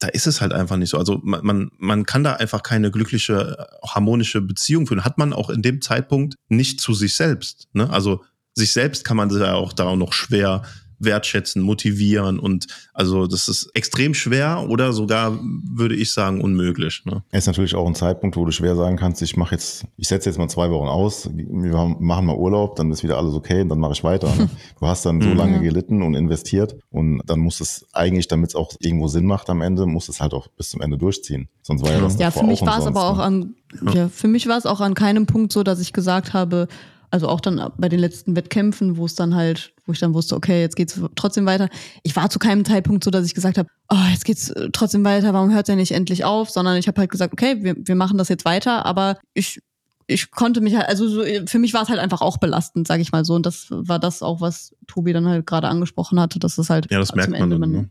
da 0.04 0.10
ist 0.10 0.28
es 0.28 0.42
halt 0.42 0.52
einfach 0.52 0.76
nicht 0.76 0.90
so. 0.90 0.98
Also 0.98 1.22
man, 1.24 1.46
man, 1.46 1.72
man 1.78 2.06
kann 2.06 2.26
da 2.26 2.34
einfach 2.34 2.62
keine 2.62 2.92
glückliche, 2.92 3.70
harmonische 3.88 4.42
Beziehung 4.42 4.86
führen. 4.86 5.06
Hat 5.06 5.18
man 5.18 5.32
auch 5.32 5.50
in 5.50 5.62
dem 5.62 5.82
Zeitpunkt 5.82 6.36
nicht 6.50 6.82
zu 6.82 6.94
sich 6.94 7.16
selbst. 7.16 7.70
Ne? 7.72 7.90
Also 7.90 8.22
sich 8.54 8.74
selbst 8.74 9.06
kann 9.06 9.16
man 9.16 9.30
ja 9.30 9.54
auch 9.54 9.72
da 9.72 9.86
auch 9.86 9.96
noch 9.96 10.12
schwer 10.12 10.64
wertschätzen, 11.00 11.62
motivieren 11.62 12.40
und 12.40 12.68
also 12.94 13.28
das 13.28 13.48
ist 13.48 13.70
extrem 13.74 14.14
schwer 14.14 14.66
oder 14.70 14.94
sogar 14.94 15.40
würde 15.42 15.96
ich 15.96 16.12
sagen 16.12 16.42
unmöglich. 16.42 17.04
Ne? 17.06 17.24
Es 17.32 17.44
ist 17.44 17.48
natürlich 17.48 17.76
auch 17.76 17.88
ein 17.88 17.96
Zeitpunkt, 17.96 18.36
wo 18.38 18.46
du 18.46 18.52
schwer 18.52 18.76
sagen 18.76 18.98
kannst, 18.98 19.22
ich 19.22 19.36
mache 19.38 19.56
jetzt, 19.56 19.86
ich 19.98 20.08
setze 20.08 20.30
jetzt 20.30 20.38
mal 20.38 20.48
zwei 20.50 20.70
Wochen 20.70 20.88
aus, 20.88 21.30
wir 21.34 21.96
machen 22.00 22.26
mal 22.26 22.36
Urlaub, 22.36 22.76
dann 22.76 22.92
ist 22.92 23.04
wieder 23.04 23.18
alles 23.18 23.34
okay 23.34 23.62
und 23.62 23.70
dann 23.70 23.80
mache 23.80 23.94
ich 23.94 24.04
weiter. 24.04 24.34
Ne? 24.36 24.50
Du 24.80 24.88
hast 24.88 25.06
dann 25.06 25.22
so 25.22 25.30
Mhm. 25.30 25.38
lange 25.38 25.62
gelitten 25.62 26.02
und 26.02 26.14
investiert 26.16 26.76
und 26.92 27.22
dann 27.26 27.40
muss 27.40 27.60
es 27.62 27.86
eigentlich, 27.94 28.28
damit 28.28 28.50
es 28.50 28.56
auch 28.56 28.74
irgendwo 28.80 29.08
Sinn 29.08 29.26
macht 29.26 29.50
am 29.50 29.62
Ende, 29.62 29.86
muss 29.86 30.10
es 30.10 30.20
halt 30.22 30.34
auch 30.34 30.48
bis 30.50 30.70
zum 30.70 30.82
Ende 30.82 30.98
durchziehen. 30.98 31.48
Sonst 31.62 31.84
war 31.84 31.92
ja 31.92 32.02
das 32.02 32.14
Ja, 32.20 32.28
davor 32.28 32.42
für 32.44 32.48
mich 32.48 32.62
war 32.62 32.80
es 32.80 32.86
aber 32.86 33.04
auch 33.04 33.18
ne? 33.18 33.24
an, 33.24 33.56
ja. 33.94 34.10
für 34.10 34.28
mich 34.28 34.48
war 34.48 34.58
es 34.58 34.66
auch 34.66 34.82
an 34.82 34.94
keinem 34.94 35.26
Punkt 35.26 35.52
so, 35.52 35.64
dass 35.64 35.80
ich 35.80 35.94
gesagt 35.94 36.34
habe, 36.34 36.68
also 37.14 37.30
auch 37.30 37.42
dann 37.42 37.72
bei 37.78 37.90
den 37.90 38.00
letzten 38.00 38.36
Wettkämpfen, 38.36 38.98
wo 38.98 39.06
es 39.06 39.14
dann 39.14 39.36
halt, 39.36 39.72
wo 39.86 39.92
ich 39.92 40.00
dann 40.00 40.16
wusste, 40.16 40.36
okay, 40.36 40.62
jetzt 40.62 40.76
geht's 40.76 41.00
trotzdem 41.14 41.46
weiter. 41.46 41.70
Ich 42.02 42.16
war 42.16 42.28
zu 42.32 42.40
keinem 42.40 42.66
Zeitpunkt 42.66 43.04
so, 43.04 43.12
dass 43.12 43.24
ich 43.24 43.36
gesagt 43.36 43.60
habe, 43.60 43.70
oh, 43.90 44.10
jetzt 44.12 44.26
geht's 44.26 44.50
äh, 44.50 44.70
trotzdem 44.74 45.06
weiter, 45.06 45.32
warum 45.32 45.54
hört 45.54 45.70
er 45.70 45.76
nicht 45.76 45.92
endlich 45.92 46.26
auf? 46.26 46.50
Sondern 46.50 46.76
ich 46.76 46.88
habe 46.88 47.00
halt 47.00 47.12
gesagt, 47.12 47.32
okay, 47.32 47.64
wir, 47.64 47.76
wir 47.78 47.94
machen 47.94 48.18
das 48.18 48.30
jetzt 48.30 48.46
weiter, 48.46 48.88
aber 48.88 49.20
ich 49.36 49.62
ich 50.08 50.32
konnte 50.32 50.60
mich 50.60 50.76
halt, 50.76 50.90
also 50.90 51.08
so, 51.08 51.24
für 51.46 51.60
mich 51.60 51.76
war 51.76 51.84
es 51.84 51.90
halt 51.90 52.00
einfach 52.00 52.22
auch 52.22 52.38
belastend, 52.38 52.88
sage 52.88 53.04
ich 53.04 53.12
mal 53.12 53.24
so. 53.24 53.36
Und 53.36 53.46
das 53.46 53.68
war 53.70 54.00
das 54.00 54.24
auch, 54.24 54.42
was 54.42 54.76
Tobi 54.88 55.14
dann 55.14 55.28
halt 55.28 55.46
gerade 55.46 55.68
angesprochen 55.68 56.20
hatte, 56.20 56.40
dass 56.40 56.58
es 56.58 56.72
halt 56.72 56.92
Ja, 56.92 56.98
das 56.98 57.14
merkt 57.14 57.28
zum 57.28 57.34
man 57.34 57.42
Ende 57.44 57.60
dann, 57.60 57.72
man, 57.72 57.82
ne? 57.84 57.90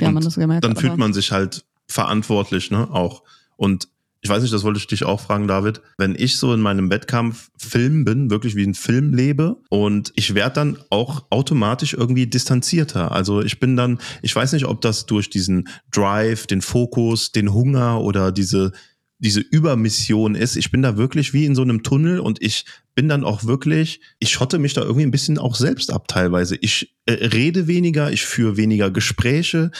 ja, 0.00 0.10
man 0.10 0.24
das 0.24 0.34
gemerkt 0.34 0.64
Dann 0.64 0.74
fühlt 0.74 0.96
man 0.96 1.12
sich 1.14 1.30
halt 1.30 1.64
verantwortlich, 1.86 2.72
ne? 2.72 2.90
Auch. 2.90 3.22
Und 3.56 3.88
ich 4.24 4.30
weiß 4.30 4.40
nicht, 4.40 4.54
das 4.54 4.64
wollte 4.64 4.78
ich 4.78 4.86
dich 4.86 5.04
auch 5.04 5.20
fragen, 5.20 5.46
David. 5.46 5.82
Wenn 5.98 6.14
ich 6.18 6.38
so 6.38 6.54
in 6.54 6.60
meinem 6.60 6.90
Wettkampf 6.90 7.50
Film 7.58 8.06
bin, 8.06 8.30
wirklich 8.30 8.56
wie 8.56 8.64
ein 8.64 8.72
Film 8.72 9.12
lebe 9.12 9.58
und 9.68 10.14
ich 10.16 10.34
werde 10.34 10.54
dann 10.54 10.78
auch 10.88 11.26
automatisch 11.28 11.92
irgendwie 11.92 12.26
distanzierter. 12.26 13.12
Also 13.12 13.42
ich 13.42 13.60
bin 13.60 13.76
dann, 13.76 13.98
ich 14.22 14.34
weiß 14.34 14.54
nicht, 14.54 14.64
ob 14.64 14.80
das 14.80 15.04
durch 15.04 15.28
diesen 15.28 15.68
Drive, 15.92 16.46
den 16.46 16.62
Fokus, 16.62 17.32
den 17.32 17.52
Hunger 17.52 18.00
oder 18.00 18.32
diese 18.32 18.72
diese 19.18 19.40
Übermission 19.40 20.34
ist. 20.34 20.56
Ich 20.56 20.70
bin 20.70 20.82
da 20.82 20.96
wirklich 20.96 21.32
wie 21.32 21.46
in 21.46 21.54
so 21.54 21.62
einem 21.62 21.82
Tunnel 21.82 22.18
und 22.18 22.42
ich 22.42 22.66
bin 22.94 23.08
dann 23.08 23.24
auch 23.24 23.44
wirklich, 23.44 24.00
ich 24.18 24.30
schotte 24.30 24.58
mich 24.58 24.74
da 24.74 24.82
irgendwie 24.82 25.04
ein 25.06 25.10
bisschen 25.10 25.38
auch 25.38 25.54
selbst 25.54 25.92
ab 25.92 26.08
teilweise. 26.08 26.56
Ich 26.56 26.94
äh, 27.06 27.12
rede 27.12 27.66
weniger, 27.66 28.10
ich 28.10 28.24
führe 28.24 28.56
weniger 28.56 28.90
Gespräche. 28.90 29.70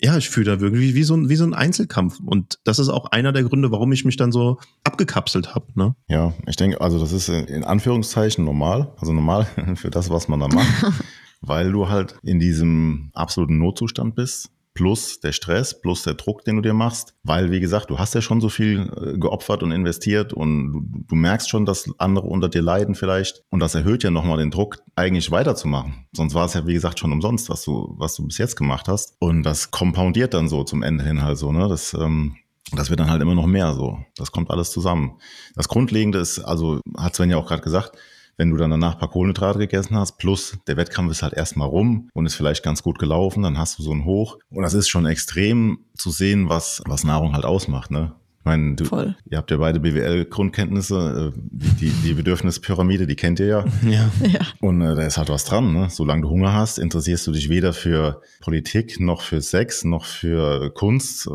Ja, 0.00 0.16
ich 0.18 0.28
fühle 0.28 0.56
da 0.56 0.60
wirklich 0.60 0.94
wie 0.94 1.04
so, 1.04 1.14
ein, 1.16 1.28
wie 1.28 1.36
so 1.36 1.44
ein 1.44 1.54
Einzelkampf. 1.54 2.20
Und 2.20 2.58
das 2.64 2.78
ist 2.78 2.90
auch 2.90 3.06
einer 3.06 3.32
der 3.32 3.44
Gründe, 3.44 3.70
warum 3.70 3.92
ich 3.92 4.04
mich 4.04 4.16
dann 4.16 4.30
so 4.30 4.58
abgekapselt 4.84 5.54
habe. 5.54 5.66
Ne? 5.74 5.94
Ja, 6.08 6.34
ich 6.46 6.56
denke, 6.56 6.80
also 6.80 6.98
das 6.98 7.12
ist 7.12 7.28
in 7.28 7.64
Anführungszeichen 7.64 8.44
normal, 8.44 8.92
also 8.98 9.12
normal 9.12 9.46
für 9.76 9.90
das, 9.90 10.10
was 10.10 10.28
man 10.28 10.40
da 10.40 10.48
macht, 10.48 10.92
weil 11.40 11.72
du 11.72 11.88
halt 11.88 12.16
in 12.22 12.38
diesem 12.38 13.10
absoluten 13.14 13.58
Notzustand 13.58 14.14
bist, 14.14 14.50
plus 14.76 15.20
der 15.20 15.32
Stress, 15.32 15.80
plus 15.80 16.02
der 16.04 16.14
Druck, 16.14 16.44
den 16.44 16.56
du 16.56 16.62
dir 16.62 16.74
machst, 16.74 17.14
weil, 17.24 17.50
wie 17.50 17.60
gesagt, 17.60 17.90
du 17.90 17.98
hast 17.98 18.14
ja 18.14 18.20
schon 18.20 18.40
so 18.40 18.48
viel 18.48 18.92
äh, 18.94 19.18
geopfert 19.18 19.62
und 19.62 19.72
investiert 19.72 20.32
und 20.32 20.72
du, 20.72 20.82
du 21.08 21.14
merkst 21.16 21.48
schon, 21.48 21.64
dass 21.64 21.90
andere 21.98 22.26
unter 22.28 22.48
dir 22.48 22.62
leiden 22.62 22.94
vielleicht 22.94 23.42
und 23.50 23.60
das 23.60 23.74
erhöht 23.74 24.04
ja 24.04 24.10
nochmal 24.10 24.38
den 24.38 24.52
Druck, 24.52 24.78
eigentlich 24.94 25.30
weiterzumachen. 25.30 26.06
Sonst 26.12 26.34
war 26.34 26.44
es 26.44 26.54
ja, 26.54 26.66
wie 26.66 26.74
gesagt, 26.74 27.00
schon 27.00 27.10
umsonst, 27.10 27.48
was 27.48 27.64
du, 27.64 27.94
was 27.98 28.14
du 28.14 28.26
bis 28.26 28.38
jetzt 28.38 28.56
gemacht 28.56 28.86
hast 28.86 29.16
und 29.18 29.42
das 29.42 29.70
kompoundiert 29.70 30.34
dann 30.34 30.48
so 30.48 30.62
zum 30.62 30.82
Ende 30.82 31.02
hin 31.04 31.22
halt 31.22 31.38
so, 31.38 31.50
ne, 31.50 31.66
das, 31.68 31.94
ähm, 31.94 32.36
das 32.72 32.90
wird 32.90 33.00
dann 33.00 33.10
halt 33.10 33.22
immer 33.22 33.34
noch 33.34 33.46
mehr 33.46 33.72
so. 33.74 33.98
Das 34.16 34.32
kommt 34.32 34.50
alles 34.50 34.72
zusammen. 34.72 35.18
Das 35.54 35.68
Grundlegende 35.68 36.18
ist, 36.18 36.40
also 36.40 36.80
hat 36.98 37.14
Sven 37.14 37.30
ja 37.30 37.38
auch 37.38 37.46
gerade 37.46 37.62
gesagt, 37.62 37.96
wenn 38.36 38.50
du 38.50 38.56
dann 38.56 38.70
danach 38.70 38.94
ein 38.94 38.98
paar 38.98 39.10
Kohlenhydrate 39.10 39.58
gegessen 39.58 39.96
hast, 39.96 40.18
plus 40.18 40.58
der 40.66 40.76
Wettkampf 40.76 41.10
ist 41.10 41.22
halt 41.22 41.32
erstmal 41.32 41.68
rum 41.68 42.10
und 42.12 42.26
ist 42.26 42.34
vielleicht 42.34 42.62
ganz 42.62 42.82
gut 42.82 42.98
gelaufen, 42.98 43.42
dann 43.42 43.58
hast 43.58 43.78
du 43.78 43.82
so 43.82 43.92
ein 43.92 44.04
Hoch. 44.04 44.38
Und 44.50 44.62
das 44.62 44.74
ist 44.74 44.88
schon 44.88 45.06
extrem 45.06 45.78
zu 45.94 46.10
sehen, 46.10 46.48
was, 46.48 46.82
was 46.86 47.04
Nahrung 47.04 47.32
halt 47.34 47.44
ausmacht, 47.44 47.90
ne? 47.90 48.12
Ich 48.40 48.48
meine, 48.48 48.76
du, 48.76 48.84
Voll. 48.84 49.16
ihr 49.28 49.38
habt 49.38 49.50
ja 49.50 49.56
beide 49.56 49.80
BWL-Grundkenntnisse, 49.80 51.32
äh, 51.34 51.40
die, 51.50 51.70
die, 51.70 51.90
die 51.90 52.14
Bedürfnispyramide, 52.14 53.08
die 53.08 53.16
kennt 53.16 53.40
ihr 53.40 53.46
ja. 53.46 53.64
Ja. 53.82 54.08
Ja. 54.24 54.40
Und 54.60 54.80
äh, 54.82 54.94
da 54.94 55.02
ist 55.02 55.18
halt 55.18 55.30
was 55.30 55.44
dran, 55.44 55.72
ne? 55.72 55.88
Solange 55.90 56.22
du 56.22 56.30
Hunger 56.30 56.52
hast, 56.52 56.78
interessierst 56.78 57.26
du 57.26 57.32
dich 57.32 57.48
weder 57.48 57.72
für 57.72 58.20
Politik, 58.40 59.00
noch 59.00 59.22
für 59.22 59.40
Sex, 59.40 59.82
noch 59.82 60.04
für 60.04 60.70
Kunst. 60.74 61.28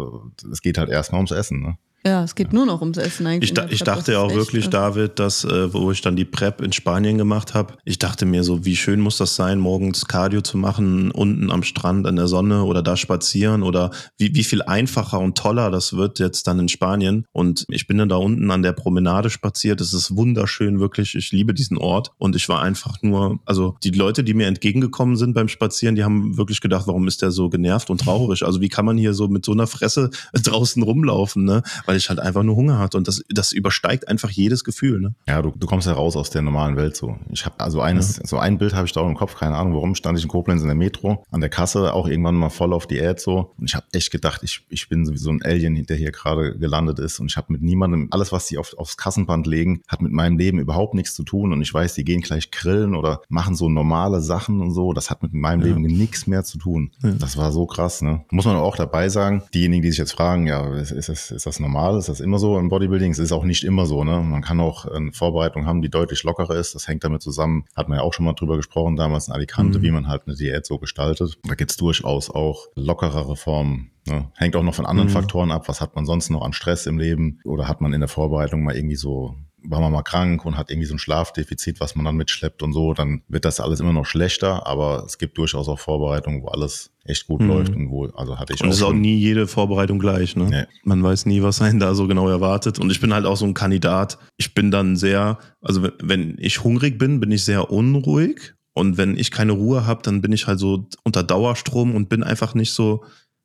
Es 0.49 0.61
geht 0.61 0.77
halt 0.77 0.89
erstmal 0.89 1.19
ums 1.19 1.31
Essen, 1.31 1.61
ne? 1.61 1.77
Ja, 2.03 2.23
es 2.23 2.33
geht 2.33 2.51
nur 2.51 2.65
noch 2.65 2.81
ums 2.81 2.97
Essen 2.97 3.27
eigentlich. 3.27 3.51
Ich, 3.51 3.53
da, 3.53 3.67
ich 3.69 3.83
dachte 3.83 4.13
ja 4.13 4.19
auch 4.19 4.29
echt, 4.29 4.35
wirklich, 4.35 4.65
äh, 4.65 4.69
David, 4.69 5.19
dass, 5.19 5.43
äh, 5.43 5.71
wo 5.71 5.91
ich 5.91 6.01
dann 6.01 6.15
die 6.15 6.25
Prep 6.25 6.61
in 6.61 6.71
Spanien 6.71 7.17
gemacht 7.17 7.53
habe, 7.53 7.75
ich 7.85 7.99
dachte 7.99 8.25
mir 8.25 8.43
so, 8.43 8.65
wie 8.65 8.75
schön 8.75 8.99
muss 8.99 9.17
das 9.17 9.35
sein, 9.35 9.59
morgens 9.59 10.07
Cardio 10.07 10.41
zu 10.41 10.57
machen, 10.57 11.11
unten 11.11 11.51
am 11.51 11.61
Strand 11.61 12.07
in 12.07 12.15
der 12.15 12.27
Sonne 12.27 12.63
oder 12.63 12.81
da 12.81 12.97
spazieren 12.97 13.61
oder 13.61 13.91
wie, 14.17 14.33
wie 14.33 14.43
viel 14.43 14.63
einfacher 14.63 15.19
und 15.19 15.37
toller 15.37 15.69
das 15.69 15.93
wird 15.93 16.17
jetzt 16.17 16.47
dann 16.47 16.59
in 16.59 16.69
Spanien. 16.69 17.25
Und 17.33 17.65
ich 17.69 17.85
bin 17.85 17.99
dann 17.99 18.09
da 18.09 18.15
unten 18.15 18.49
an 18.49 18.63
der 18.63 18.73
Promenade 18.73 19.29
spaziert. 19.29 19.79
Es 19.79 19.93
ist 19.93 20.15
wunderschön, 20.15 20.79
wirklich. 20.79 21.13
Ich 21.13 21.31
liebe 21.31 21.53
diesen 21.53 21.77
Ort. 21.77 22.11
Und 22.17 22.35
ich 22.35 22.49
war 22.49 22.63
einfach 22.63 23.01
nur, 23.03 23.39
also 23.45 23.75
die 23.83 23.91
Leute, 23.91 24.23
die 24.23 24.33
mir 24.33 24.47
entgegengekommen 24.47 25.17
sind 25.17 25.33
beim 25.33 25.47
Spazieren, 25.47 25.95
die 25.95 26.03
haben 26.03 26.35
wirklich 26.37 26.61
gedacht, 26.61 26.87
warum 26.87 27.07
ist 27.07 27.21
der 27.21 27.29
so 27.29 27.49
genervt 27.49 27.91
und 27.91 28.01
traurig? 28.01 28.43
Also 28.43 28.59
wie 28.59 28.69
kann 28.69 28.85
man 28.85 28.97
hier 28.97 29.13
so 29.13 29.27
mit 29.27 29.45
so 29.45 29.51
einer 29.51 29.67
Fresse 29.67 30.09
draußen 30.33 30.81
rumlaufen, 30.81 31.45
ne? 31.45 31.61
Weil 31.91 31.97
ich 31.97 32.07
halt 32.07 32.21
einfach 32.21 32.43
nur 32.43 32.55
Hunger 32.55 32.79
hatte 32.79 32.95
und 32.95 33.09
das, 33.09 33.21
das 33.27 33.51
übersteigt 33.51 34.07
einfach 34.07 34.29
jedes 34.29 34.63
Gefühl, 34.63 35.01
ne? 35.01 35.13
Ja, 35.27 35.41
du, 35.41 35.51
du 35.53 35.67
kommst 35.67 35.87
ja 35.87 35.93
raus 35.93 36.15
aus 36.15 36.29
der 36.29 36.41
normalen 36.41 36.77
Welt 36.77 36.95
so. 36.95 37.17
Ich 37.31 37.45
habe 37.45 37.59
also 37.59 37.81
eines, 37.81 38.15
so 38.15 38.37
ein 38.37 38.57
Bild 38.57 38.73
habe 38.73 38.87
ich 38.87 38.93
da 38.93 39.01
auch 39.01 39.09
im 39.09 39.17
Kopf, 39.17 39.35
keine 39.35 39.57
Ahnung 39.57 39.73
warum, 39.73 39.93
stand 39.93 40.17
ich 40.17 40.23
in 40.23 40.29
Koblenz 40.29 40.61
in 40.61 40.69
der 40.69 40.75
Metro, 40.77 41.25
an 41.31 41.41
der 41.41 41.49
Kasse, 41.49 41.93
auch 41.93 42.07
irgendwann 42.07 42.35
mal 42.35 42.49
voll 42.49 42.71
auf 42.71 42.87
Diät 42.87 43.19
so. 43.19 43.53
Und 43.57 43.65
ich 43.65 43.75
habe 43.75 43.87
echt 43.91 44.09
gedacht, 44.09 44.41
ich, 44.43 44.61
ich 44.69 44.87
bin 44.87 45.05
sowieso 45.05 45.31
ein 45.31 45.41
Alien, 45.43 45.85
der 45.85 45.97
hier 45.97 46.13
gerade 46.13 46.57
gelandet 46.57 46.99
ist. 46.99 47.19
Und 47.19 47.29
ich 47.29 47.35
habe 47.35 47.51
mit 47.51 47.61
niemandem, 47.61 48.07
alles, 48.11 48.31
was 48.31 48.45
die 48.45 48.57
auf, 48.57 48.73
aufs 48.77 48.95
Kassenband 48.95 49.47
legen, 49.47 49.81
hat 49.89 50.01
mit 50.01 50.13
meinem 50.13 50.37
Leben 50.37 50.59
überhaupt 50.59 50.93
nichts 50.93 51.13
zu 51.13 51.23
tun. 51.23 51.51
Und 51.51 51.61
ich 51.61 51.73
weiß, 51.73 51.93
die 51.95 52.05
gehen 52.05 52.21
gleich 52.21 52.51
grillen 52.51 52.95
oder 52.95 53.21
machen 53.27 53.53
so 53.53 53.67
normale 53.67 54.21
Sachen 54.21 54.61
und 54.61 54.71
so. 54.71 54.93
Das 54.93 55.09
hat 55.09 55.23
mit 55.23 55.33
meinem 55.33 55.59
Leben 55.59 55.81
nichts 55.81 56.25
mehr 56.25 56.45
zu 56.45 56.57
tun. 56.57 56.91
Das 57.19 57.35
war 57.35 57.51
so 57.51 57.65
krass, 57.65 58.01
ne? 58.01 58.23
Muss 58.31 58.45
man 58.45 58.55
auch 58.55 58.77
dabei 58.77 59.09
sagen, 59.09 59.43
diejenigen, 59.53 59.81
die 59.81 59.89
sich 59.89 59.97
jetzt 59.97 60.13
fragen, 60.13 60.47
ja, 60.47 60.73
ist, 60.75 60.91
ist, 60.91 61.09
ist 61.09 61.45
das 61.45 61.59
normal? 61.59 61.80
Ist 61.97 62.09
das 62.09 62.19
immer 62.19 62.39
so 62.39 62.57
im 62.57 62.69
Bodybuilding? 62.69 63.11
Es 63.11 63.19
ist 63.19 63.31
auch 63.31 63.43
nicht 63.43 63.63
immer 63.63 63.85
so, 63.85 64.03
ne? 64.03 64.21
Man 64.21 64.41
kann 64.41 64.59
auch 64.59 64.85
eine 64.85 65.11
Vorbereitung 65.11 65.65
haben, 65.65 65.81
die 65.81 65.89
deutlich 65.89 66.23
lockerer 66.23 66.55
ist. 66.55 66.75
Das 66.75 66.87
hängt 66.87 67.03
damit 67.03 67.21
zusammen, 67.21 67.65
hat 67.75 67.89
man 67.89 67.97
ja 67.97 68.03
auch 68.03 68.13
schon 68.13 68.25
mal 68.25 68.33
drüber 68.33 68.57
gesprochen, 68.57 68.95
damals 68.95 69.27
in 69.27 69.33
Alicante, 69.33 69.81
wie 69.81 69.91
man 69.91 70.07
halt 70.07 70.23
eine 70.25 70.35
Diät 70.35 70.65
so 70.65 70.77
gestaltet. 70.77 71.37
Da 71.43 71.55
gibt's 71.55 71.77
durchaus 71.77 72.29
auch 72.29 72.67
lockerere 72.75 73.35
Formen. 73.35 73.91
Ne? 74.07 74.31
Hängt 74.35 74.55
auch 74.55 74.63
noch 74.63 74.73
von 74.73 74.85
anderen 74.85 75.09
Faktoren 75.09 75.51
ab. 75.51 75.67
Was 75.67 75.81
hat 75.81 75.95
man 75.95 76.05
sonst 76.05 76.29
noch 76.29 76.41
an 76.41 76.53
Stress 76.53 76.87
im 76.87 76.97
Leben? 76.97 77.39
Oder 77.45 77.67
hat 77.67 77.81
man 77.81 77.93
in 77.93 77.99
der 77.99 78.09
Vorbereitung 78.09 78.63
mal 78.63 78.75
irgendwie 78.75 78.95
so 78.95 79.35
war 79.63 79.79
man 79.79 79.91
mal 79.91 80.01
krank 80.01 80.45
und 80.45 80.57
hat 80.57 80.69
irgendwie 80.71 80.87
so 80.87 80.95
ein 80.95 80.99
Schlafdefizit, 80.99 81.79
was 81.79 81.95
man 81.95 82.05
dann 82.05 82.15
mitschleppt 82.15 82.63
und 82.63 82.73
so, 82.73 82.93
dann 82.93 83.21
wird 83.27 83.45
das 83.45 83.59
alles 83.59 83.79
immer 83.79 83.93
noch 83.93 84.05
schlechter, 84.05 84.65
aber 84.67 85.03
es 85.05 85.17
gibt 85.17 85.37
durchaus 85.37 85.67
auch 85.69 85.79
Vorbereitungen, 85.79 86.41
wo 86.41 86.47
alles 86.47 86.91
echt 87.05 87.27
gut 87.27 87.41
Mhm. 87.41 87.47
läuft 87.47 87.75
und 87.75 87.89
wo, 87.89 88.05
also 88.07 88.37
hatte 88.39 88.53
ich 88.53 88.61
Und 88.61 88.69
es 88.69 88.77
ist 88.77 88.83
auch 88.83 88.93
nie 88.93 89.15
jede 89.17 89.47
Vorbereitung 89.47 89.99
gleich, 89.99 90.35
ne? 90.35 90.45
Nee. 90.49 90.63
Man 90.83 91.03
weiß 91.03 91.25
nie, 91.25 91.41
was 91.41 91.61
einen 91.61 91.79
da 91.79 91.93
so 91.95 92.07
genau 92.07 92.27
erwartet. 92.27 92.79
Und 92.79 92.91
ich 92.91 92.99
bin 93.01 93.13
halt 93.13 93.25
auch 93.25 93.37
so 93.37 93.45
ein 93.45 93.53
Kandidat. 93.53 94.17
Ich 94.37 94.53
bin 94.53 94.71
dann 94.71 94.95
sehr, 94.95 95.37
also 95.61 95.83
wenn- 95.83 95.93
wenn 96.01 96.35
ich 96.39 96.63
hungrig 96.63 96.97
bin, 96.99 97.19
bin 97.19 97.31
ich 97.31 97.43
sehr 97.43 97.71
unruhig. 97.71 98.53
Und 98.73 98.97
wenn 98.97 99.17
ich 99.17 99.31
keine 99.31 99.51
Ruhe 99.51 99.85
habe, 99.85 100.01
dann 100.03 100.21
bin 100.21 100.31
ich 100.31 100.47
halt 100.47 100.57
so 100.59 100.87
unter 101.03 101.23
Dauerstrom 101.23 101.93
und 101.93 102.07
bin 102.07 102.23
einfach 102.23 102.53
nicht 102.55 102.71
so 102.71 103.03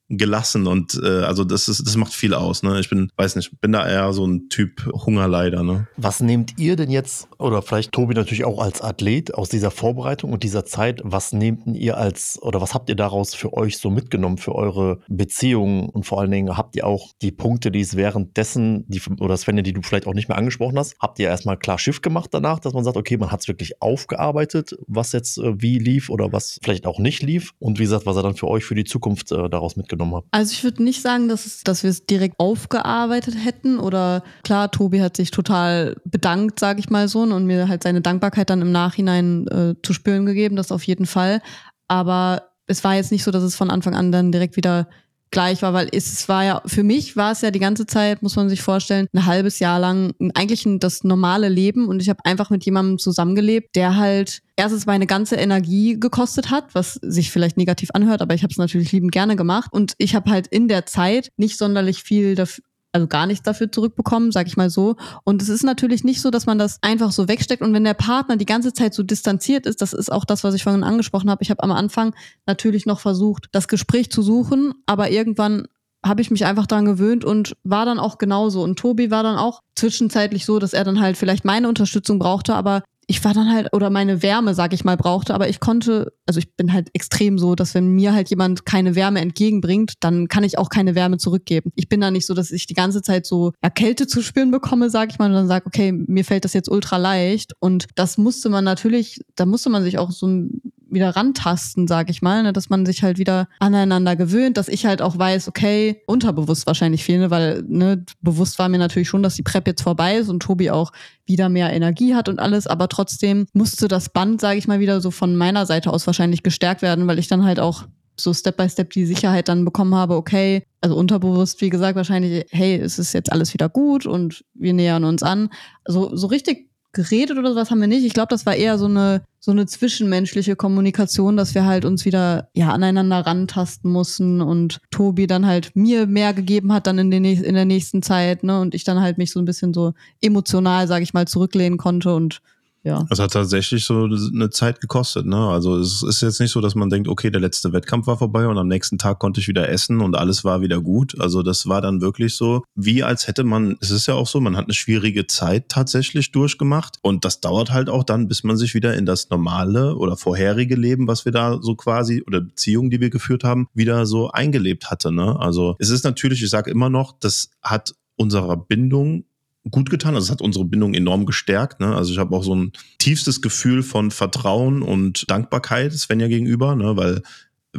gelassen 0.08 0.66
und 0.66 1.00
äh, 1.02 1.22
also 1.22 1.44
das 1.44 1.68
ist 1.68 1.86
das 1.86 1.96
macht 1.96 2.12
viel 2.12 2.34
aus 2.34 2.62
ne? 2.62 2.78
Ich 2.80 2.88
bin 2.88 3.10
weiß 3.16 3.36
nicht 3.36 3.60
bin 3.60 3.72
da 3.72 3.88
eher 3.88 4.12
so 4.12 4.26
ein 4.26 4.48
Typ 4.48 4.86
Hungerleider 4.86 5.62
ne? 5.62 5.88
Was 5.96 6.20
nehmt 6.20 6.58
ihr 6.58 6.76
denn 6.76 6.90
jetzt, 6.90 7.28
oder 7.38 7.62
vielleicht 7.62 7.92
Tobi 7.92 8.14
natürlich 8.14 8.44
auch 8.44 8.60
als 8.60 8.82
Athlet 8.82 9.34
aus 9.34 9.48
dieser 9.48 9.70
Vorbereitung 9.70 10.32
und 10.32 10.42
dieser 10.42 10.64
Zeit, 10.64 11.00
was 11.04 11.32
nehmt 11.32 11.66
ihr 11.66 11.96
als, 11.96 12.38
oder 12.42 12.60
was 12.60 12.74
habt 12.74 12.88
ihr 12.88 12.96
daraus 12.96 13.34
für 13.34 13.52
euch 13.52 13.78
so 13.78 13.90
mitgenommen, 13.90 14.38
für 14.38 14.54
eure 14.54 15.00
Beziehungen? 15.08 15.88
Und 15.88 16.04
vor 16.04 16.20
allen 16.20 16.30
Dingen 16.30 16.56
habt 16.56 16.76
ihr 16.76 16.86
auch 16.86 17.12
die 17.22 17.32
Punkte, 17.32 17.70
die 17.70 17.80
es 17.80 17.96
währenddessen, 17.96 18.84
die, 18.88 19.00
oder 19.20 19.36
Svenja, 19.36 19.62
die 19.62 19.72
du 19.72 19.82
vielleicht 19.82 20.06
auch 20.06 20.14
nicht 20.14 20.28
mehr 20.28 20.38
angesprochen 20.38 20.78
hast, 20.78 20.96
habt 21.00 21.18
ihr 21.18 21.28
erstmal 21.28 21.56
klar 21.56 21.78
Schiff 21.78 22.02
gemacht 22.02 22.30
danach, 22.32 22.58
dass 22.58 22.74
man 22.74 22.84
sagt, 22.84 22.96
okay, 22.96 23.16
man 23.16 23.30
hat 23.30 23.40
es 23.40 23.48
wirklich 23.48 23.80
aufgearbeitet, 23.80 24.76
was 24.86 25.12
jetzt 25.12 25.38
äh, 25.38 25.60
wie 25.60 25.78
lief 25.78 26.10
oder 26.10 26.32
was 26.32 26.58
vielleicht 26.62 26.86
auch 26.86 26.98
nicht 26.98 27.22
lief? 27.22 27.52
Und 27.58 27.78
wie 27.78 27.84
gesagt, 27.84 28.06
was 28.06 28.16
er 28.16 28.22
dann 28.22 28.36
für 28.36 28.48
euch 28.48 28.64
für 28.64 28.74
die 28.74 28.84
Zukunft 28.84 29.32
äh, 29.32 29.48
daraus 29.48 29.76
mitgenommen 29.76 29.95
habt. 29.98 30.28
Also 30.30 30.52
ich 30.52 30.64
würde 30.64 30.82
nicht 30.82 31.02
sagen, 31.02 31.28
dass, 31.28 31.62
dass 31.62 31.82
wir 31.82 31.90
es 31.90 32.06
direkt 32.06 32.38
aufgearbeitet 32.38 33.34
hätten 33.42 33.78
oder 33.78 34.22
klar, 34.42 34.70
Tobi 34.70 35.00
hat 35.00 35.16
sich 35.16 35.30
total 35.30 35.96
bedankt, 36.04 36.60
sage 36.60 36.80
ich 36.80 36.90
mal 36.90 37.08
so, 37.08 37.20
und 37.20 37.46
mir 37.46 37.68
halt 37.68 37.82
seine 37.82 38.00
Dankbarkeit 38.00 38.50
dann 38.50 38.62
im 38.62 38.72
Nachhinein 38.72 39.46
äh, 39.48 39.74
zu 39.82 39.92
spüren 39.92 40.26
gegeben, 40.26 40.56
das 40.56 40.72
auf 40.72 40.82
jeden 40.82 41.06
Fall. 41.06 41.40
Aber 41.88 42.50
es 42.66 42.82
war 42.84 42.94
jetzt 42.94 43.12
nicht 43.12 43.24
so, 43.24 43.30
dass 43.30 43.42
es 43.42 43.56
von 43.56 43.70
Anfang 43.70 43.94
an 43.94 44.12
dann 44.12 44.32
direkt 44.32 44.56
wieder 44.56 44.88
gleich 45.30 45.62
war, 45.62 45.72
weil 45.72 45.88
es 45.92 46.28
war 46.28 46.44
ja, 46.44 46.62
für 46.66 46.82
mich 46.82 47.16
war 47.16 47.32
es 47.32 47.40
ja 47.40 47.50
die 47.50 47.58
ganze 47.58 47.86
Zeit, 47.86 48.22
muss 48.22 48.36
man 48.36 48.48
sich 48.48 48.62
vorstellen, 48.62 49.06
ein 49.12 49.26
halbes 49.26 49.58
Jahr 49.58 49.78
lang 49.78 50.12
eigentlich 50.34 50.64
das 50.78 51.04
normale 51.04 51.48
Leben. 51.48 51.88
Und 51.88 52.00
ich 52.00 52.08
habe 52.08 52.24
einfach 52.24 52.50
mit 52.50 52.64
jemandem 52.64 52.98
zusammengelebt, 52.98 53.74
der 53.76 53.96
halt 53.96 54.42
erstens 54.56 54.86
meine 54.86 55.06
ganze 55.06 55.36
Energie 55.36 55.98
gekostet 55.98 56.50
hat, 56.50 56.74
was 56.74 56.94
sich 57.02 57.30
vielleicht 57.30 57.56
negativ 57.56 57.90
anhört, 57.92 58.22
aber 58.22 58.34
ich 58.34 58.42
habe 58.42 58.52
es 58.52 58.58
natürlich 58.58 58.92
liebend 58.92 59.12
gerne 59.12 59.36
gemacht. 59.36 59.72
Und 59.72 59.94
ich 59.98 60.14
habe 60.14 60.30
halt 60.30 60.46
in 60.46 60.68
der 60.68 60.86
Zeit 60.86 61.30
nicht 61.36 61.58
sonderlich 61.58 62.02
viel 62.02 62.34
dafür 62.34 62.64
also 62.96 63.06
gar 63.06 63.26
nichts 63.26 63.44
dafür 63.44 63.70
zurückbekommen, 63.70 64.32
sag 64.32 64.46
ich 64.46 64.56
mal 64.56 64.70
so. 64.70 64.96
Und 65.24 65.42
es 65.42 65.48
ist 65.48 65.62
natürlich 65.62 66.02
nicht 66.02 66.20
so, 66.20 66.30
dass 66.30 66.46
man 66.46 66.58
das 66.58 66.78
einfach 66.82 67.12
so 67.12 67.28
wegsteckt. 67.28 67.62
Und 67.62 67.72
wenn 67.72 67.84
der 67.84 67.94
Partner 67.94 68.36
die 68.36 68.46
ganze 68.46 68.72
Zeit 68.72 68.94
so 68.94 69.02
distanziert 69.02 69.66
ist, 69.66 69.82
das 69.82 69.92
ist 69.92 70.10
auch 70.10 70.24
das, 70.24 70.44
was 70.44 70.54
ich 70.54 70.64
vorhin 70.64 70.84
angesprochen 70.84 71.30
habe. 71.30 71.42
Ich 71.42 71.50
habe 71.50 71.62
am 71.62 71.72
Anfang 71.72 72.14
natürlich 72.46 72.86
noch 72.86 73.00
versucht, 73.00 73.48
das 73.52 73.68
Gespräch 73.68 74.10
zu 74.10 74.22
suchen, 74.22 74.74
aber 74.86 75.10
irgendwann 75.10 75.66
habe 76.04 76.22
ich 76.22 76.30
mich 76.30 76.44
einfach 76.44 76.66
daran 76.66 76.84
gewöhnt 76.84 77.24
und 77.24 77.56
war 77.64 77.84
dann 77.84 77.98
auch 77.98 78.18
genauso. 78.18 78.62
Und 78.62 78.78
Tobi 78.78 79.10
war 79.10 79.22
dann 79.22 79.36
auch 79.36 79.62
zwischenzeitlich 79.74 80.46
so, 80.46 80.58
dass 80.58 80.72
er 80.72 80.84
dann 80.84 81.00
halt 81.00 81.16
vielleicht 81.16 81.44
meine 81.44 81.68
Unterstützung 81.68 82.18
brauchte, 82.18 82.54
aber 82.54 82.82
ich 83.08 83.24
war 83.24 83.34
dann 83.34 83.52
halt, 83.52 83.72
oder 83.72 83.88
meine 83.88 84.22
Wärme, 84.22 84.54
sag 84.54 84.72
ich 84.72 84.84
mal, 84.84 84.96
brauchte, 84.96 85.32
aber 85.32 85.48
ich 85.48 85.60
konnte, 85.60 86.12
also 86.26 86.38
ich 86.38 86.56
bin 86.56 86.72
halt 86.72 86.90
extrem 86.92 87.38
so, 87.38 87.54
dass 87.54 87.74
wenn 87.74 87.90
mir 87.90 88.12
halt 88.12 88.30
jemand 88.30 88.66
keine 88.66 88.96
Wärme 88.96 89.20
entgegenbringt, 89.20 89.94
dann 90.00 90.26
kann 90.26 90.42
ich 90.42 90.58
auch 90.58 90.70
keine 90.70 90.96
Wärme 90.96 91.18
zurückgeben. 91.18 91.70
Ich 91.76 91.88
bin 91.88 92.00
da 92.00 92.10
nicht 92.10 92.26
so, 92.26 92.34
dass 92.34 92.50
ich 92.50 92.66
die 92.66 92.74
ganze 92.74 93.02
Zeit 93.02 93.24
so 93.24 93.52
ja, 93.62 93.70
Kälte 93.70 94.08
zu 94.08 94.22
spüren 94.22 94.50
bekomme, 94.50 94.90
sag 94.90 95.12
ich 95.12 95.18
mal, 95.20 95.26
und 95.26 95.34
dann 95.34 95.46
sage, 95.46 95.66
okay, 95.66 95.92
mir 95.92 96.24
fällt 96.24 96.44
das 96.44 96.52
jetzt 96.52 96.68
ultra 96.68 96.96
leicht. 96.96 97.52
Und 97.60 97.86
das 97.94 98.18
musste 98.18 98.48
man 98.48 98.64
natürlich, 98.64 99.20
da 99.36 99.46
musste 99.46 99.70
man 99.70 99.84
sich 99.84 99.98
auch 99.98 100.10
so 100.10 100.26
ein 100.26 100.60
wieder 100.88 101.10
rantasten, 101.10 101.86
sag 101.86 102.10
ich 102.10 102.22
mal, 102.22 102.42
ne, 102.42 102.52
dass 102.52 102.68
man 102.68 102.86
sich 102.86 103.02
halt 103.02 103.18
wieder 103.18 103.48
aneinander 103.58 104.16
gewöhnt, 104.16 104.56
dass 104.56 104.68
ich 104.68 104.86
halt 104.86 105.02
auch 105.02 105.18
weiß, 105.18 105.48
okay, 105.48 106.02
unterbewusst 106.06 106.66
wahrscheinlich 106.66 107.04
viel, 107.04 107.18
ne, 107.18 107.30
weil 107.30 107.62
ne, 107.66 108.04
bewusst 108.20 108.58
war 108.58 108.68
mir 108.68 108.78
natürlich 108.78 109.08
schon, 109.08 109.22
dass 109.22 109.36
die 109.36 109.42
Prep 109.42 109.66
jetzt 109.66 109.82
vorbei 109.82 110.16
ist 110.16 110.28
und 110.28 110.40
Tobi 110.40 110.70
auch 110.70 110.92
wieder 111.26 111.48
mehr 111.48 111.72
Energie 111.72 112.14
hat 112.14 112.28
und 112.28 112.38
alles, 112.38 112.66
aber 112.66 112.88
trotzdem 112.88 113.46
musste 113.52 113.88
das 113.88 114.08
Band, 114.08 114.40
sage 114.40 114.58
ich 114.58 114.68
mal, 114.68 114.80
wieder 114.80 115.00
so 115.00 115.10
von 115.10 115.36
meiner 115.36 115.66
Seite 115.66 115.92
aus 115.92 116.06
wahrscheinlich 116.06 116.42
gestärkt 116.42 116.82
werden, 116.82 117.06
weil 117.06 117.18
ich 117.18 117.28
dann 117.28 117.44
halt 117.44 117.60
auch 117.60 117.84
so 118.18 118.32
Step 118.32 118.56
by 118.56 118.68
Step 118.68 118.90
die 118.90 119.06
Sicherheit 119.06 119.48
dann 119.48 119.64
bekommen 119.64 119.94
habe, 119.94 120.16
okay, 120.16 120.64
also 120.80 120.96
unterbewusst, 120.96 121.60
wie 121.60 121.70
gesagt, 121.70 121.96
wahrscheinlich, 121.96 122.46
hey, 122.50 122.76
es 122.76 122.98
ist 122.98 123.12
jetzt 123.12 123.30
alles 123.30 123.52
wieder 123.52 123.68
gut 123.68 124.06
und 124.06 124.44
wir 124.54 124.72
nähern 124.72 125.04
uns 125.04 125.22
an. 125.22 125.50
Also 125.84 126.16
so 126.16 126.26
richtig 126.28 126.70
geredet 126.96 127.38
oder 127.38 127.50
sowas 127.50 127.70
haben 127.70 127.80
wir 127.80 127.86
nicht. 127.86 128.04
Ich 128.04 128.14
glaube, 128.14 128.30
das 128.30 128.46
war 128.46 128.56
eher 128.56 128.78
so 128.78 128.86
eine 128.86 129.22
so 129.38 129.52
eine 129.52 129.66
zwischenmenschliche 129.66 130.56
Kommunikation, 130.56 131.36
dass 131.36 131.54
wir 131.54 131.64
halt 131.64 131.84
uns 131.84 132.04
wieder 132.04 132.48
ja 132.52 132.72
aneinander 132.72 133.20
rantasten 133.20 133.92
mussten 133.92 134.40
und 134.40 134.80
Tobi 134.90 135.28
dann 135.28 135.46
halt 135.46 135.70
mir 135.76 136.08
mehr 136.08 136.34
gegeben 136.34 136.72
hat 136.72 136.88
dann 136.88 136.98
in, 136.98 137.12
den, 137.12 137.24
in 137.24 137.54
der 137.54 137.64
nächsten 137.64 138.02
Zeit, 138.02 138.42
ne, 138.42 138.60
und 138.60 138.74
ich 138.74 138.82
dann 138.82 139.00
halt 139.00 139.18
mich 139.18 139.30
so 139.30 139.38
ein 139.38 139.44
bisschen 139.44 139.72
so 139.72 139.92
emotional, 140.20 140.88
sage 140.88 141.04
ich 141.04 141.14
mal, 141.14 141.28
zurücklehnen 141.28 141.78
konnte 141.78 142.12
und 142.12 142.40
ja. 142.86 143.04
Das 143.08 143.18
hat 143.18 143.32
tatsächlich 143.32 143.84
so 143.84 144.04
eine 144.04 144.48
Zeit 144.50 144.80
gekostet, 144.80 145.26
ne? 145.26 145.48
Also 145.48 145.76
es 145.76 146.04
ist 146.04 146.22
jetzt 146.22 146.38
nicht 146.38 146.52
so, 146.52 146.60
dass 146.60 146.76
man 146.76 146.88
denkt, 146.88 147.08
okay, 147.08 147.30
der 147.30 147.40
letzte 147.40 147.72
Wettkampf 147.72 148.06
war 148.06 148.16
vorbei 148.16 148.46
und 148.46 148.56
am 148.58 148.68
nächsten 148.68 148.96
Tag 148.96 149.18
konnte 149.18 149.40
ich 149.40 149.48
wieder 149.48 149.68
essen 149.68 150.00
und 150.00 150.14
alles 150.14 150.44
war 150.44 150.60
wieder 150.60 150.80
gut. 150.80 151.20
Also 151.20 151.42
das 151.42 151.66
war 151.66 151.80
dann 151.80 152.00
wirklich 152.00 152.36
so, 152.36 152.62
wie 152.76 153.02
als 153.02 153.26
hätte 153.26 153.42
man, 153.42 153.76
es 153.80 153.90
ist 153.90 154.06
ja 154.06 154.14
auch 154.14 154.28
so, 154.28 154.40
man 154.40 154.56
hat 154.56 154.66
eine 154.66 154.74
schwierige 154.74 155.26
Zeit 155.26 155.68
tatsächlich 155.68 156.30
durchgemacht 156.30 156.98
und 157.02 157.24
das 157.24 157.40
dauert 157.40 157.72
halt 157.72 157.90
auch 157.90 158.04
dann, 158.04 158.28
bis 158.28 158.44
man 158.44 158.56
sich 158.56 158.72
wieder 158.72 158.94
in 158.94 159.04
das 159.04 159.30
normale 159.30 159.96
oder 159.96 160.16
vorherige 160.16 160.76
Leben, 160.76 161.08
was 161.08 161.24
wir 161.24 161.32
da 161.32 161.58
so 161.60 161.74
quasi 161.74 162.22
oder 162.24 162.40
Beziehungen, 162.40 162.90
die 162.90 163.00
wir 163.00 163.10
geführt 163.10 163.42
haben, 163.42 163.66
wieder 163.74 164.06
so 164.06 164.30
eingelebt 164.30 164.92
hatte, 164.92 165.10
ne? 165.10 165.36
Also 165.40 165.74
es 165.80 165.90
ist 165.90 166.04
natürlich, 166.04 166.40
ich 166.40 166.50
sage 166.50 166.70
immer 166.70 166.88
noch, 166.88 167.18
das 167.18 167.50
hat 167.62 167.96
unserer 168.14 168.56
Bindung 168.56 169.24
gut 169.70 169.90
getan. 169.90 170.14
Also 170.14 170.26
es 170.26 170.30
hat 170.30 170.42
unsere 170.42 170.64
Bindung 170.64 170.94
enorm 170.94 171.26
gestärkt. 171.26 171.80
Ne? 171.80 171.94
Also 171.94 172.12
ich 172.12 172.18
habe 172.18 172.34
auch 172.34 172.44
so 172.44 172.54
ein 172.54 172.72
tiefstes 172.98 173.42
Gefühl 173.42 173.82
von 173.82 174.10
Vertrauen 174.10 174.82
und 174.82 175.30
Dankbarkeit 175.30 175.92
Svenja 175.92 176.28
gegenüber, 176.28 176.76
ne? 176.76 176.96
weil 176.96 177.22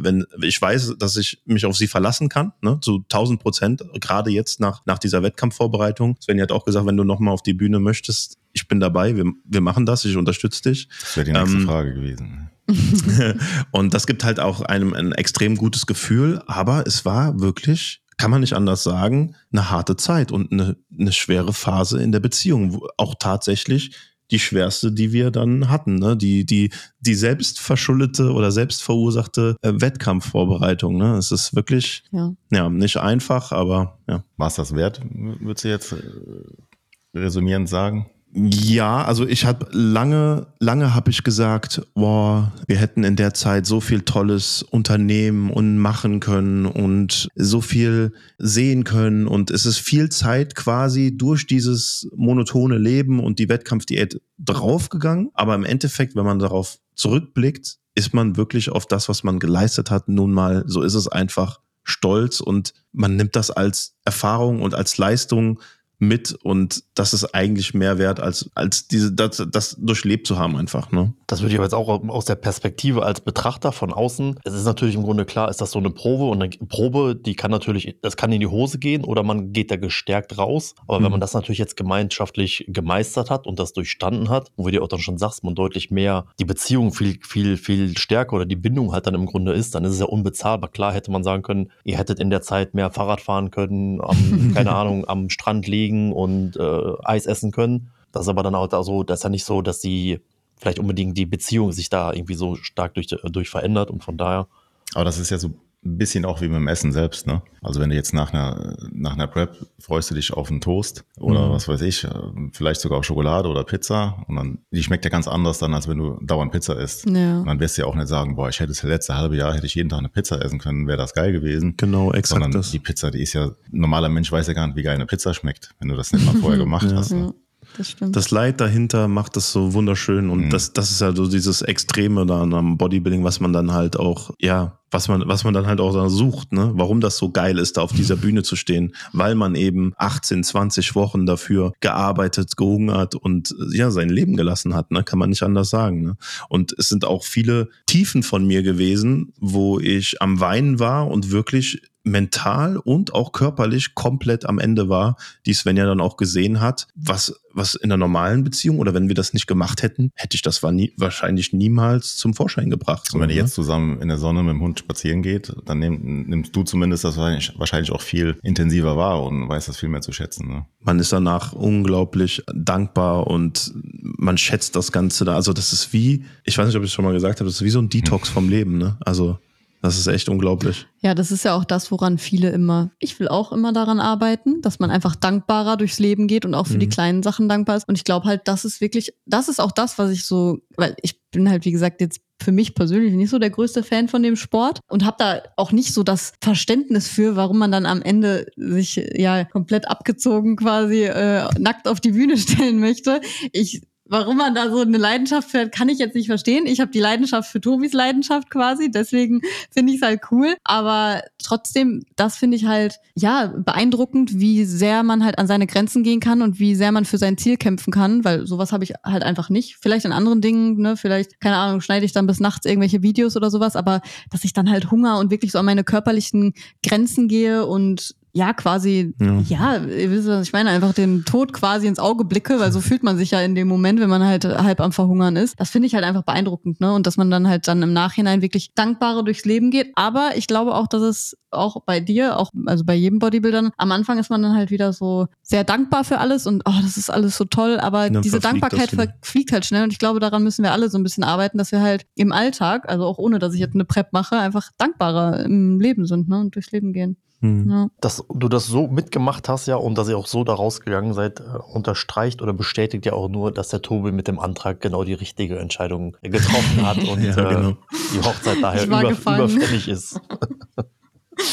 wenn 0.02 0.24
ich 0.42 0.60
weiß, 0.60 0.94
dass 0.98 1.16
ich 1.16 1.42
mich 1.44 1.66
auf 1.66 1.76
sie 1.76 1.88
verlassen 1.88 2.28
kann, 2.28 2.52
ne, 2.62 2.78
zu 2.80 3.04
1000 3.04 3.40
Prozent, 3.40 3.82
gerade 4.00 4.30
jetzt 4.30 4.60
nach, 4.60 4.82
nach 4.86 4.98
dieser 4.98 5.22
Wettkampfvorbereitung. 5.22 6.16
Svenja 6.20 6.44
hat 6.44 6.52
auch 6.52 6.64
gesagt, 6.64 6.86
wenn 6.86 6.96
du 6.96 7.04
nochmal 7.04 7.34
auf 7.34 7.42
die 7.42 7.54
Bühne 7.54 7.80
möchtest, 7.80 8.38
ich 8.52 8.68
bin 8.68 8.80
dabei, 8.80 9.16
wir, 9.16 9.24
wir 9.44 9.60
machen 9.60 9.86
das, 9.86 10.04
ich 10.04 10.16
unterstütze 10.16 10.62
dich. 10.62 10.88
Das 11.00 11.16
wäre 11.16 11.26
die 11.26 11.32
nächste 11.32 11.56
Ähm, 11.56 11.66
Frage 11.66 11.94
gewesen. 11.94 12.50
und 13.70 13.94
das 13.94 14.06
gibt 14.06 14.24
halt 14.24 14.40
auch 14.40 14.60
einem 14.60 14.92
ein 14.92 15.12
extrem 15.12 15.56
gutes 15.56 15.86
Gefühl, 15.86 16.42
aber 16.46 16.86
es 16.86 17.04
war 17.04 17.40
wirklich, 17.40 18.02
kann 18.18 18.30
man 18.30 18.40
nicht 18.40 18.52
anders 18.52 18.82
sagen, 18.82 19.34
eine 19.52 19.70
harte 19.70 19.96
Zeit 19.96 20.30
und 20.32 20.52
eine, 20.52 20.76
eine 20.98 21.12
schwere 21.12 21.52
Phase 21.52 22.02
in 22.02 22.12
der 22.12 22.20
Beziehung. 22.20 22.82
Auch 22.96 23.14
tatsächlich 23.18 23.96
die 24.30 24.38
schwerste, 24.38 24.92
die 24.92 25.12
wir 25.12 25.30
dann 25.30 25.70
hatten, 25.70 25.94
ne? 25.94 26.16
die, 26.16 26.44
die, 26.44 26.70
die 27.00 27.14
selbst 27.14 27.60
verschuldete 27.60 28.32
oder 28.32 28.52
selbst 28.52 28.82
verursachte 28.82 29.56
äh, 29.62 29.72
Wettkampfvorbereitung. 29.74 30.98
Ne? 30.98 31.16
Es 31.16 31.30
ist 31.30 31.54
wirklich, 31.54 32.02
Ja. 32.10 32.34
ja, 32.50 32.68
nicht 32.68 32.98
einfach, 32.98 33.52
aber 33.52 33.98
ja. 34.06 34.24
War 34.36 34.48
es 34.48 34.56
das 34.56 34.74
wert, 34.74 35.00
würdest 35.10 35.64
du 35.64 35.68
jetzt 35.68 35.92
äh, 35.92 37.18
resümierend 37.18 37.68
sagen? 37.70 38.10
Ja, 38.34 39.04
also 39.04 39.26
ich 39.26 39.46
habe 39.46 39.68
lange, 39.72 40.48
lange 40.60 40.94
habe 40.94 41.10
ich 41.10 41.24
gesagt, 41.24 41.82
boah, 41.94 42.52
wir 42.66 42.76
hätten 42.76 43.02
in 43.02 43.16
der 43.16 43.32
Zeit 43.32 43.64
so 43.64 43.80
viel 43.80 44.02
Tolles 44.02 44.62
unternehmen 44.62 45.50
und 45.50 45.78
machen 45.78 46.20
können 46.20 46.66
und 46.66 47.28
so 47.34 47.62
viel 47.62 48.12
sehen 48.36 48.84
können 48.84 49.26
und 49.26 49.50
es 49.50 49.64
ist 49.64 49.78
viel 49.78 50.10
Zeit 50.10 50.54
quasi 50.54 51.16
durch 51.16 51.46
dieses 51.46 52.06
monotone 52.14 52.76
Leben 52.76 53.18
und 53.18 53.38
die 53.38 53.48
Wettkampfdiät 53.48 54.20
draufgegangen. 54.38 55.30
Aber 55.32 55.54
im 55.54 55.64
Endeffekt, 55.64 56.14
wenn 56.14 56.26
man 56.26 56.38
darauf 56.38 56.78
zurückblickt, 56.94 57.78
ist 57.94 58.12
man 58.12 58.36
wirklich 58.36 58.70
auf 58.70 58.86
das, 58.86 59.08
was 59.08 59.24
man 59.24 59.38
geleistet 59.38 59.90
hat. 59.90 60.08
Nun 60.08 60.32
mal, 60.32 60.64
so 60.66 60.82
ist 60.82 60.94
es 60.94 61.08
einfach 61.08 61.60
stolz 61.82 62.40
und 62.40 62.74
man 62.92 63.16
nimmt 63.16 63.34
das 63.34 63.50
als 63.50 63.96
Erfahrung 64.04 64.60
und 64.60 64.74
als 64.74 64.98
Leistung 64.98 65.60
mit 65.98 66.32
und 66.42 66.84
das 66.94 67.12
ist 67.12 67.34
eigentlich 67.34 67.74
mehr 67.74 67.98
wert, 67.98 68.20
als, 68.20 68.50
als 68.54 68.86
diese, 68.88 69.12
das, 69.12 69.44
das 69.50 69.76
durchlebt 69.80 70.26
zu 70.26 70.38
haben 70.38 70.56
einfach, 70.56 70.92
ne? 70.92 71.12
Das 71.26 71.40
würde 71.40 71.50
ich 71.52 71.56
aber 71.58 71.64
jetzt 71.64 71.74
auch 71.74 71.88
aus 72.08 72.24
der 72.24 72.36
Perspektive 72.36 73.02
als 73.04 73.20
Betrachter 73.20 73.72
von 73.72 73.92
außen. 73.92 74.38
Es 74.44 74.54
ist 74.54 74.64
natürlich 74.64 74.94
im 74.94 75.02
Grunde 75.02 75.24
klar, 75.24 75.50
ist 75.50 75.60
das 75.60 75.72
so 75.72 75.78
eine 75.78 75.90
Probe 75.90 76.24
und 76.24 76.40
eine 76.42 76.50
Probe, 76.68 77.14
die 77.16 77.34
kann 77.34 77.50
natürlich, 77.50 77.96
das 78.00 78.16
kann 78.16 78.32
in 78.32 78.40
die 78.40 78.46
Hose 78.46 78.78
gehen 78.78 79.04
oder 79.04 79.22
man 79.22 79.52
geht 79.52 79.70
da 79.70 79.76
gestärkt 79.76 80.38
raus. 80.38 80.74
Aber 80.86 80.98
wenn 80.98 81.04
Mhm. 81.04 81.10
man 81.12 81.20
das 81.20 81.34
natürlich 81.34 81.58
jetzt 81.58 81.76
gemeinschaftlich 81.76 82.64
gemeistert 82.68 83.30
hat 83.30 83.46
und 83.46 83.58
das 83.58 83.72
durchstanden 83.72 84.28
hat, 84.28 84.50
wo 84.56 84.68
du 84.68 84.82
auch 84.82 84.88
dann 84.88 85.00
schon 85.00 85.18
sagst, 85.18 85.44
man 85.44 85.54
deutlich 85.54 85.90
mehr 85.90 86.26
die 86.38 86.44
Beziehung 86.44 86.92
viel, 86.92 87.18
viel, 87.22 87.56
viel 87.56 87.98
stärker 87.98 88.36
oder 88.36 88.46
die 88.46 88.56
Bindung 88.56 88.92
halt 88.92 89.06
dann 89.06 89.14
im 89.14 89.26
Grunde 89.26 89.52
ist, 89.52 89.74
dann 89.74 89.84
ist 89.84 89.92
es 89.94 90.00
ja 90.00 90.06
unbezahlbar. 90.06 90.70
Klar 90.70 90.92
hätte 90.92 91.10
man 91.10 91.24
sagen 91.24 91.42
können, 91.42 91.70
ihr 91.84 91.98
hättet 91.98 92.20
in 92.20 92.30
der 92.30 92.40
Zeit 92.42 92.74
mehr 92.74 92.90
Fahrrad 92.90 93.20
fahren 93.20 93.50
können, 93.50 94.00
am, 94.00 94.52
keine 94.54 94.72
Ahnung, 94.72 95.06
am 95.08 95.28
Strand 95.28 95.66
liegen 95.66 95.87
und 96.12 96.56
äh, 96.56 96.92
Eis 97.04 97.26
essen 97.26 97.52
können. 97.52 97.90
Das 98.12 98.22
ist 98.22 98.28
aber 98.28 98.42
dann 98.42 98.54
auch 98.54 98.68
so, 98.82 99.02
das 99.02 99.20
ist 99.20 99.24
ja 99.24 99.30
nicht 99.30 99.44
so, 99.44 99.62
dass 99.62 99.80
die 99.80 100.20
vielleicht 100.56 100.78
unbedingt 100.78 101.16
die 101.16 101.26
Beziehung 101.26 101.72
sich 101.72 101.88
da 101.88 102.12
irgendwie 102.12 102.34
so 102.34 102.56
stark 102.56 102.94
durch, 102.94 103.06
durch 103.06 103.50
verändert 103.50 103.90
und 103.90 104.02
von 104.02 104.16
daher. 104.16 104.48
Aber 104.94 105.04
das 105.04 105.18
ist 105.18 105.30
ja 105.30 105.38
so 105.38 105.50
ein 105.84 105.96
bisschen 105.96 106.24
auch 106.24 106.40
wie 106.40 106.48
beim 106.48 106.66
Essen 106.66 106.92
selbst, 106.92 107.26
ne? 107.26 107.40
Also 107.62 107.80
wenn 107.80 107.88
du 107.90 107.94
jetzt 107.96 108.12
nach 108.12 108.32
einer, 108.32 108.76
nach 108.92 109.14
einer 109.14 109.28
Prep 109.28 109.56
freust 109.78 110.10
du 110.10 110.14
dich 110.16 110.32
auf 110.32 110.50
einen 110.50 110.60
Toast 110.60 111.04
oder 111.18 111.46
Mhm. 111.48 111.52
was 111.52 111.68
weiß 111.68 111.82
ich, 111.82 112.02
äh, 112.04 112.10
vielleicht 112.52 112.80
sogar 112.80 112.98
auf 112.98 113.04
Schokolade 113.04 113.48
oder 113.48 113.62
Pizza 113.64 114.22
und 114.26 114.36
dann, 114.36 114.58
die 114.72 114.82
schmeckt 114.82 115.04
ja 115.04 115.10
ganz 115.10 115.28
anders 115.28 115.58
dann, 115.58 115.72
als 115.74 115.86
wenn 115.88 115.98
du 115.98 116.18
dauernd 116.20 116.50
Pizza 116.52 116.76
isst. 116.78 117.08
Ja. 117.08 117.38
Und 117.38 117.46
dann 117.46 117.60
wirst 117.60 117.78
du 117.78 117.82
ja 117.82 117.88
auch 117.88 117.94
nicht 117.94 118.08
sagen, 118.08 118.34
boah, 118.34 118.48
ich 118.48 118.58
hätte 118.58 118.68
das 118.72 118.82
letzte 118.82 119.14
halbe 119.16 119.36
Jahr, 119.36 119.54
hätte 119.54 119.66
ich 119.66 119.74
jeden 119.76 119.88
Tag 119.88 120.00
eine 120.00 120.08
Pizza 120.08 120.42
essen 120.44 120.58
können, 120.58 120.86
wäre 120.88 120.98
das 120.98 121.14
geil 121.14 121.30
gewesen. 121.32 121.74
Genau, 121.76 122.10
exakt 122.12 122.28
Sondern 122.40 122.50
das. 122.52 122.70
die 122.72 122.80
Pizza, 122.80 123.10
die 123.12 123.22
ist 123.22 123.32
ja, 123.34 123.52
normaler 123.70 124.08
Mensch 124.08 124.32
weiß 124.32 124.48
ja 124.48 124.54
gar 124.54 124.66
nicht, 124.66 124.76
wie 124.76 124.82
geil 124.82 124.96
eine 124.96 125.06
Pizza 125.06 125.32
schmeckt, 125.32 125.70
wenn 125.78 125.88
du 125.88 125.94
das 125.96 126.12
nicht 126.12 126.26
mal 126.26 126.34
vorher 126.34 126.58
gemacht 126.64 126.92
hast. 126.92 127.12
Ne? 127.12 127.32
Das 127.76 127.90
stimmt. 127.90 128.16
Das 128.16 128.30
Leid 128.30 128.60
dahinter 128.60 129.06
macht 129.06 129.36
das 129.36 129.52
so 129.52 129.72
wunderschön 129.72 130.30
und 130.30 130.46
Mhm. 130.46 130.50
das, 130.50 130.72
das 130.72 130.90
ist 130.90 131.00
ja 131.00 131.14
so 131.14 131.28
dieses 131.28 131.62
Extreme 131.62 132.26
da 132.26 132.42
am 132.42 132.76
Bodybuilding, 132.76 133.22
was 133.22 133.38
man 133.40 133.52
dann 133.52 133.72
halt 133.72 133.96
auch, 133.96 134.30
ja, 134.40 134.78
was 134.90 135.06
man, 135.06 135.22
was 135.26 135.44
man 135.44 135.52
dann 135.54 135.66
halt 135.66 135.80
auch 135.80 135.92
da 135.92 136.08
sucht, 136.08 136.52
ne? 136.52 136.72
Warum 136.74 137.00
das 137.00 137.18
so 137.18 137.30
geil 137.30 137.58
ist, 137.58 137.76
da 137.76 137.82
auf 137.82 137.92
dieser 137.92 138.16
Bühne 138.24 138.42
zu 138.42 138.56
stehen, 138.56 138.94
weil 139.12 139.34
man 139.34 139.54
eben 139.54 139.92
18, 139.98 140.42
20 140.42 140.94
Wochen 140.94 141.26
dafür 141.26 141.72
gearbeitet, 141.80 142.56
gehungert 142.56 143.14
und 143.14 143.54
ja, 143.70 143.90
sein 143.90 144.08
Leben 144.08 144.34
gelassen 144.36 144.74
hat, 144.74 144.90
ne? 144.90 145.04
Kann 145.04 145.18
man 145.18 145.28
nicht 145.30 145.42
anders 145.42 145.68
sagen, 145.70 146.02
ne? 146.02 146.16
Und 146.48 146.74
es 146.78 146.88
sind 146.88 147.04
auch 147.04 147.24
viele 147.24 147.68
Tiefen 147.86 148.22
von 148.22 148.46
mir 148.46 148.62
gewesen, 148.62 149.32
wo 149.38 149.78
ich 149.78 150.20
am 150.22 150.40
Weinen 150.40 150.80
war 150.80 151.06
und 151.08 151.30
wirklich 151.30 151.82
mental 152.10 152.76
und 152.76 153.14
auch 153.14 153.32
körperlich 153.32 153.94
komplett 153.94 154.46
am 154.46 154.58
Ende 154.58 154.88
war, 154.88 155.16
die 155.46 155.54
Svenja 155.54 155.86
dann 155.86 156.00
auch 156.00 156.16
gesehen 156.16 156.60
hat, 156.60 156.88
was, 156.94 157.40
was 157.52 157.74
in 157.74 157.90
einer 157.90 157.96
normalen 157.96 158.44
Beziehung 158.44 158.78
oder 158.78 158.94
wenn 158.94 159.08
wir 159.08 159.14
das 159.14 159.32
nicht 159.32 159.46
gemacht 159.46 159.82
hätten, 159.82 160.10
hätte 160.14 160.34
ich 160.34 160.42
das 160.42 160.62
nie, 160.62 160.92
wahrscheinlich 160.96 161.52
niemals 161.52 162.16
zum 162.16 162.34
Vorschein 162.34 162.70
gebracht. 162.70 163.08
Und 163.12 163.20
wenn 163.20 163.30
ihr 163.30 163.36
ne? 163.36 163.42
jetzt 163.42 163.54
zusammen 163.54 164.00
in 164.00 164.08
der 164.08 164.18
Sonne 164.18 164.42
mit 164.42 164.52
dem 164.52 164.60
Hund 164.60 164.78
spazieren 164.78 165.22
geht, 165.22 165.54
dann 165.64 165.78
nehm, 165.78 166.26
nimmst 166.28 166.54
du 166.54 166.62
zumindest 166.62 167.04
das 167.04 167.16
wahrscheinlich, 167.16 167.52
wahrscheinlich 167.56 167.92
auch 167.92 168.02
viel 168.02 168.36
intensiver 168.42 168.96
wahr 168.96 169.22
und 169.22 169.48
weißt 169.48 169.68
das 169.68 169.76
viel 169.76 169.88
mehr 169.88 170.02
zu 170.02 170.12
schätzen. 170.12 170.48
Ne? 170.48 170.66
man 170.80 170.98
ist 170.98 171.12
danach 171.12 171.52
unglaublich 171.52 172.42
dankbar 172.46 173.26
und 173.26 173.72
man 173.74 174.38
schätzt 174.38 174.76
das 174.76 174.92
Ganze 174.92 175.24
da. 175.24 175.34
Also 175.34 175.52
das 175.52 175.72
ist 175.72 175.92
wie, 175.92 176.24
ich 176.44 176.56
weiß 176.56 176.66
nicht, 176.66 176.76
ob 176.76 176.82
ich 176.82 176.88
es 176.88 176.94
schon 176.94 177.04
mal 177.04 177.12
gesagt 177.12 177.40
habe, 177.40 177.48
das 177.48 177.56
ist 177.56 177.62
wie 177.62 177.70
so 177.70 177.80
ein 177.80 177.88
Detox 177.88 178.28
vom 178.28 178.48
Leben, 178.48 178.78
ne? 178.78 178.96
Also 179.00 179.38
das 179.82 179.96
ist 179.98 180.06
echt 180.08 180.28
unglaublich. 180.28 180.86
Ja, 181.00 181.14
das 181.14 181.30
ist 181.30 181.44
ja 181.44 181.54
auch 181.54 181.64
das, 181.64 181.90
woran 181.92 182.18
viele 182.18 182.50
immer, 182.50 182.90
ich 182.98 183.18
will 183.20 183.28
auch 183.28 183.52
immer 183.52 183.72
daran 183.72 184.00
arbeiten, 184.00 184.60
dass 184.62 184.78
man 184.80 184.90
einfach 184.90 185.14
dankbarer 185.14 185.76
durchs 185.76 185.98
Leben 185.98 186.26
geht 186.26 186.44
und 186.44 186.54
auch 186.54 186.66
für 186.66 186.78
die 186.78 186.86
Mhm. 186.86 186.90
kleinen 186.90 187.22
Sachen 187.22 187.48
dankbar 187.48 187.76
ist. 187.76 187.88
Und 187.88 187.96
ich 187.96 188.04
glaube 188.04 188.26
halt, 188.26 188.42
das 188.46 188.64
ist 188.64 188.80
wirklich, 188.80 189.14
das 189.26 189.48
ist 189.48 189.60
auch 189.60 189.70
das, 189.72 189.98
was 189.98 190.10
ich 190.10 190.24
so, 190.24 190.58
weil 190.76 190.96
ich 191.02 191.20
bin 191.30 191.48
halt, 191.48 191.64
wie 191.64 191.72
gesagt, 191.72 192.00
jetzt 192.00 192.20
für 192.40 192.52
mich 192.52 192.74
persönlich 192.74 193.12
nicht 193.14 193.30
so 193.30 193.38
der 193.38 193.50
größte 193.50 193.82
Fan 193.82 194.08
von 194.08 194.22
dem 194.22 194.36
Sport 194.36 194.80
und 194.88 195.04
habe 195.04 195.16
da 195.18 195.42
auch 195.56 195.72
nicht 195.72 195.92
so 195.92 196.02
das 196.02 196.32
Verständnis 196.40 197.08
für, 197.08 197.36
warum 197.36 197.58
man 197.58 197.72
dann 197.72 197.84
am 197.86 198.00
Ende 198.02 198.46
sich 198.56 198.96
ja 199.14 199.44
komplett 199.44 199.88
abgezogen 199.88 200.56
quasi 200.56 201.04
äh, 201.04 201.48
nackt 201.58 201.86
auf 201.88 202.00
die 202.00 202.12
Bühne 202.12 202.36
stellen 202.38 202.78
möchte. 202.78 203.20
Ich 203.52 203.82
Warum 204.08 204.38
man 204.38 204.54
da 204.54 204.70
so 204.70 204.80
eine 204.80 204.96
Leidenschaft 204.96 205.50
für 205.50 205.60
hat, 205.60 205.72
kann 205.72 205.88
ich 205.88 205.98
jetzt 205.98 206.14
nicht 206.14 206.26
verstehen. 206.26 206.66
Ich 206.66 206.80
habe 206.80 206.90
die 206.90 207.00
Leidenschaft 207.00 207.50
für 207.50 207.60
Tobis 207.60 207.92
Leidenschaft 207.92 208.50
quasi, 208.50 208.90
deswegen 208.90 209.40
finde 209.70 209.92
ich 209.92 210.00
es 210.00 210.06
halt 210.06 210.22
cool. 210.30 210.56
Aber 210.64 211.22
trotzdem, 211.42 212.04
das 212.16 212.36
finde 212.36 212.56
ich 212.56 212.64
halt, 212.64 212.98
ja, 213.14 213.52
beeindruckend, 213.56 214.38
wie 214.40 214.64
sehr 214.64 215.02
man 215.02 215.24
halt 215.24 215.38
an 215.38 215.46
seine 215.46 215.66
Grenzen 215.66 216.02
gehen 216.02 216.20
kann 216.20 216.42
und 216.42 216.58
wie 216.58 216.74
sehr 216.74 216.92
man 216.92 217.04
für 217.04 217.18
sein 217.18 217.36
Ziel 217.36 217.56
kämpfen 217.56 217.92
kann, 217.92 218.24
weil 218.24 218.46
sowas 218.46 218.72
habe 218.72 218.84
ich 218.84 218.94
halt 219.04 219.22
einfach 219.22 219.50
nicht. 219.50 219.76
Vielleicht 219.80 220.04
in 220.04 220.12
anderen 220.12 220.40
Dingen, 220.40 220.78
ne, 220.78 220.96
vielleicht, 220.96 221.40
keine 221.40 221.56
Ahnung, 221.56 221.80
schneide 221.80 222.06
ich 222.06 222.12
dann 222.12 222.26
bis 222.26 222.40
nachts 222.40 222.66
irgendwelche 222.66 223.02
Videos 223.02 223.36
oder 223.36 223.50
sowas, 223.50 223.76
aber 223.76 224.00
dass 224.30 224.44
ich 224.44 224.52
dann 224.52 224.70
halt 224.70 224.90
Hunger 224.90 225.18
und 225.18 225.30
wirklich 225.30 225.52
so 225.52 225.58
an 225.58 225.66
meine 225.66 225.84
körperlichen 225.84 226.54
Grenzen 226.82 227.28
gehe 227.28 227.66
und 227.66 228.14
ja, 228.38 228.52
quasi, 228.52 229.14
Ja. 229.20 229.40
ja, 229.48 229.76
ihr 229.84 230.10
wisst, 230.12 230.28
was 230.28 230.46
ich 230.46 230.52
meine, 230.52 230.70
einfach 230.70 230.94
den 230.94 231.24
Tod 231.24 231.52
quasi 231.52 231.88
ins 231.88 231.98
Auge 231.98 232.24
blicke, 232.24 232.60
weil 232.60 232.70
so 232.70 232.80
fühlt 232.80 233.02
man 233.02 233.18
sich 233.18 233.32
ja 233.32 233.40
in 233.40 233.56
dem 233.56 233.66
Moment, 233.66 233.98
wenn 233.98 234.08
man 234.08 234.24
halt 234.24 234.44
halb 234.44 234.80
am 234.80 234.92
Verhungern 234.92 235.34
ist. 235.34 235.58
Das 235.58 235.70
finde 235.70 235.86
ich 235.86 235.94
halt 235.94 236.04
einfach 236.04 236.22
beeindruckend, 236.22 236.80
ne? 236.80 236.92
Und 236.94 237.06
dass 237.08 237.16
man 237.16 237.30
dann 237.30 237.48
halt 237.48 237.66
dann 237.66 237.82
im 237.82 237.92
Nachhinein 237.92 238.40
wirklich 238.40 238.74
dankbarer 238.74 239.24
durchs 239.24 239.44
Leben 239.44 239.72
geht. 239.72 239.90
Aber 239.96 240.30
ich 240.36 240.46
glaube 240.46 240.74
auch, 240.76 240.86
dass 240.86 241.02
es 241.02 241.36
auch 241.50 241.82
bei 241.84 241.98
dir, 241.98 242.38
auch, 242.38 242.50
also 242.66 242.84
bei 242.84 242.94
jedem 242.94 243.18
Bodybuildern, 243.18 243.70
am 243.76 243.90
Anfang 243.90 244.18
ist 244.18 244.30
man 244.30 244.42
dann 244.42 244.54
halt 244.54 244.70
wieder 244.70 244.92
so 244.92 245.26
sehr 245.42 245.64
dankbar 245.64 246.04
für 246.04 246.18
alles 246.18 246.46
und 246.46 246.62
oh, 246.66 246.74
das 246.82 246.96
ist 246.96 247.10
alles 247.10 247.36
so 247.36 247.44
toll, 247.44 247.80
aber 247.80 248.10
diese 248.10 248.38
Dankbarkeit 248.38 248.90
verfliegt 248.90 249.50
halt 249.52 249.64
schnell 249.64 249.82
und 249.82 249.92
ich 249.92 249.98
glaube, 249.98 250.20
daran 250.20 250.42
müssen 250.44 250.62
wir 250.62 250.72
alle 250.72 250.90
so 250.90 250.98
ein 250.98 251.02
bisschen 251.02 251.24
arbeiten, 251.24 251.58
dass 251.58 251.72
wir 251.72 251.80
halt 251.80 252.06
im 252.14 252.32
Alltag, 252.32 252.88
also 252.88 253.04
auch 253.04 253.18
ohne, 253.18 253.38
dass 253.38 253.54
ich 253.54 253.60
jetzt 253.60 253.74
eine 253.74 253.86
Prep 253.86 254.12
mache, 254.12 254.36
einfach 254.36 254.70
dankbarer 254.76 255.40
im 255.44 255.80
Leben 255.80 256.06
sind, 256.06 256.28
ne? 256.28 256.38
Und 256.38 256.54
durchs 256.54 256.70
Leben 256.70 256.92
gehen. 256.92 257.16
Hm. 257.40 257.70
Ja. 257.70 257.88
Dass 258.00 258.24
du 258.34 258.48
das 258.48 258.66
so 258.66 258.88
mitgemacht 258.88 259.48
hast, 259.48 259.66
ja, 259.66 259.76
und 259.76 259.96
dass 259.96 260.08
ihr 260.08 260.18
auch 260.18 260.26
so 260.26 260.42
da 260.42 260.54
rausgegangen 260.54 261.14
seid, 261.14 261.40
äh, 261.40 261.44
unterstreicht 261.72 262.42
oder 262.42 262.52
bestätigt 262.52 263.06
ja 263.06 263.12
auch 263.12 263.28
nur, 263.28 263.52
dass 263.52 263.68
der 263.68 263.80
Tobi 263.80 264.10
mit 264.10 264.26
dem 264.26 264.40
Antrag 264.40 264.80
genau 264.80 265.04
die 265.04 265.14
richtige 265.14 265.58
Entscheidung 265.58 266.16
getroffen 266.22 266.84
hat 266.84 266.98
und 267.08 267.22
Ja, 267.22 267.50
äh, 267.50 267.54
genau. 267.54 267.76
die 268.12 268.20
Hochzeit 268.20 268.58
daher 268.60 268.90
war 268.90 269.02
über, 269.02 269.10
überfällig 269.10 269.88
ist. 269.88 270.20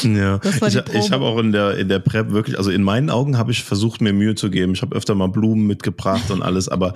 Ja, 0.02 0.40
ich, 0.42 0.76
ich 0.94 1.12
habe 1.12 1.24
auch 1.24 1.38
in 1.38 1.52
der, 1.52 1.78
in 1.78 1.88
der 1.88 2.00
Prep 2.00 2.30
wirklich, 2.30 2.58
also 2.58 2.72
in 2.72 2.82
meinen 2.82 3.08
Augen 3.08 3.38
habe 3.38 3.52
ich 3.52 3.62
versucht, 3.62 4.00
mir 4.00 4.12
Mühe 4.12 4.34
zu 4.34 4.50
geben. 4.50 4.72
Ich 4.72 4.82
habe 4.82 4.96
öfter 4.96 5.14
mal 5.14 5.28
Blumen 5.28 5.64
mitgebracht 5.66 6.28
und 6.32 6.42
alles, 6.42 6.68
aber 6.68 6.94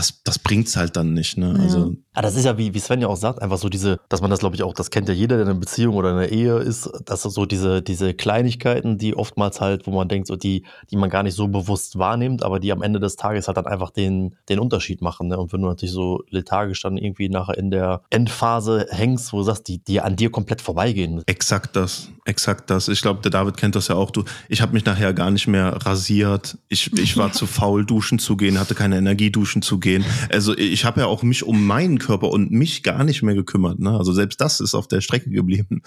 das, 0.00 0.22
das 0.24 0.38
bringt's 0.38 0.76
halt 0.76 0.96
dann 0.96 1.12
nicht. 1.12 1.36
Ne? 1.36 1.54
Ja. 1.58 1.62
Also 1.62 1.94
Ja, 2.16 2.22
das 2.22 2.34
ist 2.34 2.46
ja, 2.46 2.56
wie, 2.56 2.72
wie 2.72 2.78
Sven 2.78 3.02
ja 3.02 3.08
auch 3.08 3.16
sagt, 3.16 3.42
einfach 3.42 3.58
so 3.58 3.68
diese, 3.68 4.00
dass 4.08 4.22
man 4.22 4.30
das, 4.30 4.40
glaube 4.40 4.56
ich, 4.56 4.62
auch, 4.62 4.72
das 4.72 4.90
kennt 4.90 5.08
ja 5.08 5.14
jeder, 5.14 5.36
der 5.36 5.44
in 5.44 5.50
einer 5.50 5.60
Beziehung 5.60 5.94
oder 5.94 6.10
in 6.10 6.16
einer 6.16 6.28
Ehe 6.28 6.56
ist, 6.56 6.90
dass 7.04 7.22
so 7.22 7.44
diese, 7.44 7.82
diese 7.82 8.14
Kleinigkeiten, 8.14 8.96
die 8.96 9.14
oftmals 9.14 9.60
halt, 9.60 9.86
wo 9.86 9.90
man 9.90 10.08
denkt, 10.08 10.26
so 10.26 10.36
die, 10.36 10.64
die 10.90 10.96
man 10.96 11.10
gar 11.10 11.22
nicht 11.22 11.34
so 11.34 11.48
bewusst 11.48 11.98
wahrnimmt, 11.98 12.42
aber 12.42 12.60
die 12.60 12.72
am 12.72 12.80
Ende 12.80 12.98
des 12.98 13.16
Tages 13.16 13.46
halt 13.46 13.58
dann 13.58 13.66
einfach 13.66 13.90
den, 13.90 14.36
den 14.48 14.58
Unterschied 14.58 15.02
machen. 15.02 15.28
Ne? 15.28 15.38
Und 15.38 15.52
wenn 15.52 15.60
du 15.60 15.68
natürlich 15.68 15.92
so 15.92 16.22
lethargisch 16.30 16.80
dann 16.80 16.96
irgendwie 16.96 17.28
nachher 17.28 17.58
in 17.58 17.70
der 17.70 18.00
Endphase 18.08 18.86
hängst, 18.88 19.34
wo 19.34 19.38
du 19.38 19.42
sagst, 19.42 19.68
die, 19.68 19.84
die 19.84 20.00
an 20.00 20.16
dir 20.16 20.30
komplett 20.30 20.62
vorbeigehen. 20.62 21.22
Exakt 21.26 21.76
das, 21.76 22.08
exakt 22.24 22.70
das. 22.70 22.88
Ich 22.88 23.02
glaube, 23.02 23.20
der 23.20 23.32
David 23.32 23.58
kennt 23.58 23.76
das 23.76 23.88
ja 23.88 23.96
auch. 23.96 24.10
Du, 24.10 24.24
ich 24.48 24.62
habe 24.62 24.72
mich 24.72 24.86
nachher 24.86 25.12
gar 25.12 25.30
nicht 25.30 25.46
mehr 25.46 25.76
rasiert. 25.84 26.56
Ich, 26.70 26.90
ich 26.94 27.18
war 27.18 27.32
zu 27.40 27.46
faul, 27.46 27.84
duschen 27.84 28.18
zu 28.18 28.38
gehen, 28.38 28.58
hatte 28.58 28.74
keine 28.74 28.96
Energie, 28.96 29.30
duschen 29.30 29.60
zu 29.60 29.78
gehen. 29.78 29.89
Also 30.30 30.56
ich 30.56 30.84
habe 30.84 31.00
ja 31.00 31.06
auch 31.06 31.22
mich 31.22 31.42
um 31.44 31.66
meinen 31.66 31.98
Körper 31.98 32.30
und 32.30 32.50
mich 32.50 32.82
gar 32.82 33.04
nicht 33.04 33.22
mehr 33.22 33.34
gekümmert. 33.34 33.78
Ne? 33.78 33.90
Also 33.90 34.12
selbst 34.12 34.40
das 34.40 34.60
ist 34.60 34.74
auf 34.74 34.88
der 34.88 35.00
Strecke 35.00 35.30
geblieben. 35.30 35.82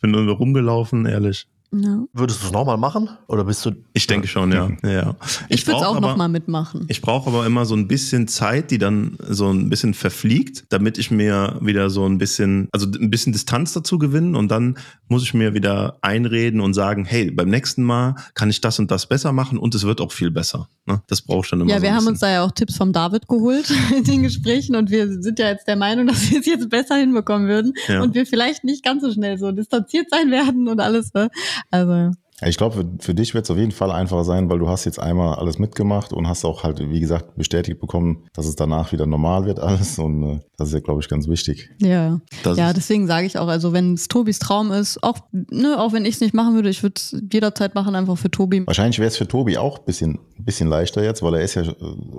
Bin 0.00 0.12
nur 0.12 0.28
rumgelaufen, 0.34 1.06
ehrlich. 1.06 1.48
Ja. 1.70 2.04
Würdest 2.14 2.42
du 2.42 2.46
es 2.46 2.52
nochmal 2.52 2.78
machen? 2.78 3.10
Oder 3.26 3.44
bist 3.44 3.64
du. 3.66 3.72
Ich 3.92 4.06
denke 4.06 4.26
schon, 4.26 4.52
ja. 4.52 4.70
ja. 4.82 5.14
Ich, 5.50 5.66
würde 5.66 5.80
es 5.80 5.86
auch 5.86 5.96
aber- 5.96 6.00
noch 6.08 6.16
mal 6.16 6.28
mitmachen. 6.28 6.86
Ich 6.88 7.02
brauche 7.02 7.28
aber 7.28 7.44
immer 7.44 7.66
so 7.66 7.74
ein 7.76 7.86
bisschen 7.88 8.26
Zeit, 8.26 8.70
die 8.70 8.78
dann 8.78 9.18
so 9.28 9.50
ein 9.50 9.68
bisschen 9.68 9.92
verfliegt, 9.92 10.64
damit 10.70 10.96
ich 10.96 11.10
mir 11.10 11.58
wieder 11.60 11.90
so 11.90 12.06
ein 12.06 12.16
bisschen, 12.16 12.68
also 12.72 12.86
ein 12.86 13.10
bisschen 13.10 13.32
Distanz 13.34 13.74
dazu 13.74 13.98
gewinnen 13.98 14.34
und 14.34 14.48
dann 14.50 14.78
muss 15.08 15.22
ich 15.22 15.34
mir 15.34 15.52
wieder 15.52 15.98
einreden 16.00 16.60
und 16.60 16.72
sagen, 16.72 17.04
hey, 17.04 17.30
beim 17.30 17.50
nächsten 17.50 17.82
Mal 17.82 18.14
kann 18.34 18.48
ich 18.48 18.60
das 18.62 18.78
und 18.78 18.90
das 18.90 19.06
besser 19.06 19.32
machen 19.32 19.58
und 19.58 19.74
es 19.74 19.84
wird 19.84 20.00
auch 20.00 20.12
viel 20.12 20.30
besser. 20.30 20.68
Ne? 20.86 21.02
Das 21.06 21.20
brauche 21.20 21.44
ich 21.44 21.50
dann 21.50 21.60
immer 21.60 21.70
Ja, 21.70 21.76
so 21.76 21.82
wir 21.82 21.90
ein 21.90 21.96
haben 21.96 22.06
uns 22.06 22.20
da 22.20 22.30
ja 22.30 22.44
auch 22.44 22.52
Tipps 22.52 22.76
vom 22.76 22.92
David 22.94 23.28
geholt 23.28 23.70
in 23.96 24.04
den 24.04 24.22
Gesprächen 24.22 24.74
und 24.74 24.90
wir 24.90 25.20
sind 25.22 25.38
ja 25.38 25.48
jetzt 25.48 25.68
der 25.68 25.76
Meinung, 25.76 26.06
dass 26.08 26.30
wir 26.30 26.40
es 26.40 26.46
jetzt 26.46 26.70
besser 26.70 26.96
hinbekommen 26.96 27.46
würden 27.46 27.74
Ja. 27.88 28.00
und 28.02 28.14
wir 28.14 28.24
vielleicht 28.24 28.64
nicht 28.64 28.82
ganz 28.82 29.02
so 29.02 29.12
schnell 29.12 29.36
so 29.38 29.52
distanziert 29.52 30.06
sein 30.10 30.30
werden 30.30 30.66
und 30.68 30.80
alles. 30.80 31.12
Ne? 31.12 31.28
Also 31.70 32.12
ich 32.46 32.56
glaube, 32.56 32.76
für, 32.76 32.86
für 33.00 33.14
dich 33.14 33.34
wird 33.34 33.44
es 33.46 33.50
auf 33.50 33.56
jeden 33.56 33.72
Fall 33.72 33.90
einfacher 33.90 34.22
sein, 34.22 34.48
weil 34.48 34.60
du 34.60 34.68
hast 34.68 34.84
jetzt 34.84 35.00
einmal 35.00 35.34
alles 35.34 35.58
mitgemacht 35.58 36.12
und 36.12 36.28
hast 36.28 36.44
auch 36.44 36.62
halt, 36.62 36.78
wie 36.78 37.00
gesagt, 37.00 37.36
bestätigt 37.36 37.80
bekommen, 37.80 38.28
dass 38.32 38.46
es 38.46 38.54
danach 38.54 38.92
wieder 38.92 39.06
normal 39.06 39.44
wird 39.44 39.58
alles 39.58 39.98
und 39.98 40.22
äh, 40.22 40.40
das 40.56 40.68
ist 40.68 40.74
ja, 40.74 40.80
glaube 40.80 41.00
ich, 41.00 41.08
ganz 41.08 41.26
wichtig. 41.26 41.70
ja, 41.80 42.20
Das 42.44 42.56
ja, 42.56 42.72
deswegen 42.72 43.08
sage 43.08 43.26
ich 43.26 43.38
auch, 43.38 43.48
also 43.48 43.72
wenn 43.72 43.94
es 43.94 44.06
Tobis 44.06 44.38
Traum 44.38 44.70
ist, 44.70 45.02
auch 45.02 45.18
ne, 45.32 45.80
auch 45.80 45.92
wenn 45.92 46.04
ich 46.04 46.14
es 46.14 46.20
nicht 46.20 46.32
machen 46.34 46.54
würde, 46.54 46.68
ich 46.68 46.82
würde 46.84 46.94
es 46.96 47.16
jederzeit 47.32 47.74
machen, 47.74 47.96
einfach 47.96 48.16
für 48.16 48.30
Tobi. 48.30 48.64
Wahrscheinlich 48.66 49.00
wäre 49.00 49.08
es 49.08 49.16
für 49.16 49.26
Tobi 49.26 49.58
auch 49.58 49.78
ein 49.80 49.84
bisschen, 49.84 50.20
bisschen 50.38 50.68
leichter 50.68 51.02
jetzt, 51.02 51.22
weil 51.22 51.34
er 51.34 51.40
ist 51.40 51.56
ja 51.56 51.62
äh, 51.62 51.74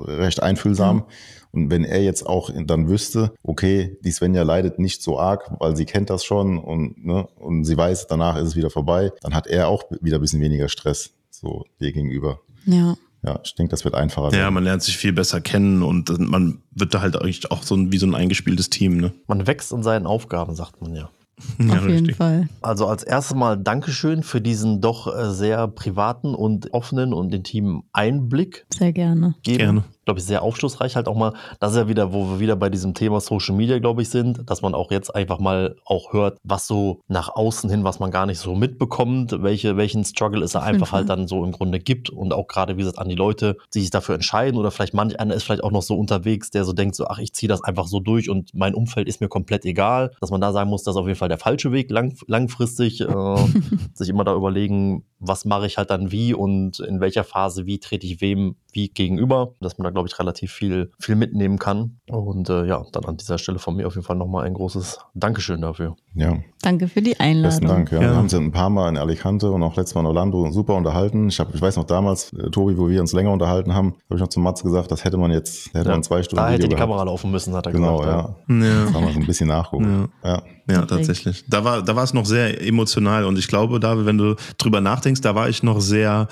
recht 0.08 0.44
einfühlsam. 0.44 1.06
Und 1.52 1.72
wenn 1.72 1.84
er 1.84 2.02
jetzt 2.04 2.26
auch 2.26 2.52
dann 2.66 2.88
wüsste, 2.88 3.34
okay, 3.44 3.98
die 4.04 4.12
Svenja 4.12 4.44
leidet 4.44 4.80
nicht 4.80 5.02
so 5.02 5.20
arg, 5.20 5.52
weil 5.60 5.76
sie 5.76 5.86
kennt 5.86 6.10
das 6.10 6.24
schon 6.24 6.58
und, 6.58 7.04
ne, 7.04 7.28
und 7.38 7.66
sie 7.66 7.76
weiß, 7.76 8.08
danach 8.08 8.38
ist 8.38 8.50
es 8.50 8.56
wieder 8.56 8.70
vorbei, 8.70 9.12
dann 9.22 9.34
hat 9.34 9.48
er 9.48 9.68
auch 9.68 9.84
wieder 10.02 10.20
ein 10.20 10.22
bisschen 10.22 10.42
weniger 10.42 10.70
Stress 10.70 11.12
so 11.32 11.66
dir 11.80 11.92
gegenüber. 11.92 12.40
Ja. 12.66 12.96
Ja, 13.22 13.40
ich 13.44 13.54
denke, 13.56 13.72
das 13.72 13.84
wird 13.84 13.96
einfacher 13.96 14.32
ja, 14.34 14.46
sein. 14.46 14.54
man 14.54 14.64
lernt 14.64 14.82
sich 14.82 14.98
viel 14.98 15.12
besser 15.12 15.42
kennen 15.42 15.84
und 15.84 16.10
man 16.20 16.62
wird 16.72 16.94
da 16.94 17.02
halt 17.02 17.18
eigentlich 17.18 17.52
auch 17.52 17.64
so 17.64 17.76
ein, 17.76 17.92
wie 17.92 17.98
so 17.98 18.08
ein 18.08 18.16
eingespieltes 18.16 18.70
Team. 18.70 18.98
Ne? 18.98 19.12
Man 19.28 19.46
wächst 19.46 19.74
in 19.74 19.84
seinen 19.84 20.06
Aufgaben, 20.08 20.56
sagt 20.56 20.82
man 20.82 20.96
ja. 20.96 21.10
Ja, 21.60 21.74
auf 21.74 21.82
jeden 21.82 21.92
richtig. 21.92 22.16
Fall. 22.16 22.48
Also 22.62 22.88
als 22.88 23.04
erstes 23.04 23.36
Mal 23.36 23.58
Dankeschön 23.58 24.24
für 24.24 24.42
diesen 24.42 24.82
doch 24.82 25.08
äh, 25.08 25.32
sehr 25.32 25.68
privaten 25.68 26.34
und 26.34 26.74
offenen 26.74 27.14
und 27.14 27.34
intimen 27.34 27.84
Einblick 27.94 28.66
Sehr 28.74 28.94
gerne. 28.94 29.36
geben 29.44 29.58
Gerne. 29.58 29.84
Glaube 30.10 30.22
ich, 30.22 30.26
sehr 30.26 30.42
aufschlussreich 30.42 30.96
halt 30.96 31.08
auch 31.08 31.16
mal. 31.16 31.34
Das 31.60 31.72
ist 31.72 31.78
ja 31.78 31.88
wieder, 31.88 32.12
wo 32.12 32.32
wir 32.32 32.40
wieder 32.40 32.56
bei 32.56 32.72
diesem 32.72 32.96
Thema 32.96 33.22
Social 33.22 33.56
Media, 33.56 33.78
glaube 33.78 34.02
ich, 34.02 34.10
sind, 34.10 34.50
dass 34.50 34.64
man 34.64 34.74
auch 34.74 34.90
jetzt 34.90 35.14
einfach 35.14 35.38
mal 35.38 35.76
auch 35.86 36.14
hört, 36.14 36.40
was 36.44 36.66
so 36.66 37.02
nach 37.08 37.30
außen 37.30 37.70
hin, 37.70 37.84
was 37.84 38.00
man 38.00 38.10
gar 38.10 38.26
nicht 38.26 38.40
so 38.40 38.56
mitbekommt, 38.56 39.44
welche, 39.44 39.78
welchen 39.78 40.04
Struggle 40.04 40.44
es 40.44 40.54
da 40.54 40.62
einfach 40.62 40.94
halt 40.94 41.10
dann 41.10 41.28
so 41.28 41.44
im 41.44 41.52
Grunde 41.52 41.80
gibt. 41.80 42.10
Und 42.10 42.34
auch 42.34 42.48
gerade, 42.48 42.76
wie 42.76 42.80
gesagt, 42.80 42.98
an 42.98 43.08
die 43.08 43.14
Leute, 43.14 43.58
die 43.76 43.82
sich 43.82 43.92
dafür 43.92 44.16
entscheiden 44.16 44.60
oder 44.60 44.72
vielleicht 44.72 44.96
manch 44.96 45.20
einer 45.20 45.36
ist 45.36 45.44
vielleicht 45.44 45.64
auch 45.64 45.72
noch 45.72 45.84
so 45.84 45.96
unterwegs, 45.96 46.50
der 46.50 46.66
so 46.66 46.74
denkt, 46.74 46.96
so, 46.96 47.06
ach, 47.06 47.20
ich 47.20 47.34
ziehe 47.34 47.48
das 47.48 47.64
einfach 47.64 47.86
so 47.86 48.00
durch 48.00 48.32
und 48.32 48.50
mein 48.56 48.74
Umfeld 48.74 49.08
ist 49.08 49.22
mir 49.22 49.28
komplett 49.28 49.64
egal, 49.64 50.12
dass 50.22 50.32
man 50.32 50.42
da 50.42 50.52
sagen 50.54 50.72
muss, 50.72 50.82
das 50.82 50.96
ist 50.96 51.00
auf 51.00 51.06
jeden 51.06 51.20
Fall 51.20 51.30
der 51.30 51.38
falsche 51.38 51.72
Weg 51.72 51.92
lang, 51.92 52.16
langfristig, 52.26 53.02
äh, 53.02 53.06
sich 53.94 54.10
immer 54.10 54.24
da 54.24 54.34
überlegen, 54.34 55.04
was 55.20 55.46
mache 55.46 55.66
ich 55.66 55.78
halt 55.78 55.90
dann 55.90 56.12
wie 56.12 56.34
und 56.34 56.80
in 56.80 57.00
welcher 57.02 57.24
Phase, 57.24 57.66
wie 57.66 57.80
trete 57.80 58.06
ich 58.08 58.22
wem 58.22 58.56
wie 58.72 58.88
gegenüber, 58.90 59.56
dass 59.62 59.78
man 59.80 59.86
da, 59.86 59.90
glaube 59.90 60.08
ich, 60.08 60.20
relativ 60.20 60.52
viel, 60.52 60.92
viel 61.00 61.16
mitnehmen 61.16 61.58
kann. 61.58 61.98
Und 62.08 62.50
äh, 62.50 62.66
ja, 62.66 62.84
dann 62.92 63.04
an 63.06 63.18
dieser 63.18 63.40
Stelle 63.40 63.58
von 63.58 63.76
mir 63.76 63.88
auf 63.88 63.96
jeden 63.96 64.06
Fall 64.06 64.16
nochmal 64.16 64.46
ein 64.46 64.54
großes 64.54 65.00
Dankeschön 65.16 65.62
dafür. 65.62 65.96
Ja, 66.14 66.38
Danke 66.62 66.88
für 66.88 67.02
die 67.02 67.20
Einladung. 67.20 67.50
besten 67.50 67.68
Dank. 67.68 67.92
Ja. 67.92 67.98
Ja. 68.02 68.10
Wir 68.10 68.16
haben 68.16 68.24
uns 68.26 68.32
ja 68.34 68.38
ein 68.40 68.52
paar 68.52 68.70
Mal 68.70 68.90
in 68.90 68.98
Alicante 68.98 69.50
und 69.50 69.64
auch 69.64 69.76
letztes 69.76 69.96
Mal 69.96 70.02
in 70.02 70.08
Orlando 70.08 70.52
super 70.52 70.76
unterhalten. 70.76 71.30
Ich, 71.30 71.40
hab, 71.40 71.54
ich 71.56 71.62
weiß 71.62 71.78
noch 71.78 71.86
damals, 71.86 72.32
äh, 72.34 72.50
Tobi, 72.52 72.78
wo 72.78 72.88
wir 72.90 73.02
uns 73.02 73.12
länger 73.14 73.32
unterhalten 73.32 73.74
haben, 73.74 73.96
habe 74.06 74.16
ich 74.16 74.20
noch 74.22 74.28
zu 74.28 74.40
Mats 74.40 74.62
gesagt, 74.62 74.92
das 74.92 75.04
hätte 75.04 75.18
man 75.18 75.32
jetzt, 75.32 75.74
hätte 75.74 75.88
Ja, 75.90 75.96
man 75.96 76.04
zwei 76.04 76.22
Stunden 76.22 76.44
Da 76.44 76.50
hätte 76.50 76.58
Video 76.60 76.70
die 76.70 76.76
gehabt. 76.76 76.90
Kamera 76.92 77.04
laufen 77.04 77.32
müssen, 77.32 77.56
hat 77.56 77.66
er 77.66 77.72
Genau, 77.72 77.98
gesagt. 78.02 78.30
ja. 78.50 78.56
Ja. 78.56 78.86
Das 78.86 78.94
haben 78.94 79.06
wir 79.08 79.14
so 79.14 79.20
ein 79.20 79.26
bisschen 79.26 79.48
nachgucken. 79.48 80.10
Ja. 80.24 80.44
Ja, 80.70 80.86
tatsächlich. 80.86 81.46
Da 81.50 81.64
war, 81.64 81.82
da 81.82 81.96
war 81.96 82.04
es 82.04 82.14
noch 82.14 82.26
sehr 82.28 82.62
emotional 82.64 83.26
und 83.26 83.40
ich 83.40 83.48
glaube, 83.48 83.80
David, 83.80 84.06
wenn 84.06 84.20
du 84.20 84.36
drüber 84.60 84.82
nachdenkst, 84.82 85.09
da 85.22 85.36
war 85.36 85.50
ich 85.50 85.64
noch 85.64 85.82
sehr, 85.82 86.28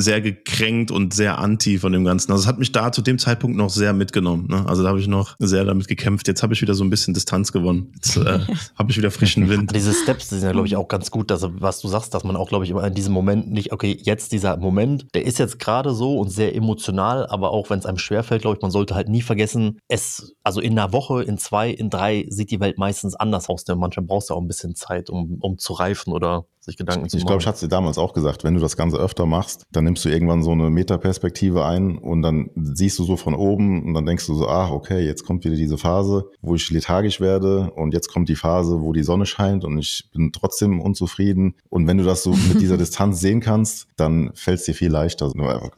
sehr 0.00 0.20
gekränkt 0.20 0.92
und 0.92 1.12
sehr 1.12 1.38
anti 1.38 1.76
von 1.76 1.92
dem 1.92 2.04
Ganzen. 2.04 2.30
Also 2.30 2.42
es 2.42 2.46
hat 2.46 2.60
mich 2.60 2.70
da 2.70 2.92
zu 2.92 3.02
dem 3.02 3.18
Zeitpunkt 3.18 3.56
noch 3.56 3.68
sehr 3.68 3.92
mitgenommen. 3.92 4.46
Ne? 4.48 4.64
Also 4.64 4.84
da 4.84 4.90
habe 4.90 5.00
ich 5.00 5.08
noch 5.08 5.34
sehr 5.40 5.64
damit 5.64 5.88
gekämpft. 5.88 6.28
Jetzt 6.28 6.44
habe 6.44 6.54
ich 6.54 6.62
wieder 6.62 6.74
so 6.74 6.84
ein 6.84 6.90
bisschen 6.90 7.14
Distanz 7.14 7.50
gewonnen. 7.50 7.90
Jetzt 7.96 8.16
äh, 8.16 8.38
habe 8.76 8.92
ich 8.92 8.96
wieder 8.96 9.10
frischen 9.10 9.48
Wind. 9.48 9.74
Diese 9.74 9.92
Steps 9.92 10.28
die 10.28 10.36
sind 10.36 10.44
ja, 10.44 10.52
glaube 10.52 10.68
ich, 10.68 10.76
auch 10.76 10.86
ganz 10.86 11.10
gut, 11.10 11.32
dass, 11.32 11.44
was 11.50 11.80
du 11.80 11.88
sagst, 11.88 12.14
dass 12.14 12.22
man 12.22 12.36
auch, 12.36 12.48
glaube 12.48 12.64
ich, 12.64 12.70
immer 12.70 12.86
in 12.86 12.94
diesem 12.94 13.12
Moment 13.12 13.50
nicht, 13.50 13.72
okay, 13.72 13.98
jetzt 14.00 14.30
dieser 14.30 14.56
Moment, 14.56 15.08
der 15.14 15.26
ist 15.26 15.40
jetzt 15.40 15.58
gerade 15.58 15.92
so 15.92 16.16
und 16.16 16.28
sehr 16.28 16.54
emotional, 16.54 17.26
aber 17.26 17.50
auch 17.50 17.68
wenn 17.68 17.80
es 17.80 17.86
einem 17.86 17.98
schwerfällt, 17.98 18.42
glaube 18.42 18.56
ich, 18.56 18.62
man 18.62 18.70
sollte 18.70 18.94
halt 18.94 19.08
nie 19.08 19.22
vergessen, 19.22 19.80
es, 19.88 20.36
also 20.44 20.60
in 20.60 20.78
einer 20.78 20.92
Woche, 20.92 21.24
in 21.24 21.38
zwei, 21.38 21.70
in 21.70 21.90
drei 21.90 22.24
sieht 22.28 22.52
die 22.52 22.60
Welt 22.60 22.78
meistens 22.78 23.16
anders 23.16 23.48
aus. 23.48 23.64
Denn 23.64 23.78
manchmal 23.78 24.06
brauchst 24.06 24.30
du 24.30 24.34
auch 24.34 24.40
ein 24.40 24.46
bisschen 24.46 24.76
Zeit, 24.76 25.10
um, 25.10 25.38
um 25.40 25.58
zu 25.58 25.72
reifen 25.72 26.12
oder 26.12 26.44
sich 26.68 26.76
Gedanken 26.76 27.08
zu 27.08 27.16
Ich 27.16 27.22
machen. 27.24 27.28
glaube, 27.28 27.40
ich 27.42 27.46
hatte 27.46 27.56
es 27.56 27.60
dir 27.60 27.68
damals 27.68 27.98
auch 27.98 28.12
gesagt, 28.12 28.44
wenn 28.44 28.54
du 28.54 28.60
das 28.60 28.76
Ganze 28.76 28.96
öfter 28.98 29.26
machst, 29.26 29.64
dann 29.72 29.84
nimmst 29.84 30.04
du 30.04 30.08
irgendwann 30.08 30.42
so 30.42 30.52
eine 30.52 30.70
Metaperspektive 30.70 31.64
ein 31.64 31.98
und 31.98 32.22
dann 32.22 32.50
siehst 32.56 32.98
du 32.98 33.04
so 33.04 33.16
von 33.16 33.34
oben 33.34 33.84
und 33.84 33.94
dann 33.94 34.06
denkst 34.06 34.26
du 34.26 34.34
so, 34.34 34.48
ach, 34.48 34.70
okay, 34.70 35.00
jetzt 35.04 35.24
kommt 35.24 35.44
wieder 35.44 35.56
diese 35.56 35.78
Phase, 35.78 36.26
wo 36.42 36.54
ich 36.54 36.70
lethargisch 36.70 37.20
werde 37.20 37.70
und 37.74 37.94
jetzt 37.94 38.08
kommt 38.12 38.28
die 38.28 38.36
Phase, 38.36 38.80
wo 38.80 38.92
die 38.92 39.02
Sonne 39.02 39.26
scheint 39.26 39.64
und 39.64 39.78
ich 39.78 40.04
bin 40.12 40.32
trotzdem 40.32 40.80
unzufrieden. 40.80 41.54
Und 41.70 41.86
wenn 41.86 41.98
du 41.98 42.04
das 42.04 42.22
so 42.22 42.30
mit 42.30 42.60
dieser 42.60 42.76
Distanz 42.78 43.20
sehen 43.20 43.40
kannst, 43.40 43.86
dann 43.96 44.30
fällt 44.34 44.60
es 44.60 44.66
dir 44.66 44.74
viel 44.74 44.90
leichter. 44.90 45.32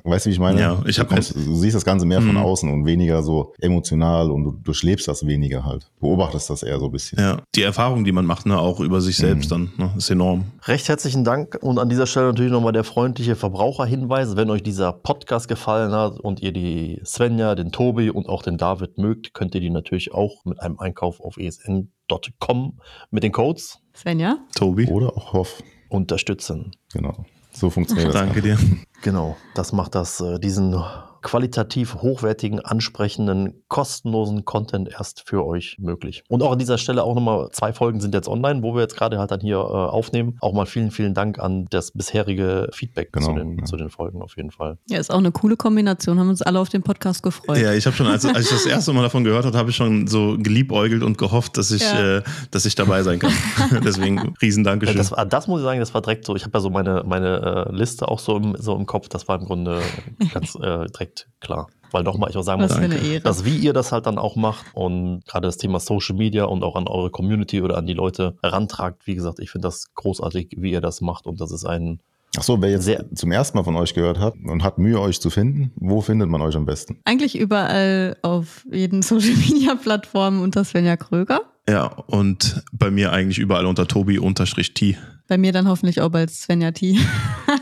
Weißt 0.05 0.27
du, 0.27 0.31
wie 0.31 0.35
ich 0.35 0.41
meine? 0.41 0.61
Ja, 0.61 0.83
ich 0.87 0.97
du, 0.97 1.03
hab 1.03 1.09
kommst, 1.09 1.35
du 1.35 1.55
siehst 1.55 1.77
das 1.77 1.85
Ganze 1.85 2.07
mehr 2.07 2.21
von 2.21 2.31
Mhm. 2.31 2.37
außen 2.39 2.71
und 2.71 2.87
weniger 2.87 3.23
so 3.23 3.53
emotional 3.61 4.31
und 4.31 4.45
du 4.45 4.51
durchlebst 4.53 5.09
das 5.09 5.27
weniger 5.27 5.65
halt. 5.65 5.91
Beobachtest 6.01 6.51
das 6.51 6.63
eher 6.63 6.79
so 6.79 6.87
ein 6.87 6.93
bisschen. 6.93 7.19
Ja, 7.19 7.43
die 7.55 7.63
Erfahrung, 7.63 8.05
die 8.05 8.13
man 8.13 8.27
macht, 8.27 8.47
ne, 8.47 8.59
auch 8.59 8.81
über 8.81 9.01
sich 9.01 9.17
selbst 9.17 9.51
dann, 9.51 9.73
ne, 9.79 9.91
ist 9.97 10.11
enorm. 10.11 10.45
Recht 10.67 10.80
herzlichen 10.89 11.25
Dank 11.25 11.59
und 11.61 11.79
an 11.79 11.89
dieser 11.89 12.07
Stelle 12.07 12.27
natürlich 12.29 12.53
nochmal 12.53 12.73
der 12.73 12.85
freundliche 12.85 13.37
Verbraucherhinweis. 13.37 14.37
Wenn 14.37 14.51
euch 14.51 14.63
dieser 14.63 14.93
Podcast 14.93 15.49
gefallen 15.49 15.93
hat 15.93 16.19
und 16.21 16.41
ihr 16.41 16.53
die 16.53 17.01
Svenja, 17.05 17.55
den 17.55 17.73
Tobi 17.73 18.11
und 18.11 18.29
auch 18.29 18.43
den 18.43 18.57
David 18.57 18.99
mögt, 18.99 19.35
könnt 19.35 19.55
ihr 19.55 19.61
die 19.61 19.71
natürlich 19.71 20.13
auch 20.13 20.45
mit 20.45 20.61
einem 20.61 20.79
Einkauf 20.79 21.21
auf 21.21 21.37
esn.com 21.37 22.79
mit 23.11 23.23
den 23.23 23.33
Codes 23.33 23.81
Svenja? 23.95 24.39
Tobi, 24.55 24.87
Oder 24.89 25.17
auch 25.17 25.33
Hoff. 25.33 25.63
unterstützen. 25.89 26.73
Genau. 26.93 27.25
So 27.53 27.71
funktioniert 27.71 28.09
das. 28.09 28.15
danke 28.15 28.43
dir. 28.43 28.57
Genau, 29.03 29.37
das 29.55 29.73
macht 29.73 29.95
das, 29.95 30.21
äh, 30.21 30.39
diesen 30.39 30.81
qualitativ 31.23 31.95
hochwertigen, 31.97 32.61
ansprechenden, 32.61 33.63
kostenlosen 33.69 34.45
Content 34.45 34.89
erst 34.91 35.23
für 35.29 35.45
euch 35.47 35.77
möglich. 35.79 36.23
Und 36.29 36.43
auch 36.43 36.53
an 36.53 36.59
dieser 36.59 36.79
Stelle 36.79 37.05
auch 37.05 37.15
nochmal, 37.15 37.49
zwei 37.53 37.73
Folgen 37.73 38.01
sind 38.01 38.15
jetzt 38.15 38.29
online, 38.29 38.63
wo 38.63 38.75
wir 38.75 38.83
jetzt 38.83 38.97
gerade 38.97 39.19
halt 39.19 39.31
dann 39.31 39.41
hier 39.41 39.57
äh, 39.57 39.61
aufnehmen. 39.61 40.37
Auch 40.41 40.53
mal 40.53 40.67
vielen, 40.67 40.91
vielen 40.91 41.15
Dank 41.15 41.39
an 41.39 41.67
das 41.71 41.91
bisherige 41.93 42.69
Feedback 42.73 43.11
zu, 43.15 43.21
Genau, 43.33 43.39
den, 43.39 43.59
ja. 43.59 43.65
zu 43.65 43.77
den 43.77 43.91
Folgen 43.91 44.23
auf 44.23 44.37
jeden 44.37 44.51
Fall. 44.51 44.79
Ja, 44.89 44.99
ist 44.99 45.11
auch 45.13 45.19
eine 45.19 45.33
coole 45.33 45.57
Kombination. 45.57 46.19
Haben 46.19 46.29
uns 46.31 46.43
alle 46.43 46.59
auf 46.59 46.69
den 46.69 46.83
Podcast 46.83 47.23
gefreut. 47.23 47.59
Ja, 47.59 47.73
ich 47.73 47.87
habe 47.87 47.95
schon, 47.97 48.07
als, 48.07 48.25
als 48.25 48.47
ich 48.47 48.51
das 48.51 48.67
erste 48.67 48.93
Mal 48.93 49.03
davon 49.03 49.25
gehört 49.25 49.45
habe, 49.45 49.57
habe 49.57 49.71
ich 49.71 49.77
schon 49.77 50.07
so 50.07 50.37
geliebäugelt 50.39 51.03
und 51.03 51.19
gehofft, 51.19 51.57
dass 51.57 51.71
ich, 51.71 51.83
Ja. 51.83 52.19
äh, 52.19 52.23
dass 52.51 52.65
ich 52.67 52.75
dabei 52.75 53.03
sein 53.03 53.19
kann. 53.19 53.33
Deswegen 53.85 54.35
riesen 54.43 54.65
Dankeschön. 54.65 54.97
das, 54.97 55.13
war- 55.13 55.27
das 55.27 55.47
muss 55.49 55.61
ich 55.61 55.65
sagen, 55.65 55.81
das 55.81 55.95
war 55.95 56.01
direkt 56.03 56.25
so. 56.25 56.35
Ich 56.37 56.43
habe 56.45 56.57
ja 56.57 56.61
so 56.61 56.71
meine, 56.71 57.03
meine 57.07 57.67
äh, 57.69 57.75
Liste 57.75 58.09
auch 58.09 58.19
so 58.19 58.37
im, 58.37 58.57
so 58.57 58.75
im 58.77 58.87
Kopf. 58.87 59.09
Das 59.09 59.29
war 59.29 59.39
im 59.39 59.45
Grunde 59.47 59.81
ganz 60.35 60.55
äh, 60.57 60.87
direkt 61.11 61.29
klar. 61.41 61.69
Weil 61.93 62.05
nochmal, 62.05 62.31
ich 62.31 62.37
auch 62.37 62.43
sagen 62.43 62.63
Was 62.63 62.79
muss, 62.79 63.23
dass 63.25 63.45
wie 63.45 63.57
ihr 63.57 63.73
das 63.73 63.91
halt 63.91 64.07
dann 64.07 64.17
auch 64.17 64.37
macht 64.37 64.65
und 64.75 65.25
gerade 65.27 65.49
das 65.49 65.57
Thema 65.57 65.81
Social 65.81 66.15
Media 66.15 66.45
und 66.45 66.63
auch 66.63 66.77
an 66.77 66.87
eure 66.87 67.11
Community 67.11 67.63
oder 67.63 67.77
an 67.77 67.87
die 67.87 67.95
Leute 67.95 68.37
herantragt. 68.43 69.07
Wie 69.09 69.17
gesagt, 69.17 69.41
ich 69.41 69.51
finde 69.51 69.67
das 69.67 69.93
großartig, 69.95 70.55
wie 70.57 70.71
ihr 70.71 70.81
das 70.81 71.01
macht 71.01 71.27
und 71.27 71.41
das 71.41 71.51
ist 71.51 71.65
ein 71.65 72.01
Ach 72.39 72.45
so, 72.45 72.63
wer 72.63 72.71
jetzt 72.71 72.85
Sehr- 72.85 73.13
zum 73.13 73.33
ersten 73.33 73.59
Mal 73.59 73.65
von 73.65 73.75
euch 73.75 73.93
gehört 73.93 74.21
hat 74.21 74.35
und 74.47 74.63
hat 74.63 74.79
Mühe, 74.79 75.01
euch 75.01 75.21
zu 75.21 75.31
finden, 75.31 75.73
wo 75.75 76.01
findet 76.01 76.29
man 76.29 76.41
euch 76.43 76.55
am 76.55 76.65
besten? 76.65 77.01
Eigentlich 77.05 77.37
überall 77.37 78.17
auf 78.23 78.65
jeden 78.71 79.03
Social 79.03 79.35
Media 79.35 79.75
Plattformen 79.75 80.41
unter 80.41 80.63
Svenja 80.63 80.97
Kröger. 80.97 81.41
ja, 81.69 81.87
und 81.87 82.63
bei 82.73 82.93
mir 82.93 83.13
eigentlich 83.13 83.41
überall 83.41 83.67
unter 83.67 83.89
Tobi-T. 83.89 84.97
Bei 85.31 85.39
mir 85.39 85.53
dann 85.53 85.69
hoffentlich 85.69 86.01
auch 86.01 86.09
bald 86.11 86.31
Svenja 86.31 86.73
T. 86.73 86.99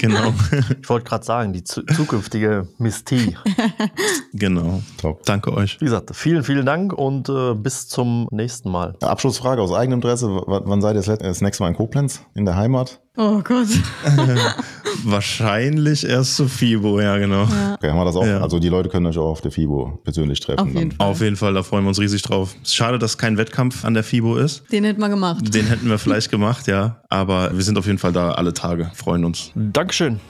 Genau. 0.00 0.34
Ich 0.82 0.88
wollte 0.90 1.06
gerade 1.08 1.24
sagen, 1.24 1.52
die 1.54 1.64
zu 1.64 1.82
zukünftige 1.82 2.68
Miss 2.76 3.04
T. 3.04 3.34
genau. 4.34 4.82
Top. 5.00 5.22
Danke 5.24 5.52
euch. 5.54 5.80
Wie 5.80 5.86
gesagt, 5.86 6.14
vielen, 6.14 6.44
vielen 6.44 6.66
Dank 6.66 6.92
und 6.92 7.28
äh, 7.30 7.54
bis 7.54 7.88
zum 7.88 8.28
nächsten 8.30 8.70
Mal. 8.70 8.96
Abschlussfrage 9.00 9.62
aus 9.62 9.72
eigenem 9.72 9.98
Interesse. 9.98 10.28
W 10.28 10.42
wann 10.46 10.82
seid 10.82 10.92
ihr 10.94 10.98
das, 10.98 11.06
let- 11.06 11.22
das 11.22 11.40
nächste 11.40 11.62
Mal 11.62 11.70
in 11.70 11.76
Koblenz? 11.76 12.20
In 12.34 12.44
der 12.44 12.56
Heimat? 12.56 13.00
Oh 13.20 13.42
Gott. 13.42 13.66
Wahrscheinlich 15.04 16.06
erst 16.06 16.36
zu 16.36 16.46
FIBO, 16.46 17.00
ja, 17.00 17.18
genau. 17.18 17.48
Okay, 17.74 17.90
haben 17.90 17.98
wir 17.98 18.04
das 18.04 18.14
auch? 18.14 18.24
Ja. 18.24 18.40
Also 18.40 18.60
die 18.60 18.68
Leute 18.68 18.88
können 18.88 19.06
euch 19.06 19.18
auch 19.18 19.30
auf 19.30 19.40
der 19.40 19.50
FIBO 19.50 19.98
persönlich 20.04 20.38
treffen. 20.38 20.60
Auf 20.60 20.72
jeden. 20.72 21.00
Auf 21.00 21.20
jeden 21.20 21.34
Fall, 21.34 21.52
da 21.52 21.64
freuen 21.64 21.82
wir 21.82 21.88
uns 21.88 21.98
riesig 21.98 22.22
drauf. 22.22 22.54
Schade, 22.62 22.96
dass 23.00 23.18
kein 23.18 23.36
Wettkampf 23.36 23.84
an 23.84 23.94
der 23.94 24.04
FIBO 24.04 24.36
ist. 24.36 24.62
Den 24.70 24.84
hätten 24.84 25.00
wir 25.00 25.08
gemacht. 25.08 25.52
Den 25.52 25.66
hätten 25.66 25.88
wir 25.88 25.98
vielleicht 25.98 26.30
gemacht, 26.30 26.68
ja. 26.68 27.02
Aber 27.08 27.50
wir 27.52 27.64
sind 27.64 27.76
auf 27.76 27.86
jeden 27.86 27.98
Fall 27.98 28.12
da 28.12 28.30
alle 28.30 28.54
Tage, 28.54 28.88
freuen 28.94 29.24
uns. 29.24 29.50
Dankeschön. 29.56 30.20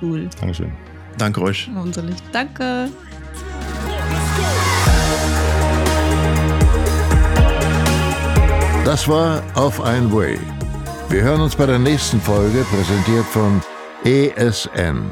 Cool. 0.00 0.28
Dankeschön. 0.40 0.72
Danke 1.18 1.42
euch. 1.42 1.70
Unser 1.80 2.02
Licht. 2.02 2.24
Danke. 2.32 2.88
Das 8.84 9.06
war 9.06 9.44
Auf 9.54 9.80
ein 9.80 10.12
Way. 10.12 10.40
Wir 11.12 11.24
hören 11.24 11.42
uns 11.42 11.54
bei 11.54 11.66
der 11.66 11.78
nächsten 11.78 12.18
Folge, 12.22 12.64
präsentiert 12.70 13.26
von 13.26 13.60
ESN. 14.02 15.10